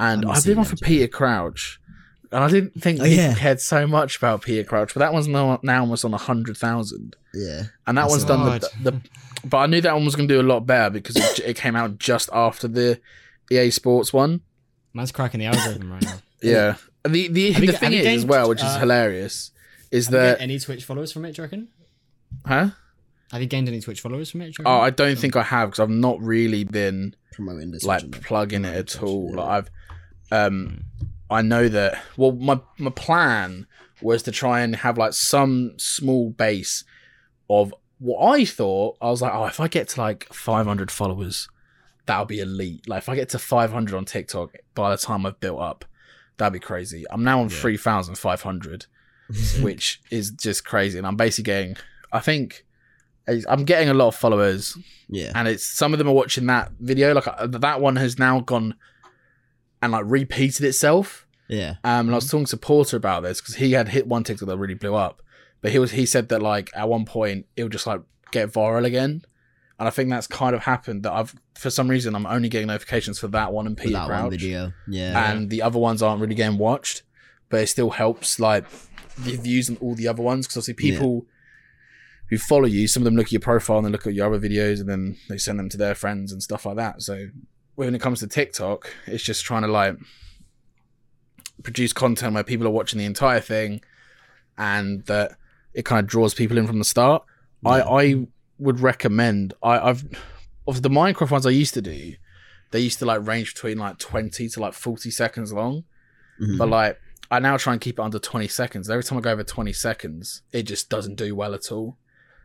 and 0.00 0.24
I'm 0.24 0.30
I 0.30 0.34
did 0.34 0.42
seeing 0.42 0.56
one 0.56 0.66
for. 0.66 0.76
Peter 0.76 1.06
Crouch, 1.06 1.80
and 2.32 2.42
I 2.42 2.48
didn't 2.48 2.80
think 2.82 3.00
Oh, 3.00 3.04
people 3.04 3.16
yeah. 3.16 3.34
cared 3.34 3.60
so 3.60 3.86
much 3.86 4.16
about 4.16 4.42
Peter 4.42 4.64
Crouch, 4.68 4.92
but 4.94 5.00
that 5.00 5.12
one's 5.12 5.28
now, 5.28 5.60
now 5.62 5.80
almost 5.80 6.04
on 6.04 6.12
a 6.14 6.18
hundred 6.18 6.56
thousand, 6.56 7.14
Yeah. 7.34 7.64
and 7.86 7.96
that 7.98 8.02
That's 8.02 8.10
one's 8.12 8.24
done 8.24 8.58
the, 8.60 8.90
the. 8.90 9.00
But 9.44 9.56
I 9.58 9.66
knew 9.66 9.80
that 9.80 9.94
one 9.94 10.04
was 10.04 10.16
going 10.16 10.28
to 10.28 10.34
do 10.34 10.40
a 10.40 10.42
lot 10.46 10.66
better 10.66 10.90
because 10.90 11.16
it, 11.16 11.38
it 11.40 11.56
came 11.56 11.74
out 11.76 11.98
just 11.98 12.28
after 12.32 12.66
the 12.68 13.00
EA 13.50 13.70
Sports 13.70 14.12
one. 14.12 14.40
Man's 14.92 15.12
cracking 15.12 15.40
the 15.40 15.46
algorithm 15.46 15.92
right 15.92 16.02
now. 16.02 16.14
Yeah. 16.42 16.76
The 17.04 17.28
the, 17.28 17.52
Have 17.52 17.62
you 17.64 17.72
the 17.72 17.78
thing 17.78 17.92
have 17.92 18.04
you 18.04 18.10
is 18.10 18.24
as 18.24 18.26
well, 18.26 18.48
which 18.48 18.58
is 18.60 18.64
uh, 18.64 18.78
hilarious, 18.80 19.50
is 19.90 20.06
Have 20.06 20.12
you 20.14 20.18
that 20.20 20.40
any 20.40 20.58
Twitch 20.58 20.84
followers 20.84 21.12
from 21.12 21.24
it, 21.26 21.34
do 21.36 21.40
you 21.42 21.44
reckon? 21.44 21.68
huh? 22.46 22.68
Have 23.32 23.40
you 23.40 23.46
gained 23.46 23.68
any 23.68 23.80
Twitch 23.80 24.00
followers 24.00 24.30
from 24.30 24.40
it? 24.42 24.54
do 24.56 24.62
you 24.62 24.64
Oh. 24.66 24.80
I 24.80 24.90
don't 24.90 25.16
think 25.18 25.36
I 25.36 25.42
have 25.42 25.68
because 25.70 25.80
I've 25.80 25.88
not 25.90 26.20
really 26.20 26.64
been 26.64 27.14
Promoting 27.32 27.70
this. 27.70 27.84
like 27.84 28.10
plugging 28.22 28.64
it 28.64 28.74
at 28.96 29.02
all. 29.02 29.30
yeah. 29.30 29.36
Like 29.36 29.48
I've, 29.48 29.70
um, 30.30 30.84
I 31.30 31.42
know 31.42 31.68
that. 31.68 32.02
Well, 32.16 32.32
my 32.32 32.60
my 32.78 32.90
plan 32.90 33.66
was 34.02 34.22
to 34.24 34.32
try 34.32 34.60
and 34.60 34.76
have 34.76 34.96
like 34.98 35.12
some 35.12 35.74
small 35.78 36.30
base 36.30 36.84
of 37.48 37.74
what 37.98 38.24
I 38.34 38.44
thought. 38.44 38.96
I 39.00 39.10
was 39.10 39.20
like, 39.22 39.32
oh, 39.34 39.44
if 39.46 39.60
I 39.60 39.68
get 39.68 39.88
to 39.90 40.00
like 40.00 40.32
500 40.32 40.90
followers, 40.90 41.48
that'll 42.06 42.24
be 42.24 42.40
elite. 42.40 42.88
Like 42.88 42.98
if 43.02 43.08
I 43.08 43.14
get 43.14 43.28
to 43.30 43.38
500 43.38 43.94
on 43.96 44.04
TikTok 44.06 44.54
by 44.74 44.90
the 44.90 44.96
time 44.96 45.26
I've 45.26 45.38
built 45.40 45.60
up, 45.60 45.84
that'd 46.38 46.52
be 46.52 46.58
crazy. 46.60 47.04
I'm 47.10 47.22
now 47.24 47.40
on 47.40 47.48
3,500, 47.50 48.86
which 49.60 50.00
is 50.10 50.30
just 50.30 50.64
crazy. 50.64 50.96
And 50.98 51.06
I'm 51.06 51.16
basically 51.16 51.44
getting, 51.44 51.76
I 52.12 52.20
think, 52.20 52.64
I'm 53.48 53.64
getting 53.64 53.88
a 53.90 53.94
lot 53.94 54.08
of 54.08 54.16
followers, 54.16 54.76
Yeah. 55.08 55.30
and 55.34 55.46
it's 55.46 55.64
some 55.64 55.92
of 55.92 55.98
them 55.98 56.08
are 56.08 56.14
watching 56.14 56.46
that 56.46 56.72
video. 56.80 57.12
Like 57.14 57.28
uh, 57.28 57.46
that 57.48 57.80
one 57.80 57.96
has 57.96 58.18
now 58.18 58.40
gone 58.40 58.74
and 59.82 59.92
like 59.92 60.04
repeated 60.06 60.64
itself. 60.64 61.26
Yeah. 61.48 61.76
Um, 61.82 62.06
and 62.06 62.12
I 62.12 62.14
was 62.14 62.30
talking 62.30 62.46
to 62.46 62.56
Porter 62.56 62.96
about 62.96 63.22
this 63.22 63.40
because 63.40 63.56
he 63.56 63.72
had 63.72 63.88
hit 63.88 64.06
one 64.06 64.22
TikTok 64.22 64.48
that 64.48 64.56
really 64.56 64.74
blew 64.74 64.94
up, 64.94 65.20
but 65.60 65.72
he 65.72 65.78
was 65.78 65.92
he 65.92 66.06
said 66.06 66.28
that 66.28 66.40
like 66.42 66.70
at 66.74 66.88
one 66.88 67.04
point 67.04 67.46
it 67.56 67.64
would 67.64 67.72
just 67.72 67.86
like 67.86 68.02
get 68.30 68.52
viral 68.52 68.84
again, 68.84 69.24
and 69.78 69.88
I 69.88 69.90
think 69.90 70.10
that's 70.10 70.26
kind 70.28 70.54
of 70.54 70.62
happened. 70.62 71.02
That 71.02 71.12
I've 71.12 71.34
for 71.56 71.70
some 71.70 71.88
reason 71.88 72.14
I'm 72.14 72.26
only 72.26 72.48
getting 72.48 72.68
notifications 72.68 73.18
for 73.18 73.28
that 73.28 73.52
one 73.52 73.66
and 73.66 73.76
Peter 73.76 73.94
that 73.94 74.06
Crouch, 74.06 74.22
one 74.22 74.30
video. 74.30 74.72
Yeah. 74.88 75.32
and 75.32 75.50
the 75.50 75.62
other 75.62 75.78
ones 75.78 76.02
aren't 76.02 76.20
really 76.20 76.36
getting 76.36 76.58
watched, 76.58 77.02
but 77.48 77.60
it 77.60 77.66
still 77.66 77.90
helps 77.90 78.38
like 78.38 78.64
the 79.18 79.36
views 79.36 79.68
on 79.68 79.76
all 79.80 79.94
the 79.96 80.06
other 80.06 80.22
ones 80.22 80.46
because 80.46 80.56
obviously 80.58 80.74
people. 80.74 81.26
Who 82.28 82.38
follow 82.38 82.66
you? 82.66 82.86
Some 82.86 83.00
of 83.02 83.06
them 83.06 83.16
look 83.16 83.26
at 83.26 83.32
your 83.32 83.40
profile 83.40 83.78
and 83.78 83.86
they 83.88 83.90
look 83.90 84.06
at 84.06 84.14
your 84.14 84.32
other 84.32 84.48
videos, 84.48 84.78
and 84.78 84.88
then 84.88 85.16
they 85.28 85.36
send 85.36 85.58
them 85.58 85.68
to 85.68 85.76
their 85.76 85.96
friends 85.96 86.30
and 86.30 86.40
stuff 86.40 86.64
like 86.64 86.76
that. 86.76 87.02
So 87.02 87.26
when 87.86 87.94
it 87.94 88.00
comes 88.00 88.20
to 88.20 88.26
TikTok, 88.26 88.92
it's 89.06 89.22
just 89.22 89.44
trying 89.44 89.62
to 89.62 89.68
like 89.68 89.96
produce 91.62 91.92
content 91.92 92.34
where 92.34 92.44
people 92.44 92.66
are 92.66 92.70
watching 92.70 92.98
the 92.98 93.04
entire 93.04 93.40
thing 93.40 93.80
and 94.58 95.04
that 95.06 95.32
it 95.74 95.84
kind 95.84 96.00
of 96.00 96.06
draws 96.06 96.34
people 96.34 96.58
in 96.58 96.66
from 96.66 96.78
the 96.78 96.84
start. 96.84 97.24
I, 97.64 97.80
I 97.82 98.26
would 98.58 98.80
recommend 98.80 99.54
I, 99.62 99.78
I've 99.78 100.04
of 100.66 100.82
the 100.82 100.88
Minecraft 100.90 101.30
ones 101.30 101.46
I 101.46 101.50
used 101.50 101.74
to 101.74 101.82
do, 101.82 102.14
they 102.70 102.80
used 102.80 102.98
to 103.00 103.06
like 103.06 103.26
range 103.26 103.54
between 103.54 103.78
like 103.78 103.98
twenty 103.98 104.48
to 104.48 104.60
like 104.60 104.74
forty 104.74 105.10
seconds 105.10 105.52
long. 105.52 105.84
Mhm. 106.40 106.58
But 106.58 106.68
like 106.68 107.00
I 107.30 107.38
now 107.38 107.56
try 107.56 107.72
and 107.72 107.80
keep 107.80 107.98
it 107.98 108.02
under 108.02 108.18
twenty 108.18 108.48
seconds. 108.48 108.88
Every 108.90 109.04
time 109.04 109.18
I 109.18 109.20
go 109.22 109.32
over 109.32 109.44
twenty 109.44 109.72
seconds, 109.72 110.42
it 110.52 110.64
just 110.64 110.88
doesn't 110.90 111.16
do 111.16 111.34
well 111.34 111.54
at 111.54 111.70
all. 111.72 111.96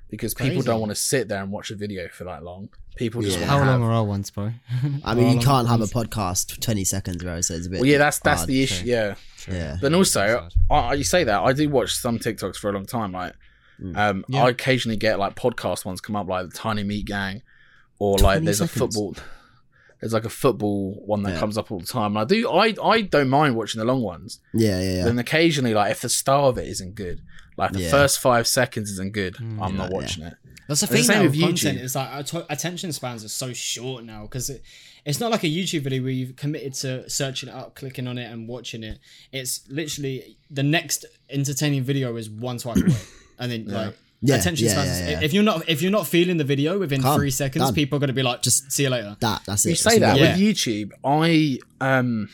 Because 0.10 0.34
people 0.34 0.58
Crazy. 0.58 0.66
don't 0.68 0.80
want 0.80 0.92
to 0.92 0.96
sit 0.96 1.28
there 1.28 1.42
and 1.42 1.52
watch 1.52 1.72
a 1.72 1.76
video 1.76 2.08
for 2.10 2.24
that 2.26 2.44
long. 2.44 2.70
People 2.96 3.22
just 3.22 3.40
Yeah. 3.40 3.46
How 3.48 3.60
to 3.60 3.66
long 3.66 3.84
are 3.84 3.92
our 3.92 4.04
ones, 4.04 4.30
bro? 4.32 4.52
I 5.04 5.14
mean, 5.16 5.26
How 5.28 5.34
you 5.34 5.40
can't 5.40 5.68
are 5.68 5.72
have 5.78 5.82
a 5.82 5.86
podcast 5.86 6.54
for 6.54 6.62
20 6.62 6.84
seconds, 6.86 7.24
bro. 7.24 7.42
So 7.42 7.54
it's 7.56 7.68
a 7.68 7.70
bit. 7.70 7.82
Well, 7.82 7.90
yeah, 7.90 7.98
that's 7.98 8.20
that's 8.20 8.42
hard. 8.42 8.50
the 8.50 8.64
issue. 8.64 8.86
Yeah, 8.86 9.16
Yeah. 9.52 9.78
But 9.82 9.94
also, 9.94 10.48
I, 10.70 10.76
I- 10.76 10.94
you 10.94 11.04
say 11.04 11.24
that 11.26 11.42
I 11.42 11.54
do 11.54 11.68
watch 11.70 11.94
some 11.94 12.20
TikToks 12.20 12.56
for 12.56 12.70
a 12.70 12.74
long 12.74 12.86
time. 12.86 13.12
Like, 13.12 13.34
Mm. 13.82 13.98
um, 13.98 14.26
Yeah. 14.30 14.46
I 14.46 14.50
occasionally 14.52 14.96
get 14.96 15.20
like 15.20 15.36
podcast 15.36 15.84
ones 15.84 16.00
come 16.00 16.16
up, 16.16 16.30
like 16.30 16.50
the 16.50 16.56
Tiny 16.56 16.86
Meat 16.86 17.06
Gang, 17.06 17.42
or 18.00 18.18
like 18.20 18.42
there's 18.44 18.60
seconds. 18.60 18.76
a 18.76 18.80
football. 18.80 19.16
There's 20.00 20.14
like 20.14 20.24
a 20.24 20.30
football 20.30 20.94
one 21.06 21.24
that 21.24 21.34
Yeah. 21.34 21.40
comes 21.40 21.58
up 21.58 21.72
all 21.72 21.80
the 21.82 21.86
time. 21.86 22.16
And 22.16 22.20
I 22.20 22.24
do, 22.24 22.50
I, 22.50 22.74
I 22.82 23.02
don't 23.02 23.28
mind 23.30 23.56
watching 23.58 23.80
the 23.80 23.86
long 23.86 24.02
ones. 24.02 24.40
Yeah, 24.54 24.80
yeah, 24.80 24.92
yeah. 24.98 25.04
Then 25.04 25.20
occasionally, 25.20 25.74
like 25.74 25.92
if 25.92 26.00
the 26.02 26.08
start 26.10 26.46
of 26.46 26.58
it 26.58 26.68
isn't 26.70 26.96
good, 26.96 27.22
like 27.58 27.74
the 27.74 27.82
Yeah. 27.82 27.92
first 27.92 28.20
five 28.20 28.48
seconds 28.48 28.90
isn't 28.92 29.12
good, 29.14 29.36
I'm 29.40 29.58
Yeah, 29.58 29.68
not 29.78 29.90
yeah. 29.92 29.96
watching 29.98 30.24
it. 30.24 30.36
That's 30.68 30.82
the 30.82 30.86
It's 30.96 31.08
the 31.08 31.14
thing 31.14 31.18
now 31.18 31.24
with 31.24 31.32
with 31.34 31.42
content. 31.42 31.78
YouTube. 31.80 31.84
It's 31.84 31.96
like 31.96 32.10
att- 32.12 32.46
attention 32.50 32.92
spans 32.92 33.24
are 33.24 33.30
so 33.30 33.54
short 33.54 34.04
now 34.04 34.24
because 34.24 34.50
it, 34.50 34.64
it's 35.06 35.20
not 35.20 35.30
like 35.32 35.44
a 35.44 35.48
YouTube 35.48 35.82
video 35.82 36.02
where 36.02 36.12
you've 36.12 36.36
committed 36.36 36.74
to 36.76 37.08
searching 37.10 37.50
it 37.50 37.56
up, 37.56 37.76
clicking 37.76 38.08
on 38.08 38.18
it, 38.18 38.32
and 38.32 38.48
watching 38.48 38.84
it. 38.84 39.00
It's 39.32 39.62
literally 39.70 40.38
the 40.50 40.64
next 40.64 41.06
entertaining 41.30 41.84
video 41.84 42.16
is 42.16 42.30
one 42.30 42.58
swipe 42.60 42.78
away, 42.78 42.96
and 43.40 43.52
then 43.52 43.66
like 43.68 43.96
Yeah, 44.22 44.36
attention 44.38 44.66
yeah, 44.68 44.72
spans. 44.74 45.00
yeah, 45.02 45.10
yeah. 45.12 45.22
If 45.22 45.34
you're 45.34 45.44
not 45.44 45.70
if 45.70 45.82
you're 45.84 45.92
not 45.92 46.08
feeling 46.08 46.38
the 46.38 46.44
video 46.44 46.80
within 46.80 47.02
Calm, 47.04 47.20
three 47.20 47.30
seconds, 47.32 47.66
done. 47.66 47.74
people 47.76 47.98
are 47.98 48.00
gonna 48.00 48.14
be 48.14 48.24
like, 48.24 48.42
just 48.42 48.72
see 48.72 48.84
you 48.84 48.90
later. 48.90 49.16
that, 49.20 49.44
that's 49.46 49.66
it. 49.68 49.70
You 49.70 49.76
say 49.76 50.00
that 50.00 50.18
Yeah. 50.18 50.32
with 50.36 50.40
YouTube. 50.42 50.92
I 51.04 51.60
um, 51.80 52.30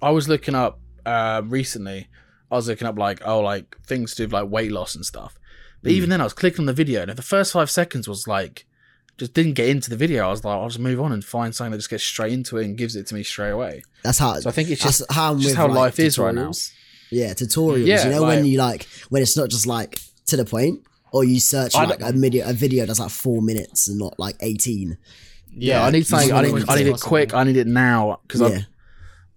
I 0.00 0.10
was 0.10 0.28
looking 0.28 0.54
up 0.54 0.78
uh 1.04 1.42
recently. 1.44 2.06
I 2.52 2.56
was 2.56 2.68
looking 2.68 2.86
up 2.86 2.96
like 2.98 3.22
oh 3.26 3.40
like 3.40 3.76
things 3.86 4.10
to 4.14 4.16
do 4.18 4.24
with 4.26 4.32
like 4.34 4.48
weight 4.50 4.70
loss 4.70 4.94
and 4.94 5.04
stuff. 5.04 5.36
But 5.82 5.92
Hmm. 5.92 5.96
even 5.96 6.10
then, 6.10 6.20
I 6.20 6.24
was 6.24 6.32
clicking 6.32 6.60
on 6.60 6.66
the 6.66 6.72
video, 6.72 7.02
and 7.02 7.10
if 7.10 7.16
the 7.16 7.22
first 7.22 7.52
five 7.52 7.70
seconds 7.70 8.08
was 8.08 8.26
like 8.28 8.66
just 9.18 9.34
didn't 9.34 9.52
get 9.52 9.68
into 9.68 9.90
the 9.90 9.96
video, 9.96 10.24
I 10.26 10.30
was 10.30 10.44
like, 10.44 10.56
I'll 10.56 10.68
just 10.68 10.78
move 10.78 10.98
on 10.98 11.12
and 11.12 11.22
find 11.22 11.54
something 11.54 11.72
that 11.72 11.76
just 11.78 11.90
gets 11.90 12.02
straight 12.02 12.32
into 12.32 12.56
it 12.56 12.64
and 12.64 12.76
gives 12.76 12.96
it 12.96 13.06
to 13.08 13.14
me 13.14 13.22
straight 13.22 13.50
away. 13.50 13.82
That's 14.02 14.18
how. 14.18 14.40
So 14.40 14.48
I 14.48 14.52
think 14.52 14.70
it's 14.70 14.82
just 14.82 15.02
how, 15.10 15.36
just 15.36 15.56
how 15.56 15.66
like, 15.66 15.76
life 15.76 16.00
is 16.00 16.18
right 16.18 16.34
now. 16.34 16.52
Yeah, 17.10 17.34
tutorials. 17.34 17.86
Yeah, 17.86 18.04
you 18.04 18.10
know 18.10 18.22
when 18.22 18.46
you 18.46 18.56
like 18.58 18.86
when 19.10 19.20
it's 19.20 19.36
not 19.36 19.50
just 19.50 19.66
like 19.66 20.00
to 20.26 20.36
the 20.36 20.44
point, 20.46 20.84
or 21.12 21.24
you 21.24 21.38
search 21.40 21.74
like 21.74 22.00
a 22.00 22.12
video 22.12 22.48
a 22.48 22.52
video 22.54 22.86
that's 22.86 23.00
like 23.00 23.10
four 23.10 23.42
minutes 23.42 23.88
and 23.88 23.98
not 23.98 24.18
like 24.18 24.36
eighteen. 24.40 24.96
Yeah, 25.52 25.82
I 25.84 25.90
need 25.90 26.06
something. 26.06 26.32
I 26.32 26.42
need, 26.42 26.54
it 26.54 26.70
I 26.70 26.76
need 26.76 26.86
it 26.86 27.00
quick. 27.00 27.34
I 27.34 27.44
need 27.44 27.56
it 27.56 27.66
now 27.66 28.20
because 28.26 28.40
Yeah, 28.40 28.60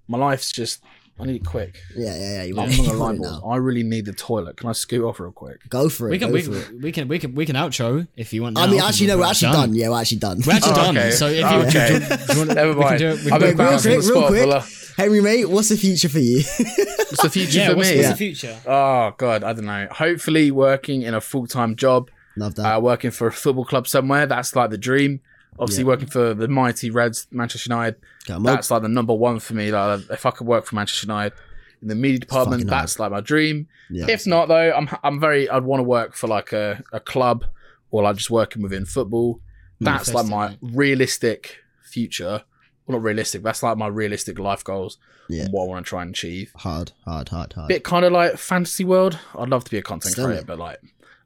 my 0.07 0.17
life's 0.17 0.51
just. 0.51 0.81
I 1.23 1.31
need 1.31 1.41
it 1.41 1.45
quick. 1.45 1.79
yeah, 1.95 2.15
yeah, 2.15 2.19
yeah. 2.37 2.43
You 2.43 2.53
I'm 2.53 2.57
want 2.57 2.71
not 2.71 2.79
it 2.79 2.87
gonna 2.87 2.99
lie, 3.03 3.13
now. 3.13 3.41
I 3.47 3.55
really 3.57 3.83
need 3.83 4.05
the 4.05 4.13
toilet. 4.13 4.57
Can 4.57 4.69
I 4.69 4.73
scoot 4.73 5.03
off 5.03 5.19
real 5.19 5.31
quick? 5.31 5.67
Go 5.69 5.89
for 5.89 6.07
it. 6.07 6.11
We 6.11 6.19
can 6.19 6.29
go 6.29 6.33
we, 6.33 6.41
for 6.43 6.55
it. 6.57 6.81
we 6.81 6.91
can 6.91 7.07
we 7.07 7.19
can 7.19 7.35
we 7.35 7.45
can 7.45 7.55
outro 7.55 8.07
if 8.15 8.33
you 8.33 8.43
want. 8.43 8.57
I 8.57 8.67
mean, 8.67 8.81
actually, 8.81 9.07
no, 9.07 9.17
we're 9.17 9.25
actually 9.25 9.51
done. 9.53 9.69
done. 9.69 9.75
Yeah, 9.75 9.89
we're 9.89 9.99
actually 10.01 10.17
done. 10.19 10.41
We're 10.45 10.53
actually 10.53 10.71
Oh, 10.71 10.75
done. 10.75 10.97
okay. 10.97 11.11
So 11.11 11.27
if 11.27 11.37
you, 11.37 11.43
Oh, 11.45 11.61
do 11.61 11.67
okay. 11.67 11.87
do 11.89 12.03
you 12.03 12.09
want- 12.09 12.27
do 12.27 12.33
you 12.33 12.39
want- 12.39 12.53
Never 12.55 12.67
we 12.67 12.73
can 12.73 12.79
mind. 12.83 12.99
do 12.99 13.07
it. 13.07 13.25
We 13.25 13.31
I've 13.31 13.39
can 13.39 13.39
do 13.39 13.45
it 13.47 13.57
bounced 13.57 13.85
on 13.87 13.93
quick, 13.93 14.09
real 14.09 14.27
quick. 14.27 14.39
fella. 14.41 14.65
Henry, 14.97 15.21
mate, 15.21 15.45
what's 15.49 15.69
the 15.69 15.77
future 15.77 16.09
for 16.09 16.19
you? 16.19 16.37
What's 16.37 17.21
the 17.23 17.29
future 17.31 17.57
Yeah, 17.59 17.69
for 17.71 17.77
what's, 17.77 17.89
me? 17.89 17.97
what's 17.97 18.09
the 18.09 18.15
future? 18.15 18.59
Oh 18.67 19.13
god, 19.17 19.43
I 19.43 19.53
don't 19.53 19.65
know. 19.65 19.87
Hopefully, 19.91 20.51
working 20.51 21.01
in 21.01 21.13
a 21.15 21.21
full 21.21 21.47
time 21.47 21.75
job, 21.75 22.11
Love 22.37 22.55
that. 22.55 22.75
uh, 22.75 22.79
working 22.79 23.09
for 23.11 23.27
a 23.27 23.31
football 23.31 23.65
club 23.65 23.87
somewhere. 23.87 24.25
That's 24.27 24.55
like 24.55 24.69
the 24.69 24.77
dream. 24.77 25.21
Obviously, 25.59 25.83
Yeah. 25.83 25.87
working 25.87 26.07
for 26.07 26.33
the 26.33 26.47
mighty 26.47 26.89
Reds, 26.89 27.27
Manchester 27.31 27.69
United. 27.71 27.95
Come 28.27 28.37
on. 28.37 28.43
That's 28.55 28.71
like 28.71 28.81
the 28.81 28.87
number 28.89 29.13
one 29.13 29.39
for 29.39 29.53
me. 29.53 29.71
Like, 29.71 30.01
if 30.09 30.25
I 30.25 30.31
could 30.31 30.47
work 30.47 30.65
for 30.65 30.75
Manchester 30.75 31.05
United 31.07 31.33
in 31.81 31.87
the 31.89 31.95
media 31.95 32.19
department, 32.19 32.61
fucking 32.61 32.69
that's 32.69 32.99
like 32.99 33.11
my 33.11 33.21
dream. 33.21 33.67
Yeah. 33.89 34.05
If 34.09 34.25
not, 34.25 34.47
though, 34.47 34.71
I'm 34.73 34.89
I'm 35.03 35.19
very. 35.19 35.49
I'd 35.49 35.63
want 35.63 35.79
to 35.79 35.83
work 35.83 36.15
for 36.15 36.27
like 36.27 36.53
a, 36.53 36.83
a 36.91 36.99
club 36.99 37.45
or 37.91 38.03
like 38.03 38.15
just 38.17 38.29
working 38.31 38.61
within 38.61 38.85
football. 38.85 39.39
That's 39.79 40.13
like 40.13 40.25
my 40.27 40.57
realistic 40.61 41.57
future. 41.83 42.43
Well, 42.85 42.97
not 42.97 43.03
realistic. 43.03 43.43
That's 43.43 43.63
like 43.63 43.77
my 43.77 43.87
realistic 43.87 44.39
life 44.39 44.63
goals. 44.63 44.97
Yeah. 45.29 45.43
and 45.43 45.53
What 45.53 45.63
I 45.63 45.67
want 45.67 45.85
to 45.85 45.89
try 45.89 46.01
and 46.01 46.11
achieve. 46.11 46.51
hard, 46.57 46.91
hard, 47.05 47.29
hard, 47.29 47.53
hard. 47.53 47.67
bit 47.69 47.83
kind 47.83 48.03
of 48.05 48.11
like 48.11 48.37
fantasy 48.37 48.83
world. 48.83 49.17
I'd 49.37 49.49
love 49.49 49.63
to 49.65 49.71
be 49.71 49.77
a 49.77 49.81
content 49.81 50.13
Still, 50.13 50.25
creator, 50.25 50.41
mate. 50.41 50.47
but 50.47 50.59
like 50.59 50.79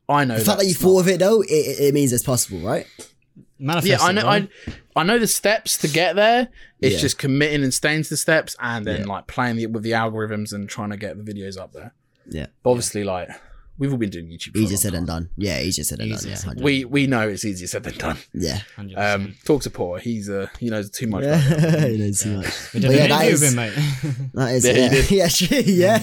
I 0.10 0.24
know 0.26 0.38
the 0.38 0.46
fact 0.46 0.60
that 0.60 0.66
you 0.66 0.74
that's 0.74 0.82
thought 0.84 1.00
of 1.02 1.08
it 1.08 1.20
though, 1.20 1.42
it, 1.42 1.48
it 1.50 1.80
it 1.80 1.94
means 1.94 2.14
it's 2.14 2.24
possible, 2.24 2.60
right? 2.60 2.86
Not- 3.60 3.84
yeah, 3.86 3.98
I 4.02 4.12
know. 4.12 4.28
I 4.28 4.48
I 4.96 5.04
know 5.04 5.20
the 5.20 5.28
steps 5.28 5.78
to 5.80 5.88
get 5.88 6.16
there. 6.16 6.50
It's 6.82 6.96
Yeah. 6.96 7.02
just 7.02 7.18
committing 7.18 7.64
and 7.64 7.74
staying 7.74 8.04
to 8.04 8.10
the 8.10 8.18
steps, 8.18 8.56
and 8.60 8.86
then 8.86 9.02
Yeah. 9.02 9.06
like 9.08 9.28
playing 9.28 9.56
the, 9.58 9.66
with 9.68 9.84
the 9.84 9.92
algorithms 9.92 10.54
and 10.54 10.68
trying 10.70 10.90
to 10.92 10.98
get 10.98 11.18
the 11.24 11.32
videos 11.32 11.58
up 11.60 11.74
there. 11.74 11.94
Yeah. 12.30 12.48
But 12.64 12.72
obviously, 12.72 13.04
like 13.04 13.30
we've 13.80 13.92
all 13.92 13.98
been 13.98 14.10
doing 14.10 14.26
YouTube. 14.28 14.54
For 14.54 14.58
a 14.58 14.62
Easier 14.62 14.70
long 14.76 14.78
said 14.82 14.94
than 14.94 15.06
time. 15.06 15.24
done. 15.24 15.30
Yeah, 15.38 15.60
easier 15.62 15.84
said 15.84 16.00
than 16.00 16.10
done. 16.10 16.20
Yeah, 16.26 16.36
100%. 16.36 16.62
We 16.62 16.86
we 16.86 17.06
know 17.08 17.28
it's 17.30 17.46
easier 17.46 17.68
said 17.68 17.84
than 17.84 17.96
done. 17.98 18.18
yeah. 18.34 18.62
Um, 18.96 19.36
talk 19.46 19.62
to 19.64 19.70
Paul. 19.70 19.96
He's 19.98 20.30
uh 20.30 20.48
he 20.60 20.70
knows 20.70 20.90
too 20.90 21.08
much. 21.08 21.24
Yeah, 21.24 21.48
about 21.48 21.64
it. 21.84 21.92
you 21.98 21.98
know, 22.06 22.12
too 22.12 22.38
much. 22.38 22.74
we 22.74 22.80
did 22.80 22.88
But 22.90 22.96
yeah, 22.96 23.04
an 23.04 23.10
that 23.10 23.26
interview 23.28 23.34
is- 23.34 23.42
with 23.42 23.50
him, 23.50 23.56
mate. 23.56 24.30
That 24.34 24.52
is 24.56 24.66
Yeah, 24.66 24.74
yeah, 24.74 24.90
did. 24.90 25.68
yeah, 25.68 25.98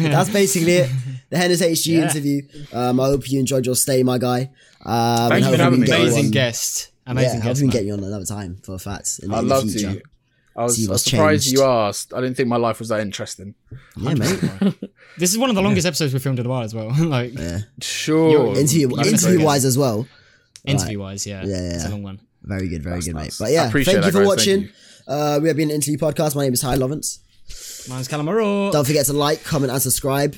yeah. 0.00 0.08
That's 0.10 0.30
basically 0.30 0.72
it. 0.72 0.90
The 1.30 1.36
HennersHG 1.36 1.86
Yeah. 1.94 2.02
interview. 2.10 2.42
Um, 2.72 2.98
I 3.00 3.06
hope 3.06 3.30
you 3.30 3.38
enjoyed 3.38 3.64
your 3.66 3.76
stay, 3.76 4.02
my 4.02 4.18
guy. 4.18 4.50
Um, 4.84 5.28
Thank 5.28 5.44
you 5.44 5.50
for 5.52 5.56
having 5.62 5.82
can 5.84 5.90
me. 5.90 5.96
Amazing 6.04 6.24
on- 6.26 6.30
guest. 6.32 6.89
Yeah, 7.16 7.22
Amazing 7.22 7.40
hopefully 7.40 7.50
guest. 7.50 7.60
we 7.60 7.60
can 7.60 7.66
man. 7.68 7.76
get 7.76 7.84
you 7.86 7.92
on 7.94 8.04
another 8.04 8.24
time 8.24 8.56
for 8.62 8.78
facts. 8.78 9.18
In, 9.18 9.32
I'd 9.32 9.38
in 9.40 9.48
the 9.48 9.54
love 9.54 9.70
future. 9.70 9.94
to. 9.94 10.02
I 10.56 10.64
was, 10.64 10.88
I 10.88 10.92
was 10.92 11.04
surprised 11.04 11.44
changed. 11.44 11.58
you 11.58 11.64
asked. 11.64 12.12
I 12.12 12.20
didn't 12.20 12.36
think 12.36 12.48
my 12.48 12.56
life 12.56 12.78
was 12.80 12.88
that 12.88 13.00
interesting. 13.00 13.54
Yeah, 13.96 14.14
mate. 14.14 14.74
This 15.18 15.32
is 15.32 15.38
one 15.38 15.50
of 15.50 15.56
the 15.56 15.62
longest 15.62 15.86
episodes 15.86 16.12
we've 16.12 16.22
filmed 16.22 16.38
in 16.38 16.46
a 16.46 16.48
while 16.48 16.62
as 16.62 16.74
well. 16.74 16.92
like 16.98 17.36
Yeah. 17.36 17.60
Sure. 17.80 18.56
Interview, 18.56 18.96
interview 18.98 19.44
wise 19.44 19.64
as 19.64 19.76
well. 19.76 20.06
interview 20.64 20.98
wise, 21.00 21.26
yeah. 21.26 21.44
Yeah, 21.44 21.56
It's 21.74 21.84
a 21.84 21.88
yeah. 21.88 21.92
long 21.92 22.02
one. 22.02 22.20
Very 22.42 22.68
good, 22.68 22.82
very 22.82 23.00
good, 23.00 23.14
mate. 23.14 23.34
But 23.38 23.50
yeah, 23.52 23.68
appreciate 23.68 23.94
thank 23.94 24.06
you 24.06 24.12
for 24.12 24.24
guys. 24.24 24.44
Thank 24.44 24.60
watching. 24.62 24.68
Uh, 25.06 25.38
we 25.42 25.48
have 25.48 25.56
been 25.56 25.68
an 25.70 25.74
interview 25.76 25.98
podcast. 25.98 26.36
My 26.36 26.44
name 26.44 26.52
is 26.52 26.60
Ty 26.62 26.76
Lawrence. 26.76 27.18
Mine's 27.88 28.08
Calamaro. 28.08 28.70
Don't 28.72 28.86
forget 28.86 29.06
to 29.06 29.12
like, 29.12 29.42
comment, 29.44 29.72
and 29.72 29.82
subscribe. 29.82 30.34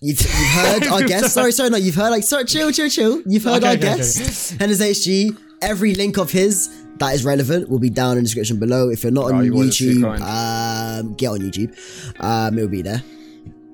You've, 0.00 0.20
you've 0.20 0.30
heard 0.30 0.86
our 0.86 1.02
guest. 1.02 1.34
Sorry, 1.34 1.52
sorry, 1.52 1.70
no, 1.70 1.76
you've 1.76 1.94
heard 1.94 2.10
like 2.10 2.22
sorry, 2.24 2.44
chill, 2.44 2.70
chill, 2.72 2.88
chill. 2.88 3.22
You've 3.26 3.44
heard 3.44 3.62
Okay, 3.64 3.66
our 3.66 3.72
okay, 3.74 3.86
okay. 3.88 3.96
guest, 3.98 4.58
HennersHG. 4.58 5.36
Every 5.62 5.94
link 5.94 6.18
of 6.18 6.30
his 6.30 6.68
that 6.98 7.14
is 7.14 7.24
relevant 7.24 7.68
will 7.70 7.78
be 7.78 7.88
down 7.90 8.12
in 8.12 8.16
the 8.18 8.22
description 8.24 8.58
below. 8.58 8.90
If 8.90 9.02
you're 9.02 9.12
not 9.12 9.26
on 9.32 9.34
Oh, 9.34 9.40
you 9.40 9.52
YouTube, 9.52 10.04
um, 10.20 11.14
get 11.14 11.28
on 11.28 11.38
YouTube. 11.38 11.74
Um, 12.20 12.58
it'll 12.58 12.68
be 12.68 12.82
there. 12.82 13.02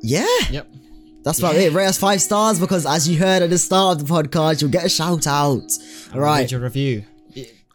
Yeah, 0.00 0.26
Yep. 0.50 0.68
that's 1.24 1.38
about 1.40 1.56
it. 1.56 1.72
Rate 1.72 1.86
us 1.86 1.98
five 1.98 2.20
stars 2.22 2.60
because, 2.60 2.86
as 2.86 3.08
you 3.08 3.18
heard 3.18 3.42
at 3.42 3.50
the 3.50 3.58
start 3.58 4.00
of 4.00 4.06
the 4.06 4.12
podcast, 4.14 4.60
you'll 4.62 4.70
get 4.70 4.84
a 4.84 4.88
shout 4.88 5.26
out. 5.26 5.62
All 6.14 6.20
right, 6.20 6.40
Read 6.42 6.52
your 6.52 6.60
review. 6.60 7.04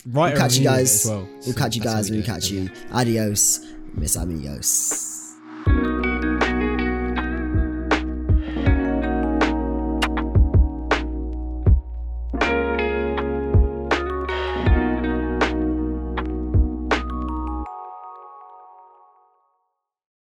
Write 0.05 0.33
we'll 0.33 0.37
a 0.37 0.37
catch 0.37 0.57
you 0.57 0.63
guys. 0.63 1.05
as 1.05 1.11
well. 1.11 1.27
We'll 1.45 1.55
catch 1.55 1.75
you 1.75 1.81
That's 1.81 1.95
guys 1.95 2.11
we 2.11 2.17
we 2.17 2.21
do 2.23 2.25
catch 2.25 2.49
you. 2.51 2.69
Adios, 2.91 3.59
Miss 3.95 4.15
Amigos. 4.15 5.22